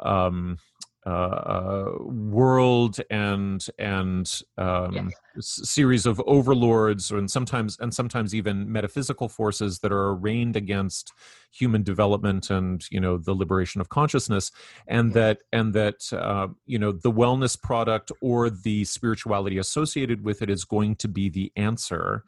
um, 0.00 0.58
uh, 1.06 1.84
world 2.00 2.98
and 3.10 3.64
and 3.78 4.42
um, 4.58 5.12
yes. 5.36 5.60
series 5.62 6.04
of 6.04 6.20
overlords 6.26 7.12
and 7.12 7.30
sometimes 7.30 7.78
and 7.78 7.94
sometimes 7.94 8.34
even 8.34 8.70
metaphysical 8.70 9.28
forces 9.28 9.78
that 9.78 9.92
are 9.92 10.08
arraigned 10.10 10.56
against 10.56 11.12
human 11.52 11.84
development 11.84 12.50
and 12.50 12.90
you 12.90 12.98
know 12.98 13.18
the 13.18 13.32
liberation 13.32 13.80
of 13.80 13.88
consciousness 13.88 14.50
and 14.88 15.10
yes. 15.10 15.14
that 15.14 15.38
and 15.52 15.74
that 15.74 16.12
uh, 16.12 16.48
you 16.66 16.78
know 16.78 16.90
the 16.90 17.12
wellness 17.12 17.60
product 17.60 18.10
or 18.20 18.50
the 18.50 18.84
spirituality 18.84 19.58
associated 19.58 20.24
with 20.24 20.42
it 20.42 20.50
is 20.50 20.64
going 20.64 20.96
to 20.96 21.06
be 21.06 21.28
the 21.28 21.52
answer 21.54 22.24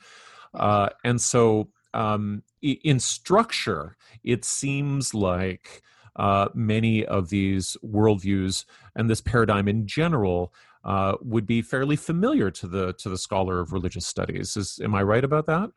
uh, 0.55 0.89
and 1.03 1.21
so 1.21 1.69
um, 1.95 2.43
in 2.63 3.01
structure, 3.01 3.97
it 4.25 4.45
seems 4.45 5.15
like 5.15 5.83
uh, 6.17 6.49
many 6.55 7.07
of 7.07 7.29
these 7.29 7.77
worldviews 7.85 8.65
and 8.97 9.09
this 9.09 9.21
paradigm 9.21 9.69
in 9.69 9.87
general 9.87 10.53
uh, 10.85 11.17
would 11.21 11.47
be 11.47 11.63
fairly 11.63 11.97
familiar 11.97 12.51
to 12.51 12.67
the 12.67 12.93
to 12.95 13.09
the 13.09 13.19
scholar 13.19 13.61
of 13.61 13.73
religious 13.73 14.07
studies. 14.07 14.57
Is 14.57 14.81
am 14.83 14.95
I 14.95 15.03
right 15.03 15.25
about 15.25 15.47
that? 15.47 15.71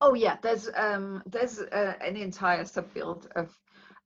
Oh 0.00 0.14
yeah, 0.14 0.36
there's 0.42 0.68
um, 0.76 1.22
there's 1.26 1.60
uh, 1.60 1.94
an 2.00 2.16
entire 2.16 2.64
subfield 2.64 3.26
of 3.36 3.56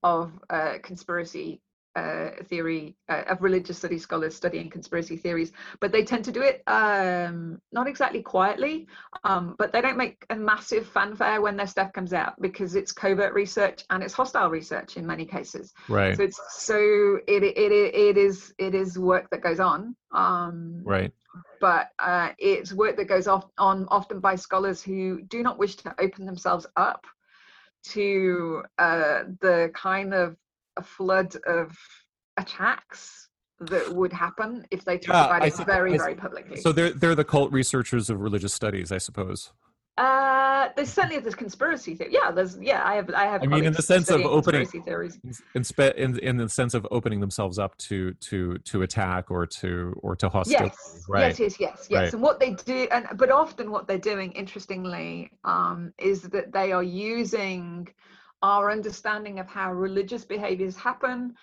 of 0.02 0.38
uh, 0.50 0.74
conspiracy 0.82 1.60
uh, 1.96 2.30
theory 2.44 2.94
uh, 3.08 3.22
of 3.30 3.42
religious 3.42 3.78
studies 3.78 4.02
scholars 4.02 4.36
studying 4.36 4.68
conspiracy 4.68 5.16
theories, 5.16 5.52
but 5.80 5.90
they 5.92 6.04
tend 6.04 6.24
to 6.26 6.32
do 6.32 6.42
it 6.42 6.62
um, 6.66 7.60
not 7.72 7.88
exactly 7.88 8.22
quietly, 8.22 8.86
um, 9.24 9.56
but 9.58 9.72
they 9.72 9.80
don't 9.80 9.96
make 9.96 10.24
a 10.30 10.36
massive 10.36 10.86
fanfare 10.86 11.40
when 11.40 11.56
their 11.56 11.66
stuff 11.66 11.92
comes 11.92 12.12
out 12.12 12.40
because 12.40 12.76
it's 12.76 12.92
covert 12.92 13.32
research 13.32 13.84
and 13.90 14.02
it's 14.02 14.12
hostile 14.12 14.50
research 14.50 14.96
in 14.96 15.06
many 15.06 15.24
cases. 15.24 15.72
Right. 15.88 16.16
So 16.16 16.22
it's 16.22 16.40
so 16.50 16.76
it 17.26 17.42
it 17.42 17.72
it 17.72 18.16
is 18.18 18.52
it 18.58 18.74
is 18.74 18.98
work 18.98 19.30
that 19.30 19.42
goes 19.42 19.60
on. 19.60 19.96
Um, 20.12 20.82
right. 20.84 21.12
But 21.60 21.88
uh, 21.98 22.30
it's 22.38 22.72
work 22.72 22.96
that 22.96 23.08
goes 23.08 23.26
off 23.26 23.46
on 23.56 23.86
often 23.88 24.20
by 24.20 24.36
scholars 24.36 24.82
who 24.82 25.22
do 25.22 25.42
not 25.42 25.58
wish 25.58 25.76
to 25.76 25.94
open 25.98 26.26
themselves 26.26 26.66
up 26.76 27.06
to 27.92 28.62
uh, 28.78 29.24
the 29.40 29.70
kind 29.74 30.12
of 30.12 30.36
a 30.76 30.82
flood 30.82 31.34
of 31.46 31.76
attacks 32.36 33.28
that 33.60 33.94
would 33.94 34.12
happen 34.12 34.66
if 34.70 34.84
they 34.84 34.98
talk 34.98 35.14
Yeah, 35.14 35.24
about 35.26 35.42
I 35.42 35.46
it 35.46 35.54
think- 35.54 35.66
very, 35.68 35.94
I- 35.94 35.96
very 35.98 36.14
publicly. 36.14 36.60
So 36.60 36.72
they're 36.72 36.90
they're 36.90 37.14
the 37.14 37.24
cult 37.24 37.50
researchers 37.52 38.10
of 38.10 38.20
religious 38.20 38.52
studies, 38.52 38.92
I 38.92 38.98
suppose. 38.98 39.52
Uh, 39.98 40.68
there's 40.76 40.92
certainly 40.92 41.18
this 41.20 41.34
conspiracy 41.34 41.94
theory. 41.94 42.10
Yeah, 42.12 42.30
there's 42.30 42.58
yeah. 42.60 42.82
I 42.84 42.96
have 42.96 43.08
I 43.14 43.24
have. 43.24 43.42
I 43.42 43.46
mean, 43.46 43.64
in 43.64 43.72
the 43.72 43.80
sense 43.80 44.10
of 44.10 44.20
opening 44.26 44.66
theories, 44.66 45.18
in, 45.54 45.64
spe- 45.64 45.96
in 45.96 46.18
in 46.18 46.36
the 46.36 46.50
sense 46.50 46.74
of 46.74 46.86
opening 46.90 47.20
themselves 47.20 47.58
up 47.58 47.74
to 47.78 48.12
to 48.12 48.58
to 48.58 48.82
attack 48.82 49.30
or 49.30 49.46
to 49.46 49.98
or 50.02 50.14
to 50.16 50.28
hostility. 50.28 50.66
Yes, 50.66 51.02
right. 51.08 51.28
yes, 51.28 51.40
yes, 51.40 51.56
yes, 51.58 51.86
yes. 51.88 51.98
Right. 51.98 52.12
And 52.12 52.20
what 52.22 52.38
they 52.40 52.50
do, 52.50 52.86
and 52.90 53.06
but 53.16 53.30
often 53.30 53.70
what 53.70 53.88
they're 53.88 53.96
doing, 53.96 54.32
interestingly, 54.32 55.30
um, 55.44 55.94
is 55.98 56.20
that 56.24 56.52
they 56.52 56.72
are 56.72 56.82
using 56.82 57.88
our 58.42 58.70
understanding 58.70 59.38
of 59.38 59.46
how 59.46 59.72
religious 59.72 60.24
behaviors 60.24 60.76
happen 60.76 61.34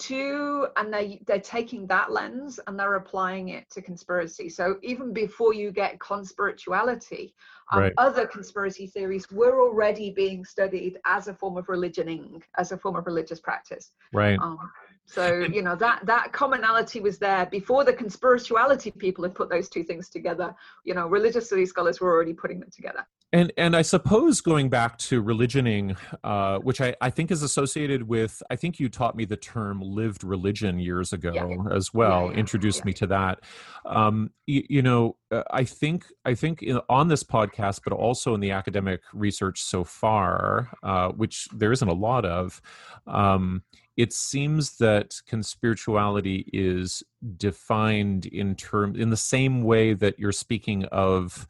to 0.00 0.66
and 0.76 0.92
they 0.92 1.20
they're 1.26 1.38
taking 1.38 1.86
that 1.86 2.10
lens 2.10 2.58
and 2.66 2.78
they're 2.78 2.94
applying 2.94 3.50
it 3.50 3.68
to 3.70 3.82
conspiracy. 3.82 4.48
So 4.48 4.78
even 4.82 5.12
before 5.12 5.52
you 5.52 5.70
get 5.70 5.98
conspirituality 5.98 7.32
um, 7.70 7.80
right. 7.80 7.92
other 7.98 8.26
conspiracy 8.26 8.86
theories 8.86 9.30
were 9.30 9.60
already 9.60 10.10
being 10.10 10.44
studied 10.44 10.98
as 11.04 11.28
a 11.28 11.34
form 11.34 11.58
of 11.58 11.68
religioning 11.68 12.42
as 12.56 12.72
a 12.72 12.78
form 12.78 12.96
of 12.96 13.06
religious 13.06 13.40
practice. 13.40 13.92
Right. 14.12 14.38
Um, 14.40 14.58
so 15.04 15.40
you 15.40 15.60
know 15.60 15.76
that 15.76 16.06
that 16.06 16.32
commonality 16.32 17.00
was 17.00 17.18
there 17.18 17.44
before 17.46 17.84
the 17.84 17.92
conspirituality 17.92 18.96
people 18.96 19.24
had 19.24 19.34
put 19.34 19.50
those 19.50 19.68
two 19.68 19.84
things 19.84 20.08
together. 20.08 20.54
You 20.84 20.94
know 20.94 21.08
religious 21.08 21.46
studies 21.46 21.68
scholars 21.68 22.00
were 22.00 22.10
already 22.10 22.32
putting 22.32 22.58
them 22.58 22.70
together 22.74 23.06
and 23.32 23.52
and 23.56 23.76
I 23.76 23.82
suppose 23.82 24.40
going 24.40 24.70
back 24.70 24.98
to 24.98 25.22
religioning, 25.22 25.96
uh, 26.24 26.58
which 26.58 26.80
I, 26.80 26.96
I 27.00 27.10
think 27.10 27.30
is 27.30 27.42
associated 27.42 28.08
with, 28.08 28.42
I 28.50 28.56
think 28.56 28.80
you 28.80 28.88
taught 28.88 29.14
me 29.14 29.24
the 29.24 29.36
term 29.36 29.80
lived 29.80 30.24
religion 30.24 30.80
years 30.80 31.12
ago 31.12 31.32
yeah. 31.34 31.74
as 31.74 31.94
well. 31.94 32.26
Yeah, 32.26 32.32
yeah, 32.32 32.38
introduced 32.38 32.84
me 32.84 32.92
to 32.94 33.06
that. 33.08 33.40
Um, 33.86 34.30
you, 34.46 34.64
you, 34.68 34.82
know, 34.82 35.16
uh, 35.30 35.44
I 35.52 35.62
think 35.64 36.06
I 36.24 36.34
think 36.34 36.62
in, 36.62 36.80
on 36.88 37.06
this 37.06 37.22
podcast, 37.22 37.82
but 37.84 37.92
also 37.92 38.34
in 38.34 38.40
the 38.40 38.50
academic 38.50 39.00
research 39.14 39.62
so 39.62 39.84
far, 39.84 40.70
uh, 40.82 41.10
which 41.10 41.46
there 41.52 41.72
isn't 41.72 41.88
a 41.88 41.94
lot 41.94 42.24
of. 42.24 42.60
Um, 43.06 43.62
it 43.96 44.12
seems 44.12 44.78
that 44.78 45.14
conspirituality 45.30 46.44
is 46.52 47.02
defined 47.36 48.26
in 48.26 48.56
terms 48.56 48.98
in 48.98 49.10
the 49.10 49.16
same 49.16 49.62
way 49.62 49.94
that 49.94 50.18
you're 50.18 50.32
speaking 50.32 50.84
of 50.86 51.46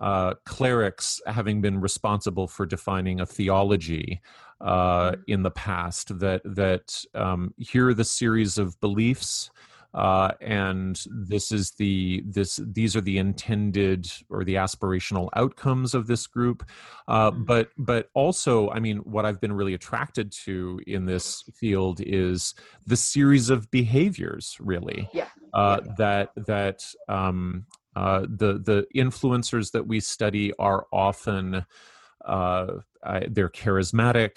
uh, 0.00 0.34
clerics 0.44 1.20
having 1.26 1.60
been 1.60 1.80
responsible 1.80 2.46
for 2.46 2.66
defining 2.66 3.20
a 3.20 3.26
theology 3.26 4.20
uh, 4.60 5.10
mm-hmm. 5.10 5.20
in 5.26 5.42
the 5.42 5.50
past. 5.50 6.18
That 6.18 6.42
that 6.44 7.04
um, 7.14 7.54
here 7.58 7.88
are 7.88 7.94
the 7.94 8.04
series 8.04 8.58
of 8.58 8.80
beliefs. 8.80 9.50
Uh, 9.94 10.32
and 10.42 11.02
this 11.10 11.50
is 11.50 11.70
the 11.72 12.22
this 12.26 12.60
these 12.62 12.94
are 12.94 13.00
the 13.00 13.16
intended 13.16 14.06
or 14.28 14.44
the 14.44 14.54
aspirational 14.54 15.30
outcomes 15.34 15.94
of 15.94 16.06
this 16.06 16.26
group 16.26 16.62
uh, 17.08 17.30
mm-hmm. 17.30 17.44
but 17.44 17.70
but 17.78 18.10
also 18.12 18.68
i 18.68 18.78
mean 18.78 18.98
what 18.98 19.24
i've 19.24 19.40
been 19.40 19.52
really 19.52 19.72
attracted 19.72 20.30
to 20.30 20.78
in 20.86 21.06
this 21.06 21.42
field 21.54 22.02
is 22.02 22.54
the 22.86 22.98
series 22.98 23.48
of 23.48 23.70
behaviors 23.70 24.58
really 24.60 25.08
yeah. 25.14 25.28
Uh, 25.54 25.80
that 25.96 26.32
that 26.36 26.84
um, 27.08 27.64
uh, 27.98 28.20
the 28.20 28.52
the 28.70 28.86
influencers 28.94 29.72
that 29.72 29.84
we 29.84 29.98
study 29.98 30.52
are 30.60 30.86
often 30.92 31.66
uh, 32.24 32.66
they're 33.28 33.48
charismatic. 33.48 34.36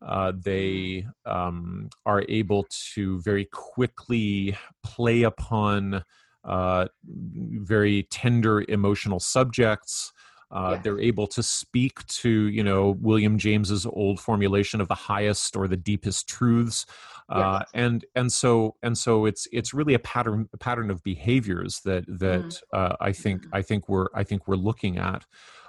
Uh, 0.00 0.32
they 0.34 1.06
um, 1.26 1.90
are 2.06 2.24
able 2.30 2.66
to 2.94 3.20
very 3.20 3.44
quickly 3.52 4.56
play 4.82 5.22
upon 5.22 6.02
uh, 6.44 6.86
very 7.04 8.04
tender 8.04 8.64
emotional 8.68 9.20
subjects. 9.20 10.13
Uh, 10.54 10.70
yes. 10.74 10.84
They're 10.84 11.00
able 11.00 11.26
to 11.26 11.42
speak 11.42 12.06
to, 12.06 12.30
you 12.30 12.62
know, 12.62 12.96
William 13.00 13.38
James's 13.38 13.84
old 13.86 14.20
formulation 14.20 14.80
of 14.80 14.86
the 14.88 14.94
highest 14.94 15.56
or 15.56 15.66
the 15.66 15.76
deepest 15.76 16.28
truths 16.28 16.86
uh, 17.28 17.62
and 17.72 18.04
and 18.14 18.32
so 18.32 18.76
and 18.82 18.96
so 18.96 19.24
it's 19.24 19.48
it's 19.50 19.72
really 19.72 19.94
a 19.94 19.98
pattern 19.98 20.48
a 20.52 20.58
pattern 20.58 20.90
of 20.90 21.02
behaviors 21.02 21.80
that 21.80 22.04
that 22.06 22.44
mm. 22.44 22.62
uh, 22.72 22.96
I 23.00 23.12
think 23.12 23.46
mm. 23.46 23.48
I 23.52 23.62
think 23.62 23.88
we're 23.88 24.08
I 24.14 24.24
think 24.24 24.46
we're 24.46 24.56
looking 24.56 24.98
at, 24.98 25.24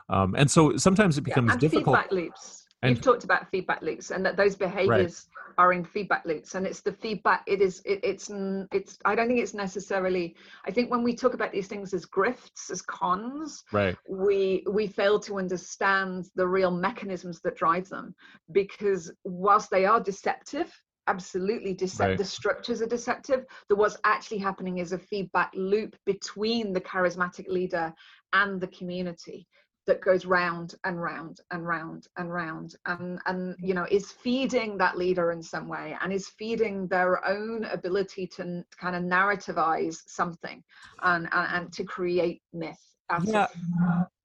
um, 0.09 0.35
and 0.35 0.51
so 0.51 0.75
sometimes 0.75 1.17
it 1.17 1.21
becomes 1.21 1.47
yeah, 1.47 1.53
and 1.53 1.61
difficult. 1.61 1.97
Feedback 1.97 2.11
loops. 2.11 2.61
And, 2.81 2.91
You've 2.91 3.01
talked 3.03 3.23
about 3.23 3.49
feedback 3.49 3.81
loops, 3.81 4.11
and 4.11 4.25
that 4.25 4.35
those 4.35 4.55
behaviors 4.55 4.89
right. 4.89 5.34
Are 5.57 5.73
in 5.73 5.84
feedback 5.84 6.26
loops, 6.26 6.56
and 6.56 6.65
it's 6.65 6.82
the 6.82 6.91
feedback. 6.91 7.44
It 7.48 7.61
is. 7.61 7.82
It, 7.86 7.99
it's. 8.03 8.30
It's. 8.72 8.98
I 9.06 9.15
don't 9.15 9.27
think 9.27 9.40
it's 9.40 9.53
necessarily. 9.53 10.36
I 10.65 10.72
think 10.72 10.91
when 10.91 11.03
we 11.03 11.15
talk 11.15 11.34
about 11.34 11.52
these 11.52 11.68
things 11.68 11.94
as 11.94 12.06
grifts, 12.06 12.72
as 12.72 12.82
cons, 12.82 13.64
right, 13.72 13.95
we 14.10 14.64
we 14.69 14.88
fail 14.88 15.19
to 15.22 15.38
understand 15.38 16.26
the 16.36 16.48
real 16.48 16.72
mechanisms 16.72 17.41
that 17.41 17.56
drive 17.56 17.90
them, 17.90 18.15
because 18.52 19.11
whilst 19.23 19.69
they 19.69 19.86
are 19.86 19.99
deceptive, 19.99 20.72
absolutely 21.07 21.73
deceptive 21.73 22.10
right. 22.10 22.18
the 22.18 22.26
structures 22.26 22.82
are 22.82 22.88
deceptive 22.88 23.45
that 23.69 23.76
what's 23.76 23.98
actually 24.03 24.40
happening 24.40 24.80
is 24.80 24.91
a 24.91 24.98
feedback 24.98 25.52
loop 25.53 25.95
between 26.06 26.73
the 26.73 26.82
charismatic 26.82 27.48
leader 27.48 27.94
and 28.34 28.60
the 28.60 28.68
community 28.68 29.48
that 29.87 30.01
goes 30.01 30.25
round 30.25 30.75
and 30.83 31.01
round 31.01 31.41
and 31.51 31.65
round 31.67 32.07
and 32.17 32.33
round 32.33 32.75
and 32.85 33.19
and 33.25 33.55
you 33.59 33.73
know 33.73 33.85
is 33.91 34.11
feeding 34.11 34.77
that 34.77 34.97
leader 34.97 35.31
in 35.31 35.41
some 35.41 35.67
way 35.67 35.95
and 36.01 36.11
is 36.11 36.27
feeding 36.27 36.87
their 36.87 37.25
own 37.27 37.65
ability 37.65 38.25
to 38.27 38.63
kind 38.79 38.95
of 38.95 39.03
narrativize 39.03 39.97
something 40.07 40.63
and 41.03 41.27
and, 41.31 41.47
and 41.53 41.73
to 41.73 41.83
create 41.83 42.41
myth. 42.53 42.81
Yeah 43.23 43.47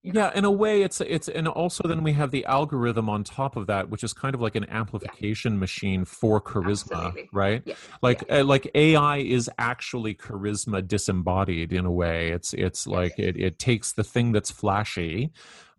yeah 0.03 0.31
in 0.35 0.45
a 0.45 0.51
way 0.51 0.83
it's 0.83 1.01
it's 1.03 1.29
and 1.29 1.47
also 1.47 1.87
then 1.87 2.03
we 2.03 2.13
have 2.13 2.31
the 2.31 2.45
algorithm 2.47 3.09
on 3.09 3.23
top 3.23 3.57
of 3.57 3.67
that 3.67 3.91
which 3.91 4.03
is 4.03 4.13
kind 4.13 4.35
of 4.35 4.41
like 4.41 4.55
an 4.55 4.65
amplification 4.71 5.55
yeah. 5.55 5.59
machine 5.59 6.05
for 6.05 6.41
charisma 6.41 7.07
Absolutely. 7.07 7.29
right 7.33 7.63
yeah. 7.67 7.75
like 8.01 8.25
yeah. 8.29 8.39
Uh, 8.39 8.45
like 8.45 8.71
ai 8.75 9.19
is 9.19 9.51
actually 9.59 10.15
charisma 10.15 10.87
disembodied 10.87 11.73
in 11.73 11.85
a 11.85 11.93
way 11.93 12.31
it's 12.31 12.55
it's 12.55 12.87
like 12.87 13.19
it, 13.19 13.37
it 13.37 13.59
takes 13.59 13.93
the 13.93 14.05
thing 14.05 14.33
that's 14.33 14.51
flashy 14.51 15.31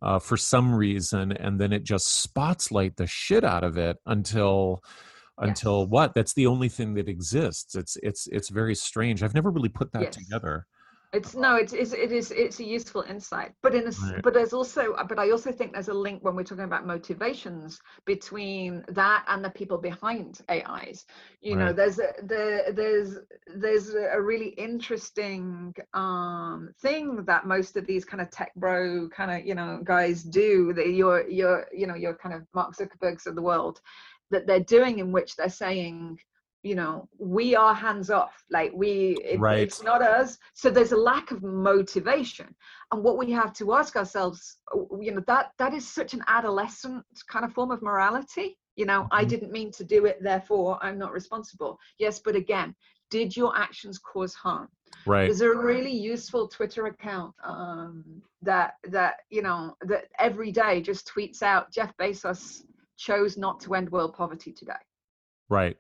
uh, 0.04 0.20
for 0.20 0.38
some 0.38 0.74
reason 0.74 1.32
and 1.32 1.60
then 1.60 1.72
it 1.72 1.84
just 1.84 2.08
spotlight 2.08 2.98
the 2.98 3.08
shit 3.08 3.44
out 3.44 3.64
of 3.64 3.78
it 3.78 3.98
until 4.06 4.84
until 5.38 5.88
what 5.88 6.14
that's 6.14 6.34
the 6.34 6.46
only 6.46 6.70
thing 6.70 6.94
that 6.94 7.08
exists 7.08 7.76
it's 7.76 7.98
it's 8.04 8.28
it's 8.28 8.50
very 8.50 8.76
strange 8.76 9.24
i've 9.24 9.34
never 9.34 9.50
really 9.50 9.70
put 9.70 9.92
that 9.92 10.04
yes. 10.04 10.16
together 10.16 10.68
it's 11.14 11.36
no 11.36 11.56
it's, 11.56 11.74
it's 11.74 11.92
it 11.92 12.12
is 12.12 12.32
it's 12.32 12.60
a 12.60 12.64
useful 12.64 13.02
insight 13.02 13.52
but 13.62 13.76
in 13.76 13.86
a 13.86 13.92
right. 13.92 14.22
but 14.24 14.34
there's 14.34 14.54
also 14.54 14.96
but 15.10 15.20
i 15.20 15.30
also 15.30 15.52
think 15.52 15.74
there's 15.74 15.90
a 15.90 15.94
link 15.94 16.24
when 16.24 16.36
we're 16.36 16.44
talking 16.44 16.64
about 16.64 16.88
motivations 16.88 17.82
between 18.06 18.84
that 18.88 19.26
and 19.28 19.44
the 19.44 19.50
people 19.50 19.78
behind 19.78 20.40
ais 20.48 21.06
you 21.42 21.56
right. 21.56 21.66
know 21.66 21.74
there's 21.74 22.00
a 22.00 22.14
the 22.24 22.72
there's 22.74 23.18
there's 23.58 23.94
a 23.94 24.22
really 24.22 24.50
interesting 24.50 25.74
um 25.94 26.70
thing 26.82 27.24
that 27.26 27.46
most 27.46 27.76
of 27.76 27.86
these 27.86 28.06
kind 28.06 28.22
of 28.22 28.30
tech 28.32 28.54
bro 28.56 29.10
kind 29.10 29.32
of 29.32 29.46
you 29.46 29.56
know 29.56 29.82
guys 29.84 30.24
do 30.24 30.72
that 30.72 30.88
you're 30.88 31.28
you're 31.28 31.68
you 31.74 31.88
know 31.88 31.96
you're 31.96 32.16
kind 32.16 32.34
of 32.34 32.44
mark 32.54 32.74
zuckerbergs 32.76 33.26
of 33.26 33.36
the 33.36 33.42
world 33.42 33.82
that 34.30 34.48
they're 34.48 34.62
doing 34.62 35.00
in 35.00 35.12
which 35.12 35.36
they're 35.36 35.50
saying 35.50 36.18
you 36.64 36.76
know 36.76 37.08
we 37.18 37.56
are 37.56 37.74
hands 37.74 38.10
off 38.10 38.44
like 38.52 38.72
we 38.74 39.18
it, 39.24 39.40
right. 39.40 39.60
it's 39.60 39.82
not 39.82 40.02
us. 40.02 40.38
So 40.54 40.70
there's 40.70 40.92
a 40.92 40.98
lack 40.98 41.32
of 41.32 41.42
motivation. 41.44 42.54
And 42.92 43.04
what 43.04 43.18
we 43.18 43.32
have 43.32 43.54
to 43.54 43.74
ask 43.74 43.96
ourselves 43.96 44.58
you 45.00 45.14
know 45.14 45.24
that 45.28 45.52
that 45.58 45.74
is 45.74 45.88
such 45.88 46.14
an 46.14 46.24
adolescent 46.28 47.04
kind 47.28 47.46
of 47.46 47.54
form 47.54 47.72
of 47.72 47.82
morality. 47.82 48.58
You 48.76 48.86
know 48.86 49.02
mm-hmm. 49.02 49.20
i 49.22 49.24
didn't 49.26 49.52
mean 49.52 49.72
to 49.72 49.84
do 49.84 50.06
it 50.06 50.22
therefore 50.22 50.78
i'm 50.82 50.98
not 50.98 51.14
responsible. 51.14 51.80
Yes 51.98 52.20
but 52.20 52.36
again 52.36 52.76
did 53.10 53.36
your 53.36 53.58
actions 53.58 54.00
cause 54.00 54.34
harm? 54.34 54.70
Right. 55.06 55.26
There's 55.26 55.42
a 55.42 55.50
really 55.50 55.92
useful 55.92 56.48
twitter 56.48 56.86
account 56.86 57.34
um, 57.44 58.22
that 58.44 58.76
that 58.86 59.16
you 59.30 59.42
know 59.42 59.76
that 59.82 60.06
every 60.20 60.52
day 60.52 60.82
just 60.82 61.08
tweets 61.08 61.42
out 61.42 61.72
jeff 61.72 61.92
bezos 61.98 62.64
chose 62.98 63.36
not 63.36 63.60
to 63.62 63.74
end 63.74 63.90
world 63.90 64.14
poverty 64.14 64.52
today. 64.52 64.84
Right 65.50 65.76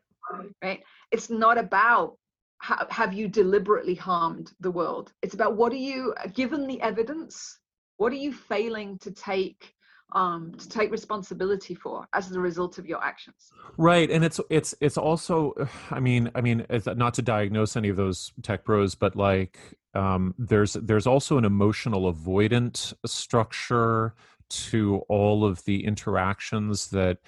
right? 0.63 0.81
It's 1.11 1.29
not 1.29 1.57
about 1.57 2.17
how, 2.59 2.85
have 2.89 3.13
you 3.13 3.27
deliberately 3.27 3.95
harmed 3.95 4.51
the 4.59 4.71
world. 4.71 5.13
It's 5.21 5.33
about 5.33 5.55
what 5.55 5.71
are 5.71 5.77
you 5.77 6.13
given 6.33 6.67
the 6.67 6.81
evidence 6.81 7.59
what 8.01 8.11
are 8.11 8.15
you 8.15 8.33
failing 8.33 8.97
to 8.97 9.11
take 9.11 9.75
um, 10.13 10.53
to 10.57 10.67
take 10.67 10.91
responsibility 10.91 11.75
for 11.75 12.05
as 12.13 12.27
the 12.29 12.39
result 12.39 12.79
of 12.79 12.87
your 12.87 13.01
actions? 13.03 13.53
Right 13.77 14.09
and 14.09 14.25
it's 14.25 14.39
it's 14.49 14.73
it's 14.81 14.97
also 14.97 15.53
i 15.91 15.99
mean 15.99 16.31
i 16.33 16.41
mean 16.41 16.65
not 16.95 17.13
to 17.13 17.21
diagnose 17.21 17.77
any 17.77 17.89
of 17.89 17.97
those 17.97 18.33
tech 18.41 18.65
bros 18.65 18.95
but 18.95 19.15
like 19.15 19.59
um, 19.93 20.33
there's 20.39 20.73
there's 20.73 21.05
also 21.05 21.37
an 21.37 21.45
emotional 21.45 22.11
avoidant 22.11 22.93
structure 23.05 24.15
to 24.49 25.03
all 25.07 25.45
of 25.45 25.63
the 25.65 25.85
interactions 25.85 26.87
that 26.87 27.19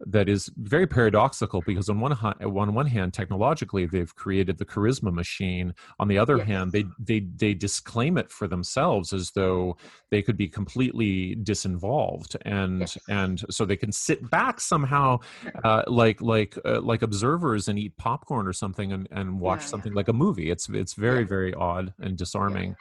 that 0.00 0.28
is 0.28 0.50
very 0.56 0.86
paradoxical 0.86 1.62
because 1.66 1.88
on 1.88 2.00
one 2.00 2.12
hand, 2.12 2.36
on 2.42 2.74
one 2.74 2.86
hand, 2.86 3.12
technologically 3.12 3.86
they've 3.86 4.14
created 4.14 4.58
the 4.58 4.64
charisma 4.64 5.12
machine. 5.12 5.74
On 5.98 6.08
the 6.08 6.18
other 6.18 6.38
yes. 6.38 6.46
hand, 6.46 6.72
they 6.72 6.84
they 6.98 7.20
they 7.20 7.54
disclaim 7.54 8.18
it 8.18 8.30
for 8.30 8.46
themselves 8.46 9.12
as 9.12 9.30
though 9.32 9.76
they 10.10 10.22
could 10.22 10.36
be 10.36 10.48
completely 10.48 11.36
disinvolved, 11.36 12.36
and 12.42 12.80
yes. 12.80 12.98
and 13.08 13.44
so 13.50 13.64
they 13.64 13.76
can 13.76 13.92
sit 13.92 14.28
back 14.30 14.60
somehow, 14.60 15.18
uh, 15.64 15.82
like 15.86 16.20
like 16.20 16.56
uh, 16.64 16.80
like 16.80 17.02
observers 17.02 17.68
and 17.68 17.78
eat 17.78 17.96
popcorn 17.96 18.46
or 18.46 18.52
something 18.52 18.92
and 18.92 19.08
and 19.10 19.40
watch 19.40 19.60
yeah, 19.60 19.66
something 19.66 19.92
yeah. 19.92 19.96
like 19.96 20.08
a 20.08 20.12
movie. 20.12 20.50
It's 20.50 20.68
it's 20.68 20.94
very 20.94 21.20
yeah. 21.20 21.26
very 21.26 21.54
odd 21.54 21.92
and 22.00 22.16
disarming. 22.16 22.76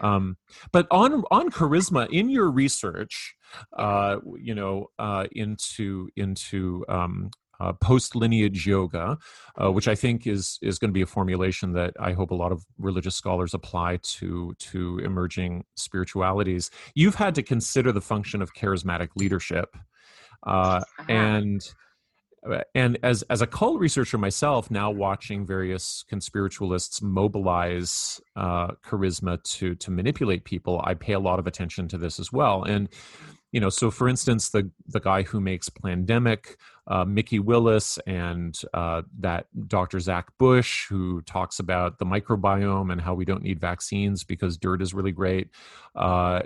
Um, 0.00 0.36
but 0.72 0.86
on 0.90 1.24
on 1.30 1.50
charisma 1.50 2.08
in 2.10 2.28
your 2.28 2.50
research, 2.50 3.34
uh, 3.76 4.18
you 4.38 4.54
know, 4.54 4.88
uh, 4.98 5.26
into 5.32 6.08
into 6.16 6.84
um, 6.88 7.30
uh, 7.62 7.72
post 7.74 8.16
lineage 8.16 8.66
yoga, 8.66 9.16
uh, 9.62 9.70
which 9.70 9.86
I 9.86 9.94
think 9.94 10.26
is 10.26 10.58
is 10.62 10.78
going 10.78 10.90
to 10.90 10.94
be 10.94 11.02
a 11.02 11.06
formulation 11.06 11.72
that 11.74 11.94
I 12.00 12.12
hope 12.12 12.30
a 12.30 12.34
lot 12.34 12.50
of 12.50 12.64
religious 12.78 13.14
scholars 13.14 13.54
apply 13.54 13.98
to 14.02 14.54
to 14.58 14.98
emerging 14.98 15.64
spiritualities. 15.76 16.70
You've 16.94 17.14
had 17.14 17.34
to 17.36 17.42
consider 17.42 17.92
the 17.92 18.00
function 18.00 18.42
of 18.42 18.54
charismatic 18.54 19.10
leadership, 19.16 19.76
uh, 20.44 20.80
and 21.08 21.62
and 22.74 22.98
as 23.02 23.22
as 23.22 23.40
a 23.40 23.46
cult 23.46 23.78
researcher 23.78 24.18
myself 24.18 24.70
now 24.70 24.90
watching 24.90 25.46
various 25.46 26.04
conspiritualists 26.10 27.00
mobilize 27.00 28.20
uh, 28.36 28.68
charisma 28.84 29.42
to 29.44 29.74
to 29.76 29.90
manipulate 29.90 30.44
people 30.44 30.80
i 30.84 30.94
pay 30.94 31.12
a 31.12 31.20
lot 31.20 31.38
of 31.38 31.46
attention 31.46 31.88
to 31.88 31.98
this 31.98 32.18
as 32.18 32.32
well. 32.32 32.64
And 32.64 32.88
you 33.52 33.60
know 33.60 33.68
so 33.68 33.90
for 33.90 34.08
instance 34.08 34.48
the 34.48 34.70
the 34.88 35.00
guy 35.00 35.22
who 35.22 35.40
makes 35.40 35.68
Plandemic 35.68 36.56
uh, 36.88 37.04
Mikki 37.04 37.38
Willis 37.38 37.98
and 38.06 38.58
uh, 38.74 39.02
that 39.20 39.46
dr 39.68 40.00
zach 40.00 40.26
bush 40.38 40.86
who 40.88 41.20
talks 41.22 41.60
about 41.60 41.98
the 41.98 42.06
microbiome 42.06 42.90
and 42.90 43.00
how 43.00 43.14
we 43.14 43.24
don't 43.24 43.42
need 43.42 43.60
vaccines 43.60 44.24
because 44.24 44.56
dirt 44.56 44.82
is 44.82 44.94
really 44.94 45.12
great 45.12 45.50
uh, 45.94 46.40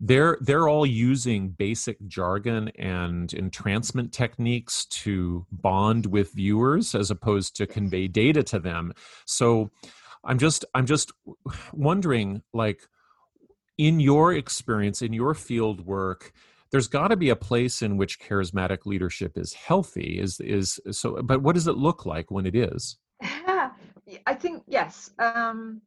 they're 0.00 0.38
they're 0.40 0.68
all 0.68 0.86
using 0.86 1.48
basic 1.48 1.96
jargon 2.06 2.68
and 2.78 3.32
entrancement 3.32 4.12
techniques 4.12 4.84
to 4.86 5.46
bond 5.50 6.06
with 6.06 6.32
viewers 6.32 6.94
as 6.94 7.10
opposed 7.10 7.56
to 7.56 7.66
convey 7.66 8.08
data 8.08 8.42
to 8.42 8.58
them. 8.58 8.92
So 9.24 9.70
i'm 10.26 10.38
just 10.38 10.64
i'm 10.74 10.86
just 10.86 11.12
wondering 11.72 12.42
like 12.52 12.82
in 13.78 14.00
your 14.00 14.34
experience 14.34 15.00
in 15.00 15.12
your 15.12 15.34
field 15.34 15.86
work 15.86 16.32
there's 16.72 16.88
got 16.88 17.08
to 17.08 17.16
be 17.16 17.30
a 17.30 17.36
place 17.36 17.80
in 17.80 17.96
which 17.96 18.20
charismatic 18.20 18.84
leadership 18.84 19.38
is 19.38 19.52
healthy 19.52 20.18
is 20.20 20.40
is 20.40 20.80
so 20.90 21.22
but 21.22 21.42
what 21.42 21.54
does 21.54 21.66
it 21.66 21.76
look 21.76 22.04
like 22.04 22.30
when 22.30 22.44
it 22.44 22.56
is? 22.56 22.98
I 23.22 24.34
think 24.34 24.62
yes 24.66 25.10
um 25.18 25.80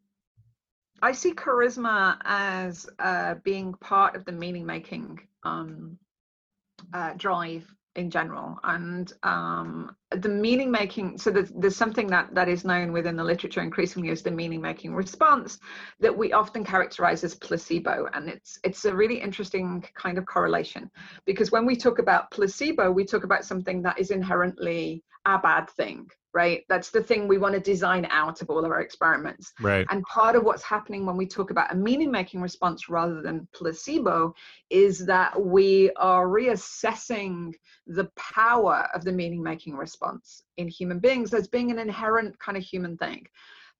I 1.02 1.12
see 1.12 1.34
charisma 1.34 2.18
as 2.26 2.90
uh, 3.00 3.36
being 3.44 3.74
part 3.74 4.16
of 4.16 4.26
the 4.26 4.32
meaning 4.32 4.66
making 4.66 5.20
um, 5.44 5.98
uh, 6.94 7.14
drive 7.18 7.68
in 7.96 8.10
general. 8.10 8.58
And 8.64 9.12
um, 9.24 9.96
the 10.12 10.30
meaning 10.30 10.72
making 10.72 11.18
so 11.18 11.32
there's, 11.32 11.52
there's 11.52 11.76
something 11.76 12.08
that 12.08 12.34
that 12.34 12.48
is 12.48 12.64
known 12.64 12.92
within 12.92 13.16
the 13.16 13.24
literature 13.24 13.62
increasingly 13.62 14.10
as 14.10 14.22
the 14.22 14.32
meaning 14.32 14.62
making 14.62 14.94
response 14.94 15.60
that 16.00 16.16
we 16.16 16.32
often 16.32 16.64
characterize 16.64 17.24
as 17.24 17.36
placebo. 17.36 18.08
And 18.14 18.30
it's 18.30 18.60
it's 18.64 18.86
a 18.86 18.96
really 18.96 19.20
interesting 19.20 19.84
kind 19.96 20.18
of 20.18 20.26
correlation 20.26 20.90
because 21.26 21.52
when 21.52 21.66
we 21.66 21.76
talk 21.76 22.00
about 22.00 22.32
placebo 22.32 22.92
we 22.92 23.06
talk 23.06 23.24
about 23.24 23.46
something 23.46 23.82
that 23.84 24.00
is 24.00 24.12
inherently 24.12 25.04
a 25.26 25.38
bad 25.38 25.70
thing 25.72 26.08
right? 26.34 26.64
That's 26.70 26.92
the 26.92 27.02
thing 27.02 27.28
we 27.28 27.38
want 27.38 27.56
to 27.56 27.60
design 27.60 28.08
out 28.12 28.42
of 28.42 28.50
all 28.50 28.64
of 28.64 28.72
our 28.72 28.82
experiments. 28.82 29.52
Right. 29.60 29.86
And 29.90 30.04
part 30.04 30.36
of 30.36 30.44
what's 30.44 30.64
happening 30.64 31.06
when 31.06 31.18
we 31.18 31.26
talk 31.26 31.50
about 31.50 31.72
a 31.72 31.76
meaning 31.76 32.12
making 32.12 32.42
response 32.42 32.90
rather 32.90 33.22
than 33.22 33.48
placebo 33.54 34.34
is 34.70 35.06
that 35.08 35.40
we 35.40 35.92
are 35.96 36.28
reassessing 36.28 37.54
the 37.88 38.10
power 38.16 38.88
of 38.94 39.04
the 39.04 39.12
meaning 39.12 39.42
making 39.42 39.76
response 39.76 40.44
in 40.58 40.68
human 40.68 41.00
beings 41.00 41.34
as 41.34 41.48
being 41.48 41.72
an 41.72 41.80
inherent 41.80 42.38
kind 42.40 42.58
of 42.58 42.64
human 42.64 42.98
thing. 42.98 43.26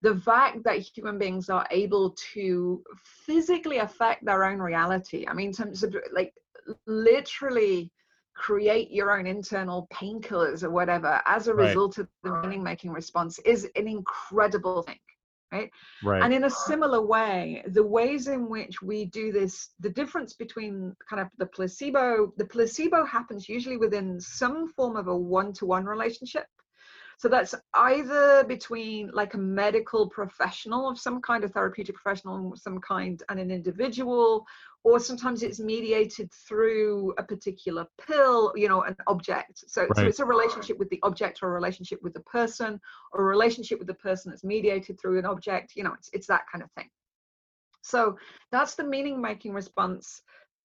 The 0.02 0.16
fact 0.16 0.64
that 0.64 0.80
human 0.80 1.20
beings 1.20 1.50
are 1.50 1.68
able 1.72 2.16
to 2.34 2.84
physically 3.04 3.78
affect 3.80 4.24
their 4.24 4.46
own 4.46 4.60
reality 4.60 5.26
i 5.28 5.34
mean 5.34 5.48
in 5.48 5.54
terms 5.54 5.84
of 5.84 5.94
like 6.14 6.34
literally 6.88 7.92
create 8.40 8.90
your 8.90 9.18
own 9.18 9.28
internal 9.28 9.86
painkillers 9.94 10.64
or 10.64 10.70
whatever 10.70 11.22
as 11.26 11.48
a 11.48 11.54
right. 11.54 11.68
result 11.68 11.98
of 11.98 12.08
the 12.24 12.32
meaning 12.42 12.64
making 12.64 12.90
response 12.90 13.38
is 13.40 13.70
an 13.76 13.88
incredible 13.88 14.82
thing 14.84 14.98
right? 15.52 15.70
right 16.04 16.24
and 16.24 16.34
in 16.34 16.46
a 16.46 16.50
similar 16.50 17.02
way 17.02 17.62
the 17.74 17.84
ways 17.84 18.28
in 18.28 18.48
which 18.48 18.82
we 18.82 19.06
do 19.06 19.34
this 19.34 19.72
the 19.82 19.90
difference 19.90 20.34
between 20.34 20.96
kind 21.10 21.22
of 21.22 21.28
the 21.38 21.46
placebo 21.48 22.32
the 22.38 22.46
placebo 22.46 23.06
happens 23.06 23.50
usually 23.50 23.78
within 23.78 24.20
some 24.22 24.70
form 24.70 24.96
of 24.96 25.08
a 25.08 25.16
one-to-one 25.16 25.86
relationship 25.86 26.46
so 27.20 27.28
that's 27.28 27.54
either 27.74 28.46
between 28.46 29.12
like 29.12 29.34
a 29.34 29.38
medical 29.38 30.08
professional 30.08 30.88
of 30.88 30.98
some 30.98 31.22
kind, 31.22 31.44
of 31.44 31.52
therapeutic 31.52 31.94
professional 31.96 32.54
of 32.54 32.60
some 32.60 32.80
kind, 32.80 33.22
and 33.28 33.38
an 33.38 33.52
individual, 33.52 34.46
or 34.86 35.02
sometimes 35.02 35.44
it's 35.44 35.60
mediated 35.60 36.32
through 36.32 37.14
a 37.18 37.24
particular 37.24 37.86
pill, 38.08 38.54
you 38.56 38.70
know, 38.70 38.84
an 38.84 38.96
object. 39.08 39.66
So, 39.68 39.82
right. 39.82 39.98
so 39.98 40.06
it's 40.06 40.22
a 40.22 40.26
relationship 40.26 40.80
with 40.80 40.90
the 40.92 41.00
object 41.04 41.40
or 41.44 41.50
a 41.50 41.52
relationship 41.52 42.00
with 42.02 42.14
the 42.14 42.22
person 42.22 42.80
or 43.12 43.24
a 43.24 43.26
relationship 43.26 43.80
with 43.80 43.90
the 43.90 43.96
person 43.96 44.32
that's 44.32 44.46
mediated 44.46 44.98
through 44.98 45.20
an 45.20 45.26
object, 45.26 45.74
you 45.76 45.84
know, 45.84 45.92
it's, 45.96 46.10
it's 46.14 46.28
that 46.28 46.44
kind 46.50 46.64
of 46.64 46.72
thing. 46.72 46.90
So 47.82 48.18
that's 48.50 48.76
the 48.76 48.86
meaning 48.86 49.20
making 49.20 49.52
response 49.52 50.22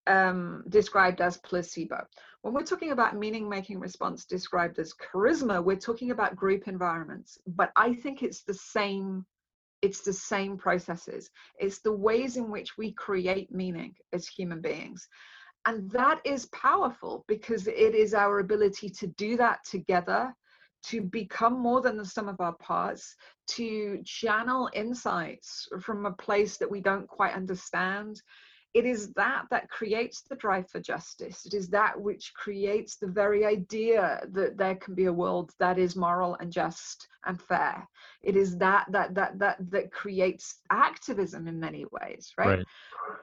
um, 0.07 0.63
described 0.69 1.21
as 1.21 1.37
placebo. 1.37 2.05
When 2.41 2.53
we're 2.53 2.63
talking 2.63 2.91
about 2.91 3.15
meaning 3.15 3.49
making 3.49 3.79
response 3.79 4.25
described 4.25 4.77
as 4.79 4.93
charisma, 4.93 5.63
we're 5.63 5.75
talking 5.75 6.11
about 6.11 6.35
group 6.35 6.67
environments. 6.67 7.37
But 7.47 7.71
I 7.75 7.93
think 7.93 8.23
it's 8.23 8.43
the 8.43 8.53
same. 8.53 9.25
It's 9.81 10.01
the 10.01 10.13
same 10.13 10.57
processes. 10.57 11.29
It's 11.59 11.79
the 11.79 11.91
ways 11.91 12.37
in 12.37 12.49
which 12.49 12.77
we 12.77 12.93
create 12.93 13.51
meaning 13.51 13.93
as 14.13 14.27
human 14.27 14.61
beings. 14.61 15.07
And 15.65 15.89
that 15.91 16.21
is 16.23 16.45
powerful 16.47 17.25
because 17.27 17.67
it 17.67 17.95
is 17.95 18.13
our 18.13 18.39
ability 18.39 18.89
to 18.89 19.07
do 19.07 19.35
that 19.37 19.59
together, 19.65 20.33
to 20.85 21.01
become 21.01 21.59
more 21.59 21.81
than 21.81 21.97
the 21.97 22.05
sum 22.05 22.29
of 22.29 22.39
our 22.39 22.55
parts, 22.57 23.15
to 23.47 24.01
channel 24.05 24.69
insights 24.73 25.67
from 25.81 26.05
a 26.05 26.11
place 26.11 26.57
that 26.57 26.69
we 26.69 26.81
don't 26.81 27.07
quite 27.07 27.33
understand, 27.33 28.21
it 28.75 28.85
is 28.85 29.13
that 29.13 29.45
that 29.51 29.69
creates 29.69 30.21
the 30.23 30.35
drive 30.35 30.69
for 30.69 30.81
justice. 30.81 31.45
It 31.45 31.53
is 31.53 31.69
that 31.69 31.99
which 31.99 32.33
creates 32.33 32.97
the 32.97 33.07
very 33.07 33.45
idea 33.45 34.21
that 34.33 34.57
there 34.57 34.75
can 34.75 34.93
be 34.93 35.05
a 35.05 35.13
world 35.13 35.53
that 35.59 35.79
is 35.79 35.95
moral 35.95 36.35
and 36.41 36.51
just 36.51 37.07
and 37.25 37.41
fair. 37.41 37.87
It 38.21 38.35
is 38.35 38.57
that 38.57 38.85
that 38.91 39.15
that 39.15 39.39
that 39.39 39.71
that 39.71 39.93
creates 39.93 40.59
activism 40.69 41.47
in 41.47 41.57
many 41.57 41.85
ways, 41.89 42.33
right? 42.37 42.57
right. 42.57 42.65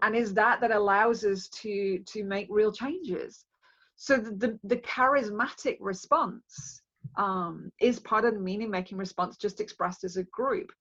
And 0.00 0.16
is 0.16 0.32
that 0.34 0.62
that 0.62 0.70
allows 0.72 1.22
us 1.22 1.48
to 1.48 1.98
to 1.98 2.24
make 2.24 2.46
real 2.48 2.72
changes. 2.72 3.44
So 3.96 4.16
the 4.16 4.30
the, 4.30 4.58
the 4.64 4.76
charismatic 4.78 5.76
response 5.80 6.80
um, 7.16 7.70
is 7.78 8.00
part 8.00 8.24
of 8.24 8.32
the 8.32 8.40
meaning 8.40 8.70
making 8.70 8.96
response, 8.96 9.36
just 9.36 9.60
expressed 9.60 10.02
as 10.02 10.16
a 10.16 10.24
group. 10.24 10.72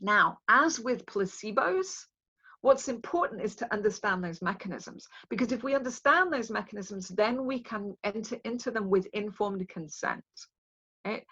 Now, 0.00 0.38
as 0.48 0.80
with 0.80 1.04
placebos, 1.04 2.06
What's 2.66 2.88
important 2.88 3.42
is 3.42 3.54
to 3.56 3.72
understand 3.72 4.24
those 4.24 4.42
mechanisms 4.42 5.06
because 5.28 5.52
if 5.52 5.62
we 5.62 5.76
understand 5.76 6.32
those 6.32 6.50
mechanisms, 6.50 7.06
then 7.06 7.46
we 7.46 7.60
can 7.60 7.96
enter 8.02 8.38
into 8.44 8.72
them 8.72 8.90
with 8.90 9.06
informed 9.12 9.68
consent. 9.68 10.24
Right? 11.04 11.24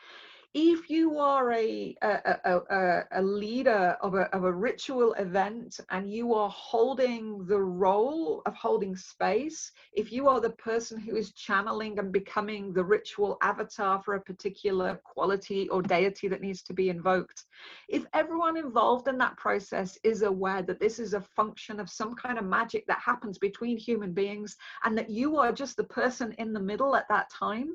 If 0.54 0.88
you 0.88 1.18
are 1.18 1.52
a, 1.52 1.96
a, 2.02 2.60
a, 2.70 3.04
a, 3.10 3.22
leader 3.22 3.96
of 4.00 4.14
a, 4.14 4.32
of 4.32 4.44
a 4.44 4.52
ritual 4.52 5.12
event 5.14 5.80
and 5.90 6.08
you 6.08 6.32
are 6.32 6.48
holding 6.48 7.44
the 7.46 7.58
role 7.58 8.40
of 8.46 8.54
holding 8.54 8.94
space, 8.94 9.72
if 9.94 10.12
you 10.12 10.28
are 10.28 10.40
the 10.40 10.50
person 10.50 10.96
who 10.96 11.16
is 11.16 11.32
channeling 11.32 11.98
and 11.98 12.12
becoming 12.12 12.72
the 12.72 12.84
ritual 12.84 13.36
avatar 13.42 14.00
for 14.04 14.14
a 14.14 14.20
particular 14.20 15.00
quality 15.02 15.68
or 15.70 15.82
deity 15.82 16.28
that 16.28 16.40
needs 16.40 16.62
to 16.62 16.72
be 16.72 16.88
invoked, 16.88 17.46
if 17.88 18.06
everyone 18.14 18.56
involved 18.56 19.08
in 19.08 19.18
that 19.18 19.36
process 19.36 19.98
is 20.04 20.22
aware 20.22 20.62
that 20.62 20.78
this 20.78 21.00
is 21.00 21.14
a 21.14 21.20
function 21.20 21.80
of 21.80 21.90
some 21.90 22.14
kind 22.14 22.38
of 22.38 22.44
magic 22.44 22.86
that 22.86 23.00
happens 23.04 23.38
between 23.38 23.76
human 23.76 24.12
beings 24.12 24.56
and 24.84 24.96
that 24.96 25.10
you 25.10 25.36
are 25.36 25.50
just 25.50 25.76
the 25.76 25.82
person 25.82 26.32
in 26.38 26.52
the 26.52 26.60
middle 26.60 26.94
at 26.94 27.08
that 27.08 27.28
time, 27.28 27.74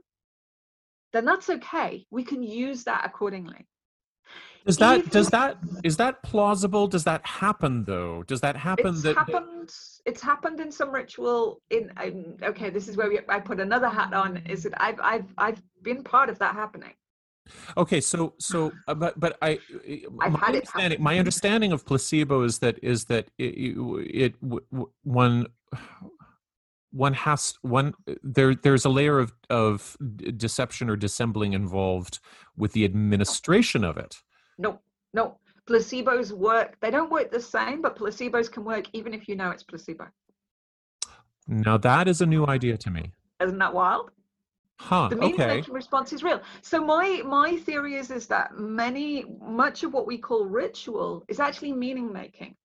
then 1.13 1.25
that's 1.25 1.49
okay. 1.49 2.05
We 2.11 2.23
can 2.23 2.43
use 2.43 2.83
that 2.83 3.03
accordingly. 3.05 3.67
Does 4.65 4.77
that 4.77 5.09
does 5.09 5.29
that 5.29 5.57
is 5.83 5.97
that 5.97 6.21
plausible? 6.21 6.87
Does 6.87 7.03
that 7.05 7.25
happen 7.25 7.85
though? 7.85 8.23
Does 8.23 8.41
that 8.41 8.55
happen? 8.55 8.87
It's 8.87 9.03
that 9.03 9.15
happened. 9.15 9.73
It's 10.05 10.21
happened 10.21 10.59
in 10.59 10.71
some 10.71 10.91
ritual. 10.91 11.61
In 11.69 11.91
um, 11.97 12.35
okay, 12.43 12.69
this 12.69 12.87
is 12.87 12.97
where 12.97 13.09
we, 13.09 13.19
I 13.29 13.39
put 13.39 13.59
another 13.59 13.89
hat 13.89 14.13
on. 14.13 14.37
Is 14.45 14.63
that 14.63 14.73
I've 14.81 14.99
I've 15.01 15.33
I've 15.37 15.61
been 15.81 16.03
part 16.03 16.29
of 16.29 16.37
that 16.39 16.53
happening. 16.55 16.93
Okay, 17.77 18.01
so 18.01 18.35
so 18.37 18.71
uh, 18.87 18.93
but 18.93 19.19
but 19.19 19.37
I 19.41 19.59
I've 20.21 20.33
my 20.33 20.39
had 20.39 20.55
it 20.55 20.67
understanding 20.67 21.03
my 21.03 21.17
understanding 21.17 21.71
of 21.71 21.85
placebo 21.85 22.43
is 22.43 22.59
that 22.59 22.77
is 22.83 23.05
that 23.05 23.29
it, 23.37 23.55
it, 23.55 23.77
it 24.13 24.41
w- 24.41 24.65
w- 24.71 24.91
one 25.03 25.47
one 26.91 27.13
has 27.13 27.53
one 27.61 27.93
there 28.23 28.55
there's 28.55 28.85
a 28.85 28.89
layer 28.89 29.19
of 29.19 29.33
of 29.49 29.95
deception 30.37 30.89
or 30.89 30.95
dissembling 30.95 31.53
involved 31.53 32.19
with 32.57 32.73
the 32.73 32.83
administration 32.85 33.83
of 33.83 33.97
it. 33.97 34.17
No, 34.57 34.79
no. 35.13 35.37
Placebos 35.67 36.31
work. 36.31 36.77
They 36.81 36.89
don't 36.89 37.11
work 37.11 37.31
the 37.31 37.39
same, 37.39 37.81
but 37.81 37.95
placebos 37.95 38.51
can 38.51 38.65
work 38.65 38.85
even 38.93 39.13
if 39.13 39.27
you 39.29 39.35
know 39.35 39.51
it's 39.51 39.63
placebo. 39.63 40.07
Now 41.47 41.77
that 41.77 42.07
is 42.07 42.21
a 42.21 42.25
new 42.25 42.45
idea 42.47 42.77
to 42.77 42.89
me. 42.89 43.11
Isn't 43.41 43.59
that 43.59 43.73
wild? 43.73 44.11
Huh. 44.79 45.09
the 45.09 45.15
meaning 45.17 45.33
Okay. 45.33 45.57
making 45.57 45.73
response 45.73 46.13
is 46.13 46.23
real 46.23 46.41
so 46.61 46.79
my 46.79 47.21
my 47.25 47.57
theory 47.57 47.95
is 47.95 48.11
is 48.11 48.27
that 48.27 48.57
many 48.57 49.25
much 49.41 49.83
of 49.83 49.91
what 49.91 50.07
we 50.07 50.17
call 50.17 50.45
ritual 50.45 51.25
is 51.27 51.41
actually 51.41 51.73
meaning 51.73 52.13
making 52.13 52.55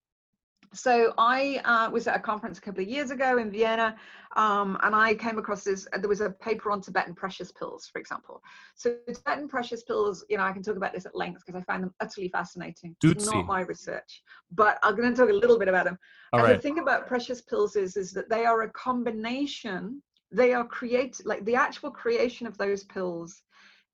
so 0.74 1.12
i 1.18 1.60
uh, 1.64 1.90
was 1.90 2.06
at 2.06 2.16
a 2.16 2.18
conference 2.18 2.58
a 2.58 2.60
couple 2.60 2.82
of 2.82 2.88
years 2.88 3.10
ago 3.10 3.38
in 3.38 3.50
vienna 3.50 3.94
um, 4.36 4.76
and 4.82 4.94
i 4.94 5.14
came 5.14 5.38
across 5.38 5.64
this 5.64 5.86
there 6.00 6.08
was 6.08 6.20
a 6.20 6.30
paper 6.30 6.70
on 6.70 6.80
tibetan 6.80 7.14
precious 7.14 7.52
pills 7.52 7.88
for 7.92 7.98
example. 7.98 8.42
So 8.74 8.96
tibetan 9.06 9.48
precious 9.48 9.82
pills 9.82 10.24
you 10.28 10.36
know 10.36 10.44
i 10.44 10.52
can 10.52 10.62
talk 10.62 10.76
about 10.76 10.92
this 10.92 11.06
at 11.06 11.14
length 11.14 11.42
because 11.46 11.60
i 11.60 11.64
find 11.64 11.82
them 11.82 11.94
utterly 12.00 12.28
fascinating. 12.28 12.96
It's 13.02 13.26
not 13.26 13.46
my 13.46 13.60
research 13.60 14.22
but 14.52 14.78
i'm 14.82 14.96
going 14.96 15.10
to 15.10 15.16
talk 15.16 15.30
a 15.30 15.32
little 15.32 15.58
bit 15.58 15.68
about 15.68 15.84
them. 15.84 15.98
All 16.32 16.40
and 16.40 16.48
right. 16.48 16.56
the 16.56 16.62
thing 16.62 16.78
about 16.78 17.06
precious 17.06 17.40
pills 17.40 17.76
is 17.76 17.96
is 17.96 18.12
that 18.12 18.28
they 18.28 18.44
are 18.44 18.62
a 18.62 18.70
combination 18.70 20.02
they 20.32 20.52
are 20.52 20.66
created 20.66 21.26
like 21.26 21.44
the 21.44 21.54
actual 21.54 21.90
creation 21.90 22.46
of 22.46 22.58
those 22.58 22.84
pills 22.84 23.42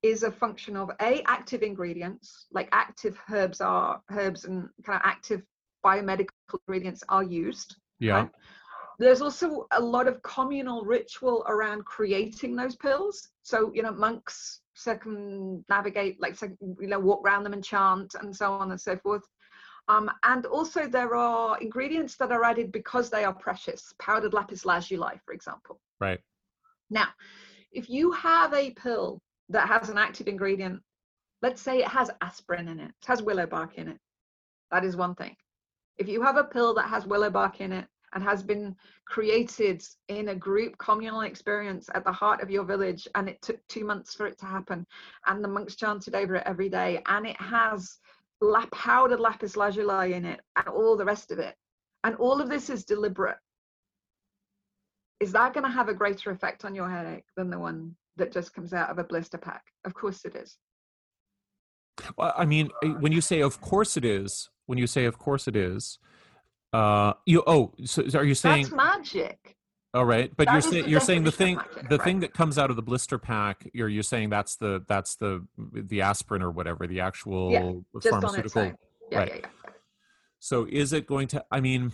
is 0.01 0.23
a 0.23 0.31
function 0.31 0.75
of 0.75 0.89
a 1.01 1.21
active 1.27 1.61
ingredients 1.61 2.47
like 2.51 2.67
active 2.71 3.19
herbs 3.31 3.61
are 3.61 4.01
herbs 4.11 4.45
and 4.45 4.67
kind 4.83 4.99
of 4.99 5.05
active 5.05 5.43
biomedical 5.83 6.29
ingredients 6.67 7.03
are 7.09 7.23
used 7.23 7.75
Yeah. 7.99 8.13
right? 8.13 8.29
there's 8.99 9.21
also 9.21 9.67
a 9.71 9.81
lot 9.81 10.07
of 10.07 10.21
communal 10.21 10.83
ritual 10.83 11.43
around 11.47 11.85
creating 11.85 12.55
those 12.55 12.75
pills 12.75 13.29
so 13.41 13.71
you 13.73 13.81
know 13.81 13.91
monks 13.91 14.61
circumnavigate 14.75 16.19
like 16.21 16.39
you 16.41 16.87
know 16.87 16.99
walk 16.99 17.21
around 17.25 17.43
them 17.43 17.53
and 17.53 17.63
chant 17.63 18.15
and 18.21 18.35
so 18.35 18.51
on 18.53 18.71
and 18.71 18.79
so 18.79 18.95
forth 18.97 19.23
um, 19.87 20.09
and 20.23 20.45
also 20.45 20.87
there 20.87 21.15
are 21.15 21.57
ingredients 21.59 22.15
that 22.17 22.31
are 22.31 22.43
added 22.43 22.71
because 22.71 23.09
they 23.09 23.23
are 23.23 23.33
precious 23.33 23.93
powdered 23.99 24.33
lapis 24.33 24.65
lazuli 24.65 25.19
for 25.25 25.33
example 25.33 25.79
Right. 25.99 26.19
now, 26.89 27.07
if 27.71 27.89
you 27.89 28.11
have 28.11 28.53
a 28.53 28.71
pill 28.71 29.21
that 29.49 29.67
has 29.67 29.89
an 29.89 29.97
active 29.99 30.27
ingredient, 30.27 30.81
let's 31.41 31.61
say 31.61 31.79
it 31.79 31.87
has 31.87 32.09
aspirin 32.21 32.67
in 32.67 32.79
it, 32.79 32.89
it 32.89 33.05
has 33.05 33.21
willow 33.21 33.45
bark 33.45 33.75
in 33.77 33.87
it, 33.87 33.97
that 34.71 34.83
is 34.83 34.95
one 34.95 35.13
thing. 35.15 35.35
If 35.97 36.07
you 36.07 36.21
have 36.21 36.37
a 36.37 36.43
pill 36.43 36.73
that 36.75 36.89
has 36.89 37.05
willow 37.05 37.29
bark 37.29 37.61
in 37.61 37.71
it 37.71 37.87
and 38.13 38.23
has 38.23 38.43
been 38.43 38.75
created 39.05 39.83
in 40.07 40.29
a 40.29 40.35
group 40.35 40.77
communal 40.77 41.21
experience 41.21 41.89
at 41.93 42.03
the 42.03 42.11
heart 42.11 42.41
of 42.41 42.49
your 42.49 42.63
village, 42.63 43.07
and 43.15 43.29
it 43.29 43.41
took 43.41 43.59
two 43.67 43.85
months 43.85 44.15
for 44.15 44.25
it 44.25 44.37
to 44.39 44.45
happen, 44.45 44.85
and 45.27 45.43
the 45.43 45.47
monks 45.47 45.75
chanted 45.75 46.15
over 46.15 46.35
it 46.35 46.43
every 46.45 46.69
day, 46.69 47.01
and 47.07 47.25
it 47.25 47.39
has 47.39 47.97
lap 48.41 48.69
powdered 48.71 49.19
lapis 49.19 49.55
lazuli 49.55 50.13
in 50.13 50.25
it, 50.25 50.41
and 50.57 50.67
all 50.67 50.97
the 50.97 51.05
rest 51.05 51.31
of 51.31 51.39
it, 51.39 51.55
and 52.03 52.15
all 52.15 52.41
of 52.41 52.49
this 52.49 52.69
is 52.69 52.83
deliberate 52.83 53.37
is 55.21 55.31
that 55.31 55.53
going 55.53 55.63
to 55.63 55.69
have 55.69 55.87
a 55.87 55.93
greater 55.93 56.31
effect 56.31 56.65
on 56.65 56.73
your 56.73 56.89
headache 56.89 57.25
than 57.37 57.49
the 57.49 57.59
one 57.59 57.95
that 58.17 58.33
just 58.33 58.53
comes 58.53 58.73
out 58.73 58.89
of 58.89 58.97
a 58.97 59.03
blister 59.03 59.37
pack? 59.37 59.63
Of 59.85 59.93
course 59.93 60.25
it 60.25 60.35
is. 60.35 60.57
Well, 62.17 62.33
I 62.35 62.45
mean, 62.45 62.71
when 62.99 63.11
you 63.11 63.21
say 63.21 63.41
"of 63.41 63.61
course 63.61 63.95
it 63.95 64.03
is," 64.03 64.49
when 64.71 64.77
you 64.77 64.87
say 64.87 65.03
"of 65.03 65.17
course 65.17 65.49
it 65.49 65.57
is," 65.57 65.99
uh, 66.71 67.11
you 67.25 67.43
oh, 67.45 67.73
so 67.83 68.03
are 68.17 68.23
you 68.23 68.33
saying 68.33 68.63
That's 68.63 68.73
magic. 68.73 69.57
all 69.93 70.05
right? 70.05 70.31
But 70.33 70.45
that 70.45 70.53
you're 70.53 70.61
saying 70.61 70.83
the 70.85 70.89
you're 70.89 70.99
saying 71.01 71.25
the 71.25 71.31
thing 71.33 71.57
magic, 71.57 71.89
the 71.89 71.97
right. 71.97 72.05
thing 72.05 72.19
that 72.21 72.33
comes 72.33 72.57
out 72.57 72.69
of 72.69 72.77
the 72.77 72.81
blister 72.81 73.17
pack. 73.17 73.69
You're 73.73 73.89
you're 73.89 74.01
saying 74.01 74.29
that's 74.29 74.55
the 74.55 74.85
that's 74.87 75.17
the 75.17 75.45
the 75.57 76.01
aspirin 76.03 76.41
or 76.41 76.51
whatever 76.51 76.87
the 76.87 77.01
actual 77.01 77.83
its 77.93 78.07
pharmaceutical. 78.07 78.71
Yeah, 79.11 79.17
right. 79.17 79.27
yeah, 79.27 79.39
yeah. 79.41 79.71
So 80.39 80.65
is 80.71 80.93
it 80.93 81.05
going 81.05 81.27
to? 81.27 81.43
I 81.51 81.59
mean, 81.59 81.91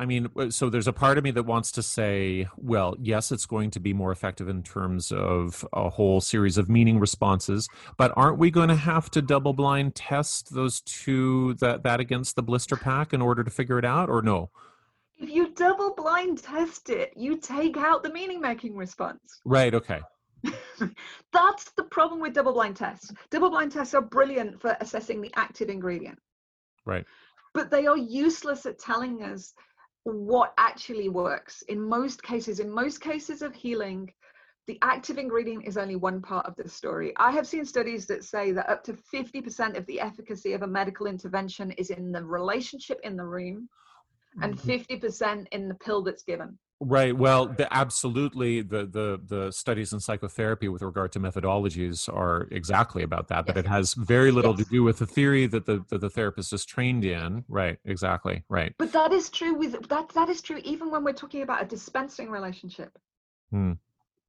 I 0.00 0.06
mean, 0.06 0.30
uh, 0.34 0.48
so 0.48 0.70
there's 0.70 0.88
a 0.88 0.94
part 0.94 1.18
of 1.18 1.24
me 1.24 1.30
that 1.32 1.42
wants 1.42 1.70
to 1.72 1.82
say, 1.82 2.48
well, 2.56 2.96
yes, 2.98 3.30
it's 3.30 3.44
going 3.44 3.70
to 3.72 3.80
be 3.80 3.92
more 3.92 4.10
effective 4.12 4.48
in 4.48 4.62
terms 4.62 5.12
of 5.12 5.62
a 5.74 5.90
whole 5.90 6.22
series 6.22 6.56
of 6.56 6.70
meaning 6.70 6.98
responses, 6.98 7.68
but 7.98 8.10
aren't 8.16 8.38
we 8.38 8.50
going 8.50 8.70
to 8.70 8.76
have 8.76 9.10
to 9.10 9.20
double 9.20 9.52
blind 9.52 9.94
test 9.94 10.54
those 10.54 10.80
two 10.80 11.52
that 11.60 11.82
that 11.82 12.00
against 12.00 12.34
the 12.34 12.42
blister 12.42 12.76
pack 12.76 13.12
in 13.12 13.20
order 13.20 13.44
to 13.44 13.50
figure 13.50 13.78
it 13.78 13.84
out, 13.84 14.08
or 14.08 14.22
no? 14.22 14.48
If 15.18 15.28
you 15.28 15.52
double 15.52 15.94
blind 15.94 16.42
test 16.42 16.88
it, 16.88 17.12
you 17.14 17.36
take 17.36 17.76
out 17.76 18.02
the 18.02 18.10
meaning 18.10 18.40
making 18.40 18.76
response. 18.76 19.20
Right. 19.44 19.74
Okay. 19.74 20.00
That's 21.34 21.72
the 21.76 21.84
problem 21.90 22.20
with 22.22 22.32
double 22.32 22.54
blind 22.54 22.76
tests. 22.76 23.12
Double 23.30 23.50
blind 23.50 23.72
tests 23.72 23.92
are 23.92 24.00
brilliant 24.00 24.62
for 24.62 24.74
assessing 24.80 25.20
the 25.20 25.30
active 25.36 25.68
ingredient, 25.68 26.18
Right. 26.86 27.04
but 27.52 27.70
they 27.70 27.86
are 27.86 27.98
useless 27.98 28.64
at 28.64 28.78
telling 28.78 29.22
us 29.22 29.52
what 30.04 30.54
actually 30.58 31.08
works. 31.08 31.62
In 31.68 31.80
most 31.80 32.22
cases, 32.22 32.60
in 32.60 32.70
most 32.70 33.00
cases 33.00 33.42
of 33.42 33.54
healing, 33.54 34.12
the 34.66 34.78
active 34.82 35.18
ingredient 35.18 35.66
is 35.66 35.76
only 35.76 35.96
one 35.96 36.22
part 36.22 36.46
of 36.46 36.54
the 36.56 36.68
story. 36.68 37.12
I 37.16 37.32
have 37.32 37.46
seen 37.46 37.64
studies 37.64 38.06
that 38.06 38.24
say 38.24 38.52
that 38.52 38.68
up 38.68 38.84
to 38.84 38.92
50% 38.92 39.76
of 39.76 39.84
the 39.86 40.00
efficacy 40.00 40.52
of 40.52 40.62
a 40.62 40.66
medical 40.66 41.06
intervention 41.06 41.72
is 41.72 41.90
in 41.90 42.12
the 42.12 42.24
relationship 42.24 43.00
in 43.02 43.16
the 43.16 43.24
room 43.24 43.68
and 44.42 44.54
Mm-hmm. 44.54 44.70
50% 44.70 45.46
in 45.52 45.68
the 45.68 45.74
pill 45.74 46.02
that's 46.02 46.22
given. 46.22 46.58
Right. 46.82 47.14
Well, 47.14 47.46
the, 47.46 47.70
absolutely, 47.74 48.62
the 48.62 48.86
the 48.86 49.20
the 49.26 49.50
studies 49.50 49.92
in 49.92 50.00
psychotherapy 50.00 50.68
with 50.68 50.80
regard 50.80 51.12
to 51.12 51.20
methodologies 51.20 52.08
are 52.08 52.48
exactly 52.50 53.02
about 53.02 53.28
that. 53.28 53.46
That 53.46 53.56
Yes. 53.56 53.64
it 53.66 53.68
has 53.68 53.94
very 53.94 54.30
little 54.30 54.56
Yes. 54.56 54.64
to 54.66 54.70
do 54.70 54.82
with 54.82 54.98
the 54.98 55.06
theory 55.06 55.46
that 55.46 55.66
the 55.66 55.84
that 55.90 56.00
the 56.00 56.08
therapist 56.08 56.54
is 56.54 56.64
trained 56.64 57.04
in. 57.04 57.44
Right. 57.48 57.78
Exactly. 57.84 58.44
Right. 58.48 58.74
But 58.78 58.92
that 58.92 59.12
is 59.12 59.28
true 59.28 59.54
with 59.54 59.88
that 59.90 60.08
that 60.10 60.30
is 60.30 60.40
true 60.40 60.58
even 60.64 60.90
when 60.90 61.04
we're 61.04 61.12
talking 61.12 61.42
about 61.42 61.62
a 61.62 61.66
dispensing 61.66 62.30
relationship. 62.30 62.98
Hmm. 63.50 63.72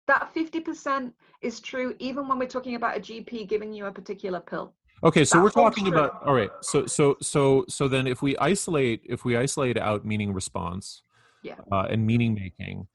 That 0.08 0.34
50% 0.36 1.14
is 1.42 1.62
true 1.62 1.96
even 2.00 2.28
when 2.28 2.38
we're 2.38 2.50
talking 2.50 2.76
about 2.76 2.98
a 2.98 3.00
GP 3.00 3.48
giving 3.48 3.72
you 3.72 3.86
a 3.86 3.92
particular 3.94 4.42
pill. 4.42 4.74
Okay, 5.06 5.24
so 5.24 5.38
That 5.38 5.44
we're 5.44 5.52
talking 5.52 5.86
true. 5.86 5.94
about 5.98 6.22
all 6.26 6.34
right. 6.34 6.52
So 6.62 6.86
so 6.86 7.16
so 7.22 7.64
so 7.70 7.88
then 7.88 8.08
if 8.08 8.22
we 8.22 8.36
isolate 8.40 9.04
if 9.06 9.24
we 9.24 9.38
isolate 9.38 9.78
out 9.78 10.04
meaning 10.06 10.34
response, 10.34 11.04
Yeah. 11.44 11.56
uh, 11.72 11.88
and 11.90 12.06
meaning 12.06 12.34
making, 12.34 12.88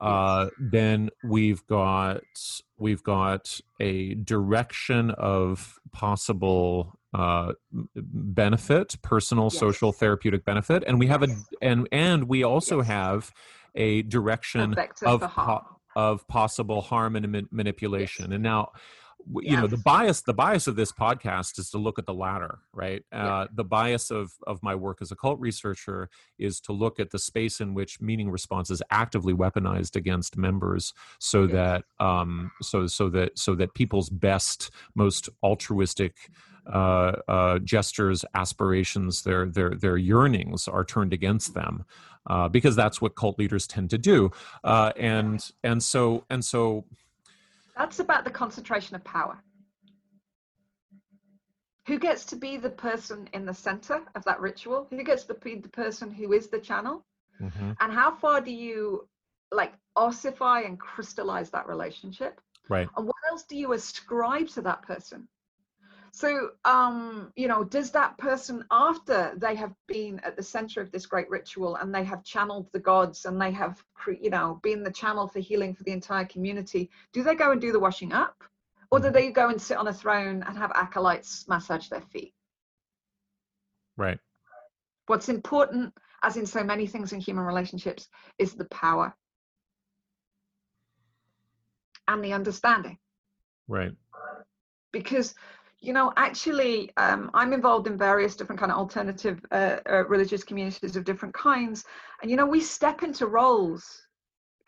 uh, 0.00 0.48
then 0.58 1.10
we've 1.24 1.66
got 1.66 2.22
we've 2.78 3.02
got 3.02 3.60
a 3.80 4.14
direction 4.14 5.10
of 5.12 5.78
possible 5.92 6.98
uh, 7.12 7.52
benefit, 7.96 8.96
personal, 9.02 9.44
Yes. 9.46 9.58
social, 9.58 9.92
therapeutic 9.92 10.44
benefit, 10.44 10.84
and 10.86 10.98
we 10.98 11.06
have 11.08 11.22
a 11.22 11.28
and 11.60 11.88
and 11.92 12.24
we 12.28 12.42
also 12.44 12.78
Yes. 12.78 12.86
have 12.86 13.32
a 13.74 14.02
direction 14.02 14.74
of 15.04 15.20
for 15.20 15.28
po- 15.28 15.42
harm. 15.42 15.64
of 15.96 16.26
possible 16.28 16.80
harm 16.80 17.16
and 17.16 17.30
ma- 17.32 17.40
manipulation. 17.50 18.32
And 18.32 18.42
now, 18.42 18.72
you 19.42 19.56
know, 19.56 19.66
the 19.66 19.76
bias 19.76 20.22
the 20.22 20.34
bias 20.34 20.66
of 20.66 20.76
this 20.76 20.92
podcast 20.92 21.58
is 21.58 21.70
to 21.70 21.78
look 21.78 21.98
at 21.98 22.06
the 22.06 22.14
latter, 22.14 22.60
right? 22.72 23.02
Yeah. 23.12 23.26
Uh, 23.26 23.46
the 23.52 23.64
bias 23.64 24.10
of 24.10 24.32
of 24.46 24.62
my 24.62 24.74
work 24.74 24.98
as 25.00 25.12
a 25.12 25.16
cult 25.16 25.38
researcher 25.40 26.08
is 26.38 26.60
to 26.62 26.72
look 26.72 26.98
at 27.00 27.10
the 27.10 27.18
space 27.18 27.60
in 27.60 27.74
which 27.74 28.00
meaning 28.00 28.30
response 28.30 28.70
is 28.70 28.82
actively 28.90 29.32
weaponized 29.34 29.96
against 29.96 30.36
members, 30.36 30.92
so 31.18 31.42
Yes. 31.42 31.52
that 31.52 31.84
um, 32.04 32.50
so 32.62 32.86
so 32.86 33.08
that 33.10 33.38
so 33.38 33.54
that 33.54 33.74
people's 33.74 34.10
best, 34.10 34.70
most 34.94 35.28
altruistic. 35.42 36.16
Uh, 36.70 37.16
uh, 37.26 37.58
gestures, 37.60 38.22
aspirations, 38.34 39.22
their 39.22 39.46
their 39.46 39.70
their 39.70 39.96
yearnings 39.96 40.68
are 40.68 40.84
turned 40.84 41.12
against 41.12 41.54
them, 41.54 41.84
uh, 42.26 42.48
because 42.50 42.76
that's 42.76 43.00
what 43.00 43.16
cult 43.16 43.38
leaders 43.38 43.66
tend 43.66 43.88
to 43.90 43.96
do 43.98 44.30
uh, 44.62 44.92
and 44.96 45.50
and 45.64 45.82
so 45.82 46.24
and 46.28 46.44
so 46.44 46.84
That's 47.76 47.98
about 47.98 48.24
the 48.24 48.30
concentration 48.30 48.96
of 48.96 49.04
power. 49.04 49.42
Who 51.86 51.98
gets 51.98 52.24
to 52.26 52.36
be 52.36 52.56
the 52.56 52.70
person 52.70 53.28
in 53.32 53.46
the 53.46 53.54
center 53.54 54.02
of 54.14 54.24
that 54.24 54.40
ritual? 54.40 54.86
Who 54.90 55.02
gets 55.02 55.24
to 55.24 55.34
be 55.34 55.56
the 55.56 55.68
person 55.68 56.10
who 56.10 56.32
is 56.32 56.48
the 56.48 56.60
channel? 56.60 57.04
Mm-hmm. 57.40 57.72
And 57.80 57.92
how 57.92 58.14
far 58.16 58.40
do 58.40 58.52
you 58.52 59.08
like 59.50 59.72
ossify 59.96 60.60
and 60.60 60.78
crystallize 60.78 61.50
that 61.50 61.66
relationship? 61.66 62.40
right 62.68 62.88
And 62.96 63.06
what 63.06 63.16
else 63.28 63.44
do 63.44 63.56
you 63.56 63.72
ascribe 63.72 64.48
to 64.50 64.62
that 64.62 64.82
person? 64.82 65.28
So, 66.12 66.50
um, 66.64 67.32
you 67.36 67.46
know, 67.46 67.62
does 67.62 67.90
that 67.92 68.18
person, 68.18 68.64
after 68.70 69.32
they 69.36 69.54
have 69.54 69.72
been 69.86 70.20
at 70.24 70.36
the 70.36 70.42
center 70.42 70.80
of 70.80 70.90
this 70.90 71.06
great 71.06 71.30
ritual 71.30 71.76
and 71.76 71.94
they 71.94 72.04
have 72.04 72.24
channeled 72.24 72.68
the 72.72 72.80
gods 72.80 73.24
and 73.26 73.40
they 73.40 73.52
have, 73.52 73.82
you 74.20 74.30
know, 74.30 74.58
been 74.62 74.82
the 74.82 74.90
channel 74.90 75.28
for 75.28 75.38
healing 75.38 75.74
for 75.74 75.84
the 75.84 75.92
entire 75.92 76.24
community, 76.24 76.90
do 77.12 77.22
they 77.22 77.34
go 77.34 77.52
and 77.52 77.60
do 77.60 77.72
the 77.72 77.78
washing 77.78 78.12
up? 78.12 78.42
Or 78.90 78.98
do 78.98 79.10
they 79.10 79.30
go 79.30 79.50
and 79.50 79.62
sit 79.62 79.76
on 79.76 79.86
a 79.86 79.92
throne 79.92 80.42
and 80.42 80.58
have 80.58 80.72
acolytes 80.74 81.46
massage 81.46 81.88
their 81.88 82.00
feet? 82.00 82.34
Right. 83.96 84.18
What's 85.06 85.28
important, 85.28 85.94
as 86.24 86.36
in 86.36 86.44
so 86.44 86.64
many 86.64 86.88
things 86.88 87.12
in 87.12 87.20
human 87.20 87.44
relationships, 87.44 88.08
is 88.38 88.54
the 88.54 88.64
power 88.64 89.14
and 92.08 92.24
the 92.24 92.32
understanding. 92.32 92.98
Right. 93.68 93.92
Because 94.92 95.34
you 95.80 95.92
know 95.92 96.12
actually 96.16 96.90
um, 96.96 97.30
i'm 97.34 97.52
involved 97.52 97.86
in 97.86 97.96
various 97.96 98.36
different 98.36 98.58
kind 98.60 98.70
of 98.70 98.78
alternative 98.78 99.40
uh, 99.50 99.76
uh, 99.88 100.04
religious 100.06 100.44
communities 100.44 100.96
of 100.96 101.04
different 101.04 101.34
kinds. 101.34 101.84
And 102.22 102.30
you 102.30 102.36
know 102.36 102.46
we 102.46 102.60
step 102.60 103.02
into 103.02 103.26
roles 103.26 104.06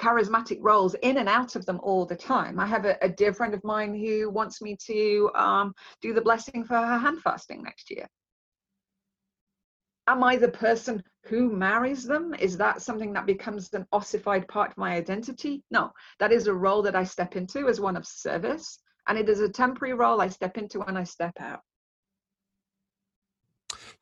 charismatic 0.00 0.58
roles 0.60 0.94
in 1.02 1.18
and 1.18 1.28
out 1.28 1.54
of 1.54 1.64
them 1.64 1.78
all 1.82 2.04
the 2.04 2.16
time. 2.16 2.58
I 2.58 2.66
have 2.66 2.84
a, 2.86 2.96
a 3.02 3.08
dear 3.08 3.32
friend 3.32 3.54
of 3.54 3.62
mine 3.62 3.94
who 3.94 4.30
wants 4.30 4.60
me 4.60 4.76
to 4.86 5.30
um, 5.36 5.74
do 6.00 6.12
the 6.12 6.20
blessing 6.20 6.64
for 6.64 6.74
her 6.74 6.98
hand 6.98 7.20
fasting 7.22 7.62
next 7.62 7.88
year. 7.88 8.06
Am 10.08 10.24
i 10.24 10.34
the 10.34 10.48
person 10.48 11.00
who 11.26 11.52
marries 11.52 12.04
them? 12.04 12.34
Is 12.34 12.56
that 12.56 12.82
something 12.82 13.12
that 13.12 13.26
becomes 13.26 13.72
an 13.74 13.86
ossified 13.92 14.48
part 14.48 14.72
of 14.72 14.76
my 14.76 14.94
identity? 14.94 15.62
No. 15.70 15.92
That 16.18 16.32
is 16.32 16.48
a 16.48 16.54
role 16.54 16.82
that 16.82 16.96
i 16.96 17.04
step 17.04 17.36
into 17.36 17.68
as 17.68 17.80
one 17.80 17.96
of 17.96 18.04
service 18.04 18.80
and 19.08 19.18
it 19.18 19.28
is 19.28 19.40
a 19.40 19.48
temporary 19.48 19.94
role 19.94 20.20
I 20.20 20.28
step 20.28 20.56
into 20.56 20.80
when 20.80 20.96
I 20.96 21.04
step 21.04 21.34
out. 21.40 21.60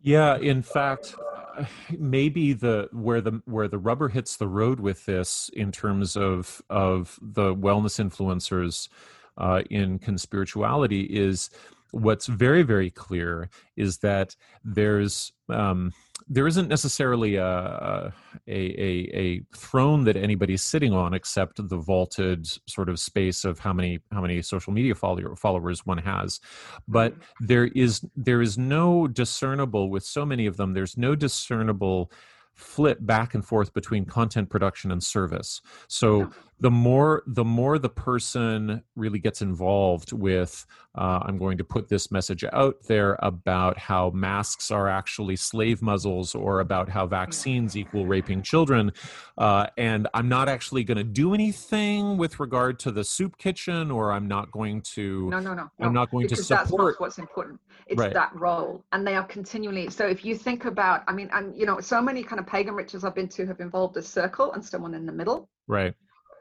Yeah, 0.02 0.36
in 0.39 0.62
fact, 0.62 1.14
maybe 1.98 2.52
the 2.52 2.89
where 2.93 3.20
the 3.20 3.43
where 3.44 3.68
the 3.68 3.78
rubber 3.78 4.09
hits 4.09 4.36
the 4.36 4.48
road 4.48 4.81
with 4.81 5.05
this 5.06 5.51
in 5.52 5.72
terms 5.72 6.16
of 6.16 6.62
of 6.70 7.18
the 7.20 7.55
wellness 7.55 8.01
influencers 8.01 8.89
uh, 9.36 9.62
in 9.70 9.98
conspirituality 9.98 11.06
is 11.09 11.51
what's 11.93 12.27
very 12.27 12.62
very 12.62 12.90
clear 12.90 13.51
is 13.77 13.98
that 13.98 14.36
there's 14.64 15.32
um, 15.48 15.93
there 16.29 16.47
isn't 16.47 16.69
necessarily 16.69 17.37
a, 17.37 18.13
a, 18.47 18.53
a 18.53 19.11
a 19.15 19.43
throne 19.55 20.05
that 20.05 20.17
anybody's 20.17 20.63
sitting 20.63 20.93
on 20.93 21.15
except 21.15 21.57
the 21.69 21.77
vaulted 21.77 22.47
sort 22.69 22.89
of 22.89 22.99
space 22.99 23.45
of 23.45 23.59
how 23.59 23.73
many 23.73 24.01
how 24.13 24.21
many 24.21 24.43
social 24.43 24.73
media 24.73 24.95
follower, 24.95 25.37
followers 25.37 25.87
one 25.87 25.99
has. 25.99 26.41
But 26.89 27.15
mm-hmm. 27.15 27.47
there 27.47 27.67
is 27.67 28.03
there 28.17 28.43
is 28.43 28.59
no 28.59 29.07
discernible 29.07 29.91
with 29.91 30.05
so 30.05 30.25
many 30.25 30.47
of 30.47 30.57
them 30.57 30.75
there's 30.75 30.97
no 30.97 31.15
discernible 31.15 32.11
flip 32.55 32.99
back 33.01 33.35
and 33.35 33.45
forth 33.45 33.73
between 33.73 34.05
content 34.05 34.51
production 34.51 34.91
and 34.91 35.03
service. 35.03 35.63
So 35.89 36.31
the 36.61 36.70
more 36.70 37.23
the 37.27 37.45
more 37.45 37.78
the 37.78 37.89
person 37.89 38.82
really 38.95 39.19
gets 39.19 39.43
involved 39.43 40.12
with 40.12 40.66
uh, 40.97 41.20
i'm 41.23 41.39
going 41.39 41.59
to 41.59 41.65
put 41.65 41.89
this 41.89 42.12
message 42.12 42.45
out 42.53 42.77
there 42.87 43.19
about 43.20 43.78
how 43.78 44.11
masks 44.11 44.70
are 44.70 44.89
actually 44.89 45.37
slave 45.37 45.82
muzzles 45.82 46.35
or 46.35 46.61
about 46.61 46.89
how 46.89 47.07
vaccines 47.07 47.77
equal 47.77 48.07
raping 48.07 48.43
children 48.43 48.93
uh, 49.39 49.66
and 49.78 50.07
i'm 50.15 50.28
not 50.28 50.49
actually 50.49 50.85
going 50.85 50.99
to 50.99 51.05
do 51.05 51.35
anything 51.35 52.16
with 52.16 52.39
regard 52.39 52.78
to 52.78 52.91
the 52.91 53.03
soup 53.03 53.37
kitchen 53.39 53.91
or 53.91 54.12
i'm 54.12 54.28
not 54.28 54.51
going 54.51 54.81
to 54.82 55.28
no 55.31 55.41
no 55.41 55.55
no 55.55 55.70
i'm 55.81 55.95
not 55.95 56.11
going 56.11 56.28
to 56.28 56.37
support 56.37 57.01
what's 57.01 57.19
important. 57.19 57.59
It's 57.87 57.99
right. 57.99 58.12
that 58.12 58.32
role 58.37 58.85
and 58.93 59.05
they 59.07 59.16
are 59.16 59.24
continually 59.24 59.91
so 59.91 60.07
if 60.07 60.24
you 60.24 60.37
think 60.37 60.65
about 60.65 61.03
i 61.09 61.12
mean 61.12 61.28
and 61.32 61.57
you 61.57 61.66
know 61.66 61.81
so 61.81 62.01
many 62.01 62.23
kind 62.23 62.39
of 62.39 62.47
pagan 62.47 62.74
rituals 62.74 63.03
i've 63.03 63.15
been 63.15 63.28
to 63.28 63.47
have 63.47 63.59
involved 63.61 63.97
a 63.97 64.03
circle 64.03 64.53
and 64.53 64.65
someone 64.65 64.95
in 64.95 65.07
the 65.07 65.12
middle. 65.12 65.49
Right 65.66 65.95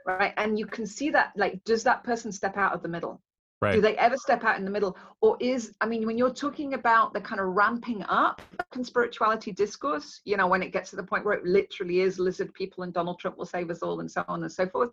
right 0.06 0.34
and 0.38 0.58
you 0.58 0.66
can 0.66 0.86
see 0.86 1.10
that 1.10 1.32
like 1.36 1.64
does 1.64 1.84
that 1.84 2.04
person 2.04 2.32
step 2.32 2.58
out 2.58 2.74
of 2.74 2.82
the 2.82 2.88
middle 2.88 3.22
right. 3.62 3.74
do 3.74 3.82
they 3.82 3.96
ever 3.98 4.18
step 4.18 4.44
out 4.44 4.58
in 4.58 4.66
the 4.66 4.72
middle 4.72 4.98
or 5.22 5.38
is 5.40 5.74
i 5.82 5.86
mean 5.86 6.06
when 6.06 6.18
you're 6.18 6.34
talking 6.34 6.74
about 6.74 7.14
the 7.14 7.22
kind 7.22 7.40
of 7.42 7.48
ramping 7.48 8.04
up 8.04 8.42
in 8.76 8.84
spirituality 8.84 9.52
discourse 9.52 10.22
you 10.26 10.38
know 10.38 10.48
when 10.48 10.64
it 10.64 10.72
gets 10.72 10.90
to 10.90 10.96
the 10.96 11.04
point 11.04 11.26
where 11.26 11.36
it 11.36 11.46
literally 11.46 12.02
is 12.02 12.20
lizard 12.20 12.54
people 12.54 12.84
and 12.84 12.94
donald 12.94 13.20
trump 13.20 13.38
will 13.38 13.46
save 13.46 13.70
us 13.70 13.82
all 13.82 14.00
and 14.00 14.10
so 14.10 14.24
on 14.28 14.44
and 14.44 14.52
so 14.52 14.68
forth 14.68 14.92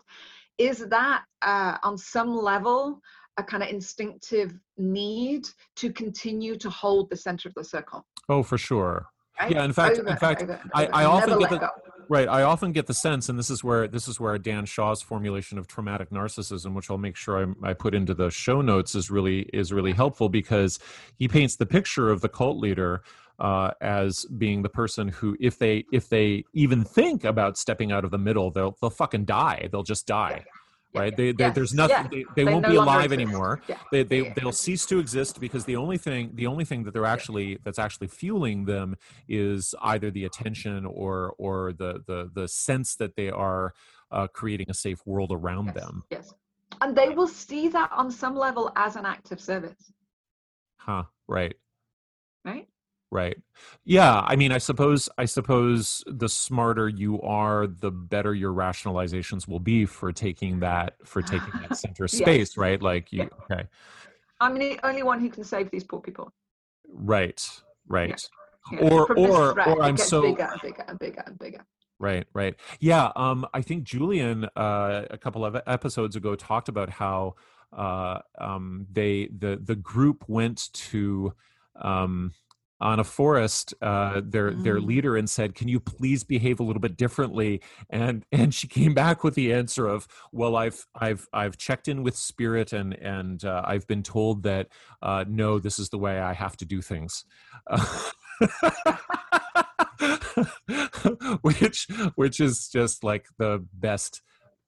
is 0.59 0.87
that 0.89 1.23
uh, 1.43 1.77
on 1.83 1.99
some 1.99 2.35
level 2.35 3.01
a 3.37 3.43
kind 3.43 3.63
of 3.63 3.69
instinctive 3.69 4.55
need 4.79 5.47
to 5.75 5.93
continue 5.93 6.57
to 6.57 6.71
hold 6.71 7.11
the 7.11 7.17
center 7.17 7.49
of 7.49 7.55
the 7.55 7.65
circle 7.65 8.05
oh 8.29 8.43
for 8.43 8.59
sure 8.59 9.07
right? 9.39 9.53
yeah 9.53 9.65
in 9.65 9.73
fact 9.73 9.99
over, 9.99 10.09
in 10.09 10.17
fact 10.17 10.43
over, 10.43 10.55
over, 10.55 10.71
I, 10.75 10.87
I 10.87 11.05
often 11.05 11.39
get 11.39 11.51
the. 11.51 11.71
Right. 12.09 12.29
I 12.29 12.43
often 12.43 12.73
get 12.73 12.87
the 12.87 12.95
sense, 12.95 13.29
and 13.29 13.39
this 13.39 13.51
is 13.51 13.65
where 13.65 13.89
this 13.89 14.07
is 14.07 14.21
where 14.21 14.39
Dan 14.39 14.65
Shaw's 14.65 15.03
formulation 15.03 15.59
of 15.59 15.67
traumatic 15.67 16.11
narcissism, 16.11 16.75
which 16.75 16.91
I'll 16.91 16.99
make 16.99 17.17
sure 17.17 17.55
I, 17.65 17.71
I 17.71 17.73
put 17.73 17.95
into 17.95 18.15
the 18.15 18.31
show 18.31 18.61
notes, 18.61 18.95
is 18.95 19.11
really 19.11 19.41
is 19.53 19.73
really 19.73 19.93
helpful 19.93 20.29
because 20.29 20.79
he 21.19 21.27
paints 21.27 21.57
the 21.57 21.67
picture 21.67 22.11
of 22.11 22.21
the 22.21 22.29
cult 22.29 22.59
leader 22.59 23.03
uh, 23.39 23.73
as 23.81 24.25
being 24.25 24.63
the 24.63 24.69
person 24.69 25.09
who, 25.09 25.37
if 25.41 25.59
they 25.59 25.85
if 25.93 26.09
they 26.09 26.45
even 26.53 26.85
think 26.85 27.25
about 27.25 27.59
stepping 27.59 27.91
out 27.91 28.05
of 28.05 28.11
the 28.11 28.19
middle, 28.19 28.51
they'll 28.51 28.77
they'll 28.81 28.91
fucking 28.91 29.25
die. 29.25 29.69
They'll 29.73 29.83
just 29.83 30.07
die 30.07 30.45
right? 30.97 31.17
They, 31.17 31.35
yes. 31.39 31.55
there's 31.55 31.75
nothing. 31.75 32.09
They, 32.11 32.25
they, 32.35 32.45
they, 32.45 32.53
won't 32.53 32.63
no 32.63 32.71
be 32.71 32.77
alive 32.77 33.13
anymore. 33.13 33.61
Yeah. 33.69 33.79
They, 33.93 34.03
they, 34.03 34.31
they'll 34.31 34.53
cease 34.53 34.87
to 34.87 34.99
exist 34.99 35.41
because 35.41 35.65
the 35.65 35.77
only 35.77 35.99
thing, 35.99 36.31
the 36.35 36.47
only 36.47 36.65
thing 36.65 36.85
that 36.85 36.95
they're 36.95 37.05
actually 37.05 37.59
that's 37.65 37.79
actually 37.79 38.09
fueling 38.09 38.65
them 38.65 38.97
is 39.29 39.75
either 39.83 40.11
the 40.11 40.25
attention 40.25 40.87
or 40.87 41.35
or 41.39 41.73
the 41.73 42.03
the 42.07 42.31
the 42.35 42.49
sense 42.49 42.97
that 42.97 43.17
they 43.17 43.31
are 43.31 43.73
uh, 44.11 44.27
creating 44.29 44.67
a 44.71 44.75
safe 44.75 45.05
world 45.07 45.33
around 45.33 45.67
yes. 45.67 45.75
them. 45.75 46.03
Yes, 46.11 46.35
and 46.81 46.97
they 46.97 47.11
will 47.11 47.29
see 47.29 47.69
that 47.69 47.91
on 47.93 48.11
some 48.11 48.37
level 48.37 48.73
as 48.77 48.97
an 48.97 49.07
act 49.07 49.33
of 49.33 49.41
service. 49.41 49.93
Huh. 50.79 51.05
Right. 51.29 51.55
Right 52.45 52.69
right. 53.11 53.37
Yeah 53.85 54.21
i 54.21 54.37
mean 54.37 54.53
i 54.53 54.59
suppose 54.59 55.09
i 55.19 55.25
suppose 55.25 56.05
the 56.07 56.29
smarter 56.29 56.89
you 56.89 57.21
are 57.23 57.67
the 57.67 57.91
better 57.91 58.35
your 58.35 58.53
rationalizations 58.53 59.49
will 59.49 59.61
be 59.61 59.87
for 59.87 60.13
taking 60.13 60.61
that 60.61 60.95
for 61.05 61.23
taking 61.23 61.53
that 61.61 61.77
center 61.85 62.09
space 62.09 62.57
right? 62.57 62.81
Like 62.81 63.13
you 63.13 63.29
yeah. 63.51 63.55
okay. 63.57 63.69
I'm 64.41 64.59
the 64.59 64.79
only 64.85 65.03
one 65.03 65.21
who 65.21 65.31
can 65.31 65.45
save 65.45 65.71
these 65.71 65.85
poor 65.85 66.01
people. 66.01 66.33
Right 66.89 67.49
right. 67.89 68.29
Yeah. 68.73 68.79
Yeah. 68.81 68.89
or 68.89 69.13
or 69.17 69.53
threat, 69.53 69.69
or 69.69 69.83
i'm 69.83 69.97
so 69.97 70.23
bigger 70.23 70.49
and 70.51 70.61
bigger 70.61 70.85
and 70.89 70.99
bigger 70.99 71.23
and 71.27 71.39
bigger. 71.39 71.65
Right 71.99 72.27
right. 72.35 72.55
Yeah 72.81 73.13
um 73.17 73.47
i 73.55 73.63
think 73.63 73.85
julian 73.85 74.49
uh 74.57 75.05
a 75.11 75.19
couple 75.19 75.45
of 75.45 75.57
episodes 75.67 76.17
ago 76.17 76.35
talked 76.35 76.69
about 76.69 76.91
how 76.91 77.37
uh 77.73 78.19
um 78.39 78.87
they 78.93 79.29
the 79.39 79.61
the 79.63 79.77
group 79.77 80.25
went 80.29 80.73
to 80.73 81.33
um 81.81 82.33
on 82.81 83.01
a 83.01 83.05
forest 83.05 83.75
uh, 83.81 84.21
their 84.25 84.53
mm. 84.53 84.65
their 84.65 84.81
leader 84.81 85.17
and 85.17 85.29
said 85.29 85.55
can 85.55 85.69
you 85.69 85.81
please 85.81 86.25
behave 86.25 86.61
a 86.61 86.63
little 86.63 86.81
bit 86.81 86.97
differently? 86.97 87.63
And 87.91 88.25
and 88.33 88.55
she 88.55 88.69
came 88.69 88.95
back 88.95 89.25
with 89.25 89.35
the 89.35 89.53
answer 89.53 89.87
of 89.87 90.07
well 90.33 90.57
i've 90.57 90.87
i've 90.95 91.27
i've 91.33 91.57
checked 91.57 91.89
in 91.89 92.03
with 92.03 92.17
spirit 92.17 92.73
and 92.73 92.95
and 92.95 93.45
uh, 93.45 93.63
i've 93.65 93.87
been 93.87 94.03
told 94.03 94.43
that 94.45 94.69
uh, 95.03 95.25
no 95.29 95.59
this 95.59 95.79
is 95.79 95.89
the 95.91 95.99
way 95.99 96.19
i 96.19 96.33
have 96.33 96.57
to 96.59 96.65
do 96.65 96.83
things. 96.83 97.25
Which 101.41 101.89
which 102.17 102.41
is 102.41 102.69
just 102.69 103.05
like 103.05 103.27
the 103.39 103.65
best 103.73 104.23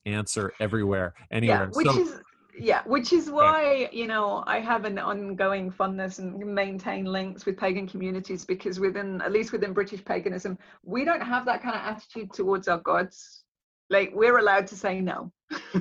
answer 0.06 0.52
everywhere. 0.60 1.14
Anywhere. 1.30 1.64
yeah, 1.64 1.76
which 1.76 1.86
so, 1.86 2.00
is 2.00 2.20
yeah 2.60 2.82
which 2.86 3.12
is 3.12 3.30
why 3.30 3.88
you 3.92 4.06
know 4.06 4.42
i 4.46 4.58
have 4.58 4.84
an 4.84 4.98
ongoing 4.98 5.70
fondness 5.70 6.18
and 6.18 6.36
maintain 6.38 7.04
links 7.04 7.46
with 7.46 7.56
pagan 7.56 7.86
communities 7.86 8.44
because 8.44 8.80
within 8.80 9.20
at 9.22 9.32
least 9.32 9.52
within 9.52 9.72
british 9.72 10.04
paganism 10.04 10.58
we 10.82 11.04
don't 11.04 11.22
have 11.22 11.44
that 11.46 11.62
kind 11.62 11.76
of 11.76 11.82
attitude 11.82 12.32
towards 12.32 12.68
our 12.68 12.78
gods. 12.78 13.44
Like 13.90 14.10
we're 14.14 14.38
allowed 14.38 14.66
to 14.68 14.76
say 14.76 15.00
no. 15.00 15.32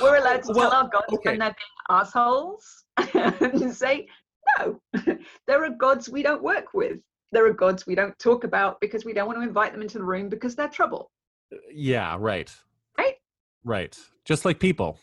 We're 0.00 0.16
allowed 0.16 0.42
to 0.44 0.52
well, 0.54 0.70
tell 0.70 0.80
our 0.80 0.88
gods 0.88 1.12
okay. 1.12 1.30
when 1.30 1.38
they're 1.40 1.54
being 1.54 2.00
assholes 2.00 2.84
and 3.14 3.74
say 3.74 4.06
no. 4.58 4.80
There 5.46 5.64
are 5.64 5.70
gods 5.70 6.08
we 6.08 6.22
don't 6.22 6.42
work 6.42 6.72
with. 6.72 6.98
There 7.32 7.46
are 7.46 7.52
gods 7.52 7.86
we 7.86 7.94
don't 7.94 8.18
talk 8.18 8.44
about 8.44 8.80
because 8.80 9.04
we 9.04 9.12
don't 9.12 9.26
want 9.26 9.38
to 9.38 9.42
invite 9.42 9.72
them 9.72 9.82
into 9.82 9.98
the 9.98 10.04
room 10.04 10.28
because 10.28 10.56
they're 10.56 10.68
trouble. 10.68 11.10
Uh, 11.52 11.56
yeah 11.72 12.16
right. 12.18 12.54
Right? 12.96 13.16
Right. 13.64 13.98
Just 14.24 14.44
like 14.44 14.58
people 14.58 14.98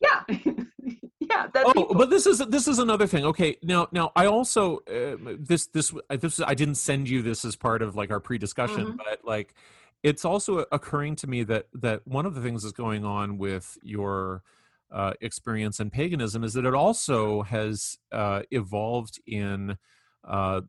yeah 0.00 0.22
yeah 1.20 1.46
oh 1.56 1.72
people. 1.72 1.94
but 1.94 2.10
this 2.10 2.26
is 2.26 2.38
this 2.48 2.68
is 2.68 2.78
another 2.78 3.06
thing 3.06 3.24
okay 3.24 3.56
now 3.62 3.88
now 3.92 4.12
i 4.16 4.26
also 4.26 4.78
uh, 4.90 5.16
this 5.38 5.66
this 5.68 5.92
this 6.10 6.40
i 6.46 6.54
didn't 6.54 6.76
send 6.76 7.08
you 7.08 7.22
this 7.22 7.44
as 7.44 7.56
part 7.56 7.82
of 7.82 7.96
like 7.96 8.10
our 8.10 8.20
pre-discussion 8.20 8.86
mm-hmm. 8.86 8.96
but 8.96 9.20
like 9.24 9.54
it's 10.02 10.24
also 10.24 10.64
occurring 10.70 11.16
to 11.16 11.26
me 11.26 11.42
that 11.42 11.66
that 11.74 12.06
one 12.06 12.26
of 12.26 12.34
the 12.34 12.40
things 12.40 12.62
that's 12.62 12.72
going 12.72 13.04
on 13.04 13.38
with 13.38 13.78
your 13.82 14.42
uh, 14.90 15.12
experience 15.20 15.80
and 15.80 15.92
paganism 15.92 16.44
is 16.44 16.52
that 16.54 16.64
it 16.64 16.74
also 16.74 17.42
has 17.42 17.98
uh, 18.12 18.42
evolved 18.50 19.20
in 19.26 19.76
uh, 20.24 20.60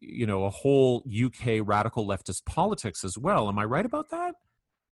you 0.00 0.26
know 0.26 0.44
a 0.44 0.50
whole 0.50 1.02
UK 1.06 1.60
radical 1.62 2.06
leftist 2.06 2.44
politics 2.44 3.04
as 3.04 3.18
well. 3.18 3.48
Am 3.48 3.58
I 3.58 3.64
right 3.64 3.86
about 3.86 4.10
that? 4.10 4.34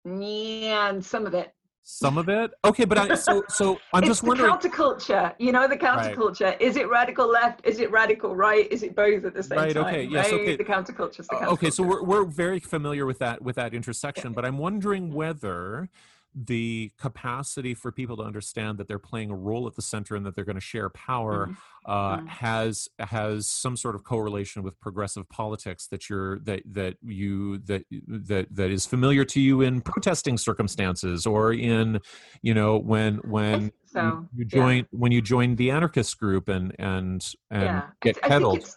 Yeah, 0.04 0.88
and 0.88 1.04
some 1.04 1.26
of 1.26 1.34
it. 1.34 1.54
Some 1.86 2.16
of 2.16 2.30
it, 2.30 2.50
okay, 2.64 2.86
but 2.86 2.96
I, 2.96 3.14
so 3.14 3.44
so 3.50 3.78
I'm 3.92 4.02
it's 4.02 4.08
just 4.08 4.22
the 4.22 4.28
wondering. 4.28 4.50
counterculture. 4.54 5.34
You 5.38 5.52
know 5.52 5.68
the 5.68 5.76
counterculture. 5.76 6.58
Is 6.58 6.76
it 6.76 6.88
radical 6.88 7.28
left? 7.30 7.60
Is 7.62 7.78
it 7.78 7.90
radical 7.90 8.34
right? 8.34 8.66
Is 8.72 8.82
it 8.82 8.96
both 8.96 9.22
at 9.26 9.34
the 9.34 9.42
same 9.42 9.58
Right, 9.58 9.74
time? 9.74 9.84
okay, 9.84 10.04
yes, 10.04 10.32
right? 10.32 10.40
okay. 10.40 10.56
The 10.56 10.64
counterculture. 10.64 11.20
is 11.20 11.26
the 11.28 11.36
Uh, 11.36 11.50
okay, 11.52 11.68
so 11.68 11.82
we're 11.82 12.02
we're 12.02 12.24
very 12.24 12.58
familiar 12.58 13.04
with 13.04 13.18
that 13.18 13.42
with 13.42 13.56
that 13.56 13.74
intersection, 13.74 14.32
but 14.32 14.46
I'm 14.46 14.56
wondering 14.56 15.12
whether 15.12 15.90
the 16.34 16.90
capacity 16.98 17.74
for 17.74 17.92
people 17.92 18.16
to 18.16 18.22
understand 18.22 18.78
that 18.78 18.88
they're 18.88 18.98
playing 18.98 19.30
a 19.30 19.34
role 19.36 19.66
at 19.66 19.76
the 19.76 19.82
center 19.82 20.16
and 20.16 20.26
that 20.26 20.34
they're 20.34 20.44
going 20.44 20.56
to 20.56 20.60
share 20.60 20.90
power 20.90 21.46
Mhm. 21.46 21.56
uh, 21.86 22.16
Mm. 22.18 22.28
has 22.28 22.88
has 22.98 23.46
some 23.46 23.76
sort 23.76 23.94
of 23.94 24.04
correlation 24.04 24.62
with 24.62 24.78
progressive 24.80 25.28
politics 25.28 25.86
that 25.88 26.08
you're 26.08 26.38
that 26.40 26.62
that 26.66 26.96
you 27.02 27.58
that 27.58 27.84
that 27.90 28.46
that 28.54 28.70
is 28.70 28.86
familiar 28.86 29.24
to 29.24 29.40
you 29.40 29.60
in 29.60 29.80
protesting 29.80 30.36
circumstances 30.38 31.26
or 31.26 31.52
in 31.52 32.00
you 32.42 32.54
know 32.54 32.78
when 32.78 33.16
when 33.18 33.70
so, 33.84 34.02
you, 34.02 34.28
you 34.38 34.46
yeah. 34.50 34.58
join 34.58 34.86
when 34.90 35.12
you 35.12 35.22
join 35.22 35.56
the 35.56 35.70
anarchist 35.70 36.18
group 36.18 36.48
and 36.48 36.74
and 36.78 37.34
and 37.50 37.62
yeah, 37.62 37.86
get 38.00 38.16
I 38.16 38.20
think 38.20 38.22
peddled 38.22 38.58
it's 38.58 38.76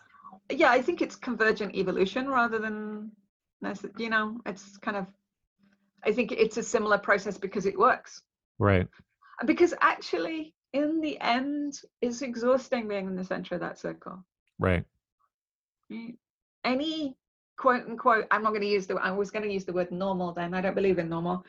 yeah, 0.49 0.71
I 0.71 0.81
think 0.81 1.01
it's 1.01 1.15
convergent 1.15 1.75
evolution 1.75 2.29
rather 2.29 2.57
than 2.59 3.11
you 3.97 4.09
know, 4.09 4.39
it's 4.45 4.77
kind 4.77 4.97
of. 4.97 5.07
I 6.07 6.13
think 6.13 6.31
it's 6.31 6.57
a 6.57 6.63
similar 6.63 6.97
process 6.97 7.38
because 7.38 7.65
it 7.65 7.77
works, 7.77 8.21
right 8.59 8.88
because 9.45 9.73
actually, 9.81 10.53
in 10.73 10.99
the 11.01 11.19
end, 11.19 11.79
it's 12.01 12.21
exhausting 12.21 12.88
being 12.88 13.07
in 13.07 13.15
the 13.15 13.23
center 13.23 13.55
of 13.55 13.61
that 13.61 13.79
circle. 13.79 14.23
right? 14.59 14.84
Any 16.63 17.15
quote 17.57 17.85
unquote, 17.88 18.25
I'm 18.31 18.43
not 18.43 18.49
going 18.49 18.61
to 18.61 18.67
use 18.67 18.88
the. 18.88 18.95
I 18.95 19.11
was 19.11 19.31
going 19.31 19.43
to 19.43 19.51
use 19.51 19.65
the 19.65 19.73
word 19.73 19.91
normal. 19.91 20.34
Then 20.34 20.53
I 20.53 20.61
don't 20.61 20.75
believe 20.75 20.99
in 20.99 21.09
normal. 21.09 21.45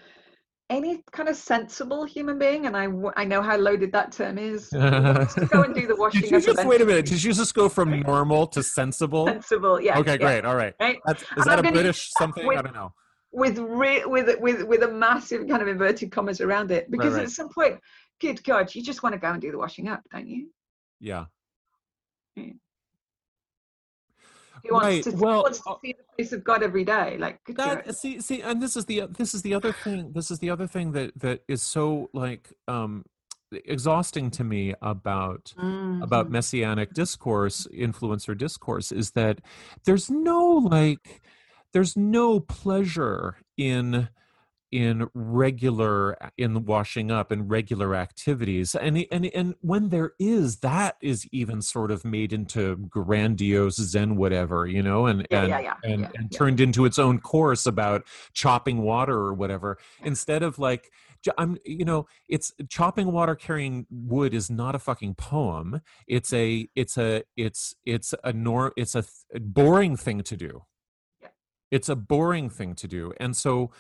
Any 0.71 1.03
kind 1.13 1.31
of 1.31 1.37
sensible 1.37 2.05
human 2.05 2.39
being, 2.39 2.67
and 2.67 2.77
I, 2.77 2.89
I 3.17 3.25
know 3.25 3.41
how 3.41 3.57
loaded 3.57 3.91
that 3.93 4.13
term 4.13 4.37
is. 4.37 4.69
to 4.71 5.49
go 5.51 5.63
and 5.63 5.75
do 5.75 5.87
the 5.87 5.97
washing 5.97 6.21
Did 6.21 6.31
you 6.31 6.41
just 6.43 6.67
wait 6.67 6.83
a 6.83 6.85
minute? 6.85 7.07
Did 7.07 7.25
you 7.25 7.33
just 7.33 7.55
go 7.55 7.71
from 7.71 8.01
normal 8.01 8.47
to 8.49 8.63
sensible? 8.63 9.27
Sensible, 9.27 9.81
yeah. 9.81 9.99
okay, 9.99 10.13
yeah, 10.13 10.17
great. 10.19 10.45
All 10.45 10.57
right. 10.57 10.75
Right? 10.79 10.99
That's, 11.07 11.23
is 11.23 11.29
And 11.37 11.47
that 11.47 11.59
I'm 11.61 11.65
a 11.65 11.73
British 11.73 12.11
something? 12.19 12.47
I 12.51 12.61
don't 12.61 12.75
know. 12.75 12.93
With 13.33 13.59
re- 13.59 14.05
with 14.05 14.39
with 14.41 14.63
with 14.65 14.83
a 14.83 14.89
massive 14.91 15.47
kind 15.49 15.63
of 15.63 15.69
inverted 15.69 16.11
commas 16.11 16.41
around 16.41 16.71
it 16.71 16.91
because 16.91 17.15
right. 17.15 17.25
at 17.25 17.31
some 17.31 17.49
point 17.49 17.79
good 18.21 18.43
god 18.45 18.75
you 18.75 18.83
just 18.83 19.03
want 19.03 19.13
to 19.13 19.19
go 19.19 19.31
and 19.31 19.41
do 19.43 19.51
the 19.51 19.59
washing 19.59 19.89
up 19.89 20.03
don't 20.13 20.27
you 20.29 20.49
Yeah. 21.01 21.27
He 24.63 24.73
wants 24.73 24.87
Right, 24.87 25.05
to, 25.05 25.11
well, 25.13 25.43
wants 25.43 25.61
to 25.61 25.71
uh, 25.71 25.75
see 25.83 25.95
the 25.97 26.05
face 26.17 26.33
of 26.33 26.43
god 26.45 26.63
every 26.63 26.85
day 26.85 27.17
like 27.19 27.41
That 27.49 27.85
God. 27.85 27.95
see 27.95 28.21
see, 28.21 28.43
and 28.43 28.63
this 28.63 28.77
is 28.77 28.85
the 28.87 29.07
this 29.11 29.35
is 29.35 29.43
the 29.43 29.55
other 29.55 29.73
thing. 29.73 30.13
This 30.13 30.31
is 30.31 30.39
the 30.39 30.51
other 30.51 30.67
thing 30.67 30.93
that 30.93 31.19
that 31.21 31.43
is 31.49 31.63
so 31.63 32.11
like 32.13 32.53
um 32.67 33.05
exhausting 33.53 34.31
to 34.33 34.45
me 34.45 34.75
about 34.83 35.55
about 36.03 36.27
Mhm. 36.27 36.31
messianic 36.31 36.93
discourse 36.93 37.67
influencer 37.73 38.37
discourse 38.37 38.93
is 38.93 39.13
that 39.13 39.41
there's 39.85 40.11
no 40.11 40.39
like 40.79 41.23
there's 41.73 41.97
no 41.97 42.41
pleasure 42.41 43.37
in 43.57 44.09
in 44.71 45.09
regular 45.15 46.15
in 46.37 46.67
washing 46.67 47.11
up 47.11 47.31
and 47.31 47.51
regular 47.51 47.95
activities 47.95 48.75
and 48.75 49.03
and 49.11 49.25
and 49.35 49.55
when 49.63 49.89
there 49.89 50.13
is 50.19 50.59
that 50.59 50.97
is 51.01 51.27
even 51.33 51.63
sort 51.63 51.91
of 51.91 52.05
made 52.05 52.35
into 52.35 52.77
grandiose 52.77 53.77
zen 53.77 54.17
whatever 54.17 54.67
you 54.67 54.83
know 54.83 55.07
and 55.07 55.27
Yeah, 55.31 55.41
and 55.41 55.49
yeah, 55.49 55.61
yeah, 55.61 55.75
and, 55.85 56.09
and 56.15 56.31
turned 56.31 56.61
into 56.61 56.85
its 56.85 56.99
own 56.99 57.19
course 57.19 57.65
about 57.65 58.07
chopping 58.35 58.83
water 58.83 59.17
or 59.17 59.33
whatever 59.33 59.79
instead 60.05 60.43
of 60.43 60.59
like 60.59 60.91
I'm, 61.37 61.59
you 61.65 61.85
know, 61.85 62.07
it's 62.29 62.53
chopping 62.69 63.11
water, 63.11 63.35
carrying 63.35 63.87
wood 63.91 64.35
is 64.35 64.51
not 64.51 64.75
a 64.75 64.79
fucking 64.79 65.17
poem. 65.17 65.81
It's 66.07 66.33
a, 66.33 66.69
it's 66.75 66.97
a, 66.97 67.25
it's, 67.37 67.75
it's 67.85 68.15
a 68.23 68.33
nor, 68.33 68.73
it's 68.77 68.95
a 68.95 69.03
th- 69.03 69.43
boring 69.43 69.97
thing 69.97 70.23
to 70.23 70.37
do. 70.37 70.63
Yeah. 71.71 71.77
It's 71.77 71.89
a 71.89 71.97
boring 71.97 72.51
thing 72.51 72.75
to 72.77 72.89
do, 72.89 73.13
and 73.19 73.37
so, 73.37 73.71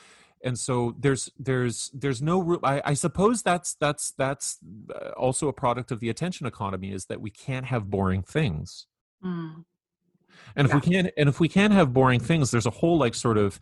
and 0.44 0.58
so 0.58 0.94
there's, 0.98 1.30
there's, 1.38 1.90
there's 1.92 2.22
no 2.22 2.38
room. 2.40 2.60
I, 2.62 2.80
I 2.84 2.94
suppose 2.94 3.42
that's, 3.42 3.74
that's, 3.80 4.12
that's 4.12 4.58
uh, 4.94 5.10
also 5.10 5.48
a 5.48 5.52
product 5.52 5.90
of 5.90 6.00
the 6.00 6.10
attention 6.10 6.46
economy 6.46 6.92
is 6.92 7.06
that 7.06 7.20
we 7.20 7.30
can't 7.30 7.66
have 7.66 7.90
boring 7.90 8.22
things. 8.22 8.86
Mm. 9.24 9.64
And 10.54 10.68
if 10.68 10.74
we 10.74 10.80
can't, 10.80 11.10
and 11.16 11.28
if 11.28 11.40
we 11.40 11.48
can't 11.48 11.72
have 11.72 11.92
boring 11.92 12.20
things, 12.20 12.52
there's 12.52 12.66
a 12.66 12.70
whole 12.70 12.98
like 12.98 13.16
sort 13.16 13.36
of 13.36 13.58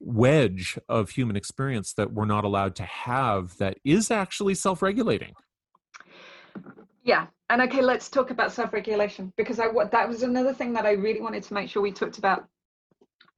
wedge 0.00 0.78
of 0.88 1.10
human 1.10 1.36
experience 1.36 1.94
that 1.94 2.12
we're 2.12 2.26
not 2.26 2.44
allowed 2.44 2.74
to 2.76 2.82
have 2.84 3.56
that 3.58 3.78
is 3.84 4.10
actually 4.10 4.54
self-regulating. 4.54 5.32
yeah 7.02 7.26
and 7.48 7.62
okay 7.62 7.80
let's 7.80 8.08
talk 8.08 8.30
about 8.30 8.52
self-regulation 8.52 9.32
because 9.36 9.58
i 9.58 9.66
what 9.66 9.90
that 9.90 10.08
was 10.08 10.22
another 10.22 10.52
thing 10.52 10.72
that 10.72 10.84
i 10.84 10.92
really 10.92 11.20
wanted 11.20 11.42
to 11.42 11.54
make 11.54 11.68
sure 11.68 11.82
we 11.82 11.92
talked 11.92 12.18
about 12.18 12.46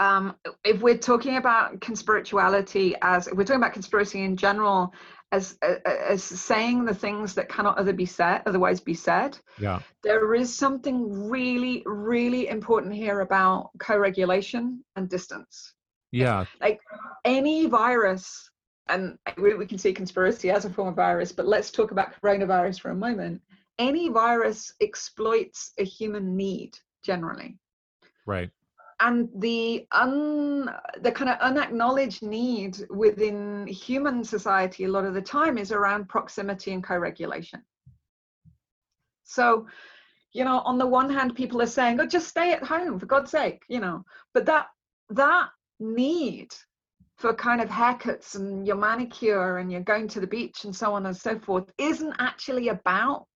um, 0.01 0.37
if 0.65 0.81
we're 0.81 0.97
talking 0.99 1.37
about 1.37 1.81
conspirituality 1.81 2.95
as 3.03 3.27
if 3.27 3.35
we're 3.37 3.45
talking 3.45 3.61
about 3.61 3.73
conspiracy 3.73 4.23
in 4.23 4.37
general 4.37 4.93
as 5.33 5.59
as 5.85 6.23
saying 6.23 6.85
the 6.85 6.95
things 6.95 7.35
that 7.35 7.49
cannot 7.49 7.77
other 7.77 7.93
be 7.93 8.07
said 8.07 8.43
otherwise 8.47 8.81
be 8.81 8.95
said 8.95 9.39
Yeah. 9.61 9.81
there 10.03 10.35
is 10.35 10.55
something 10.55 11.29
really 11.29 11.83
really 11.85 12.49
important 12.49 12.95
here 12.95 13.21
about 13.21 13.71
co-regulation 13.79 14.83
and 14.97 15.09
distance 15.09 15.75
Yeah. 16.13 16.47
like 16.61 16.81
any 17.25 17.67
virus 17.67 18.51
and 18.89 19.19
we, 19.37 19.53
we 19.55 19.67
can 19.67 19.77
see 19.77 19.93
conspiracy 19.93 20.51
as 20.51 20.65
a 20.65 20.71
form 20.71 20.89
of 20.89 20.97
virus 20.97 21.31
but 21.33 21.47
let's 21.47 21.71
talk 21.71 21.91
about 21.91 22.15
coronavirus 22.23 22.81
for 22.81 22.91
a 22.91 22.97
moment 22.97 23.43
any 23.79 24.09
virus 24.09 24.73
exploits 24.81 25.73
a 25.79 25.85
human 25.85 26.37
need 26.37 26.79
generally 27.03 27.59
Right. 28.27 28.51
And 29.01 29.29
the 29.37 29.87
un 29.93 30.71
the 31.01 31.13
kind 31.13 31.31
of 31.31 31.39
unacknowledged 31.41 32.23
need 32.23 32.79
within 32.91 33.67
human 33.67 34.25
society 34.25 34.85
a 34.85 34.89
lot 34.89 35.05
of 35.05 35.15
the 35.15 35.23
time 35.23 35.59
is 35.59 35.73
around 35.73 36.09
proximity 36.09 36.73
and 36.73 36.83
co-regulation. 36.85 37.63
So 39.25 39.67
you 40.33 40.45
know 40.45 40.61
on 40.61 40.79
the 40.79 40.87
one 40.87 41.11
hand 41.11 41.35
people 41.35 41.63
are 41.63 41.67
saying 41.67 42.01
oh 42.01 42.07
just 42.07 42.29
stay 42.29 42.53
at 42.53 42.63
home 42.63 42.99
for 42.99 43.07
god's 43.07 43.31
sake 43.31 43.63
you 43.69 43.81
know. 43.81 44.05
But 44.35 44.47
that 44.47 44.67
that 45.11 45.49
need 45.81 46.53
for 47.17 47.35
kind 47.35 47.61
of 47.61 47.69
haircuts 47.69 48.37
and 48.37 48.67
your 48.67 48.77
manicure 48.77 49.59
and 49.59 49.73
you're 49.73 49.81
going 49.81 50.07
to 50.09 50.21
the 50.21 50.27
beach 50.27 50.65
and 50.65 50.75
so 50.75 50.95
on 50.95 51.07
and 51.07 51.17
so 51.17 51.39
forth 51.41 51.65
isn't 51.79 52.15
actually 52.19 52.69
about 52.69 53.27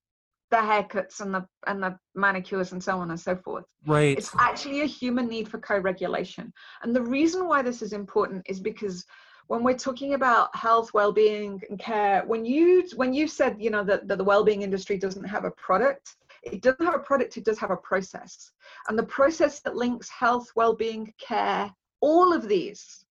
the 0.52 0.58
haircuts 0.58 1.20
and 1.22 1.34
the 1.34 1.44
and 1.66 1.82
the 1.82 1.98
manicures 2.14 2.72
and 2.72 2.84
so 2.84 2.98
on 2.98 3.10
and 3.10 3.18
so 3.18 3.34
forth 3.34 3.64
Right. 3.86 4.18
it's 4.18 4.30
actually 4.38 4.82
a 4.82 4.86
human 4.86 5.26
need 5.26 5.48
for 5.48 5.58
co-regulation. 5.58 6.52
And 6.82 6.94
the 6.94 7.02
reason 7.02 7.48
why 7.48 7.62
this 7.62 7.80
is 7.80 7.94
important 7.94 8.42
is 8.46 8.60
because 8.60 9.04
when 9.48 9.64
we're 9.64 9.84
talking 9.88 10.12
about 10.14 10.54
health, 10.54 10.92
well-being, 10.94 11.60
and 11.68 11.78
care, 11.78 12.22
when 12.26 12.44
you 12.44 12.86
when 12.96 13.12
you 13.14 13.26
said 13.26 13.56
you 13.58 13.70
know 13.70 13.82
that, 13.84 14.06
that 14.08 14.18
the 14.18 14.24
well-being 14.32 14.62
industry 14.62 14.98
doesn't 14.98 15.24
have 15.24 15.44
a 15.44 15.50
product, 15.52 16.16
it 16.42 16.60
doesn't 16.60 16.84
have 16.84 16.94
a 16.94 17.06
product, 17.10 17.38
it 17.38 17.44
does 17.44 17.58
have 17.58 17.70
a 17.70 17.76
process. 17.90 18.50
And 18.88 18.98
the 18.98 19.10
process 19.18 19.60
that 19.60 19.74
links 19.74 20.08
health, 20.10 20.48
well-being, 20.54 21.12
care, 21.18 21.70
all 22.00 22.32
of 22.32 22.46
these 22.46 23.04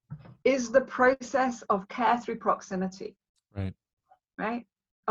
is 0.43 0.71
the 0.71 0.81
process 0.81 1.63
of 1.73 1.87
care 1.89 2.19
through 2.19 2.37
proximity. 2.37 3.15
Right. 3.55 3.73
Right? 4.37 4.65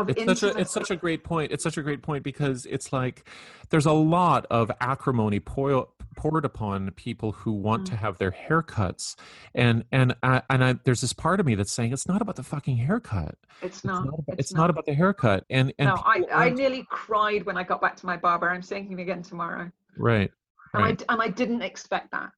It's 0.09 0.39
such 0.39 0.43
a 0.43 0.57
it's 0.59 0.71
such 0.73 0.91
a 0.91 0.95
great 0.95 1.23
point 1.23 1.51
it's 1.51 1.63
such 1.63 1.77
a 1.77 1.81
great 1.81 2.01
point 2.01 2.23
because 2.23 2.65
it's 2.65 2.91
like 2.93 3.27
there's 3.69 3.85
a 3.85 3.91
lot 3.93 4.45
of 4.49 4.69
acrimony 4.81 5.39
pour, 5.39 5.87
poured 6.15 6.43
upon 6.45 6.91
people 6.91 7.31
who 7.31 7.51
want 7.53 7.85
to 7.87 7.93
Mm. 7.93 7.97
have 7.97 8.17
their 8.17 8.31
haircuts 8.31 9.15
and 9.55 9.83
and 9.91 10.15
I, 10.23 10.41
and 10.49 10.63
I, 10.63 10.73
there's 10.83 11.01
this 11.01 11.13
part 11.13 11.39
of 11.39 11.45
me 11.45 11.55
that's 11.55 11.71
saying 11.71 11.93
it's 11.93 12.07
not 12.07 12.21
about 12.21 12.35
the 12.35 12.43
fucking 12.43 12.77
haircut 12.77 13.35
it's 13.61 13.77
it's 13.77 13.83
not. 13.85 14.05
not 14.05 14.19
about, 14.19 14.39
it's 14.39 14.53
not 14.53 14.69
about 14.69 14.85
the 14.85 14.93
haircut 14.93 15.45
and 15.49 15.73
and 15.79 15.87
no, 15.89 15.95
I, 16.05 16.23
I 16.33 16.49
nearly 16.49 16.85
cried 16.89 17.45
when 17.45 17.57
I 17.57 17.63
got 17.63 17.79
back 17.81 17.95
to 17.97 18.05
my 18.05 18.17
barber. 18.17 18.49
I'm 18.49 18.61
seeing 18.61 18.87
him 18.87 18.99
again 18.99 19.21
tomorrow. 19.23 19.71
right 19.97 20.31
and 20.73 20.83
I 20.83 20.87
right 20.87 20.97
d- 20.97 21.05
and 21.09 21.21
I 21.21 21.27
didn't 21.27 21.61
expect 21.61 22.11
that. 22.11 22.31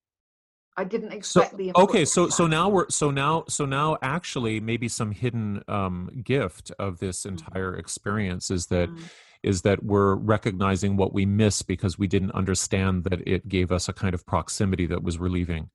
I 0.75 0.83
didn't 0.83 1.11
so 1.23 1.41
expect 1.41 1.57
the 1.57 1.71
okay 1.75 2.03
so 2.05 2.29
so 2.29 2.47
now 2.47 2.67
we're 2.69 2.89
so 2.89 3.11
now 3.11 3.43
so 3.47 3.65
now 3.65 3.97
actually 4.01 4.59
maybe 4.59 4.87
some 4.87 5.11
hidden 5.11 5.63
um 5.67 6.09
gift 6.23 6.71
of 6.79 6.99
this 6.99 7.25
entire 7.25 7.75
experience 7.75 8.49
is 8.49 8.67
that 8.67 8.89
Mm. 8.89 9.09
is 9.43 9.61
that 9.63 9.83
we're 9.83 10.15
recognizing 10.15 10.95
what 10.97 11.13
we 11.13 11.25
miss 11.25 11.61
because 11.61 11.99
we 11.99 12.07
didn't 12.07 12.31
understand 12.31 13.03
that 13.03 13.19
it 13.27 13.47
gave 13.47 13.71
us 13.71 13.87
a 13.89 13.93
kind 13.93 14.13
of 14.15 14.25
proximity 14.25 14.85
that 14.87 15.03
was 15.03 15.17
relieving 15.19 15.69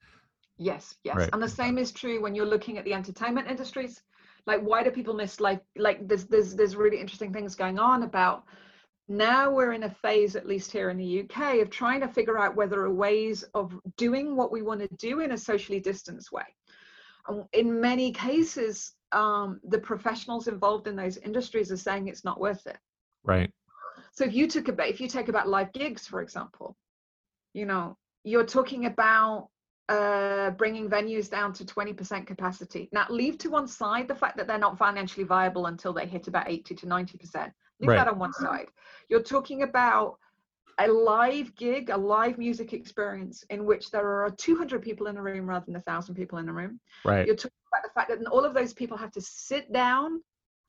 yes, 0.56 0.96
yes, 1.04 1.16
Right. 1.16 1.30
and 1.32 1.40
the 1.42 1.48
same 1.48 1.78
is 1.78 1.92
true 1.92 2.20
when 2.20 2.34
you're 2.34 2.52
looking 2.54 2.78
at 2.78 2.84
the 2.84 2.94
entertainment 2.94 3.46
industries. 3.48 4.02
like 4.46 4.60
why 4.70 4.82
do 4.82 4.90
people 4.90 5.14
miss 5.14 5.38
like 5.40 5.62
like 5.76 5.98
there's 6.08 6.24
there's 6.32 6.50
there's 6.58 6.74
really 6.74 6.98
interesting 7.00 7.32
things 7.32 7.54
going 7.54 7.78
on 7.78 8.02
about 8.02 8.44
now 9.08 9.50
we're 9.50 9.72
in 9.72 9.84
a 9.84 9.90
phase 9.90 10.36
at 10.36 10.46
least 10.46 10.70
here 10.70 10.90
in 10.90 10.98
the 10.98 11.22
uk 11.22 11.54
of 11.54 11.70
trying 11.70 12.00
to 12.00 12.08
figure 12.08 12.38
out 12.38 12.54
whether 12.54 12.82
are 12.82 12.92
ways 12.92 13.42
of 13.54 13.74
doing 13.96 14.36
what 14.36 14.52
we 14.52 14.62
want 14.62 14.80
to 14.80 14.88
do 14.96 15.20
in 15.20 15.32
a 15.32 15.38
socially 15.38 15.80
distanced 15.80 16.30
way 16.30 16.44
in 17.52 17.80
many 17.80 18.12
cases 18.12 18.92
um, 19.12 19.58
the 19.68 19.78
professionals 19.78 20.48
involved 20.48 20.86
in 20.86 20.96
those 20.96 21.16
industries 21.18 21.72
are 21.72 21.76
saying 21.76 22.08
it's 22.08 22.24
not 22.24 22.38
worth 22.38 22.66
it 22.66 22.78
right 23.24 23.50
so 24.12 24.24
if 24.24 24.34
you 24.34 24.46
took 24.46 24.68
about 24.68 24.88
if 24.88 25.00
you 25.00 25.08
take 25.08 25.28
about 25.28 25.48
live 25.48 25.72
gigs 25.72 26.06
for 26.06 26.20
example 26.20 26.76
you 27.54 27.64
know 27.64 27.96
you're 28.24 28.44
talking 28.44 28.86
about 28.86 29.48
uh, 29.88 30.50
bringing 30.50 30.88
venues 30.88 31.30
down 31.30 31.50
to 31.50 31.64
20% 31.64 32.26
capacity. 32.26 32.90
Now, 32.92 33.06
leave 33.08 33.38
to 33.38 33.48
one 33.48 33.66
side 33.66 34.06
the 34.06 34.14
fact 34.14 34.36
that 34.36 34.46
they're 34.46 34.58
not 34.58 34.76
financially 34.76 35.24
viable 35.24 35.64
until 35.64 35.94
they 35.94 36.06
hit 36.06 36.28
about 36.28 36.50
80 36.50 36.74
to 36.74 36.86
90%. 36.86 37.50
Leave 37.80 37.88
Right. 37.90 37.96
that 37.96 38.08
on 38.08 38.18
one 38.18 38.32
side. 38.32 38.68
You're 39.08 39.22
talking 39.22 39.62
about 39.62 40.18
a 40.78 40.88
live 40.88 41.54
gig, 41.56 41.90
a 41.90 41.96
live 41.96 42.38
music 42.38 42.72
experience 42.72 43.44
in 43.50 43.64
which 43.64 43.90
there 43.90 44.24
are 44.24 44.30
200 44.30 44.82
people 44.82 45.08
in 45.08 45.16
a 45.16 45.22
room 45.22 45.48
rather 45.48 45.66
than 45.66 45.74
a 45.74 45.78
1,000 45.78 46.14
people 46.14 46.38
in 46.38 46.48
a 46.48 46.52
room. 46.52 46.80
right 47.04 47.26
You're 47.26 47.36
talking 47.36 47.50
about 47.72 47.82
the 47.82 47.94
fact 47.94 48.08
that 48.10 48.26
all 48.30 48.44
of 48.44 48.54
those 48.54 48.72
people 48.72 48.96
have 48.96 49.12
to 49.12 49.20
sit 49.20 49.72
down 49.72 50.22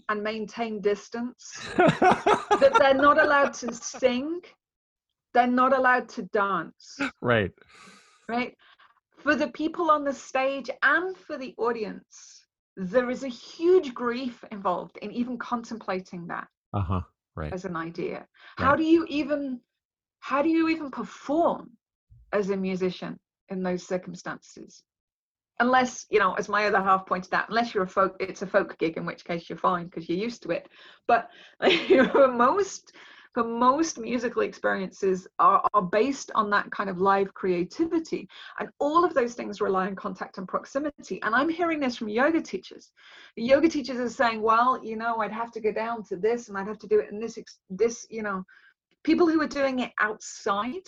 and 0.10 0.24
maintain 0.24 0.82
distance, 0.82 1.60
that 1.78 2.74
they're 2.80 2.94
not 2.96 3.22
allowed 3.22 3.54
to 3.54 3.74
sing, 3.74 4.42
they're 5.34 5.48
not 5.48 5.78
allowed 5.78 6.10
to 6.10 6.24
dance 6.24 7.00
right 7.22 7.52
right? 8.30 8.56
For 9.18 9.36
the 9.36 9.50
people 9.50 9.92
on 9.92 10.06
the 10.06 10.14
stage 10.14 10.70
and 10.84 11.18
for 11.18 11.38
the 11.38 11.54
audience, 11.58 12.46
there 12.78 13.10
is 13.10 13.24
a 13.24 13.28
huge 13.28 13.94
grief 13.94 14.46
involved 14.52 14.98
in 15.02 15.12
even 15.12 15.38
contemplating 15.38 16.28
that 16.28 16.48
uh-huh 16.74 17.02
right 17.36 17.54
as 17.54 17.66
an 17.66 17.76
idea. 17.76 18.26
How 18.58 18.76
do 18.76 18.84
you 18.84 19.06
even 19.08 19.62
how 20.20 20.42
do 20.42 20.50
you 20.50 20.68
even 20.70 20.92
perform 20.92 21.72
as 22.34 22.50
a 22.50 22.58
musician 22.58 23.18
in 23.50 23.64
those 23.64 23.88
circumstances? 23.88 24.84
Unless, 25.62 26.06
you 26.10 26.20
know, 26.20 26.34
as 26.36 26.48
my 26.48 26.66
other 26.66 26.82
half 26.82 27.06
pointed 27.06 27.34
out, 27.34 27.50
unless 27.50 27.74
you're 27.74 27.84
a 27.84 27.88
folk, 27.88 28.16
it's 28.20 28.42
a 28.42 28.48
folk 28.48 28.78
gig, 28.78 28.96
in 28.96 29.06
which 29.06 29.26
case 29.26 29.50
you're 29.50 29.58
fine 29.58 29.86
because 29.86 30.08
you're 30.08 30.18
used 30.18 30.42
to 30.44 30.52
it. 30.52 30.70
But 31.08 31.30
most 31.62 32.94
for 33.34 33.44
most 33.44 34.00
musical 34.00 34.42
experiences 34.42 35.28
are, 35.38 35.64
are 35.74 35.82
based 35.82 36.32
on 36.34 36.50
that 36.50 36.72
kind 36.72 36.90
of 36.90 37.00
live 37.00 37.34
creativity. 37.34 38.28
And 38.60 38.70
all 38.80 39.06
of 39.06 39.14
those 39.14 39.34
things 39.34 39.62
rely 39.62 39.88
on 39.88 39.96
contact 39.96 40.38
and 40.38 40.48
proximity. 40.48 41.22
And 41.22 41.36
i'm 41.36 41.50
hearing 41.50 41.80
this 41.80 41.96
from 41.98 42.10
yoga 42.10 42.42
teachers. 42.42 42.92
Yoga 43.36 43.70
teachers 43.70 44.00
are 44.00 44.10
saying 44.10 44.42
well 44.42 44.84
you 44.84 44.96
know 44.96 45.18
i'd 45.18 45.32
have 45.32 45.52
to 45.52 45.62
go 45.62 45.72
down 45.72 46.04
to 46.06 46.16
this 46.16 46.50
and 46.50 46.58
i'd 46.58 46.68
have 46.68 46.80
to 46.80 46.88
do 46.88 47.00
it 47.00 47.12
in 47.12 47.20
this 47.20 47.38
this 47.70 48.08
you 48.10 48.24
know. 48.24 48.44
People 49.04 49.28
who 49.28 49.42
are 49.42 49.48
doing 49.48 49.80
it 49.80 49.92
outside 50.02 50.88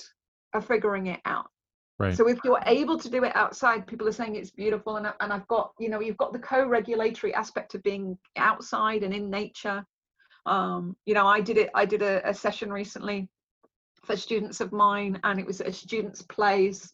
are 0.53 0.61
figuring 0.61 1.07
it 1.07 1.21
out. 1.23 1.49
Right. 1.97 2.17
So 2.17 2.27
if 2.27 2.39
you're 2.43 2.61
able 2.65 2.97
to 2.97 3.09
do 3.09 3.23
it 3.23 3.35
outside, 3.35 3.85
people 3.85 4.07
are 4.07 4.11
saying 4.11 4.35
it's 4.35 4.49
beautiful, 4.49 4.97
and 4.97 5.13
and 5.19 5.31
I've 5.31 5.47
got 5.47 5.71
you 5.79 5.87
know 5.87 6.01
you've 6.01 6.17
got 6.17 6.33
the 6.33 6.39
co-regulatory 6.39 7.33
aspect 7.33 7.75
of 7.75 7.83
being 7.83 8.17
outside 8.37 9.03
and 9.03 9.13
in 9.13 9.29
nature. 9.29 9.85
Um, 10.45 10.95
you 11.05 11.13
know, 11.13 11.27
I 11.27 11.41
did 11.41 11.57
it. 11.57 11.69
I 11.75 11.85
did 11.85 12.01
a, 12.01 12.27
a 12.27 12.33
session 12.33 12.71
recently 12.71 13.29
for 14.03 14.15
students 14.15 14.61
of 14.61 14.71
mine, 14.71 15.19
and 15.23 15.39
it 15.39 15.45
was 15.45 15.61
a 15.61 15.71
students' 15.71 16.21
plays. 16.23 16.91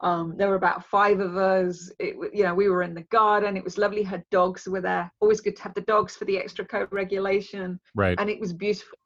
Um, 0.00 0.36
there 0.36 0.48
were 0.48 0.56
about 0.56 0.84
five 0.84 1.20
of 1.20 1.36
us. 1.36 1.90
It, 1.98 2.16
you 2.34 2.42
know, 2.42 2.54
we 2.54 2.68
were 2.68 2.82
in 2.82 2.94
the 2.94 3.02
garden. 3.04 3.56
It 3.56 3.64
was 3.64 3.78
lovely. 3.78 4.02
Her 4.02 4.22
dogs 4.30 4.66
were 4.68 4.80
there. 4.80 5.10
Always 5.20 5.40
good 5.40 5.56
to 5.56 5.62
have 5.62 5.74
the 5.74 5.80
dogs 5.82 6.16
for 6.16 6.26
the 6.26 6.38
extra 6.38 6.64
co-regulation 6.66 7.80
right 7.94 8.18
and 8.18 8.28
it 8.28 8.38
was 8.38 8.52
beautiful. 8.52 8.98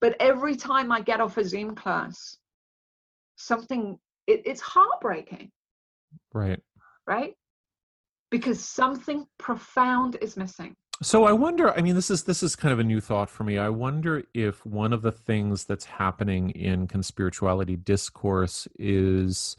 But 0.00 0.16
every 0.20 0.56
time 0.56 0.90
I 0.92 1.00
get 1.00 1.20
off 1.20 1.38
a 1.38 1.44
Zoom 1.44 1.74
class, 1.74 2.36
something 3.36 3.98
it, 4.26 4.42
it's 4.44 4.60
heartbreaking, 4.60 5.50
right 6.34 6.60
right? 7.06 7.34
Because 8.30 8.64
something 8.64 9.26
profound 9.38 10.16
is 10.20 10.36
missing. 10.36 10.76
So 11.02 11.24
I 11.24 11.32
wonder, 11.32 11.70
I 11.76 11.82
mean 11.82 11.96
this 11.96 12.10
is 12.10 12.24
this 12.24 12.42
is 12.42 12.54
kind 12.54 12.72
of 12.72 12.78
a 12.78 12.84
new 12.84 13.00
thought 13.00 13.28
for 13.28 13.42
me. 13.44 13.58
I 13.58 13.68
wonder 13.70 14.22
if 14.34 14.64
one 14.64 14.92
of 14.92 15.02
the 15.02 15.12
things 15.12 15.64
that's 15.64 15.84
happening 15.84 16.50
in 16.50 16.86
conspirituality 16.86 17.82
discourse 17.84 18.68
is 18.78 19.56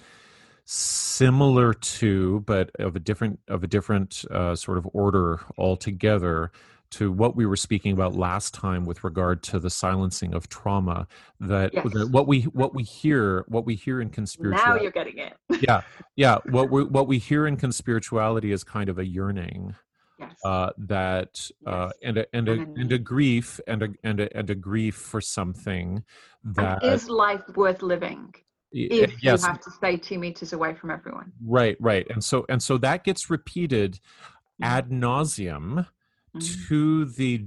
similar 0.65 1.73
to 1.73 2.39
but 2.41 2.71
of 2.79 2.95
a 2.95 2.99
different 2.99 3.39
of 3.49 3.63
a 3.63 3.67
different 3.67 4.23
uh, 4.31 4.55
sort 4.55 4.77
of 4.77 4.87
order 4.93 5.41
altogether 5.57 6.51
to 6.91 7.11
what 7.11 7.35
we 7.35 7.45
were 7.45 7.55
speaking 7.57 7.91
about 7.91 8.15
last 8.15 8.53
time 8.53 8.85
with 8.85 9.03
regard 9.03 9.41
to 9.41 9.59
the 9.59 9.69
silencing 9.69 10.33
of 10.33 10.47
trauma 10.47 11.07
that, 11.39 11.73
Yes. 11.73 11.83
that 11.91 12.09
what 12.11 12.27
we 12.27 12.43
what 12.43 12.73
we 12.73 12.83
hear 12.83 13.43
what 13.47 13.65
we 13.65 13.75
hear 13.75 13.99
in 13.99 14.07
Now 14.09 14.13
conspirituality 14.13 14.83
you're 14.83 14.91
getting 14.91 15.17
it. 15.17 15.33
Yeah 15.61 15.81
yeah 16.15 16.37
what 16.49 16.69
we 16.69 16.83
what 16.85 17.07
we 17.07 17.17
hear 17.17 17.45
in 17.47 17.57
conspirituality 17.57 18.53
is 18.53 18.63
kind 18.63 18.87
of 18.89 18.97
a 18.97 19.05
yearning 19.05 19.75
yes. 20.23 20.39
uh, 20.43 20.69
that 20.77 21.33
uh, 21.65 21.89
Yes. 21.89 21.93
and 22.07 22.17
a 22.17 22.25
and 22.37 22.49
a 22.49 22.53
And 22.81 22.91
a 22.91 22.97
grief 22.97 23.59
and 23.67 23.83
a 23.83 23.89
and 24.03 24.19
a 24.19 24.37
and 24.37 24.49
a 24.49 24.55
grief 24.55 24.95
for 24.95 25.21
something 25.21 26.03
that 26.43 26.83
and 26.83 26.93
is 26.93 27.09
life 27.09 27.43
worth 27.55 27.81
living 27.81 28.33
if 28.71 29.11
yes 29.23 29.41
you 29.41 29.47
have 29.49 29.61
to 29.61 29.71
stay 29.71 29.97
two 29.97 30.19
meters 30.19 30.53
away 30.53 30.73
from 30.79 30.89
everyone? 30.91 31.31
right 31.57 31.77
right 31.79 32.05
and 32.09 32.23
so 32.23 32.45
and 32.49 32.61
so 32.61 32.77
that 32.77 33.03
gets 33.03 33.29
repeated 33.29 33.99
Mm. 34.61 34.67
ad 34.73 34.89
nauseum 34.91 35.87
Mhm. 36.35 36.67
to 36.67 37.05
the 37.05 37.45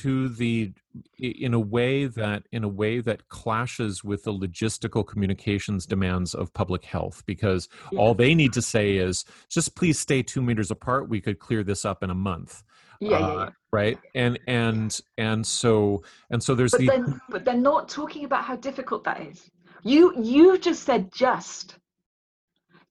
to 0.00 0.28
the 0.28 0.72
in 1.18 1.52
a 1.52 1.58
way 1.58 2.06
that 2.06 2.44
in 2.52 2.62
a 2.62 2.68
way 2.68 3.00
that 3.00 3.28
clashes 3.28 4.04
with 4.04 4.22
the 4.22 4.32
logistical 4.32 5.04
communications 5.06 5.84
demands 5.84 6.32
of 6.34 6.52
public 6.54 6.84
health 6.84 7.24
because 7.26 7.68
all 7.96 8.14
they 8.14 8.34
need 8.34 8.52
to 8.52 8.62
say 8.62 8.96
is 8.96 9.24
just 9.48 9.74
please 9.74 9.98
stay 9.98 10.22
two 10.22 10.40
meters 10.42 10.70
apart 10.70 11.08
we 11.08 11.20
could 11.20 11.38
clear 11.40 11.64
this 11.64 11.84
up 11.84 12.02
in 12.04 12.10
a 12.10 12.14
month 12.14 12.62
Yeah, 13.00 13.10
yeah, 13.10 13.16
uh, 13.18 13.38
yeah. 13.46 13.50
right 13.72 13.98
and 14.14 14.38
and 14.46 15.00
and 15.18 15.44
so 15.44 16.02
and 16.30 16.40
so 16.42 16.54
there's 16.54 16.70
But 16.70 16.80
the 16.80 16.86
then, 16.86 17.20
but 17.28 17.44
they're 17.44 17.54
not 17.56 17.88
talking 17.88 18.24
about 18.24 18.44
how 18.44 18.54
difficult 18.56 19.02
that 19.04 19.20
is. 19.22 19.50
You, 19.82 20.12
you 20.22 20.58
just 20.58 20.82
said 20.84 21.10
just, 21.10 21.76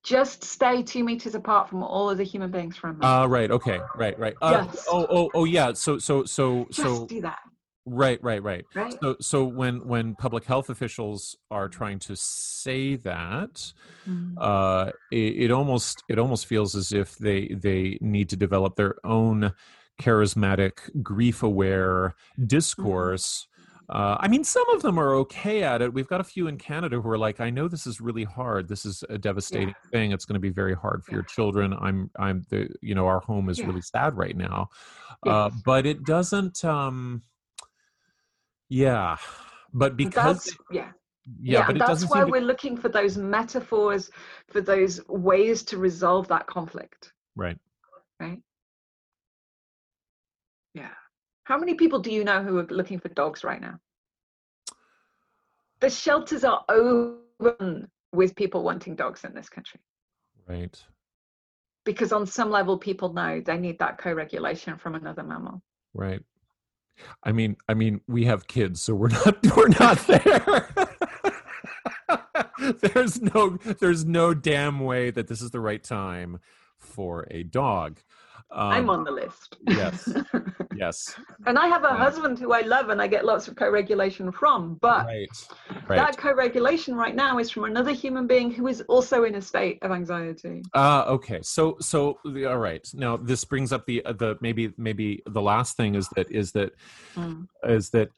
just 0.03 0.43
stay 0.43 0.81
two 0.81 1.03
meters 1.03 1.35
apart 1.35 1.69
from 1.69 1.83
all 1.83 2.09
other 2.09 2.23
human 2.23 2.51
beings 2.51 2.77
a 2.83 2.87
month. 2.87 3.03
uh 3.03 3.27
right 3.27 3.51
okay 3.51 3.79
right 3.95 4.17
right 4.17 4.35
uh, 4.41 4.63
Just. 4.65 4.87
oh 4.89 5.05
oh 5.09 5.29
oh 5.33 5.43
yeah 5.45 5.73
so 5.73 5.97
so 5.97 6.23
so 6.23 6.65
just 6.71 6.81
so 6.81 7.05
do 7.07 7.21
that, 7.21 7.39
right 7.85 8.21
right 8.23 8.41
right 8.41 8.65
right? 8.75 8.95
so 9.01 9.15
so 9.19 9.43
when 9.43 9.85
when 9.87 10.15
public 10.15 10.45
health 10.45 10.69
officials 10.69 11.35
are 11.51 11.67
trying 11.67 11.99
to 11.99 12.15
say 12.15 12.95
that 12.95 13.73
Mm. 14.07 14.35
uh 14.39 14.91
it, 15.11 15.17
it 15.43 15.51
almost 15.51 16.03
it 16.07 16.17
almost 16.17 16.45
feels 16.45 16.73
as 16.75 16.91
if 16.93 17.17
they 17.17 17.47
they 17.49 17.97
need 18.01 18.29
to 18.29 18.35
develop 18.37 18.75
their 18.75 18.95
own 19.03 19.53
charismatic 20.01 20.79
grief 21.03 21.43
aware 21.43 22.15
discourse 22.47 23.47
uh, 23.89 24.17
I 24.19 24.27
mean, 24.27 24.43
some 24.43 24.69
of 24.69 24.81
them 24.81 24.99
are 24.99 25.15
okay 25.15 25.63
at 25.63 25.81
it. 25.81 25.93
We've 25.93 26.07
got 26.07 26.21
a 26.21 26.23
few 26.23 26.47
in 26.47 26.57
Canada 26.57 27.01
who 27.01 27.09
are 27.09 27.17
like, 27.17 27.39
"I 27.39 27.49
know 27.49 27.67
this 27.67 27.87
is 27.87 27.99
really 27.99 28.23
hard. 28.23 28.67
This 28.67 28.85
is 28.85 29.03
a 29.09 29.17
devastating 29.17 29.73
thing. 29.91 30.11
It's 30.11 30.25
going 30.25 30.35
to 30.35 30.39
be 30.39 30.49
very 30.49 30.75
hard 30.75 31.03
for 31.03 31.13
your 31.13 31.23
children. 31.23 31.73
I'm, 31.73 32.09
I'm 32.17 32.43
the, 32.49 32.69
you 32.81 32.93
know, 32.95 33.07
our 33.07 33.19
home 33.19 33.49
is 33.49 33.59
Yeah. 33.59 33.67
really 33.67 33.81
sad 33.81 34.15
right 34.15 34.37
now." 34.37 34.69
Uh, 35.25 35.49
but 35.65 35.85
it 35.85 36.05
doesn't. 36.05 36.63
um 36.63 37.23
Yeah, 38.69 39.17
but 39.73 39.97
because 39.97 40.43
that's, 40.43 40.57
yeah, 40.71 40.91
yeah, 41.41 41.65
but 41.65 41.75
it 41.75 41.79
that's 41.79 42.07
why 42.07 42.23
to, 42.23 42.27
we're 42.27 42.41
looking 42.41 42.77
for 42.77 42.89
those 42.89 43.17
metaphors, 43.17 44.11
for 44.47 44.61
those 44.61 45.01
ways 45.07 45.63
to 45.63 45.77
resolve 45.77 46.27
that 46.27 46.45
conflict, 46.45 47.13
right. 47.35 47.57
right? 48.19 48.39
Yeah. 50.75 50.93
How 51.49 51.57
many 51.57 51.73
people 51.73 51.97
do 51.97 52.11
you 52.11 52.23
know 52.23 52.43
who 52.43 52.59
are 52.59 52.67
looking 52.69 52.99
for 52.99 53.09
dogs 53.09 53.43
right 53.43 53.59
now? 53.59 53.79
The 55.79 55.89
shelters 55.89 56.43
are 56.43 56.63
open 56.69 57.89
with 58.13 58.35
people 58.35 58.61
wanting 58.61 58.95
dogs 58.95 59.23
in 59.23 59.33
this 59.33 59.49
country 59.49 59.79
Right. 60.47 60.79
because, 61.85 62.11
on 62.13 62.27
some 62.27 62.51
level, 62.51 62.77
people 62.77 63.13
know 63.13 63.41
they 63.43 63.57
need 63.57 63.79
that 63.79 63.97
co-regulation 63.97 64.77
from 64.77 64.93
another 64.93 65.23
mammal. 65.23 65.63
Right. 65.95 66.21
I 67.23 67.31
mean, 67.31 67.57
I 67.67 67.73
mean, 67.73 68.01
we 68.07 68.25
have 68.25 68.45
kids, 68.47 68.83
so 68.83 68.93
we're 68.93 69.07
not 69.07 69.43
we're 69.57 69.69
not 69.69 69.97
there. 70.05 70.69
there's 72.93 73.23
no 73.23 73.57
there's 73.79 74.05
no 74.05 74.35
damn 74.35 74.81
way 74.81 75.09
that 75.09 75.27
this 75.27 75.41
is 75.41 75.49
the 75.49 75.61
right 75.61 75.83
time 75.83 76.39
for 76.77 77.25
a 77.31 77.41
dog. 77.41 78.01
Um, 78.51 78.69
I'm 78.71 78.89
on 78.89 79.03
the 79.03 79.11
list. 79.11 79.57
yes. 79.67 80.11
Yes. 80.75 81.13
and 81.45 81.57
I 81.59 81.67
have 81.67 81.83
a 81.83 81.87
Yeah. 81.89 81.97
husband 81.97 82.39
who 82.39 82.53
I 82.53 82.61
love 82.61 82.87
and 82.89 83.01
I 83.01 83.07
get 83.07 83.25
lots 83.25 83.49
of 83.49 83.55
co 83.55 83.69
regulation 83.69 84.31
from. 84.31 84.75
But 84.81 85.05
Right. 85.07 85.27
that 85.89 86.15
co 86.17 86.33
regulation 86.33 86.95
right 86.95 87.13
now 87.15 87.37
is 87.39 87.49
from 87.51 87.65
another 87.65 87.91
human 87.91 88.27
being 88.27 88.49
who 88.49 88.67
is 88.67 88.79
also 88.87 89.25
in 89.25 89.35
a 89.35 89.41
state 89.41 89.79
of 89.81 89.91
anxiety. 89.91 90.61
Uh, 90.73 91.03
okay. 91.07 91.39
So, 91.41 91.75
so 91.81 92.19
the- 92.23 92.45
all 92.45 92.59
right. 92.59 92.87
Now, 92.93 93.17
this 93.17 93.43
brings 93.43 93.73
up 93.73 93.85
the 93.87 94.05
uh, 94.05 94.13
the 94.13 94.37
maybe 94.41 94.73
maybe 94.77 95.21
the 95.25 95.41
last 95.41 95.75
thing 95.75 95.95
is 95.95 96.07
that 96.15 96.31
is 96.31 96.51
that 96.53 96.71
Mm. 97.17 97.47
is 97.67 97.89
that 97.89 98.09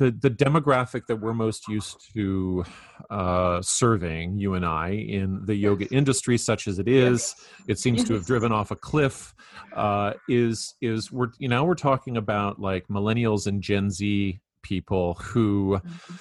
the 0.00 0.10
the 0.12 0.30
demographic 0.30 1.02
that 1.08 1.16
we're 1.16 1.34
most 1.34 1.68
used 1.68 1.96
to 2.14 2.64
uh, 3.10 3.60
serving, 3.60 4.38
you 4.38 4.54
and 4.54 4.64
I, 4.64 4.90
in 4.90 5.44
the 5.44 5.54
yoga 5.54 5.84
Yes. 5.84 5.92
industry, 5.92 6.38
such 6.38 6.66
as 6.66 6.78
it 6.78 6.88
is, 6.88 7.34
it 7.68 7.78
seems 7.78 8.04
to 8.04 8.14
have 8.14 8.24
driven 8.32 8.52
off 8.52 8.70
a 8.70 8.76
cliff. 8.76 9.34
Uh, 9.76 10.14
is 10.26 10.74
is 10.80 11.12
we're 11.12 11.28
you 11.38 11.48
know 11.48 11.62
we're 11.64 11.74
talking 11.74 12.16
about 12.16 12.58
like 12.58 12.88
millennials 12.88 13.46
and 13.46 13.62
Gen 13.62 13.90
Z 13.90 14.40
people 14.62 15.14
who 15.14 15.80
Mhm. 15.84 16.18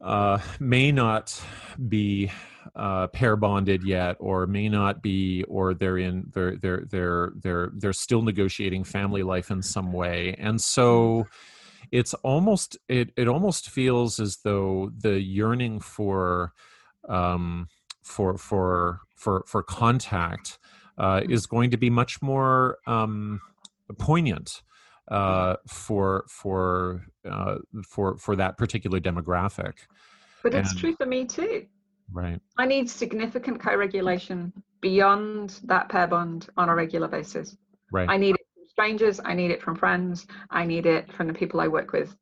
uh, 0.00 0.38
may 0.60 0.92
not 0.92 1.40
be 1.88 2.30
uh, 2.74 3.06
pair 3.08 3.36
bonded 3.36 3.84
yet, 3.84 4.16
or 4.18 4.46
may 4.46 4.68
not 4.68 5.02
be, 5.02 5.44
or 5.44 5.72
they're 5.74 5.98
in 5.98 6.30
they're 6.34 6.56
they're 6.56 6.84
they're 6.90 7.32
they're 7.36 7.70
they're 7.74 7.92
still 7.92 8.22
negotiating 8.22 8.84
family 8.84 9.22
life 9.22 9.50
in 9.50 9.62
some 9.62 9.92
way, 9.92 10.34
and 10.38 10.60
so 10.60 11.26
it's 11.92 12.12
almost 12.14 12.76
it 12.88 13.12
it 13.16 13.28
almost 13.28 13.70
feels 13.70 14.18
as 14.18 14.38
though 14.38 14.90
the 14.98 15.20
yearning 15.20 15.78
for 15.80 16.52
um, 17.08 17.68
for 18.02 18.36
for 18.36 19.00
for 19.14 19.44
for 19.46 19.62
contact 19.62 20.58
uh, 20.98 21.20
is 21.28 21.46
going 21.46 21.70
to 21.70 21.76
be 21.76 21.90
much 21.90 22.22
more 22.22 22.78
um, 22.86 23.40
poignant 23.98 24.62
uh, 25.08 25.56
for 25.68 26.24
for 26.28 27.04
uh, 27.28 27.56
for 27.88 28.16
for 28.16 28.36
that 28.36 28.56
particular 28.58 29.00
demographic. 29.00 29.74
But 30.42 30.54
it's 30.54 30.74
true 30.74 30.94
for 30.94 31.06
me 31.06 31.24
too. 31.24 31.66
Right. 32.12 32.38
I 32.58 32.66
need 32.66 32.90
significant 32.90 33.60
co 33.60 33.76
regulation 33.76 34.52
beyond 34.80 35.60
that 35.64 35.88
pair 35.88 36.06
bond 36.06 36.48
on 36.56 36.68
a 36.68 36.74
regular 36.74 37.08
basis. 37.08 37.56
Right. 37.90 38.08
I 38.08 38.16
need 38.18 38.34
it 38.34 38.46
from 38.54 38.64
strangers, 38.68 39.20
I 39.24 39.34
need 39.34 39.50
it 39.50 39.62
from 39.62 39.76
friends, 39.76 40.26
I 40.50 40.66
need 40.66 40.86
it 40.86 41.10
from 41.12 41.26
the 41.26 41.32
people 41.32 41.60
I 41.60 41.68
work 41.68 41.92
with. 41.92 42.14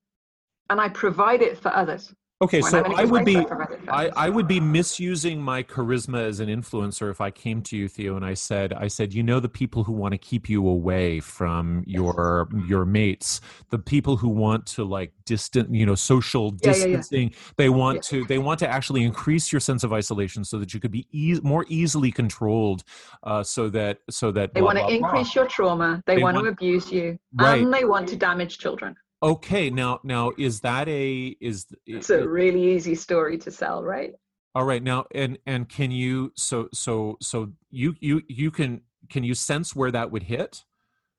And 0.71 0.81
I 0.81 0.89
provide 0.89 1.43
it 1.43 1.59
for 1.59 1.75
others. 1.75 2.15
Okay, 2.43 2.61
so 2.61 2.79
I'm 2.81 2.87
in 2.87 2.93
a 2.93 2.97
I 2.97 3.05
would 3.05 3.25
be 3.25 3.35
provide 3.45 3.71
it 3.71 3.85
for 3.85 3.93
I. 3.93 4.11
I 4.17 4.29
would 4.29 4.49
be 4.49 4.59
misusing 4.59 5.41
my 5.41 5.63
charisma 5.63 6.19
as 6.27 6.41
an 6.41 6.49
influencer 6.49 7.09
if 7.11 7.21
I 7.21 7.31
came 7.31 7.63
to 7.63 7.77
you, 7.77 7.87
Theo, 7.89 8.17
and 8.17 8.25
I 8.25 8.35
said, 8.35 8.73
I 8.73 8.89
said, 8.89 9.15
you 9.15 9.23
know, 9.23 9.39
the 9.39 9.49
people 9.49 9.85
who 9.85 9.93
want 9.93 10.13
to 10.13 10.19
keep 10.19 10.49
you 10.49 10.67
away 10.67 11.21
from 11.21 11.85
your 11.87 12.49
your 12.67 12.85
mates, 12.85 13.41
the 13.71 13.79
people 13.79 14.17
who 14.17 14.29
want 14.29 14.67
to 14.75 14.83
like 14.85 15.13
distant, 15.25 15.73
you 15.73 15.87
know, 15.87 15.95
social 15.95 16.47
Yeah, 16.63 16.71
yeah, 16.73 16.77
yeah. 16.79 16.97
distancing. 16.97 17.35
They 17.57 17.69
want 17.69 17.97
Yeah. 17.97 18.01
to 18.11 18.25
they 18.27 18.39
want 18.39 18.59
to 18.61 18.69
actually 18.69 19.05
increase 19.05 19.53
your 19.53 19.61
sense 19.61 19.85
of 19.85 19.93
isolation 19.93 20.45
so 20.45 20.59
that 20.59 20.75
you 20.75 20.81
could 20.81 20.91
be 20.91 21.07
eas 21.13 21.43
more 21.45 21.65
easily 21.69 22.11
controlled, 22.11 22.83
uh, 23.23 23.45
so 23.45 23.69
that 23.71 23.99
so 24.11 24.33
that 24.33 24.53
They 24.53 24.61
blah, 24.61 24.67
want 24.75 24.79
to 24.79 24.85
blah, 24.87 24.99
blah. 24.99 25.09
increase 25.11 25.35
your 25.37 25.47
trauma, 25.47 26.03
they, 26.07 26.17
They 26.17 26.23
want, 26.23 26.35
want- 26.35 26.47
to 26.47 26.53
abuse 26.53 26.91
you, 26.91 27.19
Right. 27.35 27.63
and 27.63 27.73
they 27.73 27.85
want 27.85 28.09
to 28.09 28.17
damage 28.17 28.59
children. 28.59 28.97
Okay, 29.23 29.71
now 29.71 30.01
now 30.03 30.33
is 30.37 30.61
that 30.61 30.89
a 30.89 31.37
is 31.41 31.67
It's 31.87 32.11
a 32.11 32.27
really 32.27 32.75
easy 32.75 32.97
story 32.97 33.39
to 33.39 33.51
sell, 33.51 33.83
right? 33.83 34.13
All 34.55 34.65
right 34.65 34.83
now, 34.83 35.07
and 35.15 35.39
and 35.47 35.69
can 35.69 35.91
you 35.91 36.33
so 36.37 36.69
so 36.75 37.17
so 37.21 37.53
you 37.71 37.95
you 38.01 38.23
you 38.29 38.51
can 38.51 38.81
can 39.09 39.23
you 39.23 39.35
sense 39.35 39.77
where 39.77 39.93
that 39.93 40.11
would 40.11 40.25
hit? 40.25 40.65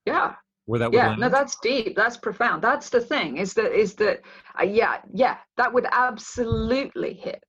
Yeah. 0.05 0.35
Where 0.65 0.79
that 0.79 0.91
would 0.91 0.97
yeah 0.97 1.09
land? 1.09 1.19
no 1.19 1.27
that's 1.27 1.57
deep 1.59 1.93
that's 1.93 2.15
profound 2.15 2.61
that's 2.61 2.89
the 2.89 3.01
thing 3.01 3.35
is 3.35 3.53
that 3.55 3.73
is 3.77 3.95
that 3.95 4.21
uh, 4.57 4.63
yeah 4.63 5.01
yeah 5.13 5.37
that 5.57 5.73
would 5.73 5.85
absolutely 5.91 7.13
hit 7.13 7.43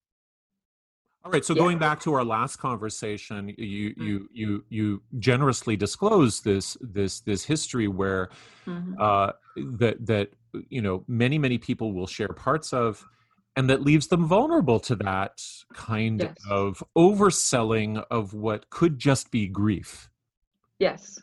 All 1.24 1.30
right. 1.30 1.44
So 1.44 1.54
yeah. 1.54 1.62
going 1.62 1.78
back 1.78 2.00
to 2.00 2.12
our 2.12 2.22
last 2.24 2.56
conversation, 2.56 3.54
you 3.56 3.94
you 3.96 4.28
you 4.30 4.64
you 4.68 5.02
generously 5.18 5.74
disclosed 5.76 6.44
this 6.44 6.76
this 6.82 7.20
this 7.20 7.44
history 7.44 7.88
where 7.88 8.28
Mhm. 8.66 8.94
uh, 9.00 9.32
that 9.78 10.04
that 10.06 10.30
you 10.68 10.82
know 10.82 11.04
many 11.08 11.38
many 11.38 11.56
people 11.58 11.92
will 11.94 12.06
share 12.06 12.28
parts 12.28 12.72
of 12.74 13.06
and 13.56 13.70
that 13.70 13.82
leaves 13.82 14.08
them 14.08 14.26
vulnerable 14.26 14.80
to 14.80 14.96
that 14.96 15.42
kind 15.72 16.20
Yes. 16.22 16.36
of 16.50 16.82
overselling 16.96 18.04
of 18.10 18.34
what 18.34 18.68
could 18.70 18.98
just 18.98 19.30
be 19.30 19.46
grief 19.48 20.10
yes 20.78 21.20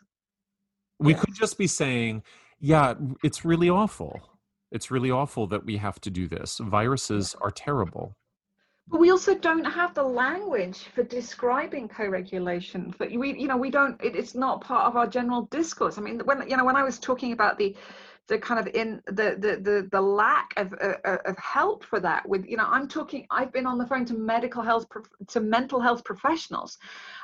we 1.00 1.14
Yes. 1.14 1.24
could 1.24 1.34
just 1.34 1.58
be 1.58 1.66
saying 1.66 2.22
yeah 2.60 2.94
it's 3.22 3.44
really 3.44 3.68
awful 3.70 4.38
it's 4.70 4.90
really 4.90 5.10
awful 5.10 5.46
that 5.48 5.64
we 5.64 5.76
have 5.78 6.00
to 6.02 6.10
do 6.10 6.28
this 6.28 6.58
viruses 6.58 7.34
are 7.40 7.50
terrible 7.50 8.16
but 8.88 9.00
we 9.00 9.10
also 9.10 9.34
don't 9.34 9.64
have 9.64 9.94
the 9.94 10.02
language 10.02 10.88
for 10.94 11.02
describing 11.02 11.88
co-regulation 11.88 12.94
but 12.98 13.10
we 13.12 13.38
you 13.38 13.48
know 13.48 13.56
we 13.56 13.70
don't 13.70 14.00
it, 14.02 14.16
it's 14.16 14.34
not 14.34 14.60
part 14.60 14.86
of 14.86 14.96
our 14.96 15.06
general 15.06 15.42
discourse. 15.50 15.98
I 15.98 16.00
mean 16.02 16.20
when 16.24 16.48
you 16.48 16.56
know 16.56 16.64
when 16.64 16.76
i 16.76 16.82
was 16.82 16.98
talking 16.98 17.32
about 17.32 17.58
the 17.58 17.74
the 18.32 18.38
kind 18.38 18.58
of 18.58 18.66
in 18.74 19.00
the 19.06 19.36
the 19.44 19.52
the, 19.68 19.88
the 19.92 20.00
lack 20.00 20.52
of 20.56 20.72
uh, 20.74 20.94
uh, 21.04 21.18
of 21.26 21.36
help 21.38 21.84
for 21.84 22.00
that 22.00 22.28
with 22.28 22.44
you 22.46 22.56
know 22.56 22.66
i'm 22.68 22.88
talking 22.88 23.26
i've 23.30 23.52
been 23.52 23.66
on 23.66 23.78
the 23.78 23.86
phone 23.86 24.04
to 24.04 24.14
medical 24.14 24.62
health 24.62 24.86
to 25.28 25.40
mental 25.40 25.80
health 25.80 26.02
professionals 26.04 26.78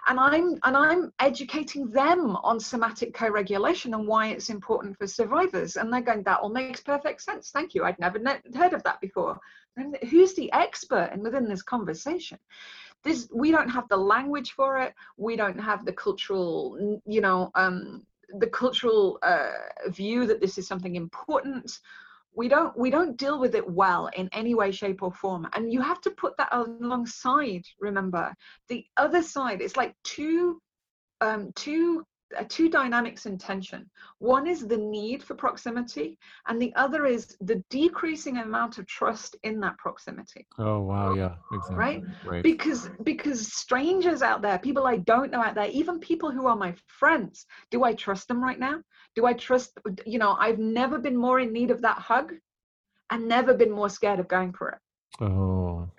and 0.06 0.20
i'm 0.20 0.46
and 0.64 0.76
i'm 0.76 1.12
educating 1.18 1.90
them 1.90 2.36
on 2.36 2.60
somatic 2.60 3.12
co-regulation 3.14 3.94
and 3.94 4.06
why 4.06 4.28
it's 4.28 4.50
important 4.50 4.96
for 4.96 5.06
survivors 5.06 5.76
and 5.76 5.92
they're 5.92 6.00
going 6.00 6.22
that 6.28 6.40
all 6.40 6.50
makes 6.50 6.80
perfect 6.80 7.22
sense. 7.22 7.50
Thank 7.50 7.74
you. 7.74 7.84
I'd 7.84 7.98
never 7.98 8.18
ne- 8.18 8.42
heard 8.54 8.74
of 8.74 8.82
that 8.82 9.00
before. 9.00 9.38
And 9.76 9.96
who's 10.10 10.34
the 10.34 10.52
expert 10.52 11.10
in 11.14 11.22
within 11.22 11.48
this 11.48 11.62
conversation? 11.62 12.38
This 13.04 13.28
we 13.32 13.50
don't 13.50 13.70
have 13.70 13.88
the 13.88 13.96
language 13.96 14.52
for 14.52 14.78
it. 14.78 14.92
We 15.16 15.36
don't 15.36 15.58
have 15.58 15.84
the 15.84 15.92
cultural 15.92 17.00
you 17.06 17.20
know 17.20 17.50
um 17.54 18.06
the 18.38 18.46
cultural 18.46 19.18
uh, 19.22 19.52
view 19.88 20.26
that 20.26 20.40
this 20.40 20.58
is 20.58 20.66
something 20.66 20.96
important. 20.96 21.80
We 22.34 22.48
don't 22.48 22.76
we 22.78 22.90
don't 22.90 23.16
deal 23.16 23.40
with 23.40 23.54
it 23.54 23.68
well 23.68 24.08
in 24.16 24.28
any 24.32 24.54
way 24.54 24.70
shape 24.70 25.02
or 25.02 25.10
form. 25.10 25.48
And 25.54 25.72
you 25.72 25.80
have 25.80 26.00
to 26.02 26.10
put 26.10 26.36
that 26.36 26.50
alongside 26.52 27.64
remember. 27.80 28.34
The 28.68 28.86
other 28.96 29.22
side 29.22 29.60
it's 29.60 29.76
like 29.76 29.94
two 30.04 30.60
um 31.20 31.52
two 31.54 32.06
Uh, 32.36 32.44
two 32.48 32.68
dynamics 32.68 33.24
in 33.24 33.38
tension. 33.38 33.88
One 34.18 34.46
is 34.46 34.66
the 34.66 34.76
need 34.76 35.22
for 35.22 35.34
proximity 35.34 36.18
and 36.46 36.60
the 36.60 36.74
other 36.74 37.06
is 37.06 37.36
the 37.40 37.62
decreasing 37.70 38.38
amount 38.38 38.76
of 38.76 38.86
trust 38.86 39.36
in 39.44 39.60
that 39.60 39.78
proximity. 39.78 40.46
Oh 40.58 40.80
wow 40.80 41.14
yeah 41.14 41.34
exactly 41.52 41.76
Right? 41.76 42.04
right. 42.24 42.42
Because 42.42 42.90
because 43.02 43.50
strangers 43.52 44.22
out 44.22 44.42
there 44.42 44.58
people 44.58 44.86
i 44.86 44.98
don't 44.98 45.30
know 45.30 45.42
out 45.42 45.54
there 45.54 45.68
even 45.68 45.98
people 46.00 46.30
who 46.30 46.46
are 46.46 46.56
my 46.56 46.74
friends 46.86 47.46
do 47.70 47.84
i 47.84 47.94
trust 47.94 48.28
them 48.28 48.42
right 48.42 48.58
now? 48.58 48.82
Do 49.14 49.24
i 49.24 49.32
trust 49.32 49.78
you 50.04 50.18
know 50.18 50.36
i've 50.38 50.58
never 50.58 50.98
been 50.98 51.16
more 51.16 51.40
in 51.40 51.52
need 51.52 51.70
of 51.70 51.80
that 51.82 51.98
hug 51.98 52.34
and 53.10 53.26
never 53.26 53.54
been 53.54 53.70
more 53.70 53.88
scared 53.88 54.20
of 54.20 54.28
going 54.28 54.52
for 54.52 54.68
it. 54.70 54.78
Oh 55.24 55.90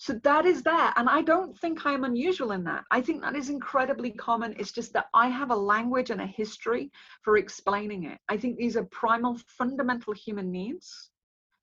so 0.00 0.14
that 0.24 0.46
is 0.46 0.62
there 0.62 0.92
and 0.96 1.08
i 1.08 1.20
don't 1.20 1.56
think 1.58 1.84
i'm 1.84 2.04
unusual 2.04 2.52
in 2.52 2.64
that 2.64 2.84
i 2.90 3.00
think 3.00 3.20
that 3.20 3.36
is 3.36 3.50
incredibly 3.50 4.10
common 4.10 4.54
it's 4.58 4.72
just 4.72 4.92
that 4.92 5.06
i 5.14 5.28
have 5.28 5.50
a 5.50 5.62
language 5.72 6.10
and 6.10 6.20
a 6.20 6.26
history 6.26 6.90
for 7.22 7.36
explaining 7.36 8.04
it 8.04 8.18
i 8.28 8.36
think 8.36 8.56
these 8.56 8.76
are 8.76 8.84
primal 8.84 9.38
fundamental 9.46 10.14
human 10.14 10.50
needs 10.50 11.10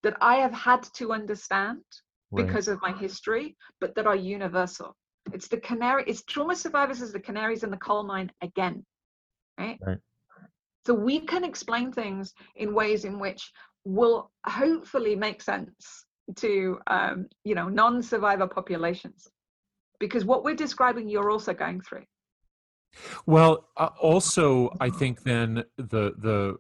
that 0.04 0.16
i 0.22 0.36
have 0.36 0.54
had 0.54 0.84
to 0.94 1.12
understand 1.14 1.82
right. 2.32 2.46
because 2.46 2.68
of 2.68 2.82
my 2.82 2.92
history, 2.94 3.56
but 3.80 3.96
that 3.96 4.08
are 4.08 4.16
universal. 4.16 4.96
It's 5.34 5.48
the 5.48 5.58
canary, 5.58 6.04
it's 6.08 6.24
trauma 6.24 6.56
survivors 6.56 7.02
as 7.02 7.12
the 7.12 7.20
canaries 7.20 7.64
in 7.64 7.72
the 7.72 7.78
coal 7.78 8.04
mine 8.04 8.32
again. 8.42 8.86
Right? 9.60 9.78
Right. 9.86 9.98
So 10.86 10.94
we 10.94 11.20
can 11.20 11.44
explain 11.44 11.92
things 11.92 12.34
in 12.56 12.74
ways 12.74 13.04
in 13.04 13.20
which 13.20 13.52
will 13.84 14.32
hopefully 14.46 15.16
make 15.16 15.42
sense 15.42 16.06
to 16.36 16.80
um, 16.88 17.28
you 17.44 17.56
know 17.56 17.70
non-survivor 17.70 18.48
populations. 18.48 19.30
Because 20.00 20.26
what 20.26 20.44
we're 20.44 20.56
describing, 20.56 21.10
you're 21.10 21.32
also 21.32 21.54
going 21.54 21.82
through. 21.82 22.04
Well, 23.26 23.68
uh, 23.78 23.90
also, 24.00 24.76
I 24.80 24.90
think 24.90 25.24
then 25.24 25.64
the 25.78 26.14
the 26.18 26.58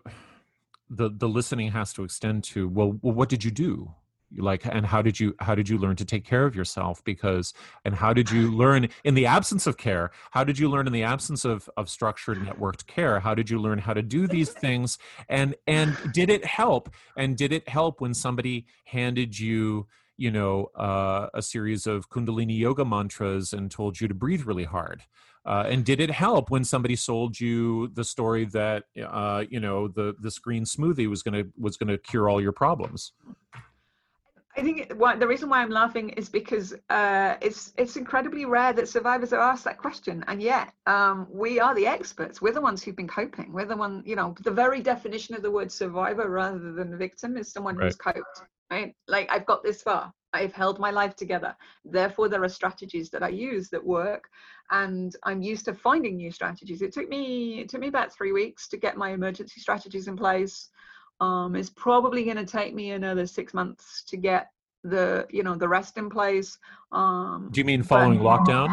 the 0.89 1.09
the 1.09 1.29
listening 1.29 1.71
has 1.71 1.93
to 1.93 2.03
extend 2.03 2.43
to 2.45 2.67
well, 2.67 2.97
well, 3.01 3.13
what 3.13 3.29
did 3.29 3.43
you 3.43 3.51
do? 3.51 3.93
Like, 4.35 4.65
and 4.65 4.85
how 4.85 5.01
did 5.01 5.19
you 5.19 5.35
how 5.39 5.55
did 5.55 5.69
you 5.69 5.77
learn 5.77 5.95
to 5.97 6.05
take 6.05 6.25
care 6.25 6.45
of 6.45 6.55
yourself? 6.55 7.03
Because, 7.03 7.53
and 7.85 7.95
how 7.95 8.13
did 8.13 8.29
you 8.29 8.51
learn 8.51 8.89
in 9.03 9.13
the 9.13 9.25
absence 9.25 9.67
of 9.67 9.77
care? 9.77 10.11
How 10.31 10.43
did 10.43 10.59
you 10.59 10.69
learn 10.69 10.87
in 10.87 10.93
the 10.93 11.03
absence 11.03 11.45
of 11.45 11.69
of 11.77 11.89
structured 11.89 12.39
networked 12.39 12.87
care? 12.87 13.19
How 13.19 13.33
did 13.33 13.49
you 13.49 13.59
learn 13.59 13.79
how 13.79 13.93
to 13.93 14.01
do 14.01 14.27
these 14.27 14.49
things? 14.49 14.97
And 15.29 15.55
and 15.65 15.97
did 16.13 16.29
it 16.29 16.45
help? 16.45 16.89
And 17.15 17.37
did 17.37 17.53
it 17.53 17.69
help 17.69 18.01
when 18.01 18.13
somebody 18.13 18.65
handed 18.85 19.39
you 19.39 19.87
you 20.17 20.31
know, 20.31 20.71
uh, 20.75 21.29
a 21.33 21.41
series 21.41 21.85
of 21.85 22.09
Kundalini 22.09 22.57
yoga 22.57 22.83
mantras 22.83 23.53
and 23.53 23.69
told 23.69 24.01
you 24.01 24.07
to 24.07 24.15
breathe 24.15 24.45
really 24.45 24.63
hard? 24.65 25.03
Uh, 25.45 25.63
and 25.69 25.85
did 25.85 26.01
it 26.01 26.11
help 26.11 26.49
when 26.49 26.65
somebody 26.65 26.95
sold 26.95 27.39
you 27.39 27.87
the 27.93 28.03
story 28.03 28.43
that 28.43 28.83
uh, 29.01 29.45
you 29.49 29.61
know 29.61 29.87
the 29.87 30.13
this 30.19 30.39
green 30.39 30.65
smoothie 30.65 31.07
was 31.07 31.23
gonna 31.23 31.43
was 31.57 31.77
gonna 31.77 31.97
cure 31.97 32.27
all 32.27 32.41
your 32.41 32.51
problems? 32.51 33.13
I 34.57 34.63
think 34.63 34.89
the 34.89 35.27
reason 35.27 35.49
why 35.49 35.61
I'm 35.61 35.69
laughing 35.69 36.09
is 36.09 36.29
because 36.29 36.73
uh, 36.89 37.35
it's 37.41 37.73
it's 37.77 37.95
incredibly 37.95 38.45
rare 38.45 38.73
that 38.73 38.89
survivors 38.89 39.31
are 39.31 39.39
asked 39.39 39.63
that 39.65 39.77
question, 39.77 40.25
and 40.27 40.41
yet 40.41 40.73
um, 40.87 41.27
we 41.29 41.59
are 41.59 41.75
the 41.75 41.85
experts. 41.85 42.41
We're 42.41 42.53
the 42.53 42.61
ones 42.61 42.81
who've 42.81 42.95
been 42.95 43.07
coping. 43.07 43.53
We're 43.53 43.65
the 43.65 43.77
one, 43.77 44.01
you 44.03 44.15
know, 44.15 44.33
the 44.43 44.49
very 44.49 44.81
definition 44.81 45.35
of 45.35 45.43
the 45.43 45.51
word 45.51 45.71
survivor 45.71 46.27
rather 46.27 46.73
than 46.73 46.89
the 46.89 46.97
victim 46.97 47.37
is 47.37 47.51
someone 47.51 47.77
right. 47.77 47.85
who's 47.85 47.95
coped. 47.95 48.41
Right? 48.71 48.95
Like 49.07 49.29
I've 49.31 49.45
got 49.45 49.63
this 49.63 49.83
far. 49.83 50.11
I've 50.33 50.53
held 50.53 50.79
my 50.79 50.89
life 50.89 51.15
together. 51.15 51.55
Therefore, 51.85 52.27
there 52.27 52.43
are 52.43 52.49
strategies 52.49 53.11
that 53.11 53.23
I 53.23 53.29
use 53.29 53.69
that 53.69 53.85
work, 53.85 54.27
and 54.71 55.15
I'm 55.23 55.43
used 55.43 55.65
to 55.65 55.75
finding 55.75 56.17
new 56.17 56.31
strategies. 56.31 56.81
It 56.81 56.93
took 56.93 57.07
me 57.07 57.59
it 57.59 57.69
took 57.69 57.81
me 57.81 57.89
about 57.89 58.11
three 58.11 58.31
weeks 58.31 58.67
to 58.69 58.77
get 58.77 58.97
my 58.97 59.11
emergency 59.11 59.61
strategies 59.61 60.07
in 60.07 60.17
place 60.17 60.69
um, 61.19 61.55
it's 61.55 61.69
probably 61.69 62.23
going 62.23 62.37
to 62.37 62.45
take 62.45 62.73
me 62.73 62.91
another 62.91 63.25
six 63.25 63.53
months 63.53 64.03
to 64.03 64.17
get 64.17 64.51
the 64.83 65.27
you 65.29 65.43
know 65.43 65.55
the 65.55 65.67
rest 65.67 65.97
in 65.97 66.09
place 66.09 66.57
um 66.91 67.49
do 67.51 67.59
you 67.59 67.65
mean 67.65 67.83
following 67.83 68.19
but, 68.19 68.39
lockdown? 68.39 68.69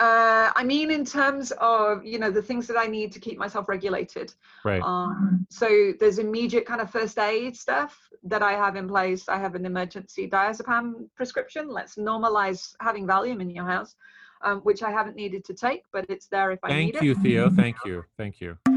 Uh 0.00 0.52
i 0.54 0.62
mean 0.64 0.90
in 0.90 1.04
terms 1.04 1.50
of 1.60 2.04
you 2.04 2.18
know 2.18 2.30
the 2.30 2.42
things 2.42 2.66
that 2.66 2.76
i 2.76 2.86
need 2.86 3.10
to 3.10 3.18
keep 3.18 3.38
myself 3.38 3.68
regulated. 3.68 4.32
Right. 4.64 4.82
Um 4.82 5.46
so 5.50 5.92
there's 5.98 6.18
immediate 6.18 6.66
kind 6.66 6.80
of 6.80 6.90
first 6.90 7.18
aid 7.18 7.56
stuff 7.56 7.98
that 8.24 8.42
i 8.42 8.52
have 8.52 8.76
in 8.76 8.86
place. 8.86 9.28
I 9.28 9.38
have 9.38 9.54
an 9.54 9.66
emergency 9.66 10.28
diazepam 10.28 11.08
prescription. 11.16 11.68
Let's 11.68 11.96
normalize 11.96 12.74
having 12.80 13.06
valium 13.06 13.40
in 13.40 13.50
your 13.50 13.66
house 13.66 13.94
um, 14.42 14.60
which 14.60 14.82
i 14.82 14.90
haven't 14.90 15.16
needed 15.16 15.44
to 15.46 15.54
take 15.54 15.84
but 15.92 16.04
it's 16.08 16.26
there 16.26 16.50
if 16.52 16.60
i 16.62 16.68
thank 16.68 16.86
need 16.86 16.94
it. 16.96 16.98
thank 16.98 17.04
you 17.04 17.14
theo. 17.14 17.50
Thank 17.50 17.76
you. 17.84 18.04
Thank 18.18 18.40
you 18.40 18.73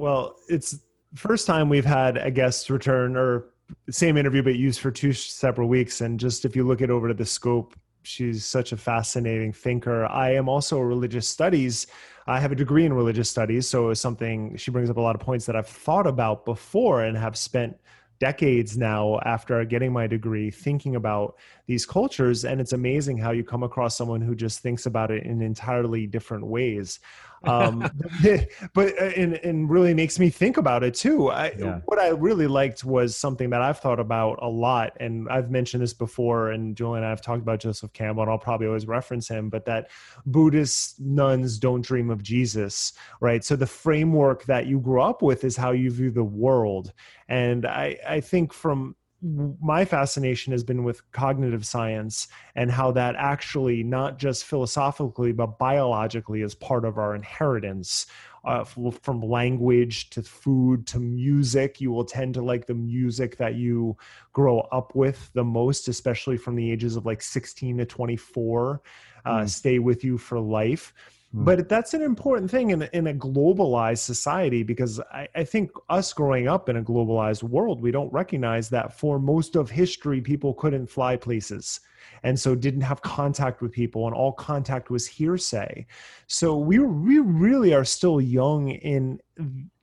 Well, 0.00 0.36
it's 0.48 0.78
first 1.14 1.46
time 1.46 1.68
we've 1.68 1.84
had 1.84 2.16
a 2.16 2.30
guest 2.30 2.70
return 2.70 3.18
or 3.18 3.50
same 3.90 4.16
interview 4.16 4.42
but 4.42 4.54
used 4.54 4.80
for 4.80 4.90
two 4.90 5.12
several 5.12 5.68
weeks. 5.68 6.00
And 6.00 6.18
just 6.18 6.46
if 6.46 6.56
you 6.56 6.66
look 6.66 6.80
it 6.80 6.88
over 6.88 7.06
to 7.08 7.12
the 7.12 7.26
scope, 7.26 7.74
she's 8.02 8.46
such 8.46 8.72
a 8.72 8.78
fascinating 8.78 9.52
thinker. 9.52 10.06
I 10.06 10.32
am 10.32 10.48
also 10.48 10.78
a 10.78 10.86
religious 10.86 11.28
studies. 11.28 11.86
I 12.26 12.40
have 12.40 12.50
a 12.50 12.54
degree 12.54 12.86
in 12.86 12.94
religious 12.94 13.28
studies, 13.28 13.68
so 13.68 13.90
it's 13.90 14.00
something 14.00 14.56
she 14.56 14.70
brings 14.70 14.88
up 14.88 14.96
a 14.96 15.02
lot 15.02 15.16
of 15.16 15.20
points 15.20 15.44
that 15.44 15.54
I've 15.54 15.68
thought 15.68 16.06
about 16.06 16.46
before 16.46 17.04
and 17.04 17.14
have 17.14 17.36
spent 17.36 17.76
decades 18.20 18.78
now 18.78 19.18
after 19.26 19.62
getting 19.66 19.92
my 19.92 20.06
degree 20.06 20.50
thinking 20.50 20.96
about 20.96 21.36
these 21.66 21.84
cultures 21.84 22.44
and 22.44 22.60
it's 22.60 22.74
amazing 22.74 23.16
how 23.16 23.30
you 23.32 23.42
come 23.42 23.62
across 23.62 23.96
someone 23.96 24.20
who 24.20 24.34
just 24.34 24.60
thinks 24.60 24.84
about 24.84 25.10
it 25.10 25.24
in 25.24 25.40
entirely 25.40 26.06
different 26.06 26.46
ways 26.46 27.00
um, 27.44 27.80
but 28.74 29.00
uh, 29.00 29.04
and, 29.16 29.34
and 29.34 29.70
really 29.70 29.94
makes 29.94 30.18
me 30.18 30.30
think 30.30 30.56
about 30.56 30.82
it 30.82 30.94
too. 30.94 31.30
I, 31.30 31.54
yeah. 31.58 31.80
What 31.86 31.98
I 31.98 32.08
really 32.08 32.46
liked 32.46 32.84
was 32.84 33.16
something 33.16 33.50
that 33.50 33.62
I've 33.62 33.78
thought 33.78 34.00
about 34.00 34.38
a 34.42 34.48
lot, 34.48 34.96
and 35.00 35.28
I've 35.28 35.50
mentioned 35.50 35.82
this 35.82 35.94
before. 35.94 36.50
And 36.50 36.76
Julian 36.76 36.98
and 36.98 37.06
I 37.06 37.10
have 37.10 37.22
talked 37.22 37.42
about 37.42 37.60
Joseph 37.60 37.92
Campbell, 37.92 38.22
and 38.22 38.30
I'll 38.30 38.38
probably 38.38 38.66
always 38.66 38.86
reference 38.86 39.28
him. 39.28 39.48
But 39.48 39.64
that 39.66 39.90
Buddhist 40.26 41.00
nuns 41.00 41.58
don't 41.58 41.82
dream 41.82 42.10
of 42.10 42.22
Jesus, 42.22 42.92
right? 43.20 43.42
So 43.42 43.56
the 43.56 43.66
framework 43.66 44.44
that 44.44 44.66
you 44.66 44.78
grew 44.78 45.00
up 45.00 45.22
with 45.22 45.44
is 45.44 45.56
how 45.56 45.70
you 45.70 45.90
view 45.90 46.10
the 46.10 46.24
world, 46.24 46.92
and 47.28 47.66
I 47.66 47.96
I 48.06 48.20
think 48.20 48.52
from 48.52 48.96
my 49.22 49.84
fascination 49.84 50.52
has 50.52 50.64
been 50.64 50.82
with 50.82 51.10
cognitive 51.12 51.66
science 51.66 52.28
and 52.54 52.70
how 52.70 52.90
that 52.90 53.14
actually 53.16 53.82
not 53.82 54.18
just 54.18 54.44
philosophically 54.44 55.32
but 55.32 55.58
biologically 55.58 56.40
is 56.42 56.54
part 56.54 56.84
of 56.84 56.96
our 56.96 57.14
inheritance 57.14 58.06
uh, 58.46 58.64
from 58.64 59.20
language 59.20 60.08
to 60.08 60.22
food 60.22 60.86
to 60.86 60.98
music 60.98 61.80
you 61.82 61.90
will 61.90 62.04
tend 62.04 62.32
to 62.32 62.40
like 62.40 62.66
the 62.66 62.74
music 62.74 63.36
that 63.36 63.56
you 63.56 63.94
grow 64.32 64.60
up 64.72 64.94
with 64.94 65.30
the 65.34 65.44
most 65.44 65.88
especially 65.88 66.38
from 66.38 66.56
the 66.56 66.70
ages 66.70 66.96
of 66.96 67.04
like 67.04 67.20
16 67.20 67.76
to 67.76 67.84
24 67.84 68.80
uh, 69.24 69.40
mm. 69.40 69.48
stay 69.48 69.78
with 69.78 70.04
you 70.04 70.18
for 70.18 70.40
life. 70.40 70.92
Hmm. 71.32 71.44
But 71.44 71.68
that's 71.68 71.94
an 71.94 72.02
important 72.02 72.50
thing 72.50 72.70
in, 72.70 72.82
in 72.92 73.06
a 73.06 73.14
globalized 73.14 73.98
society 73.98 74.62
because 74.62 75.00
I, 75.12 75.28
I 75.34 75.44
think 75.44 75.70
us 75.88 76.12
growing 76.12 76.48
up 76.48 76.68
in 76.68 76.76
a 76.76 76.82
globalized 76.82 77.42
world, 77.42 77.80
we 77.80 77.90
don't 77.90 78.12
recognize 78.12 78.68
that 78.70 78.98
for 78.98 79.18
most 79.18 79.56
of 79.56 79.70
history, 79.70 80.20
people 80.20 80.54
couldn't 80.54 80.88
fly 80.88 81.16
places 81.16 81.80
and 82.22 82.38
so 82.38 82.54
didn't 82.54 82.82
have 82.82 83.00
contact 83.02 83.62
with 83.62 83.72
people 83.72 84.06
and 84.06 84.14
all 84.14 84.32
contact 84.32 84.90
was 84.90 85.06
hearsay. 85.06 85.86
So 86.26 86.56
we 86.56 86.78
we 86.78 87.18
really 87.18 87.74
are 87.74 87.84
still 87.84 88.20
young 88.20 88.70
in 88.70 89.20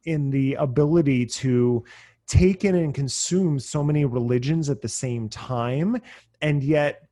in 0.04 0.30
the 0.30 0.56
ability 0.56 1.26
to 1.26 1.84
take 2.28 2.66
in 2.66 2.76
and 2.76 2.94
consume 2.94 3.58
so 3.58 3.84
many 3.84 4.04
religions 4.06 4.70
at 4.70 4.82
the 4.82 4.90
same 4.90 5.30
time 5.30 6.02
and 6.42 6.62
yet 6.62 7.07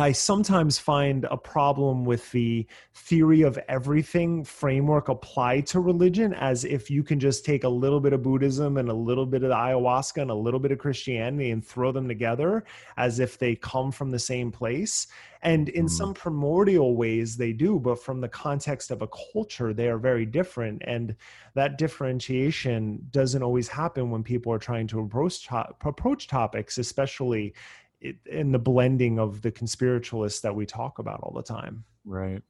I 0.00 0.12
sometimes 0.12 0.78
find 0.78 1.26
a 1.30 1.36
problem 1.36 2.04
with 2.04 2.30
the 2.32 2.66
theory 2.94 3.42
of 3.42 3.58
everything 3.68 4.44
framework 4.44 5.08
applied 5.08 5.66
to 5.68 5.80
religion 5.80 6.32
as 6.34 6.64
if 6.64 6.90
you 6.90 7.02
can 7.02 7.18
just 7.18 7.44
take 7.44 7.64
a 7.64 7.68
little 7.68 8.00
bit 8.00 8.12
of 8.12 8.22
Buddhism 8.22 8.76
and 8.76 8.88
a 8.88 8.94
little 8.94 9.26
bit 9.26 9.42
of 9.42 9.50
ayahuasca 9.50 10.22
and 10.22 10.30
a 10.30 10.34
little 10.34 10.60
bit 10.60 10.72
of 10.72 10.78
Christianity 10.78 11.50
and 11.50 11.64
throw 11.64 11.92
them 11.92 12.08
together 12.08 12.64
as 12.96 13.20
if 13.20 13.38
they 13.38 13.56
come 13.56 13.90
from 13.90 14.10
the 14.10 14.18
same 14.18 14.52
place. 14.52 15.06
And 15.42 15.70
in 15.70 15.86
mm. 15.86 15.90
some 15.90 16.12
primordial 16.12 16.96
ways, 16.96 17.36
they 17.36 17.52
do, 17.52 17.78
but 17.78 18.02
from 18.02 18.20
the 18.20 18.28
context 18.28 18.90
of 18.90 19.00
a 19.00 19.08
culture, 19.32 19.72
they 19.72 19.88
are 19.88 19.96
very 19.96 20.26
different. 20.26 20.82
And 20.86 21.16
that 21.54 21.78
differentiation 21.78 23.06
doesn't 23.10 23.42
always 23.42 23.66
happen 23.66 24.10
when 24.10 24.22
people 24.22 24.52
are 24.52 24.58
trying 24.58 24.86
to 24.88 25.00
approach, 25.00 25.48
to- 25.48 25.74
approach 25.84 26.28
topics, 26.28 26.76
especially 26.76 27.54
in 28.26 28.52
the 28.52 28.58
blending 28.58 29.18
of 29.18 29.42
the 29.42 29.52
conspiritualists 29.52 30.40
that 30.42 30.54
we 30.54 30.66
talk 30.66 30.98
about 30.98 31.20
all 31.22 31.32
the 31.32 31.42
time. 31.42 31.84
Right. 32.04 32.42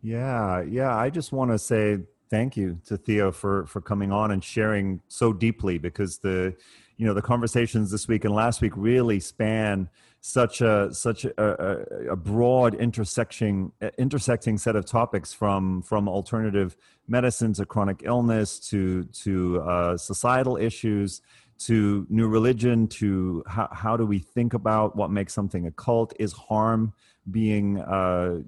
Yeah, 0.00 0.62
yeah. 0.62 0.96
I 0.96 1.10
just 1.10 1.32
want 1.32 1.50
to 1.50 1.58
say 1.58 1.98
thank 2.30 2.56
you 2.56 2.80
to 2.86 2.96
Theo 2.96 3.30
for 3.30 3.66
for 3.66 3.80
coming 3.80 4.10
on 4.10 4.30
and 4.30 4.42
sharing 4.42 5.00
so 5.08 5.32
deeply 5.32 5.78
because 5.78 6.18
the 6.18 6.54
you 6.96 7.06
know 7.06 7.14
the 7.14 7.22
conversations 7.22 7.90
this 7.90 8.08
week 8.08 8.24
and 8.24 8.34
last 8.34 8.60
week 8.60 8.72
really 8.74 9.20
span 9.20 9.88
such 10.20 10.60
a 10.60 10.88
such 10.94 11.24
a, 11.24 11.32
a, 11.38 12.12
a 12.12 12.16
broad 12.16 12.74
intersecting 12.74 13.72
intersecting 13.98 14.56
set 14.56 14.76
of 14.76 14.86
topics 14.86 15.32
from 15.32 15.82
from 15.82 16.08
alternative 16.08 16.76
medicine 17.08 17.52
to 17.52 17.66
chronic 17.66 18.02
illness 18.04 18.58
to 18.58 19.04
to 19.06 19.60
uh, 19.62 19.96
societal 19.96 20.56
issues 20.56 21.22
to 21.66 22.06
new 22.08 22.28
religion 22.28 22.88
to 22.88 23.42
how, 23.46 23.68
how 23.72 23.96
do 23.96 24.04
we 24.04 24.18
think 24.18 24.54
about 24.54 24.96
what 24.96 25.10
makes 25.10 25.32
something 25.32 25.66
a 25.66 25.70
cult? 25.70 26.12
Is 26.18 26.32
harm 26.32 26.92
being 27.30 27.80
uh, 27.80 28.40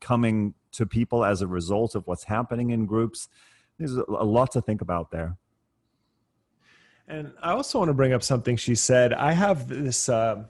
coming 0.00 0.54
to 0.72 0.86
people 0.86 1.24
as 1.24 1.42
a 1.42 1.46
result 1.46 1.94
of 1.94 2.06
what's 2.06 2.24
happening 2.24 2.70
in 2.70 2.86
groups? 2.86 3.28
There's 3.78 3.96
a, 3.96 4.04
lot 4.08 4.52
to 4.52 4.60
think 4.60 4.82
about 4.82 5.10
there. 5.10 5.36
And 7.08 7.32
i 7.42 7.50
also 7.50 7.78
want 7.78 7.88
to 7.88 7.94
bring 7.94 8.12
up 8.12 8.22
something 8.22 8.56
she 8.56 8.74
said. 8.74 9.12
I 9.12 9.32
have 9.32 9.68
this 9.68 10.08
uh, 10.08 10.44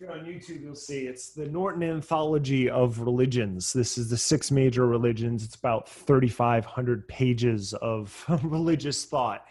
you're 0.00 0.12
on 0.12 0.24
YouTube, 0.24 0.62
you'll 0.62 0.74
see 0.74 1.00
it's 1.00 1.32
the 1.32 1.46
Norton 1.46 1.82
Anthology 1.82 2.70
of 2.70 3.00
Religions. 3.00 3.74
This 3.74 3.98
is 3.98 4.08
the 4.08 4.16
six 4.16 4.50
major 4.50 4.86
religions. 4.86 5.44
It's 5.44 5.56
about 5.56 5.86
3,500 5.90 7.06
pages 7.06 7.74
of 7.74 8.24
religious 8.42 9.04
thought 9.04 9.44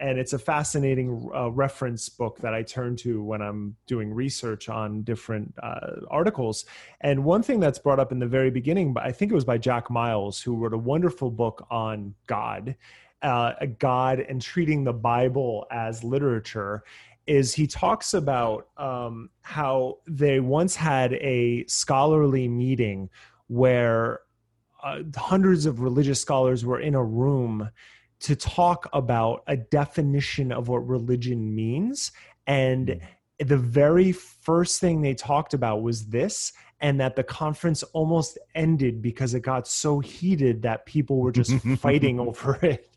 and 0.00 0.18
it's 0.18 0.32
a 0.32 0.38
fascinating 0.38 1.30
uh, 1.34 1.50
reference 1.50 2.08
book 2.08 2.38
that 2.40 2.52
I 2.52 2.62
turn 2.62 2.96
to 2.96 3.22
when 3.22 3.40
I'm 3.40 3.76
doing 3.86 4.12
research 4.12 4.68
on 4.68 5.02
different 5.02 5.54
uh, 5.62 6.00
articles. 6.10 6.64
And 7.00 7.24
one 7.24 7.42
thing 7.42 7.60
that's 7.60 7.78
brought 7.78 8.00
up 8.00 8.10
in 8.10 8.18
the 8.18 8.26
very 8.26 8.50
beginning, 8.50 8.92
but 8.92 9.04
I 9.04 9.12
think 9.12 9.30
it 9.30 9.34
was 9.34 9.44
by 9.44 9.58
Jack 9.58 9.90
Miles, 9.90 10.40
who 10.40 10.56
wrote 10.56 10.74
a 10.74 10.78
wonderful 10.78 11.30
book 11.30 11.66
on 11.70 12.14
God, 12.26 12.74
uh, 13.22 13.52
God 13.78 14.20
and 14.20 14.42
treating 14.42 14.82
the 14.82 14.92
Bible 14.92 15.66
as 15.70 16.02
literature. 16.02 16.82
Is 17.26 17.54
he 17.54 17.66
talks 17.66 18.14
about 18.14 18.68
um, 18.76 19.30
how 19.42 19.98
they 20.06 20.40
once 20.40 20.74
had 20.74 21.14
a 21.14 21.64
scholarly 21.66 22.48
meeting 22.48 23.08
where 23.46 24.20
uh, 24.82 24.98
hundreds 25.16 25.64
of 25.64 25.80
religious 25.80 26.20
scholars 26.20 26.66
were 26.66 26.80
in 26.80 26.94
a 26.94 27.02
room 27.02 27.70
to 28.24 28.34
talk 28.34 28.88
about 28.94 29.42
a 29.48 29.54
definition 29.54 30.50
of 30.50 30.68
what 30.68 30.88
religion 30.88 31.54
means. 31.54 32.10
And 32.46 32.88
mm. 32.88 33.00
the 33.38 33.58
very 33.58 34.12
first 34.12 34.80
thing 34.80 35.02
they 35.02 35.12
talked 35.12 35.52
about 35.52 35.82
was 35.82 36.06
this, 36.06 36.54
and 36.80 36.98
that 37.00 37.16
the 37.16 37.22
conference 37.22 37.82
almost 37.92 38.38
ended 38.54 39.02
because 39.02 39.34
it 39.34 39.40
got 39.40 39.68
so 39.68 40.00
heated 40.00 40.62
that 40.62 40.86
people 40.86 41.18
were 41.18 41.32
just 41.32 41.52
fighting 41.78 42.18
over 42.18 42.58
it. 42.62 42.88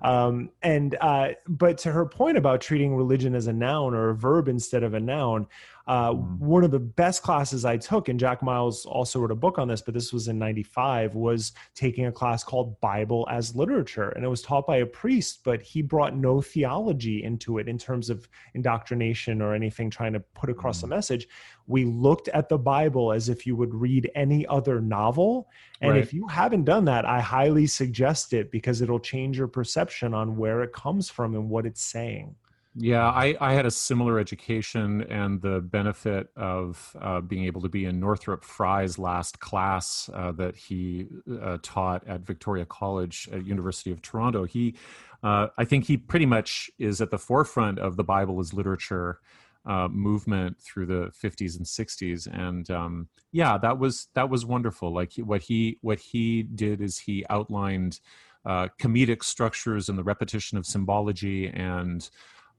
um, 0.00 0.48
and 0.62 0.96
uh, 1.02 1.28
but 1.46 1.76
to 1.76 1.92
her 1.92 2.06
point 2.06 2.38
about 2.38 2.62
treating 2.62 2.96
religion 2.96 3.34
as 3.34 3.48
a 3.48 3.52
noun 3.52 3.94
or 3.94 4.08
a 4.08 4.14
verb 4.14 4.48
instead 4.48 4.82
of 4.82 4.94
a 4.94 5.00
noun, 5.00 5.46
uh, 5.86 6.12
mm. 6.12 6.38
One 6.38 6.64
of 6.64 6.72
the 6.72 6.80
best 6.80 7.22
classes 7.22 7.64
I 7.64 7.76
took, 7.76 8.08
and 8.08 8.18
Jack 8.18 8.42
Miles 8.42 8.86
also 8.86 9.20
wrote 9.20 9.30
a 9.30 9.36
book 9.36 9.58
on 9.58 9.68
this, 9.68 9.80
but 9.80 9.94
this 9.94 10.12
was 10.12 10.26
in 10.26 10.38
95, 10.38 11.14
was 11.14 11.52
taking 11.74 12.06
a 12.06 12.12
class 12.12 12.42
called 12.42 12.80
Bible 12.80 13.26
as 13.30 13.54
Literature. 13.54 14.08
And 14.10 14.24
it 14.24 14.28
was 14.28 14.42
taught 14.42 14.66
by 14.66 14.78
a 14.78 14.86
priest, 14.86 15.40
but 15.44 15.62
he 15.62 15.82
brought 15.82 16.16
no 16.16 16.40
theology 16.40 17.22
into 17.22 17.58
it 17.58 17.68
in 17.68 17.78
terms 17.78 18.10
of 18.10 18.28
indoctrination 18.54 19.40
or 19.40 19.54
anything 19.54 19.88
trying 19.88 20.12
to 20.14 20.20
put 20.20 20.50
across 20.50 20.78
mm. 20.78 20.82
the 20.82 20.88
message. 20.88 21.28
We 21.68 21.84
looked 21.84 22.28
at 22.28 22.48
the 22.48 22.58
Bible 22.58 23.12
as 23.12 23.28
if 23.28 23.46
you 23.46 23.54
would 23.54 23.74
read 23.74 24.10
any 24.14 24.46
other 24.46 24.80
novel. 24.80 25.48
And 25.80 25.92
right. 25.92 26.00
if 26.02 26.12
you 26.12 26.26
haven't 26.26 26.64
done 26.64 26.84
that, 26.86 27.04
I 27.04 27.20
highly 27.20 27.66
suggest 27.66 28.32
it 28.32 28.50
because 28.50 28.80
it'll 28.80 29.00
change 29.00 29.38
your 29.38 29.48
perception 29.48 30.14
on 30.14 30.36
where 30.36 30.62
it 30.62 30.72
comes 30.72 31.10
from 31.10 31.34
and 31.34 31.48
what 31.48 31.64
it's 31.64 31.82
saying. 31.82 32.34
Yeah, 32.78 33.08
I, 33.08 33.34
I 33.40 33.54
had 33.54 33.64
a 33.64 33.70
similar 33.70 34.18
education 34.18 35.00
and 35.04 35.40
the 35.40 35.60
benefit 35.60 36.28
of 36.36 36.94
uh, 37.00 37.22
being 37.22 37.44
able 37.46 37.62
to 37.62 37.70
be 37.70 37.86
in 37.86 37.98
Northrop 37.98 38.44
Frye's 38.44 38.98
last 38.98 39.40
class 39.40 40.10
uh, 40.12 40.32
that 40.32 40.56
he 40.56 41.06
uh, 41.40 41.56
taught 41.62 42.06
at 42.06 42.20
Victoria 42.20 42.66
College 42.66 43.30
at 43.32 43.46
University 43.46 43.90
of 43.92 44.02
Toronto. 44.02 44.44
He, 44.44 44.74
uh, 45.22 45.46
I 45.56 45.64
think 45.64 45.86
he 45.86 45.96
pretty 45.96 46.26
much 46.26 46.70
is 46.78 47.00
at 47.00 47.10
the 47.10 47.18
forefront 47.18 47.78
of 47.78 47.96
the 47.96 48.04
Bible 48.04 48.40
as 48.40 48.52
literature 48.52 49.20
uh, 49.64 49.88
movement 49.88 50.60
through 50.60 50.84
the 50.86 51.10
50s 51.18 51.56
and 51.56 51.64
60s, 51.64 52.26
and 52.30 52.70
um, 52.70 53.08
yeah, 53.32 53.56
that 53.58 53.78
was 53.78 54.08
that 54.14 54.28
was 54.30 54.44
wonderful. 54.46 54.92
Like 54.92 55.14
what 55.14 55.42
he 55.42 55.78
what 55.80 55.98
he 55.98 56.42
did 56.44 56.80
is 56.80 56.98
he 56.98 57.24
outlined 57.30 58.00
uh, 58.44 58.68
comedic 58.78 59.24
structures 59.24 59.88
and 59.88 59.98
the 59.98 60.04
repetition 60.04 60.56
of 60.56 60.66
symbology 60.66 61.48
and 61.48 62.08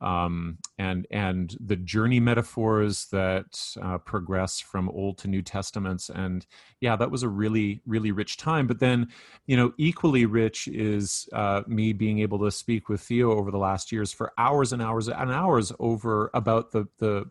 um, 0.02 0.58
and 0.78 1.08
and 1.12 1.56
the 1.60 1.76
journey 1.76 2.20
metaphors 2.20 3.08
that 3.08 3.60
uh, 3.82 3.98
progress 4.00 4.60
from 4.60 4.90
Old 4.90 5.18
to 5.20 5.28
New 5.28 5.42
Testaments, 5.42 6.10
and 6.10 6.46
yeah, 6.82 6.96
that 6.96 7.10
was 7.12 7.24
a 7.24 7.30
really 7.30 7.82
really 7.86 8.12
rich 8.12 8.38
time. 8.38 8.68
But 8.68 8.80
then, 8.80 9.08
you 9.48 9.58
know, 9.58 9.74
equally 9.78 10.26
rich 10.26 10.68
is 10.68 11.28
uh, 11.34 11.64
me 11.68 11.94
being 11.94 12.20
able 12.20 12.40
to 12.40 12.52
speak 12.52 12.90
with 12.90 13.02
Theo 13.02 13.32
over 13.32 13.52
the 13.52 13.58
last 13.58 13.92
years 13.92 14.12
for 14.14 14.32
hours 14.38 14.74
and 14.74 14.82
hours 14.82 15.08
and 15.08 15.32
hours 15.32 15.72
over 15.80 16.30
about 16.34 16.72
the 16.72 16.88
the 17.00 17.26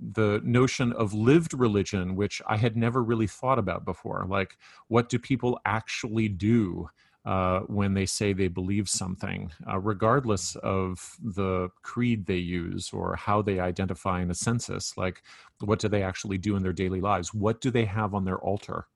the 0.00 0.40
notion 0.44 0.92
of 0.92 1.12
lived 1.12 1.52
religion, 1.52 2.14
which 2.14 2.40
I 2.46 2.56
had 2.56 2.76
never 2.76 3.02
really 3.02 3.26
thought 3.26 3.58
about 3.58 3.84
before. 3.84 4.24
Like, 4.28 4.56
what 4.86 5.08
do 5.08 5.18
people 5.18 5.58
actually 5.64 6.28
do? 6.28 6.88
Uh, 7.28 7.60
when 7.66 7.92
they 7.92 8.06
say 8.06 8.32
they 8.32 8.48
believe 8.48 8.88
something, 8.88 9.52
uh, 9.70 9.78
regardless 9.78 10.56
of 10.56 11.14
the 11.22 11.68
creed 11.82 12.24
they 12.24 12.38
use 12.38 12.90
or 12.90 13.14
how 13.16 13.42
they 13.42 13.60
identify 13.60 14.22
in 14.22 14.30
a 14.30 14.34
census. 14.34 14.96
Like, 14.96 15.22
what 15.60 15.78
do 15.78 15.88
they 15.88 16.02
actually 16.02 16.38
do 16.38 16.56
in 16.56 16.62
their 16.62 16.72
daily 16.72 17.02
lives? 17.02 17.34
What 17.34 17.60
do 17.60 17.70
they 17.70 17.84
have 17.84 18.14
on 18.14 18.24
their 18.24 18.38
altar? 18.38 18.86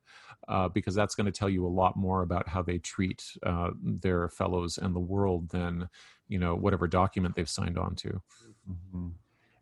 Uh, 0.48 0.66
because 0.66 0.94
that's 0.94 1.14
going 1.14 1.26
to 1.26 1.30
tell 1.30 1.50
you 1.50 1.66
a 1.66 1.68
lot 1.68 1.94
more 1.94 2.22
about 2.22 2.48
how 2.48 2.62
they 2.62 2.78
treat 2.78 3.22
uh, 3.44 3.72
their 3.82 4.30
fellows 4.30 4.78
and 4.78 4.96
the 4.96 5.00
world 5.00 5.50
than 5.50 5.86
you 6.28 6.38
know 6.38 6.54
whatever 6.54 6.88
document 6.88 7.34
they've 7.36 7.50
signed 7.50 7.76
on 7.76 7.94
to. 7.96 8.22
Mm-hmm. 8.66 9.08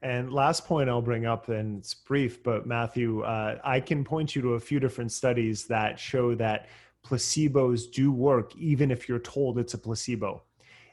And 0.02 0.32
last 0.32 0.64
point 0.64 0.88
I'll 0.88 1.02
bring 1.02 1.26
up, 1.26 1.48
and 1.48 1.80
it's 1.80 1.92
brief, 1.92 2.40
but 2.44 2.68
Matthew, 2.68 3.22
uh, 3.22 3.58
I 3.64 3.80
can 3.80 4.04
point 4.04 4.36
you 4.36 4.42
to 4.42 4.54
a 4.54 4.60
few 4.60 4.78
different 4.78 5.10
studies 5.10 5.66
that 5.66 5.98
show 5.98 6.36
that 6.36 6.68
placebos 7.04 7.90
do 7.90 8.12
work 8.12 8.54
even 8.56 8.90
if 8.90 9.08
you're 9.08 9.18
told 9.18 9.58
it's 9.58 9.74
a 9.74 9.78
placebo. 9.78 10.42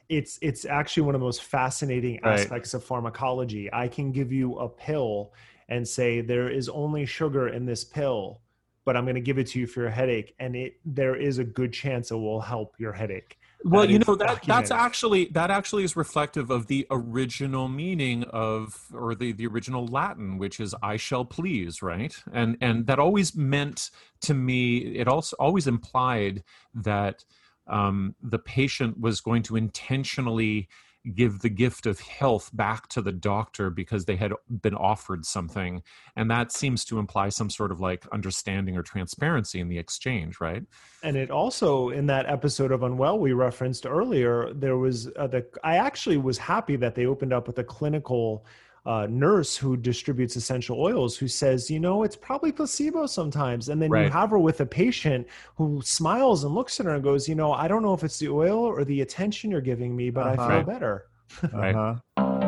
It's 0.08 0.38
it's 0.40 0.64
actually 0.64 1.02
one 1.02 1.14
of 1.14 1.20
the 1.20 1.24
most 1.26 1.44
fascinating 1.44 2.20
right. 2.22 2.40
aspects 2.40 2.72
of 2.74 2.82
pharmacology. 2.82 3.68
I 3.72 3.88
can 3.88 4.10
give 4.10 4.32
you 4.32 4.58
a 4.58 4.68
pill 4.68 5.32
and 5.68 5.86
say 5.86 6.20
there 6.20 6.48
is 6.48 6.68
only 6.68 7.04
sugar 7.04 7.48
in 7.48 7.66
this 7.66 7.84
pill 7.84 8.40
but 8.84 8.96
i'm 8.96 9.04
going 9.04 9.14
to 9.14 9.20
give 9.20 9.38
it 9.38 9.46
to 9.46 9.60
you 9.60 9.66
for 9.66 9.80
your 9.80 9.90
headache 9.90 10.34
and 10.38 10.56
it 10.56 10.80
there 10.84 11.14
is 11.14 11.38
a 11.38 11.44
good 11.44 11.72
chance 11.72 12.10
it 12.10 12.14
will 12.14 12.40
help 12.40 12.74
your 12.78 12.92
headache 12.92 13.37
well 13.64 13.90
you 13.90 13.98
know 13.98 14.14
that 14.14 14.42
that's 14.46 14.70
actually 14.70 15.26
that 15.26 15.50
actually 15.50 15.82
is 15.82 15.96
reflective 15.96 16.50
of 16.50 16.66
the 16.68 16.86
original 16.90 17.68
meaning 17.68 18.22
of 18.24 18.84
or 18.92 19.14
the 19.14 19.32
the 19.32 19.46
original 19.46 19.86
latin 19.86 20.38
which 20.38 20.60
is 20.60 20.74
i 20.82 20.96
shall 20.96 21.24
please 21.24 21.78
right? 21.82 22.14
And 22.32 22.56
and 22.60 22.86
that 22.86 22.98
always 22.98 23.34
meant 23.34 23.90
to 24.22 24.34
me 24.34 24.78
it 24.78 25.08
also 25.08 25.36
always 25.38 25.66
implied 25.66 26.42
that 26.74 27.24
um, 27.66 28.14
the 28.22 28.38
patient 28.38 28.98
was 28.98 29.20
going 29.20 29.42
to 29.44 29.56
intentionally 29.56 30.68
give 31.14 31.40
the 31.40 31.48
gift 31.48 31.86
of 31.86 32.00
health 32.00 32.50
back 32.52 32.88
to 32.88 33.02
the 33.02 33.12
doctor 33.12 33.70
because 33.70 34.04
they 34.04 34.16
had 34.16 34.32
been 34.62 34.74
offered 34.74 35.26
something. 35.26 35.82
And 36.16 36.30
that 36.30 36.52
seems 36.52 36.84
to 36.86 36.98
imply 36.98 37.28
some 37.28 37.50
sort 37.50 37.70
of 37.70 37.80
like 37.80 38.06
understanding 38.12 38.76
or 38.76 38.82
transparency 38.82 39.60
in 39.60 39.68
the 39.68 39.78
exchange 39.78 40.38
right? 40.40 40.64
And 41.02 41.16
it 41.16 41.30
also 41.30 41.90
in 41.90 42.06
that 42.06 42.26
episode 42.26 42.72
of 42.72 42.82
unwell 42.82 43.18
we 43.18 43.32
referenced 43.32 43.86
earlier 43.86 44.52
there 44.52 44.76
was 44.76 45.08
uh, 45.16 45.26
the 45.26 45.46
i 45.62 45.76
actually 45.76 46.16
was 46.16 46.38
happy 46.38 46.76
that 46.76 46.94
they 46.94 47.06
opened 47.06 47.32
up 47.32 47.46
with 47.46 47.58
a 47.58 47.64
clinical 47.64 48.44
uh, 48.86 49.06
nurse 49.08 49.56
who 49.56 49.76
distributes 49.76 50.36
essential 50.36 50.80
oils 50.80 51.16
who 51.16 51.28
says, 51.28 51.70
you 51.70 51.80
know, 51.80 52.02
it's 52.02 52.16
probably 52.16 52.52
placebo 52.52 53.06
sometimes. 53.06 53.68
And 53.68 53.80
then 53.80 53.90
right. 53.90 54.04
you 54.04 54.10
have 54.10 54.30
her 54.30 54.38
with 54.38 54.60
a 54.60 54.66
patient 54.66 55.26
who 55.56 55.82
smiles 55.84 56.44
and 56.44 56.54
looks 56.54 56.80
at 56.80 56.86
her 56.86 56.94
and 56.94 57.02
goes, 57.02 57.28
you 57.28 57.34
know, 57.34 57.52
I 57.52 57.68
don't 57.68 57.82
know 57.82 57.94
if 57.94 58.04
it's 58.04 58.18
the 58.18 58.28
oil 58.28 58.58
or 58.58 58.84
the 58.84 59.00
attention 59.02 59.50
you're 59.50 59.60
giving 59.60 59.94
me, 59.94 60.10
but 60.10 60.26
uh-huh. 60.26 60.42
I 60.42 60.48
feel 60.56 60.62
better. 60.64 61.06
right. 61.52 61.74
Uh-huh. 61.74 62.47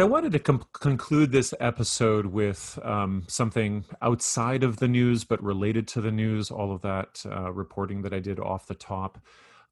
Right, 0.00 0.06
I 0.06 0.10
wanted 0.10 0.32
to 0.32 0.38
com- 0.38 0.64
conclude 0.72 1.30
this 1.30 1.52
episode 1.60 2.26
with 2.26 2.78
um, 2.82 3.24
something 3.28 3.84
outside 4.00 4.62
of 4.62 4.78
the 4.78 4.88
news, 4.88 5.24
but 5.24 5.42
related 5.42 5.86
to 5.88 6.00
the 6.00 6.10
news, 6.10 6.50
all 6.50 6.72
of 6.72 6.80
that 6.82 7.22
uh, 7.26 7.52
reporting 7.52 8.02
that 8.02 8.14
I 8.14 8.18
did 8.18 8.40
off 8.40 8.66
the 8.66 8.74
top. 8.74 9.18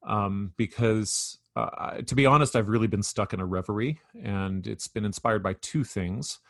Um, 0.07 0.53
because 0.57 1.39
uh, 1.57 2.03
to 2.03 2.15
be 2.15 2.27
honest, 2.27 2.57
I've 2.57 2.69
really 2.69 2.87
been 2.87 3.03
stuck 3.03 3.33
in 3.33 3.41
a 3.41 3.47
reverie, 3.47 4.01
and 4.23 4.67
it's 4.67 4.87
been 4.87 5.05
inspired 5.05 5.43
by 5.43 5.55
two 5.55 5.83
things. 5.83 6.41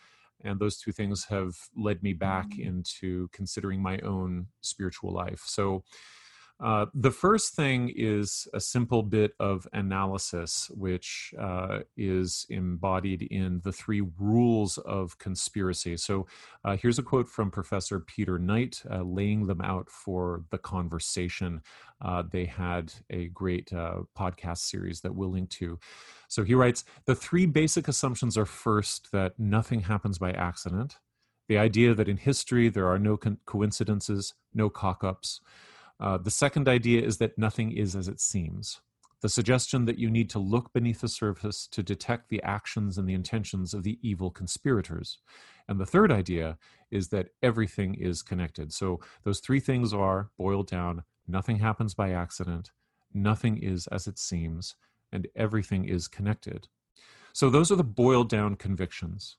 And 0.44 0.60
those 0.60 0.78
two 0.78 0.92
things 0.92 1.26
have 1.26 1.56
led 1.76 2.02
me 2.02 2.12
back 2.12 2.50
mm. 2.50 2.66
into 2.66 3.28
considering 3.32 3.80
my 3.80 3.98
own 3.98 4.48
spiritual 4.60 5.12
life. 5.12 5.42
So, 5.46 5.84
uh, 6.60 6.86
the 6.93 7.10
first 7.10 7.55
thing 7.55 7.93
is 7.94 8.48
a 8.52 8.59
simple 8.59 9.02
bit 9.02 9.32
of 9.39 9.68
analysis, 9.72 10.68
which 10.74 11.32
uh, 11.40 11.80
is 11.97 12.47
embodied 12.51 13.22
in 13.22 13.60
the 13.62 13.70
three 13.70 14.02
rules 14.18 14.76
of 14.78 15.16
conspiracy. 15.18 15.97
So 15.97 16.26
uh, 16.64 16.76
here's 16.76 16.98
a 16.98 17.02
quote 17.02 17.28
from 17.28 17.52
Professor 17.52 18.01
Peter 18.01 18.40
Knight, 18.40 18.82
uh, 18.90 19.02
laying 19.02 19.47
them 19.47 19.60
out 19.60 19.89
for 19.89 20.43
the 20.51 20.59
conversation. 20.59 21.62
Uh, 22.05 22.24
they 22.28 22.44
had 22.44 22.93
a 23.10 23.28
great 23.28 23.70
podcast 23.70 24.59
series 24.59 25.01
that 25.02 25.14
we'll 25.14 25.30
link 25.30 25.51
to. 25.51 25.78
So 26.26 26.43
he 26.43 26.55
writes 26.55 26.85
The 27.05 27.14
three 27.14 27.47
basic 27.47 27.86
assumptions 27.86 28.36
are 28.36 28.47
first, 28.47 29.12
that 29.12 29.39
nothing 29.39 29.80
happens 29.82 30.18
by 30.18 30.32
accident, 30.32 30.98
the 31.48 31.59
idea 31.59 31.94
that 31.94 32.09
in 32.09 32.16
history 32.16 32.68
there 32.68 32.89
are 32.89 32.98
no 32.98 33.16
co- 33.16 33.36
coincidences, 33.47 34.35
no 34.52 34.68
cock 34.68 35.05
ups. 35.05 35.40
Uh, 36.00 36.18
the 36.18 36.30
second 36.30 36.68
idea 36.68 37.02
is 37.02 37.18
that 37.18 37.38
nothing 37.38 37.72
is 37.72 37.96
as 37.96 38.08
it 38.08 38.20
seems. 38.20 38.80
The 39.20 39.28
suggestion 39.28 39.84
that 39.86 39.98
you 39.98 40.10
need 40.10 40.30
to 40.30 40.38
look 40.38 40.72
beneath 40.72 41.00
the 41.00 41.08
surface 41.08 41.66
to 41.72 41.82
detect 41.82 42.28
the 42.28 42.42
actions 42.42 42.98
and 42.98 43.08
the 43.08 43.14
intentions 43.14 43.74
of 43.74 43.82
the 43.82 43.98
evil 44.00 44.30
conspirators. 44.30 45.18
And 45.66 45.80
the 45.80 45.86
third 45.86 46.12
idea 46.12 46.56
is 46.90 47.08
that 47.08 47.30
everything 47.42 47.94
is 47.94 48.22
connected. 48.22 48.72
So 48.72 49.00
those 49.24 49.40
three 49.40 49.60
things 49.60 49.92
are 49.92 50.30
boiled 50.38 50.68
down 50.68 51.02
nothing 51.26 51.58
happens 51.58 51.94
by 51.94 52.10
accident, 52.10 52.70
nothing 53.12 53.58
is 53.58 53.86
as 53.88 54.06
it 54.06 54.18
seems, 54.18 54.76
and 55.12 55.26
everything 55.36 55.84
is 55.84 56.08
connected. 56.08 56.68
So 57.32 57.50
those 57.50 57.70
are 57.70 57.76
the 57.76 57.84
boiled 57.84 58.28
down 58.28 58.56
convictions. 58.56 59.36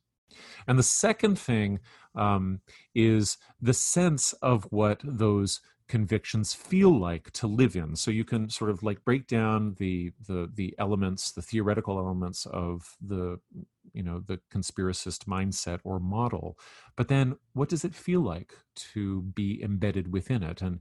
And 0.68 0.77
the 0.77 0.84
second 0.84 1.40
thing 1.40 1.80
um, 2.15 2.61
is 2.94 3.38
the 3.61 3.73
sense 3.73 4.34
of 4.34 4.68
what 4.69 5.02
those 5.03 5.61
convictions 5.90 6.53
feel 6.53 6.98
like 6.98 7.32
to 7.32 7.48
live 7.48 7.76
in. 7.76 7.95
So 7.95 8.11
you 8.11 8.24
can 8.24 8.49
sort 8.49 8.70
of 8.70 8.84
like 8.84 9.03
break 9.03 9.28
down 9.28 9.76
the 9.80 10.11
the 10.28 10.49
the 10.53 10.74
elements 10.78 11.32
the 11.32 11.41
theoretical 11.41 11.98
elements 11.98 12.45
of 12.45 12.95
the 13.02 13.40
you 13.91 14.03
know 14.03 14.24
the 14.26 14.40
conspiracist 14.53 15.26
mindset 15.26 15.80
or 15.84 15.99
model. 15.99 16.57
But 16.95 17.07
then 17.10 17.38
what 17.53 17.70
does 17.70 17.84
it 17.84 17.95
feel 17.95 18.22
like 18.22 18.53
to 18.94 19.24
be 19.24 19.61
embedded 19.61 20.14
within 20.14 20.44
it? 20.44 20.61
And 20.61 20.80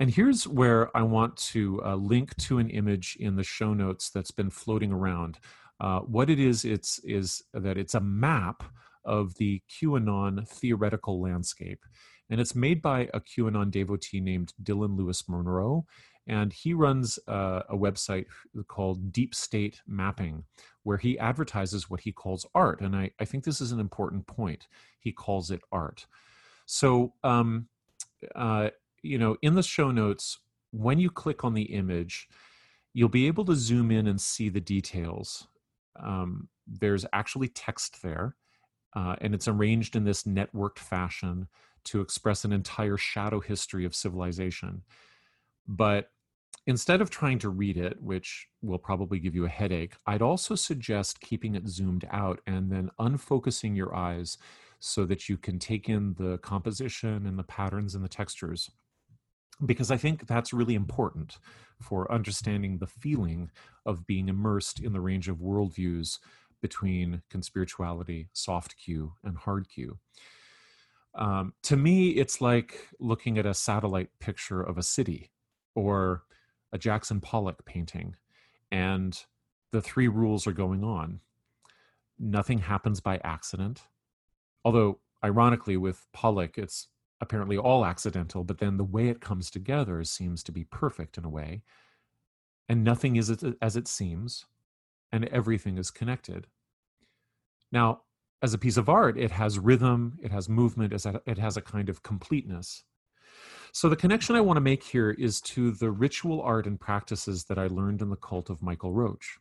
and 0.00 0.10
here's 0.10 0.46
where 0.46 0.96
i 0.96 1.02
want 1.02 1.36
to 1.36 1.82
uh, 1.84 1.96
link 1.96 2.36
to 2.36 2.58
an 2.58 2.70
image 2.70 3.16
in 3.18 3.34
the 3.34 3.42
show 3.42 3.74
notes 3.74 4.10
that's 4.10 4.30
been 4.30 4.50
floating 4.50 4.92
around. 4.92 5.38
Uh, 5.80 6.00
what 6.00 6.28
it 6.28 6.38
is 6.38 6.64
it's 6.64 7.00
is 7.00 7.42
that 7.54 7.78
it's 7.78 7.94
a 7.94 8.00
map 8.00 8.62
of 9.04 9.34
the 9.36 9.62
qanon 9.70 10.46
theoretical 10.46 11.20
landscape 11.20 11.84
And 12.30 12.40
it's 12.40 12.54
made 12.54 12.82
by 12.82 13.08
a 13.14 13.20
QAnon 13.20 13.70
devotee 13.70 14.20
named 14.20 14.52
Dylan 14.62 14.96
Lewis 14.96 15.28
Monroe. 15.28 15.86
And 16.26 16.52
he 16.52 16.74
runs 16.74 17.18
uh, 17.26 17.62
a 17.70 17.76
website 17.76 18.26
called 18.66 19.12
Deep 19.12 19.34
State 19.34 19.80
Mapping, 19.86 20.44
where 20.82 20.98
he 20.98 21.18
advertises 21.18 21.88
what 21.88 22.00
he 22.00 22.12
calls 22.12 22.44
art. 22.54 22.82
And 22.82 22.94
I, 22.94 23.12
I 23.18 23.24
think 23.24 23.44
this 23.44 23.62
is 23.62 23.72
an 23.72 23.80
important 23.80 24.26
point. 24.26 24.68
He 25.00 25.10
calls 25.10 25.50
it 25.50 25.62
art. 25.72 26.06
So, 26.66 27.14
um, 27.24 27.68
uh, 28.34 28.70
you 29.02 29.16
know, 29.16 29.38
in 29.40 29.54
the 29.54 29.62
show 29.62 29.90
notes, 29.90 30.38
when 30.70 30.98
you 30.98 31.08
click 31.08 31.44
on 31.44 31.54
the 31.54 31.62
image, 31.62 32.28
you'll 32.92 33.08
be 33.08 33.26
able 33.26 33.44
to 33.46 33.54
zoom 33.54 33.90
in 33.90 34.06
and 34.06 34.20
see 34.20 34.50
the 34.50 34.60
details. 34.60 35.48
Um, 35.98 36.48
there's 36.66 37.06
actually 37.12 37.48
text 37.48 38.02
there, 38.02 38.36
uh, 38.94 39.16
and 39.20 39.34
it's 39.34 39.48
arranged 39.48 39.96
in 39.96 40.04
this 40.04 40.24
networked 40.24 40.78
fashion 40.78 41.48
to 41.88 42.00
express 42.00 42.44
an 42.44 42.52
entire 42.52 42.96
shadow 42.96 43.40
history 43.40 43.84
of 43.84 43.94
civilization. 43.94 44.82
But 45.66 46.10
instead 46.66 47.00
of 47.00 47.10
trying 47.10 47.38
to 47.40 47.50
read 47.50 47.76
it, 47.76 48.00
which 48.02 48.48
will 48.62 48.78
probably 48.78 49.18
give 49.18 49.34
you 49.34 49.44
a 49.44 49.50
headache, 49.50 49.94
I'd 50.06 50.22
also 50.22 50.54
suggest 50.54 51.20
keeping 51.20 51.54
it 51.54 51.68
zoomed 51.68 52.06
out 52.10 52.40
and 52.46 52.70
then 52.70 52.90
unfocusing 52.98 53.76
your 53.76 53.94
eyes 53.94 54.38
so 54.80 55.04
that 55.06 55.28
you 55.28 55.36
can 55.36 55.58
take 55.58 55.88
in 55.88 56.14
the 56.14 56.38
composition 56.38 57.26
and 57.26 57.38
the 57.38 57.42
patterns 57.42 57.94
and 57.94 58.04
the 58.04 58.08
textures 58.08 58.70
because 59.64 59.90
I 59.90 59.96
think 59.96 60.26
that's 60.26 60.52
really 60.52 60.74
important 60.74 61.38
for 61.80 62.10
understanding 62.12 62.78
the 62.78 62.86
feeling 62.86 63.50
of 63.84 64.06
being 64.06 64.28
immersed 64.28 64.80
in 64.80 64.92
the 64.92 65.00
range 65.00 65.28
of 65.28 65.38
worldviews 65.38 66.18
between 66.60 67.22
conspirituality, 67.32 68.28
soft 68.32 68.76
Q, 68.76 69.12
and 69.24 69.36
hard 69.36 69.68
Q. 69.68 69.98
Um, 71.18 71.52
to 71.64 71.76
me, 71.76 72.10
it's 72.10 72.40
like 72.40 72.88
looking 73.00 73.38
at 73.38 73.46
a 73.46 73.52
satellite 73.52 74.10
picture 74.20 74.62
of 74.62 74.78
a 74.78 74.84
city 74.84 75.32
or 75.74 76.22
a 76.72 76.78
Jackson 76.78 77.20
Pollock 77.20 77.64
painting, 77.64 78.14
and 78.70 79.20
the 79.72 79.82
three 79.82 80.08
rules 80.08 80.46
are 80.46 80.52
going 80.52 80.84
on. 80.84 81.20
Nothing 82.18 82.58
happens 82.58 83.00
by 83.00 83.20
accident. 83.24 83.82
Although, 84.64 85.00
ironically, 85.24 85.76
with 85.76 86.06
Pollock, 86.12 86.56
it's 86.56 86.86
apparently 87.20 87.58
all 87.58 87.84
accidental, 87.84 88.44
but 88.44 88.58
then 88.58 88.76
the 88.76 88.84
way 88.84 89.08
it 89.08 89.20
comes 89.20 89.50
together 89.50 90.04
seems 90.04 90.44
to 90.44 90.52
be 90.52 90.64
perfect 90.64 91.18
in 91.18 91.24
a 91.24 91.28
way. 91.28 91.62
And 92.68 92.84
nothing 92.84 93.16
is 93.16 93.30
as 93.60 93.76
it 93.76 93.88
seems, 93.88 94.44
and 95.10 95.24
everything 95.26 95.78
is 95.78 95.90
connected. 95.90 96.46
Now, 97.72 98.02
as 98.42 98.54
a 98.54 98.58
piece 98.58 98.76
of 98.76 98.88
art, 98.88 99.18
it 99.18 99.32
has 99.32 99.58
rhythm, 99.58 100.18
it 100.22 100.30
has 100.30 100.48
movement, 100.48 100.92
it 100.92 101.38
has 101.38 101.56
a 101.56 101.62
kind 101.62 101.88
of 101.88 102.02
completeness. 102.02 102.84
So, 103.72 103.88
the 103.88 103.96
connection 103.96 104.34
I 104.36 104.40
want 104.40 104.56
to 104.56 104.62
make 104.62 104.82
here 104.82 105.10
is 105.10 105.40
to 105.42 105.72
the 105.72 105.90
ritual 105.90 106.40
art 106.40 106.66
and 106.66 106.80
practices 106.80 107.44
that 107.44 107.58
I 107.58 107.66
learned 107.66 108.00
in 108.00 108.10
the 108.10 108.16
cult 108.16 108.48
of 108.48 108.62
Michael 108.62 108.92
Roach, 108.92 109.38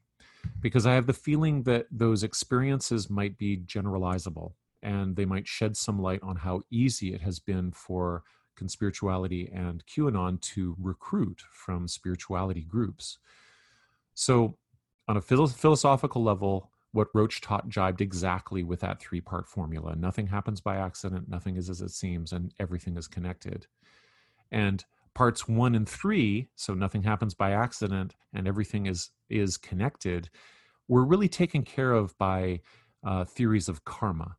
because 0.60 0.86
I 0.86 0.94
have 0.94 1.08
the 1.08 1.14
feeling 1.14 1.64
that 1.64 1.86
those 1.92 2.24
experiences 2.24 3.10
might 3.10 3.38
be 3.38 3.58
generalizable 3.58 4.54
and 4.84 5.16
they 5.16 5.26
might 5.26 5.48
shed 5.48 5.78
some 5.78 6.02
light 6.02 6.22
on 6.22 6.36
how 6.36 6.62
easy 6.70 7.14
it 7.14 7.22
has 7.22 7.40
been 7.40 7.72
for 7.72 8.24
conspirituality 8.60 9.50
and 9.56 9.84
QAnon 9.86 10.42
to 10.42 10.76
recruit 10.80 11.42
from 11.52 11.88
spirituality 11.88 12.62
groups. 12.62 13.20
So, 14.14 14.58
on 15.08 15.16
a 15.16 15.22
philosophical 15.22 16.24
level, 16.24 16.72
what 16.98 17.10
Roach 17.14 17.42
taught 17.42 17.70
jibed 17.70 18.02
exactly 18.02 18.64
with 18.64 18.80
that 18.80 19.00
three 19.00 19.22
part 19.22 19.48
formula. 19.48 19.96
Nothing 19.96 20.26
happens 20.26 20.60
by 20.60 20.78
accident, 20.78 21.30
nothing 21.30 21.56
is 21.56 21.70
as 21.70 21.80
it 21.80 21.92
seems, 21.92 22.34
and 22.34 22.52
everything 22.60 22.98
is 22.98 23.08
connected. 23.08 23.68
And 24.52 24.84
parts 25.14 25.48
one 25.48 25.76
and 25.76 25.88
three, 25.88 26.50
so 26.56 26.74
nothing 26.74 27.04
happens 27.04 27.36
by 27.36 27.52
accident 27.52 28.16
and 28.34 28.48
everything 28.48 28.88
is 28.88 29.12
is 29.30 29.58
connected, 29.58 30.30
were 30.88 31.06
really 31.06 31.30
taken 31.30 31.62
care 31.62 31.94
of 31.94 32.18
by 32.18 32.62
uh, 33.04 33.26
theories 33.26 33.70
of 33.70 33.86
karma. 33.86 34.36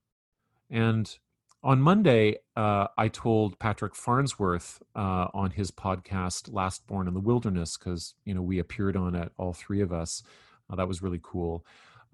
And 0.69 1.17
on 1.63 1.81
Monday, 1.81 2.39
uh, 2.57 2.89
I 2.99 3.07
told 3.07 3.61
Patrick 3.61 3.95
Farnsworth 3.95 4.83
uh, 4.97 5.29
on 5.33 5.53
his 5.53 5.71
podcast, 5.71 6.53
Last 6.53 6.89
Born 6.89 7.07
in 7.07 7.15
the 7.15 7.21
Wilderness, 7.21 7.77
because 7.77 8.15
you 8.25 8.35
know 8.35 8.43
we 8.43 8.59
appeared 8.59 8.97
on 8.97 9.15
it, 9.15 9.31
all 9.39 9.53
three 9.53 9.81
of 9.81 9.93
us. 9.93 10.25
Uh, 10.69 10.75
that 10.75 10.89
was 10.89 11.03
really 11.03 11.21
cool. 11.23 11.65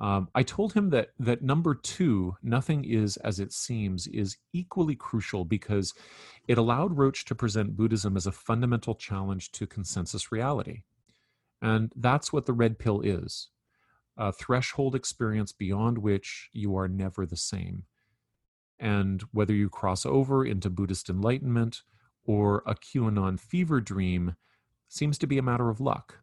Um, 0.00 0.28
I 0.34 0.42
told 0.42 0.72
him 0.72 0.90
that 0.90 1.10
that 1.20 1.42
number 1.42 1.74
two, 1.74 2.36
nothing 2.42 2.84
is 2.84 3.16
as 3.18 3.38
it 3.38 3.52
seems, 3.52 4.06
is 4.08 4.36
equally 4.52 4.96
crucial 4.96 5.44
because 5.44 5.94
it 6.48 6.58
allowed 6.58 6.96
Roach 6.96 7.24
to 7.26 7.34
present 7.34 7.76
Buddhism 7.76 8.16
as 8.16 8.26
a 8.26 8.32
fundamental 8.32 8.94
challenge 8.96 9.52
to 9.52 9.66
consensus 9.66 10.32
reality, 10.32 10.82
and 11.62 11.92
that's 11.96 12.32
what 12.32 12.46
the 12.46 12.52
red 12.52 12.78
pill 12.78 13.00
is: 13.02 13.50
a 14.16 14.32
threshold 14.32 14.96
experience 14.96 15.52
beyond 15.52 15.98
which 15.98 16.50
you 16.52 16.76
are 16.76 16.88
never 16.88 17.24
the 17.24 17.36
same. 17.36 17.84
And 18.80 19.22
whether 19.32 19.54
you 19.54 19.70
cross 19.70 20.04
over 20.04 20.44
into 20.44 20.68
Buddhist 20.68 21.08
enlightenment 21.08 21.82
or 22.24 22.62
a 22.66 22.74
QAnon 22.74 23.38
fever 23.38 23.80
dream 23.80 24.34
seems 24.88 25.18
to 25.18 25.26
be 25.26 25.38
a 25.38 25.42
matter 25.42 25.70
of 25.70 25.80
luck. 25.80 26.18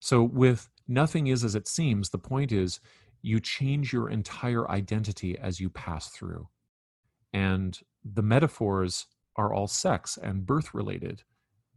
So, 0.00 0.22
with 0.22 0.70
nothing 0.88 1.26
is 1.26 1.44
as 1.44 1.54
it 1.54 1.68
seems, 1.68 2.10
the 2.10 2.18
point 2.18 2.50
is 2.50 2.80
you 3.22 3.40
change 3.40 3.92
your 3.92 4.08
entire 4.08 4.68
identity 4.70 5.38
as 5.38 5.60
you 5.60 5.68
pass 5.70 6.08
through. 6.08 6.48
And 7.32 7.78
the 8.04 8.22
metaphors 8.22 9.06
are 9.36 9.52
all 9.52 9.68
sex 9.68 10.18
and 10.20 10.46
birth 10.46 10.74
related 10.74 11.22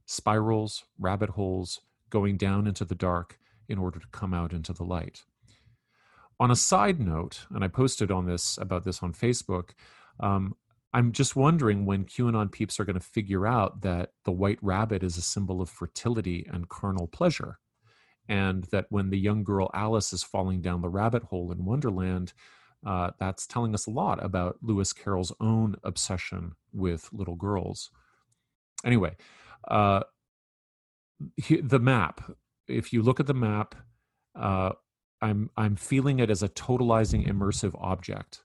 spirals, 0.06 0.84
rabbit 1.00 1.30
holes, 1.30 1.80
going 2.10 2.36
down 2.36 2.68
into 2.68 2.84
the 2.84 2.96
dark 2.96 3.38
in 3.70 3.78
order 3.78 3.98
to 3.98 4.08
come 4.12 4.34
out 4.34 4.52
into 4.52 4.74
the 4.74 4.84
light. 4.84 5.24
On 6.40 6.52
a 6.52 6.56
side 6.56 7.00
note, 7.00 7.46
and 7.52 7.64
I 7.64 7.70
posted 7.70 8.12
on 8.12 8.26
this 8.26 8.58
about 8.58 8.84
this 8.84 9.02
on 9.02 9.14
Facebook, 9.14 9.70
um, 10.20 10.56
I'm 10.94 11.14
just 11.14 11.36
wondering 11.38 11.86
when 11.86 12.04
QAnon 12.04 12.52
peeps 12.52 12.80
are 12.80 12.84
going 12.84 13.00
to 13.00 13.06
figure 13.06 13.48
out 13.48 13.82
that 13.82 14.10
the 14.26 14.32
white 14.32 14.60
rabbit 14.62 15.04
is 15.04 15.18
a 15.18 15.22
symbol 15.22 15.62
of 15.62 15.70
fertility 15.70 16.46
and 16.52 16.68
carnal 16.68 17.08
pleasure. 17.08 17.60
And 18.30 18.64
that 18.66 18.86
when 18.90 19.10
the 19.10 19.20
young 19.20 19.44
girl 19.44 19.70
Alice 19.74 20.14
is 20.14 20.24
falling 20.24 20.62
down 20.62 20.82
the 20.82 20.90
rabbit 20.90 21.24
hole 21.24 21.52
in 21.52 21.66
Wonderland, 21.66 22.34
uh, 22.86 23.12
that's 23.20 23.46
telling 23.46 23.74
us 23.74 23.88
a 23.88 23.92
lot 23.92 24.24
about 24.24 24.58
Lewis 24.62 24.94
Carroll's 24.94 25.34
own 25.40 25.76
obsession 25.84 26.54
with 26.74 27.10
little 27.12 27.36
girls. 27.36 27.92
Anyway, 28.86 29.16
uh, 29.68 30.02
the 31.62 31.80
map. 31.80 32.22
If 32.68 32.94
you 32.94 33.02
look 33.02 33.20
at 33.20 33.28
the 33.28 33.34
map, 33.34 33.76
uh, 34.36 34.72
I'm 35.22 35.50
I'm 35.58 35.76
feeling 35.76 36.20
it 36.20 36.30
as 36.30 36.42
a 36.42 36.50
totalizing 36.50 37.28
immersive 37.28 37.76
object. 37.80 38.44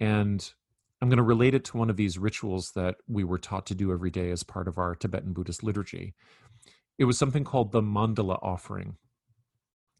And 0.00 0.52
I'm 1.00 1.08
going 1.08 1.18
to 1.18 1.22
relate 1.22 1.54
it 1.54 1.64
to 1.66 1.76
one 1.76 1.90
of 1.90 1.96
these 1.96 2.18
rituals 2.18 2.72
that 2.74 2.96
we 3.06 3.24
were 3.24 3.38
taught 3.38 3.66
to 3.66 3.74
do 3.74 3.92
every 3.92 4.10
day 4.10 4.30
as 4.30 4.42
part 4.42 4.68
of 4.68 4.78
our 4.78 4.94
Tibetan 4.94 5.32
Buddhist 5.32 5.62
liturgy. 5.62 6.14
It 6.98 7.04
was 7.04 7.16
something 7.16 7.44
called 7.44 7.72
the 7.72 7.80
mandala 7.80 8.38
offering. 8.42 8.96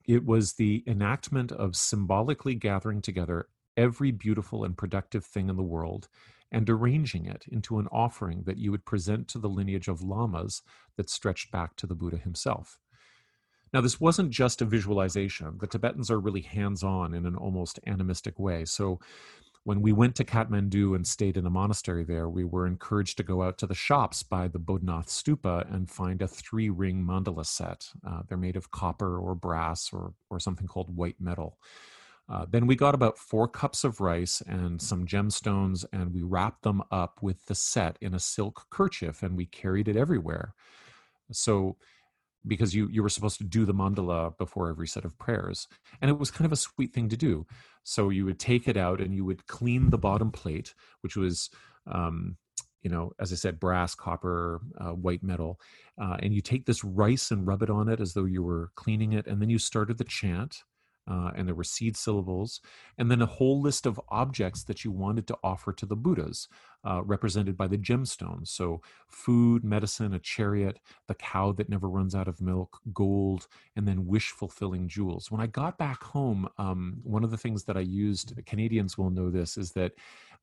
It 0.07 0.25
was 0.25 0.55
the 0.55 0.83
enactment 0.87 1.53
of 1.53 1.77
symbolically 1.77 2.55
gathering 2.55 3.01
together 3.03 3.47
every 3.77 4.11
beautiful 4.11 4.65
and 4.65 4.77
productive 4.77 5.25
thing 5.25 5.49
in 5.49 5.57
the 5.57 5.63
world 5.63 6.09
and 6.51 6.69
arranging 6.69 7.27
it 7.27 7.45
into 7.49 7.79
an 7.79 7.87
offering 7.93 8.43
that 8.45 8.59
you 8.59 8.71
would 8.71 8.85
present 8.85 9.29
to 9.29 9.39
the 9.39 9.49
lineage 9.49 9.87
of 9.87 10.03
lamas 10.03 10.63
that 10.97 11.11
stretched 11.11 11.53
back 11.53 11.77
to 11.77 11.87
the 11.87 11.95
Buddha 11.95 12.17
himself. 12.17 12.81
Now, 13.73 13.83
this 13.83 14.01
wasn't 14.01 14.31
just 14.31 14.63
a 14.63 14.65
visualization. 14.65 15.59
The 15.59 15.67
Tibetans 15.67 16.11
are 16.11 16.19
really 16.19 16.41
hands 16.41 16.83
on 16.83 17.13
in 17.13 17.27
an 17.27 17.37
almost 17.37 17.79
animistic 17.87 18.39
way. 18.39 18.65
So, 18.65 18.99
when 19.69 19.83
we 19.83 19.93
went 19.93 20.17
to 20.17 20.25
Kathmandu 20.25 20.97
and 20.97 21.07
stayed 21.07 21.37
in 21.37 21.45
a 21.45 21.51
monastery 21.51 22.03
there, 22.03 22.31
we 22.31 22.43
were 22.43 22.67
encouraged 22.67 23.19
to 23.19 23.23
go 23.23 23.43
out 23.43 23.59
to 23.59 23.67
the 23.67 23.75
shops 23.75 24.23
by 24.23 24.49
the 24.49 24.59
Bodhnath 24.59 25.09
Stupa 25.09 25.71
and 25.71 25.91
find 25.91 26.23
a 26.23 26.27
three 26.27 26.71
ring 26.71 27.05
mandala 27.05 27.45
set. 27.45 27.87
Uh, 28.03 28.23
they're 28.27 28.39
made 28.39 28.57
of 28.57 28.71
copper 28.71 29.19
or 29.19 29.35
brass 29.35 29.91
or, 29.93 30.15
or 30.31 30.41
something 30.41 30.67
called 30.67 30.97
white 30.97 31.21
metal. 31.21 31.59
Uh, 32.31 32.47
then 32.49 32.67
we 32.67 32.77
got 32.77 32.95
about 32.95 33.19
four 33.19 33.47
cups 33.47 33.85
of 33.85 34.01
rice 34.01 34.41
and 34.47 34.81
some 34.81 35.05
gemstones, 35.05 35.85
and 35.93 36.15
we 36.15 36.23
wrapped 36.23 36.63
them 36.63 36.83
up 36.91 37.19
with 37.21 37.45
the 37.45 37.55
set 37.55 37.99
in 38.01 38.15
a 38.15 38.19
silk 38.19 38.65
kerchief 38.71 39.23
and 39.23 39.37
we 39.37 39.45
carried 39.45 39.87
it 39.87 39.99
everywhere. 39.99 40.55
So 41.31 41.77
because 42.47 42.75
you 42.75 42.89
you 42.91 43.03
were 43.03 43.09
supposed 43.09 43.39
to 43.39 43.45
do 43.45 43.65
the 43.65 43.75
mandala 43.75 44.37
before 44.39 44.69
every 44.69 44.87
set 44.87 45.05
of 45.05 45.19
prayers 45.19 45.67
and 46.01 46.11
it 46.11 46.19
was 46.19 46.31
kind 46.31 46.47
of 46.47 46.53
a 46.53 46.57
sweet 46.57 46.93
thing 46.93 47.09
to 47.09 47.17
do. 47.17 47.47
So 47.85 48.11
you 48.11 48.25
would 48.25 48.39
take 48.39 48.69
it 48.69 48.77
out 48.77 49.01
and 49.01 49.15
you 49.15 49.25
would 49.25 49.47
clean 49.47 49.91
the 49.91 49.99
bottom 49.99 50.31
plate 50.31 50.75
which 51.01 51.17
was 51.17 51.51
um, 51.87 52.37
you 52.83 52.91
know 52.91 53.13
as 53.19 53.33
i 53.33 53.37
said 53.37 53.61
brass 53.61 53.95
copper 53.95 54.61
uh, 54.81 54.93
white 54.93 55.23
metal 55.23 55.61
uh, 56.01 56.17
and 56.21 56.33
you 56.33 56.41
take 56.41 56.65
this 56.65 56.85
rice 56.85 57.31
and 57.31 57.47
rub 57.47 57.63
it 57.63 57.71
on 57.71 57.89
it 57.89 58.01
as 58.01 58.15
though 58.15 58.25
you 58.25 58.43
were 58.43 58.71
cleaning 58.77 59.13
it 59.13 59.27
and 59.27 59.43
then 59.43 59.51
you 59.51 59.59
started 59.59 59.99
the 59.99 60.05
chant 60.05 60.63
uh, 61.09 61.31
and 61.35 61.49
there 61.49 61.55
were 61.55 61.65
seed 61.65 61.97
syllables, 61.97 62.61
and 62.99 63.11
then 63.11 63.23
a 63.23 63.27
whole 63.27 63.61
list 63.61 63.87
of 63.87 64.01
objects 64.09 64.65
that 64.65 64.85
you 64.85 64.91
wanted 64.91 65.27
to 65.27 65.39
offer 65.43 65.73
to 65.73 65.87
the 65.87 65.97
Buddhas, 65.97 66.49
uh, 66.85 67.03
represented 67.05 67.57
by 67.57 67.67
the 67.67 67.79
gemstones. 67.79 68.49
So, 68.49 68.83
food, 69.09 69.65
medicine, 69.65 70.15
a 70.15 70.19
chariot, 70.19 70.79
the 71.07 71.15
cow 71.15 71.53
that 71.53 71.69
never 71.69 71.89
runs 71.89 72.15
out 72.15 72.29
of 72.29 72.41
milk, 72.41 72.79
gold, 72.93 73.49
and 73.75 73.89
then 73.89 74.07
wish 74.07 74.31
fulfilling 74.31 74.89
jewels. 74.89 75.31
When 75.31 75.41
I 75.41 75.47
got 75.47 75.79
back 75.79 76.03
home, 76.03 76.49
um, 76.59 77.01
one 77.03 77.25
of 77.25 77.31
the 77.31 77.37
things 77.37 77.65
that 77.65 77.77
I 77.77 77.81
used, 77.81 78.35
Canadians 78.47 78.97
will 78.99 79.11
know 79.11 79.31
this, 79.31 79.57
is 79.57 79.73
that 79.73 79.93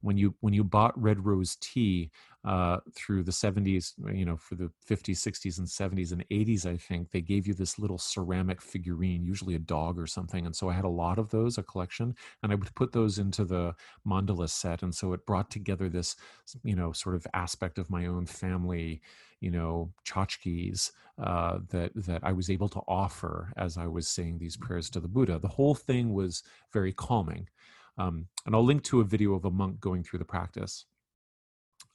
when 0.05 0.17
you 0.17 0.35
when 0.41 0.53
you 0.53 0.63
bought 0.63 0.99
red 1.01 1.25
rose 1.25 1.57
tea 1.59 2.11
uh, 2.45 2.77
through 2.93 3.23
the 3.23 3.31
70s 3.31 3.93
you 4.13 4.23
know 4.23 4.37
for 4.37 4.53
the 4.53 4.69
50s 4.87 5.17
60s 5.17 5.57
and 5.57 5.67
70s 5.67 6.11
and 6.11 6.23
80s 6.29 6.65
i 6.67 6.77
think 6.77 7.09
they 7.09 7.21
gave 7.21 7.47
you 7.47 7.55
this 7.55 7.79
little 7.79 7.97
ceramic 7.97 8.61
figurine 8.61 9.25
usually 9.25 9.55
a 9.55 9.59
dog 9.59 9.97
or 9.97 10.05
something 10.05 10.45
and 10.45 10.55
so 10.55 10.69
i 10.69 10.73
had 10.73 10.85
a 10.85 10.89
lot 10.89 11.17
of 11.17 11.31
those 11.31 11.57
a 11.57 11.63
collection 11.63 12.13
and 12.43 12.51
i 12.51 12.55
would 12.55 12.73
put 12.75 12.91
those 12.91 13.17
into 13.17 13.43
the 13.43 13.73
mandala 14.07 14.47
set 14.47 14.83
and 14.83 14.93
so 14.93 15.11
it 15.11 15.25
brought 15.25 15.49
together 15.49 15.89
this 15.89 16.15
you 16.63 16.75
know 16.75 16.91
sort 16.91 17.15
of 17.15 17.25
aspect 17.33 17.79
of 17.79 17.89
my 17.89 18.05
own 18.05 18.27
family 18.27 19.01
you 19.41 19.49
know 19.49 19.91
tchotchkes 20.07 20.91
uh, 21.17 21.59
that 21.69 21.91
that 21.95 22.21
i 22.23 22.31
was 22.31 22.49
able 22.49 22.69
to 22.69 22.81
offer 22.87 23.51
as 23.57 23.75
i 23.75 23.87
was 23.87 24.07
saying 24.07 24.37
these 24.37 24.57
prayers 24.57 24.89
to 24.89 24.99
the 24.99 25.07
buddha. 25.07 25.39
The 25.39 25.47
whole 25.47 25.75
thing 25.75 26.13
was 26.13 26.43
very 26.73 26.93
calming 26.93 27.47
um, 27.97 28.27
and 28.45 28.55
I'll 28.55 28.65
link 28.65 28.83
to 28.83 29.01
a 29.01 29.05
video 29.05 29.33
of 29.33 29.45
a 29.45 29.51
monk 29.51 29.79
going 29.79 30.03
through 30.03 30.19
the 30.19 30.25
practice. 30.25 30.85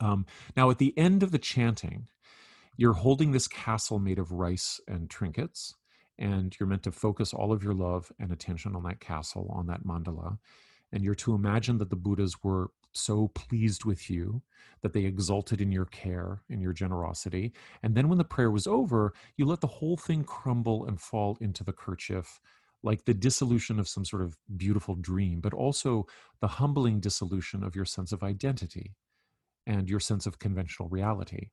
Um, 0.01 0.27
now, 0.57 0.71
at 0.71 0.79
the 0.79 0.97
end 0.97 1.23
of 1.23 1.31
the 1.31 1.39
chanting, 1.39 2.09
you're 2.77 2.95
holding 2.95 3.33
this 3.33 3.49
castle 3.49 3.99
made 3.99 4.19
of 4.19 4.33
rice 4.33 4.81
and 4.89 5.11
trinkets, 5.11 5.75
and 6.19 6.57
you're 6.59 6.69
meant 6.69 6.83
to 6.85 6.93
focus 6.93 7.35
all 7.35 7.53
of 7.53 7.63
your 7.63 7.75
love 7.75 8.11
and 8.19 8.33
attention 8.33 8.75
on 8.75 8.83
that 8.85 9.01
castle, 9.01 9.51
on 9.55 9.67
that 9.67 9.85
mandala. 9.85 10.39
And 10.93 11.05
you're 11.05 11.15
to 11.17 11.35
imagine 11.35 11.79
that 11.79 11.91
the 11.91 11.97
Buddhas 11.97 12.43
were 12.43 12.71
so 12.93 13.29
pleased 13.29 13.85
with 13.85 14.11
you 14.11 14.43
that 14.83 14.93
they 14.93 15.05
exulted 15.05 15.61
in 15.61 15.71
your 15.71 15.85
care 15.85 16.43
and 16.51 16.61
your 16.61 16.73
generosity. 16.73 17.53
And 17.83 17.95
then 17.95 18.09
when 18.09 18.19
the 18.19 18.25
prayer 18.25 18.51
was 18.51 18.67
over, 18.67 19.13
you 19.37 19.45
let 19.45 19.61
the 19.61 19.67
whole 19.67 19.97
thing 19.97 20.25
crumble 20.25 20.87
and 20.87 21.01
fall 21.01 21.39
into 21.41 21.63
the 21.63 21.73
kerchief 21.73 22.41
like 22.83 23.05
the 23.05 23.15
dissolution 23.15 23.79
of 23.79 23.89
some 23.89 24.05
sort 24.05 24.23
of 24.23 24.37
beautiful 24.57 24.95
dream, 24.95 25.41
but 25.41 25.53
also 25.53 26.07
the 26.41 26.49
humbling 26.49 27.01
dissolution 27.01 27.63
of 27.63 27.77
your 27.77 27.85
sense 27.85 28.13
of 28.13 28.23
identity 28.23 28.95
and 29.67 29.89
your 29.89 30.01
sense 30.01 30.27
of 30.27 30.39
conventional 30.39 30.89
reality. 30.89 31.51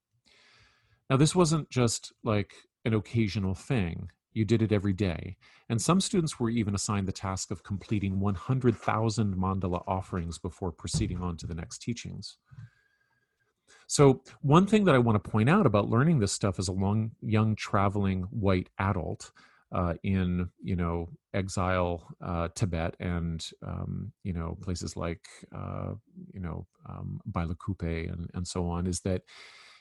Now, 1.09 1.17
this 1.17 1.35
wasn't 1.35 1.69
just 1.69 2.13
like 2.23 2.53
an 2.85 2.93
occasional 2.93 3.55
thing. 3.55 4.09
You 4.33 4.45
did 4.45 4.61
it 4.61 4.71
every 4.71 4.93
day. 4.93 5.37
And 5.69 5.81
some 5.81 5.99
students 5.99 6.39
were 6.39 6.49
even 6.49 6.75
assigned 6.75 7.07
the 7.07 7.13
task 7.13 7.51
of 7.51 7.63
completing 7.63 8.19
100,000 8.19 9.35
mandala 9.35 9.83
offerings 9.87 10.37
before 10.37 10.71
proceeding 10.71 11.21
on 11.21 11.37
to 11.37 11.47
the 11.47 11.55
next 11.55 11.81
teachings. 11.81 12.37
So, 13.87 14.21
one 14.41 14.67
thing 14.67 14.83
that 14.85 14.95
I 14.95 14.99
want 14.99 15.21
to 15.21 15.29
point 15.29 15.49
out 15.49 15.65
about 15.65 15.89
learning 15.89 16.19
this 16.19 16.33
stuff 16.33 16.59
as 16.59 16.67
a 16.67 16.73
long, 16.73 17.11
young 17.21 17.55
traveling 17.55 18.23
white 18.23 18.69
adult 18.77 19.31
uh, 19.71 19.93
in 20.03 20.49
you 20.63 20.75
know 20.75 21.09
exile 21.33 22.07
uh, 22.23 22.47
Tibet 22.55 22.95
and 22.99 23.45
um, 23.65 24.11
you 24.23 24.33
know 24.33 24.57
places 24.61 24.95
like 24.95 25.27
uh, 25.55 25.93
you 26.33 26.39
know 26.39 26.65
um, 26.87 27.19
Bailakuppe 27.31 28.11
and 28.11 28.29
and 28.33 28.47
so 28.47 28.67
on 28.67 28.87
is 28.87 29.01
that 29.01 29.23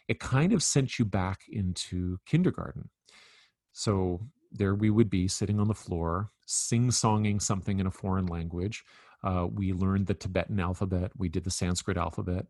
it 0.09 0.21
kind 0.21 0.53
of 0.53 0.63
sent 0.63 0.99
you 0.99 1.05
back 1.05 1.43
into 1.49 2.19
kindergarten. 2.27 2.89
So 3.73 4.21
there 4.53 4.75
we 4.75 4.91
would 4.91 5.11
be 5.11 5.29
sitting 5.29 5.61
on 5.61 5.69
the 5.69 5.75
floor, 5.75 6.31
sing-songing 6.47 7.43
something 7.43 7.81
in 7.81 7.87
a 7.87 7.91
foreign 7.91 8.27
language. 8.27 8.85
Uh, 9.25 9.47
we 9.53 9.73
learned 9.73 10.07
the 10.07 10.15
Tibetan 10.15 10.61
alphabet. 10.61 11.11
We 11.17 11.29
did 11.29 11.45
the 11.45 11.51
Sanskrit 11.51 11.97
alphabet. 11.97 12.47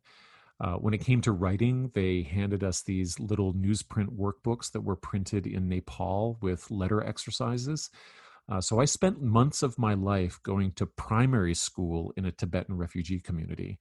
Uh, 0.59 0.74
when 0.74 0.95
it 0.95 1.05
came 1.05 1.20
to 1.20 1.33
writing, 1.33 1.91
they 1.95 2.23
handed 2.23 2.65
us 2.65 2.83
these 2.83 3.20
little 3.20 3.53
newsprint 3.53 4.09
workbooks 4.16 4.73
that 4.73 4.81
were 4.81 4.97
printed 4.97 5.47
in 5.47 5.69
Nepal 5.69 6.39
with 6.41 6.70
letter 6.70 7.03
exercises. 7.03 7.91
Uh, 8.49 8.61
so 8.61 8.81
I 8.81 8.85
spent 8.85 9.23
months 9.23 9.62
of 9.62 9.78
my 9.78 9.95
life 9.95 10.41
going 10.43 10.73
to 10.73 10.87
primary 10.87 11.55
school 11.55 12.12
in 12.16 12.24
a 12.24 12.33
Tibetan 12.33 12.77
refugee 12.77 13.20
community. 13.20 13.78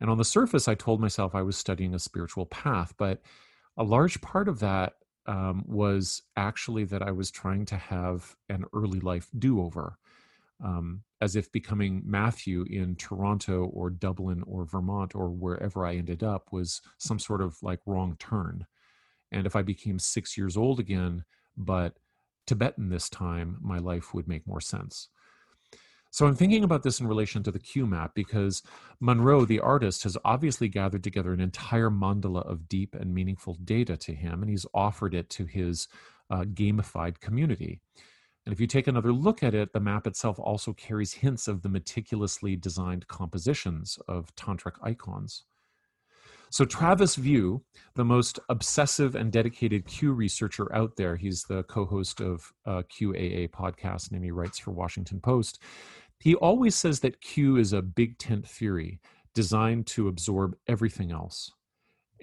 And 0.00 0.10
on 0.10 0.18
the 0.18 0.24
surface, 0.24 0.66
I 0.66 0.74
told 0.74 1.00
myself 1.00 1.34
I 1.34 1.42
was 1.42 1.56
studying 1.56 1.94
a 1.94 1.98
spiritual 1.98 2.46
path, 2.46 2.94
but 2.96 3.22
a 3.76 3.84
large 3.84 4.20
part 4.20 4.48
of 4.48 4.58
that 4.60 4.94
um, 5.26 5.64
was 5.66 6.22
actually 6.36 6.84
that 6.84 7.02
I 7.02 7.12
was 7.12 7.30
trying 7.30 7.66
to 7.66 7.76
have 7.76 8.36
an 8.48 8.64
early 8.74 9.00
life 9.00 9.28
do 9.38 9.60
over 9.60 9.96
um, 10.62 11.02
as 11.20 11.36
if 11.36 11.50
becoming 11.52 12.02
Matthew 12.04 12.64
in 12.70 12.96
Toronto 12.96 13.64
or 13.66 13.90
Dublin 13.90 14.42
or 14.46 14.66
Vermont 14.66 15.14
or 15.14 15.30
wherever 15.30 15.86
I 15.86 15.96
ended 15.96 16.22
up 16.22 16.52
was 16.52 16.80
some 16.98 17.18
sort 17.18 17.40
of 17.40 17.56
like 17.62 17.80
wrong 17.86 18.16
turn. 18.18 18.66
And 19.32 19.46
if 19.46 19.56
I 19.56 19.62
became 19.62 19.98
six 19.98 20.36
years 20.36 20.56
old 20.56 20.80
again, 20.80 21.24
but 21.56 21.94
Tibetan 22.46 22.88
this 22.88 23.08
time, 23.08 23.58
my 23.60 23.78
life 23.78 24.14
would 24.14 24.28
make 24.28 24.46
more 24.46 24.60
sense. 24.60 25.08
So 26.10 26.26
I'm 26.26 26.36
thinking 26.36 26.62
about 26.62 26.84
this 26.84 27.00
in 27.00 27.08
relation 27.08 27.42
to 27.42 27.50
the 27.50 27.58
Q 27.58 27.86
map 27.86 28.12
because 28.14 28.62
Monroe, 29.00 29.44
the 29.44 29.58
artist, 29.58 30.04
has 30.04 30.16
obviously 30.24 30.68
gathered 30.68 31.02
together 31.02 31.32
an 31.32 31.40
entire 31.40 31.90
mandala 31.90 32.48
of 32.48 32.68
deep 32.68 32.94
and 32.94 33.12
meaningful 33.12 33.54
data 33.64 33.96
to 33.96 34.14
him, 34.14 34.40
and 34.40 34.48
he's 34.48 34.66
offered 34.72 35.12
it 35.12 35.28
to 35.30 35.44
his 35.44 35.88
uh, 36.30 36.44
gamified 36.44 37.18
community. 37.18 37.80
And 38.46 38.52
if 38.52 38.60
you 38.60 38.66
take 38.66 38.86
another 38.86 39.12
look 39.12 39.42
at 39.42 39.54
it, 39.54 39.72
the 39.72 39.80
map 39.80 40.06
itself 40.06 40.38
also 40.38 40.72
carries 40.74 41.14
hints 41.14 41.48
of 41.48 41.62
the 41.62 41.68
meticulously 41.68 42.56
designed 42.56 43.08
compositions 43.08 43.98
of 44.06 44.34
tantric 44.36 44.74
icons. 44.82 45.44
So, 46.50 46.64
Travis 46.64 47.16
View, 47.16 47.64
the 47.94 48.04
most 48.04 48.38
obsessive 48.48 49.16
and 49.16 49.32
dedicated 49.32 49.86
Q 49.86 50.12
researcher 50.12 50.72
out 50.72 50.94
there, 50.96 51.16
he's 51.16 51.42
the 51.42 51.64
co 51.64 51.84
host 51.84 52.20
of 52.20 52.52
a 52.64 52.84
QAA 52.84 53.50
podcast 53.50 54.12
and 54.12 54.22
he 54.22 54.30
writes 54.30 54.58
for 54.58 54.70
Washington 54.70 55.20
Post. 55.20 55.60
He 56.20 56.34
always 56.36 56.76
says 56.76 57.00
that 57.00 57.20
Q 57.20 57.56
is 57.56 57.72
a 57.72 57.82
big 57.82 58.18
tent 58.18 58.46
theory 58.46 59.00
designed 59.34 59.86
to 59.88 60.06
absorb 60.06 60.54
everything 60.68 61.10
else. 61.10 61.50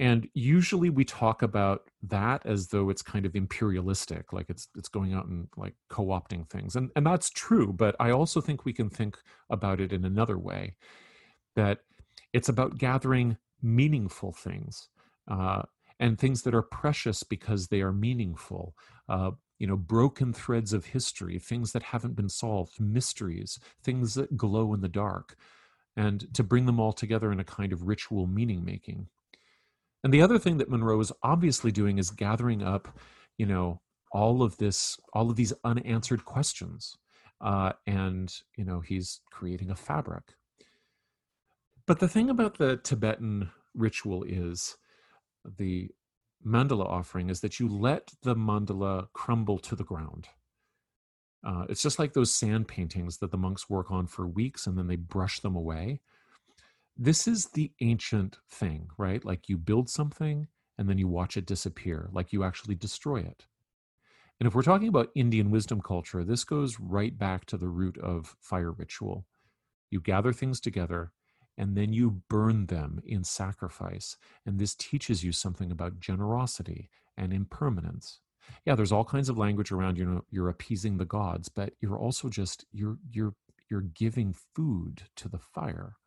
And 0.02 0.28
usually 0.34 0.90
we 0.90 1.06
talk 1.06 1.44
about 1.44 1.84
that 2.08 2.44
as 2.44 2.70
though 2.70 2.90
it's 2.90 3.04
kind 3.04 3.24
of 3.24 3.36
imperialistic, 3.36 4.34
like 4.34 4.50
it's 4.50 4.68
it's 4.76 4.90
going 4.90 5.14
out 5.14 5.28
and 5.28 5.48
like 5.56 5.76
co-opting 5.90 6.50
things. 6.50 6.76
And 6.76 6.90
and 6.96 7.06
that's 7.06 7.30
true, 7.30 7.72
but 7.72 7.96
I 8.00 8.10
also 8.10 8.42
think 8.42 8.66
we 8.66 8.74
can 8.74 8.90
think 8.90 9.20
about 9.52 9.80
it 9.80 9.94
in 9.94 10.04
another 10.04 10.40
way. 10.40 10.76
That 11.56 11.80
it's 12.34 12.50
about 12.50 12.80
gathering 12.80 13.38
meaningful 13.62 14.34
things. 14.34 14.90
Uh, 15.30 15.62
and 16.00 16.18
things 16.18 16.42
that 16.42 16.56
are 16.56 16.64
precious 16.64 17.22
because 17.22 17.68
they 17.68 17.82
are 17.82 17.94
meaningful. 17.94 18.76
Uh, 19.08 19.32
you 19.60 19.68
know, 19.68 19.78
broken 19.78 20.34
threads 20.34 20.74
of 20.74 20.86
history, 20.86 21.38
things 21.38 21.74
that 21.74 21.84
haven't 21.84 22.16
been 22.16 22.28
solved, 22.28 22.80
mysteries, 22.80 23.60
things 23.84 24.16
that 24.16 24.36
glow 24.36 24.74
in 24.74 24.82
the 24.82 24.90
dark, 24.90 25.38
and 25.96 26.34
to 26.34 26.44
bring 26.44 26.66
them 26.66 26.80
all 26.80 26.92
together 26.92 27.32
in 27.32 27.40
a 27.40 27.44
kind 27.44 27.72
of 27.72 27.84
ritual 27.84 28.26
meaning 28.26 28.66
making. 28.66 29.08
And 30.04 30.14
the 30.14 30.22
other 30.22 30.40
thing 30.40 30.58
that 30.58 30.70
Monroe 30.70 31.00
is 31.00 31.12
obviously 31.24 31.72
doing 31.72 31.98
is 31.98 32.10
gathering 32.10 32.64
up, 32.64 32.88
you 33.38 33.46
know, 33.46 33.82
all 34.12 34.44
of 34.44 34.58
this, 34.58 35.00
all 35.14 35.30
of 35.30 35.36
these 35.36 35.54
unanswered 35.64 36.26
questions. 36.26 36.98
Uh, 37.40 37.74
and, 37.88 38.34
you 38.56 38.66
know, 38.66 38.80
he's 38.80 39.22
creating 39.32 39.72
a 39.72 39.76
fabric. 39.76 40.24
But 41.88 42.00
the 42.00 42.08
thing 42.08 42.30
about 42.30 42.58
the 42.58 42.78
Tibetan 42.78 43.50
ritual 43.74 44.24
is 44.24 44.78
the 45.58 45.90
mandala 46.46 46.86
offering 46.86 47.30
is 47.30 47.42
that 47.42 47.60
you 47.60 47.68
let 47.68 48.12
the 48.24 48.36
mandala 48.36 49.08
crumble 49.14 49.60
to 49.60 49.76
the 49.76 49.84
ground. 49.84 50.28
Uh, 51.44 51.66
it's 51.70 51.82
just 51.82 51.98
like 51.98 52.14
those 52.14 52.34
sand 52.34 52.68
paintings 52.68 53.18
that 53.18 53.32
the 53.32 53.38
monks 53.38 53.70
work 53.70 53.92
on 53.92 54.06
for 54.06 54.28
weeks 54.28 54.68
and 54.68 54.78
then 54.78 54.88
they 54.88 54.96
brush 54.96 55.40
them 55.40 55.56
away 55.56 56.00
this 56.98 57.28
is 57.28 57.46
the 57.48 57.72
ancient 57.82 58.38
thing, 58.50 58.88
right? 58.98 59.24
Like 59.24 59.50
you 59.50 59.58
build 59.58 59.90
something 59.90 60.48
and 60.78 60.90
then 60.90 60.98
you 60.98 61.08
watch 61.08 61.38
it 61.38 61.46
disappear, 61.46 62.10
like 62.12 62.34
you 62.34 62.44
actually 62.44 62.76
destroy 62.76 63.18
it. 63.18 63.46
And 64.40 64.48
if 64.48 64.56
we're 64.56 64.64
talking 64.64 64.88
about 64.88 65.12
Indian 65.16 65.52
wisdom 65.52 65.82
culture, 65.82 66.24
this 66.24 66.44
goes 66.44 66.80
right 66.80 67.16
back 67.18 67.46
to 67.46 67.58
the 67.58 67.68
root 67.70 67.98
of 68.00 68.36
fire 68.40 68.72
ritual. 68.72 69.26
You 69.92 70.02
gather 70.02 70.34
things 70.34 70.60
together 70.60 71.12
and 71.58 71.76
then 71.76 71.94
you 71.94 72.22
burn 72.30 72.66
them 72.66 73.02
in 73.06 73.24
sacrifice. 73.24 74.18
And 74.46 74.58
this 74.58 74.74
teaches 74.74 75.24
you 75.24 75.32
something 75.32 75.72
about 75.72 76.00
generosity 76.00 76.90
and 77.18 77.32
impermanence. 77.32 78.20
Yeah, 78.66 78.76
there's 78.76 78.92
all 78.92 79.06
kinds 79.06 79.30
of 79.30 79.38
language 79.38 79.72
around, 79.72 79.98
you 79.98 80.06
know, 80.06 80.24
you're 80.32 80.50
appeasing 80.50 80.98
the 80.98 81.06
gods, 81.06 81.50
but 81.50 81.74
you're 81.80 82.00
also 82.00 82.30
just 82.30 82.66
you're 82.72 82.98
you're 83.12 83.36
you're 83.70 83.82
giving 83.82 84.34
food 84.56 85.04
to 85.18 85.30
the 85.30 85.38
fire. 85.38 85.98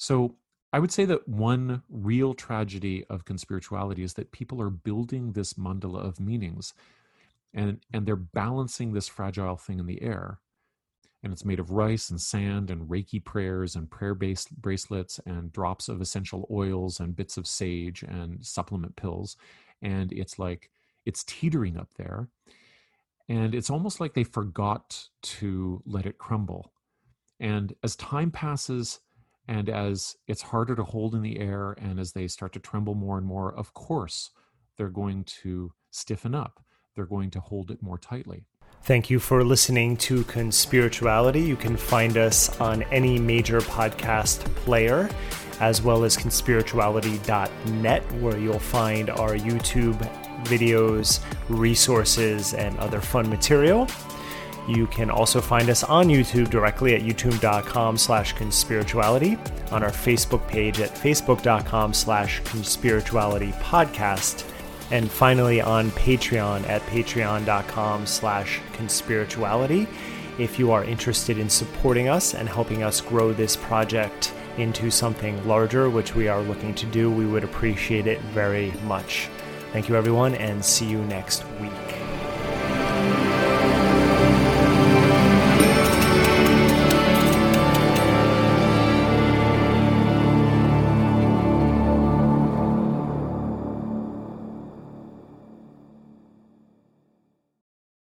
So 0.00 0.36
I 0.72 0.78
would 0.78 0.90
say 0.90 1.04
that 1.04 1.28
one 1.28 1.82
real 1.90 2.32
tragedy 2.32 3.04
of 3.10 3.26
conspirituality 3.26 3.98
is 3.98 4.14
that 4.14 4.32
people 4.32 4.62
are 4.62 4.70
building 4.70 5.32
this 5.32 5.54
mandala 5.54 6.02
of 6.02 6.18
meanings 6.18 6.72
and, 7.52 7.80
and 7.92 8.06
they're 8.06 8.16
balancing 8.16 8.94
this 8.94 9.08
fragile 9.08 9.58
thing 9.58 9.78
in 9.78 9.86
the 9.86 10.00
air. 10.02 10.40
and 11.22 11.32
it's 11.32 11.44
made 11.44 11.60
of 11.60 11.70
rice 11.70 12.10
and 12.10 12.20
sand 12.20 12.70
and 12.70 12.88
Reiki 12.88 13.22
prayers 13.22 13.76
and 13.76 13.90
prayer 13.90 14.14
based 14.14 14.50
bracelets 14.56 15.20
and 15.26 15.52
drops 15.52 15.88
of 15.88 16.00
essential 16.00 16.46
oils 16.50 16.98
and 17.00 17.16
bits 17.16 17.36
of 17.36 17.46
sage 17.46 18.02
and 18.02 18.44
supplement 18.44 18.96
pills. 18.96 19.36
And 19.82 20.12
it's 20.12 20.38
like, 20.38 20.70
it's 21.04 21.24
teetering 21.24 21.76
up 21.76 21.90
there. 21.96 22.28
And 23.28 23.54
it's 23.54 23.70
almost 23.70 24.00
like 24.00 24.14
they 24.14 24.24
forgot 24.24 25.08
to 25.22 25.82
let 25.86 26.06
it 26.06 26.18
crumble. 26.18 26.72
And 27.38 27.74
as 27.82 27.96
time 27.96 28.30
passes, 28.30 29.00
and 29.48 29.68
as 29.68 30.16
it's 30.26 30.42
harder 30.42 30.76
to 30.76 30.84
hold 30.84 31.14
in 31.14 31.22
the 31.22 31.38
air, 31.38 31.72
and 31.72 31.98
as 31.98 32.12
they 32.12 32.28
start 32.28 32.52
to 32.52 32.60
tremble 32.60 32.94
more 32.94 33.18
and 33.18 33.26
more, 33.26 33.52
of 33.54 33.74
course, 33.74 34.30
they're 34.76 34.88
going 34.88 35.24
to 35.24 35.72
stiffen 35.90 36.34
up. 36.34 36.64
They're 36.94 37.06
going 37.06 37.30
to 37.32 37.40
hold 37.40 37.70
it 37.70 37.82
more 37.82 37.98
tightly. 37.98 38.44
Thank 38.82 39.10
you 39.10 39.18
for 39.18 39.44
listening 39.44 39.98
to 39.98 40.24
Conspirituality. 40.24 41.46
You 41.46 41.56
can 41.56 41.76
find 41.76 42.16
us 42.16 42.58
on 42.60 42.82
any 42.84 43.18
major 43.18 43.60
podcast 43.60 44.42
player, 44.56 45.10
as 45.60 45.82
well 45.82 46.04
as 46.04 46.16
conspirituality.net, 46.16 48.12
where 48.22 48.38
you'll 48.38 48.58
find 48.58 49.10
our 49.10 49.34
YouTube 49.34 49.98
videos, 50.44 51.20
resources, 51.50 52.54
and 52.54 52.78
other 52.78 53.02
fun 53.02 53.28
material. 53.28 53.86
You 54.68 54.86
can 54.86 55.10
also 55.10 55.40
find 55.40 55.68
us 55.68 55.82
on 55.82 56.08
YouTube 56.08 56.50
directly 56.50 56.94
at 56.94 57.02
youtube.com 57.02 57.98
slash 57.98 58.34
conspirituality, 58.34 59.38
on 59.72 59.82
our 59.82 59.90
Facebook 59.90 60.46
page 60.48 60.80
at 60.80 60.90
facebook.com 60.90 61.92
slash 61.92 62.40
conspirituality 62.42 63.52
podcast, 63.60 64.48
and 64.90 65.10
finally 65.10 65.60
on 65.60 65.90
Patreon 65.92 66.68
at 66.68 66.82
patreon.com 66.82 68.06
slash 68.06 68.60
conspirituality. 68.72 69.86
If 70.38 70.58
you 70.58 70.72
are 70.72 70.84
interested 70.84 71.38
in 71.38 71.50
supporting 71.50 72.08
us 72.08 72.34
and 72.34 72.48
helping 72.48 72.82
us 72.82 73.00
grow 73.00 73.32
this 73.32 73.56
project 73.56 74.32
into 74.56 74.90
something 74.90 75.46
larger, 75.46 75.90
which 75.90 76.14
we 76.14 76.28
are 76.28 76.42
looking 76.42 76.74
to 76.74 76.86
do, 76.86 77.10
we 77.10 77.26
would 77.26 77.44
appreciate 77.44 78.06
it 78.06 78.20
very 78.32 78.72
much. 78.84 79.28
Thank 79.72 79.88
you, 79.88 79.96
everyone, 79.96 80.34
and 80.34 80.64
see 80.64 80.86
you 80.86 81.02
next 81.04 81.44
week. 81.60 81.89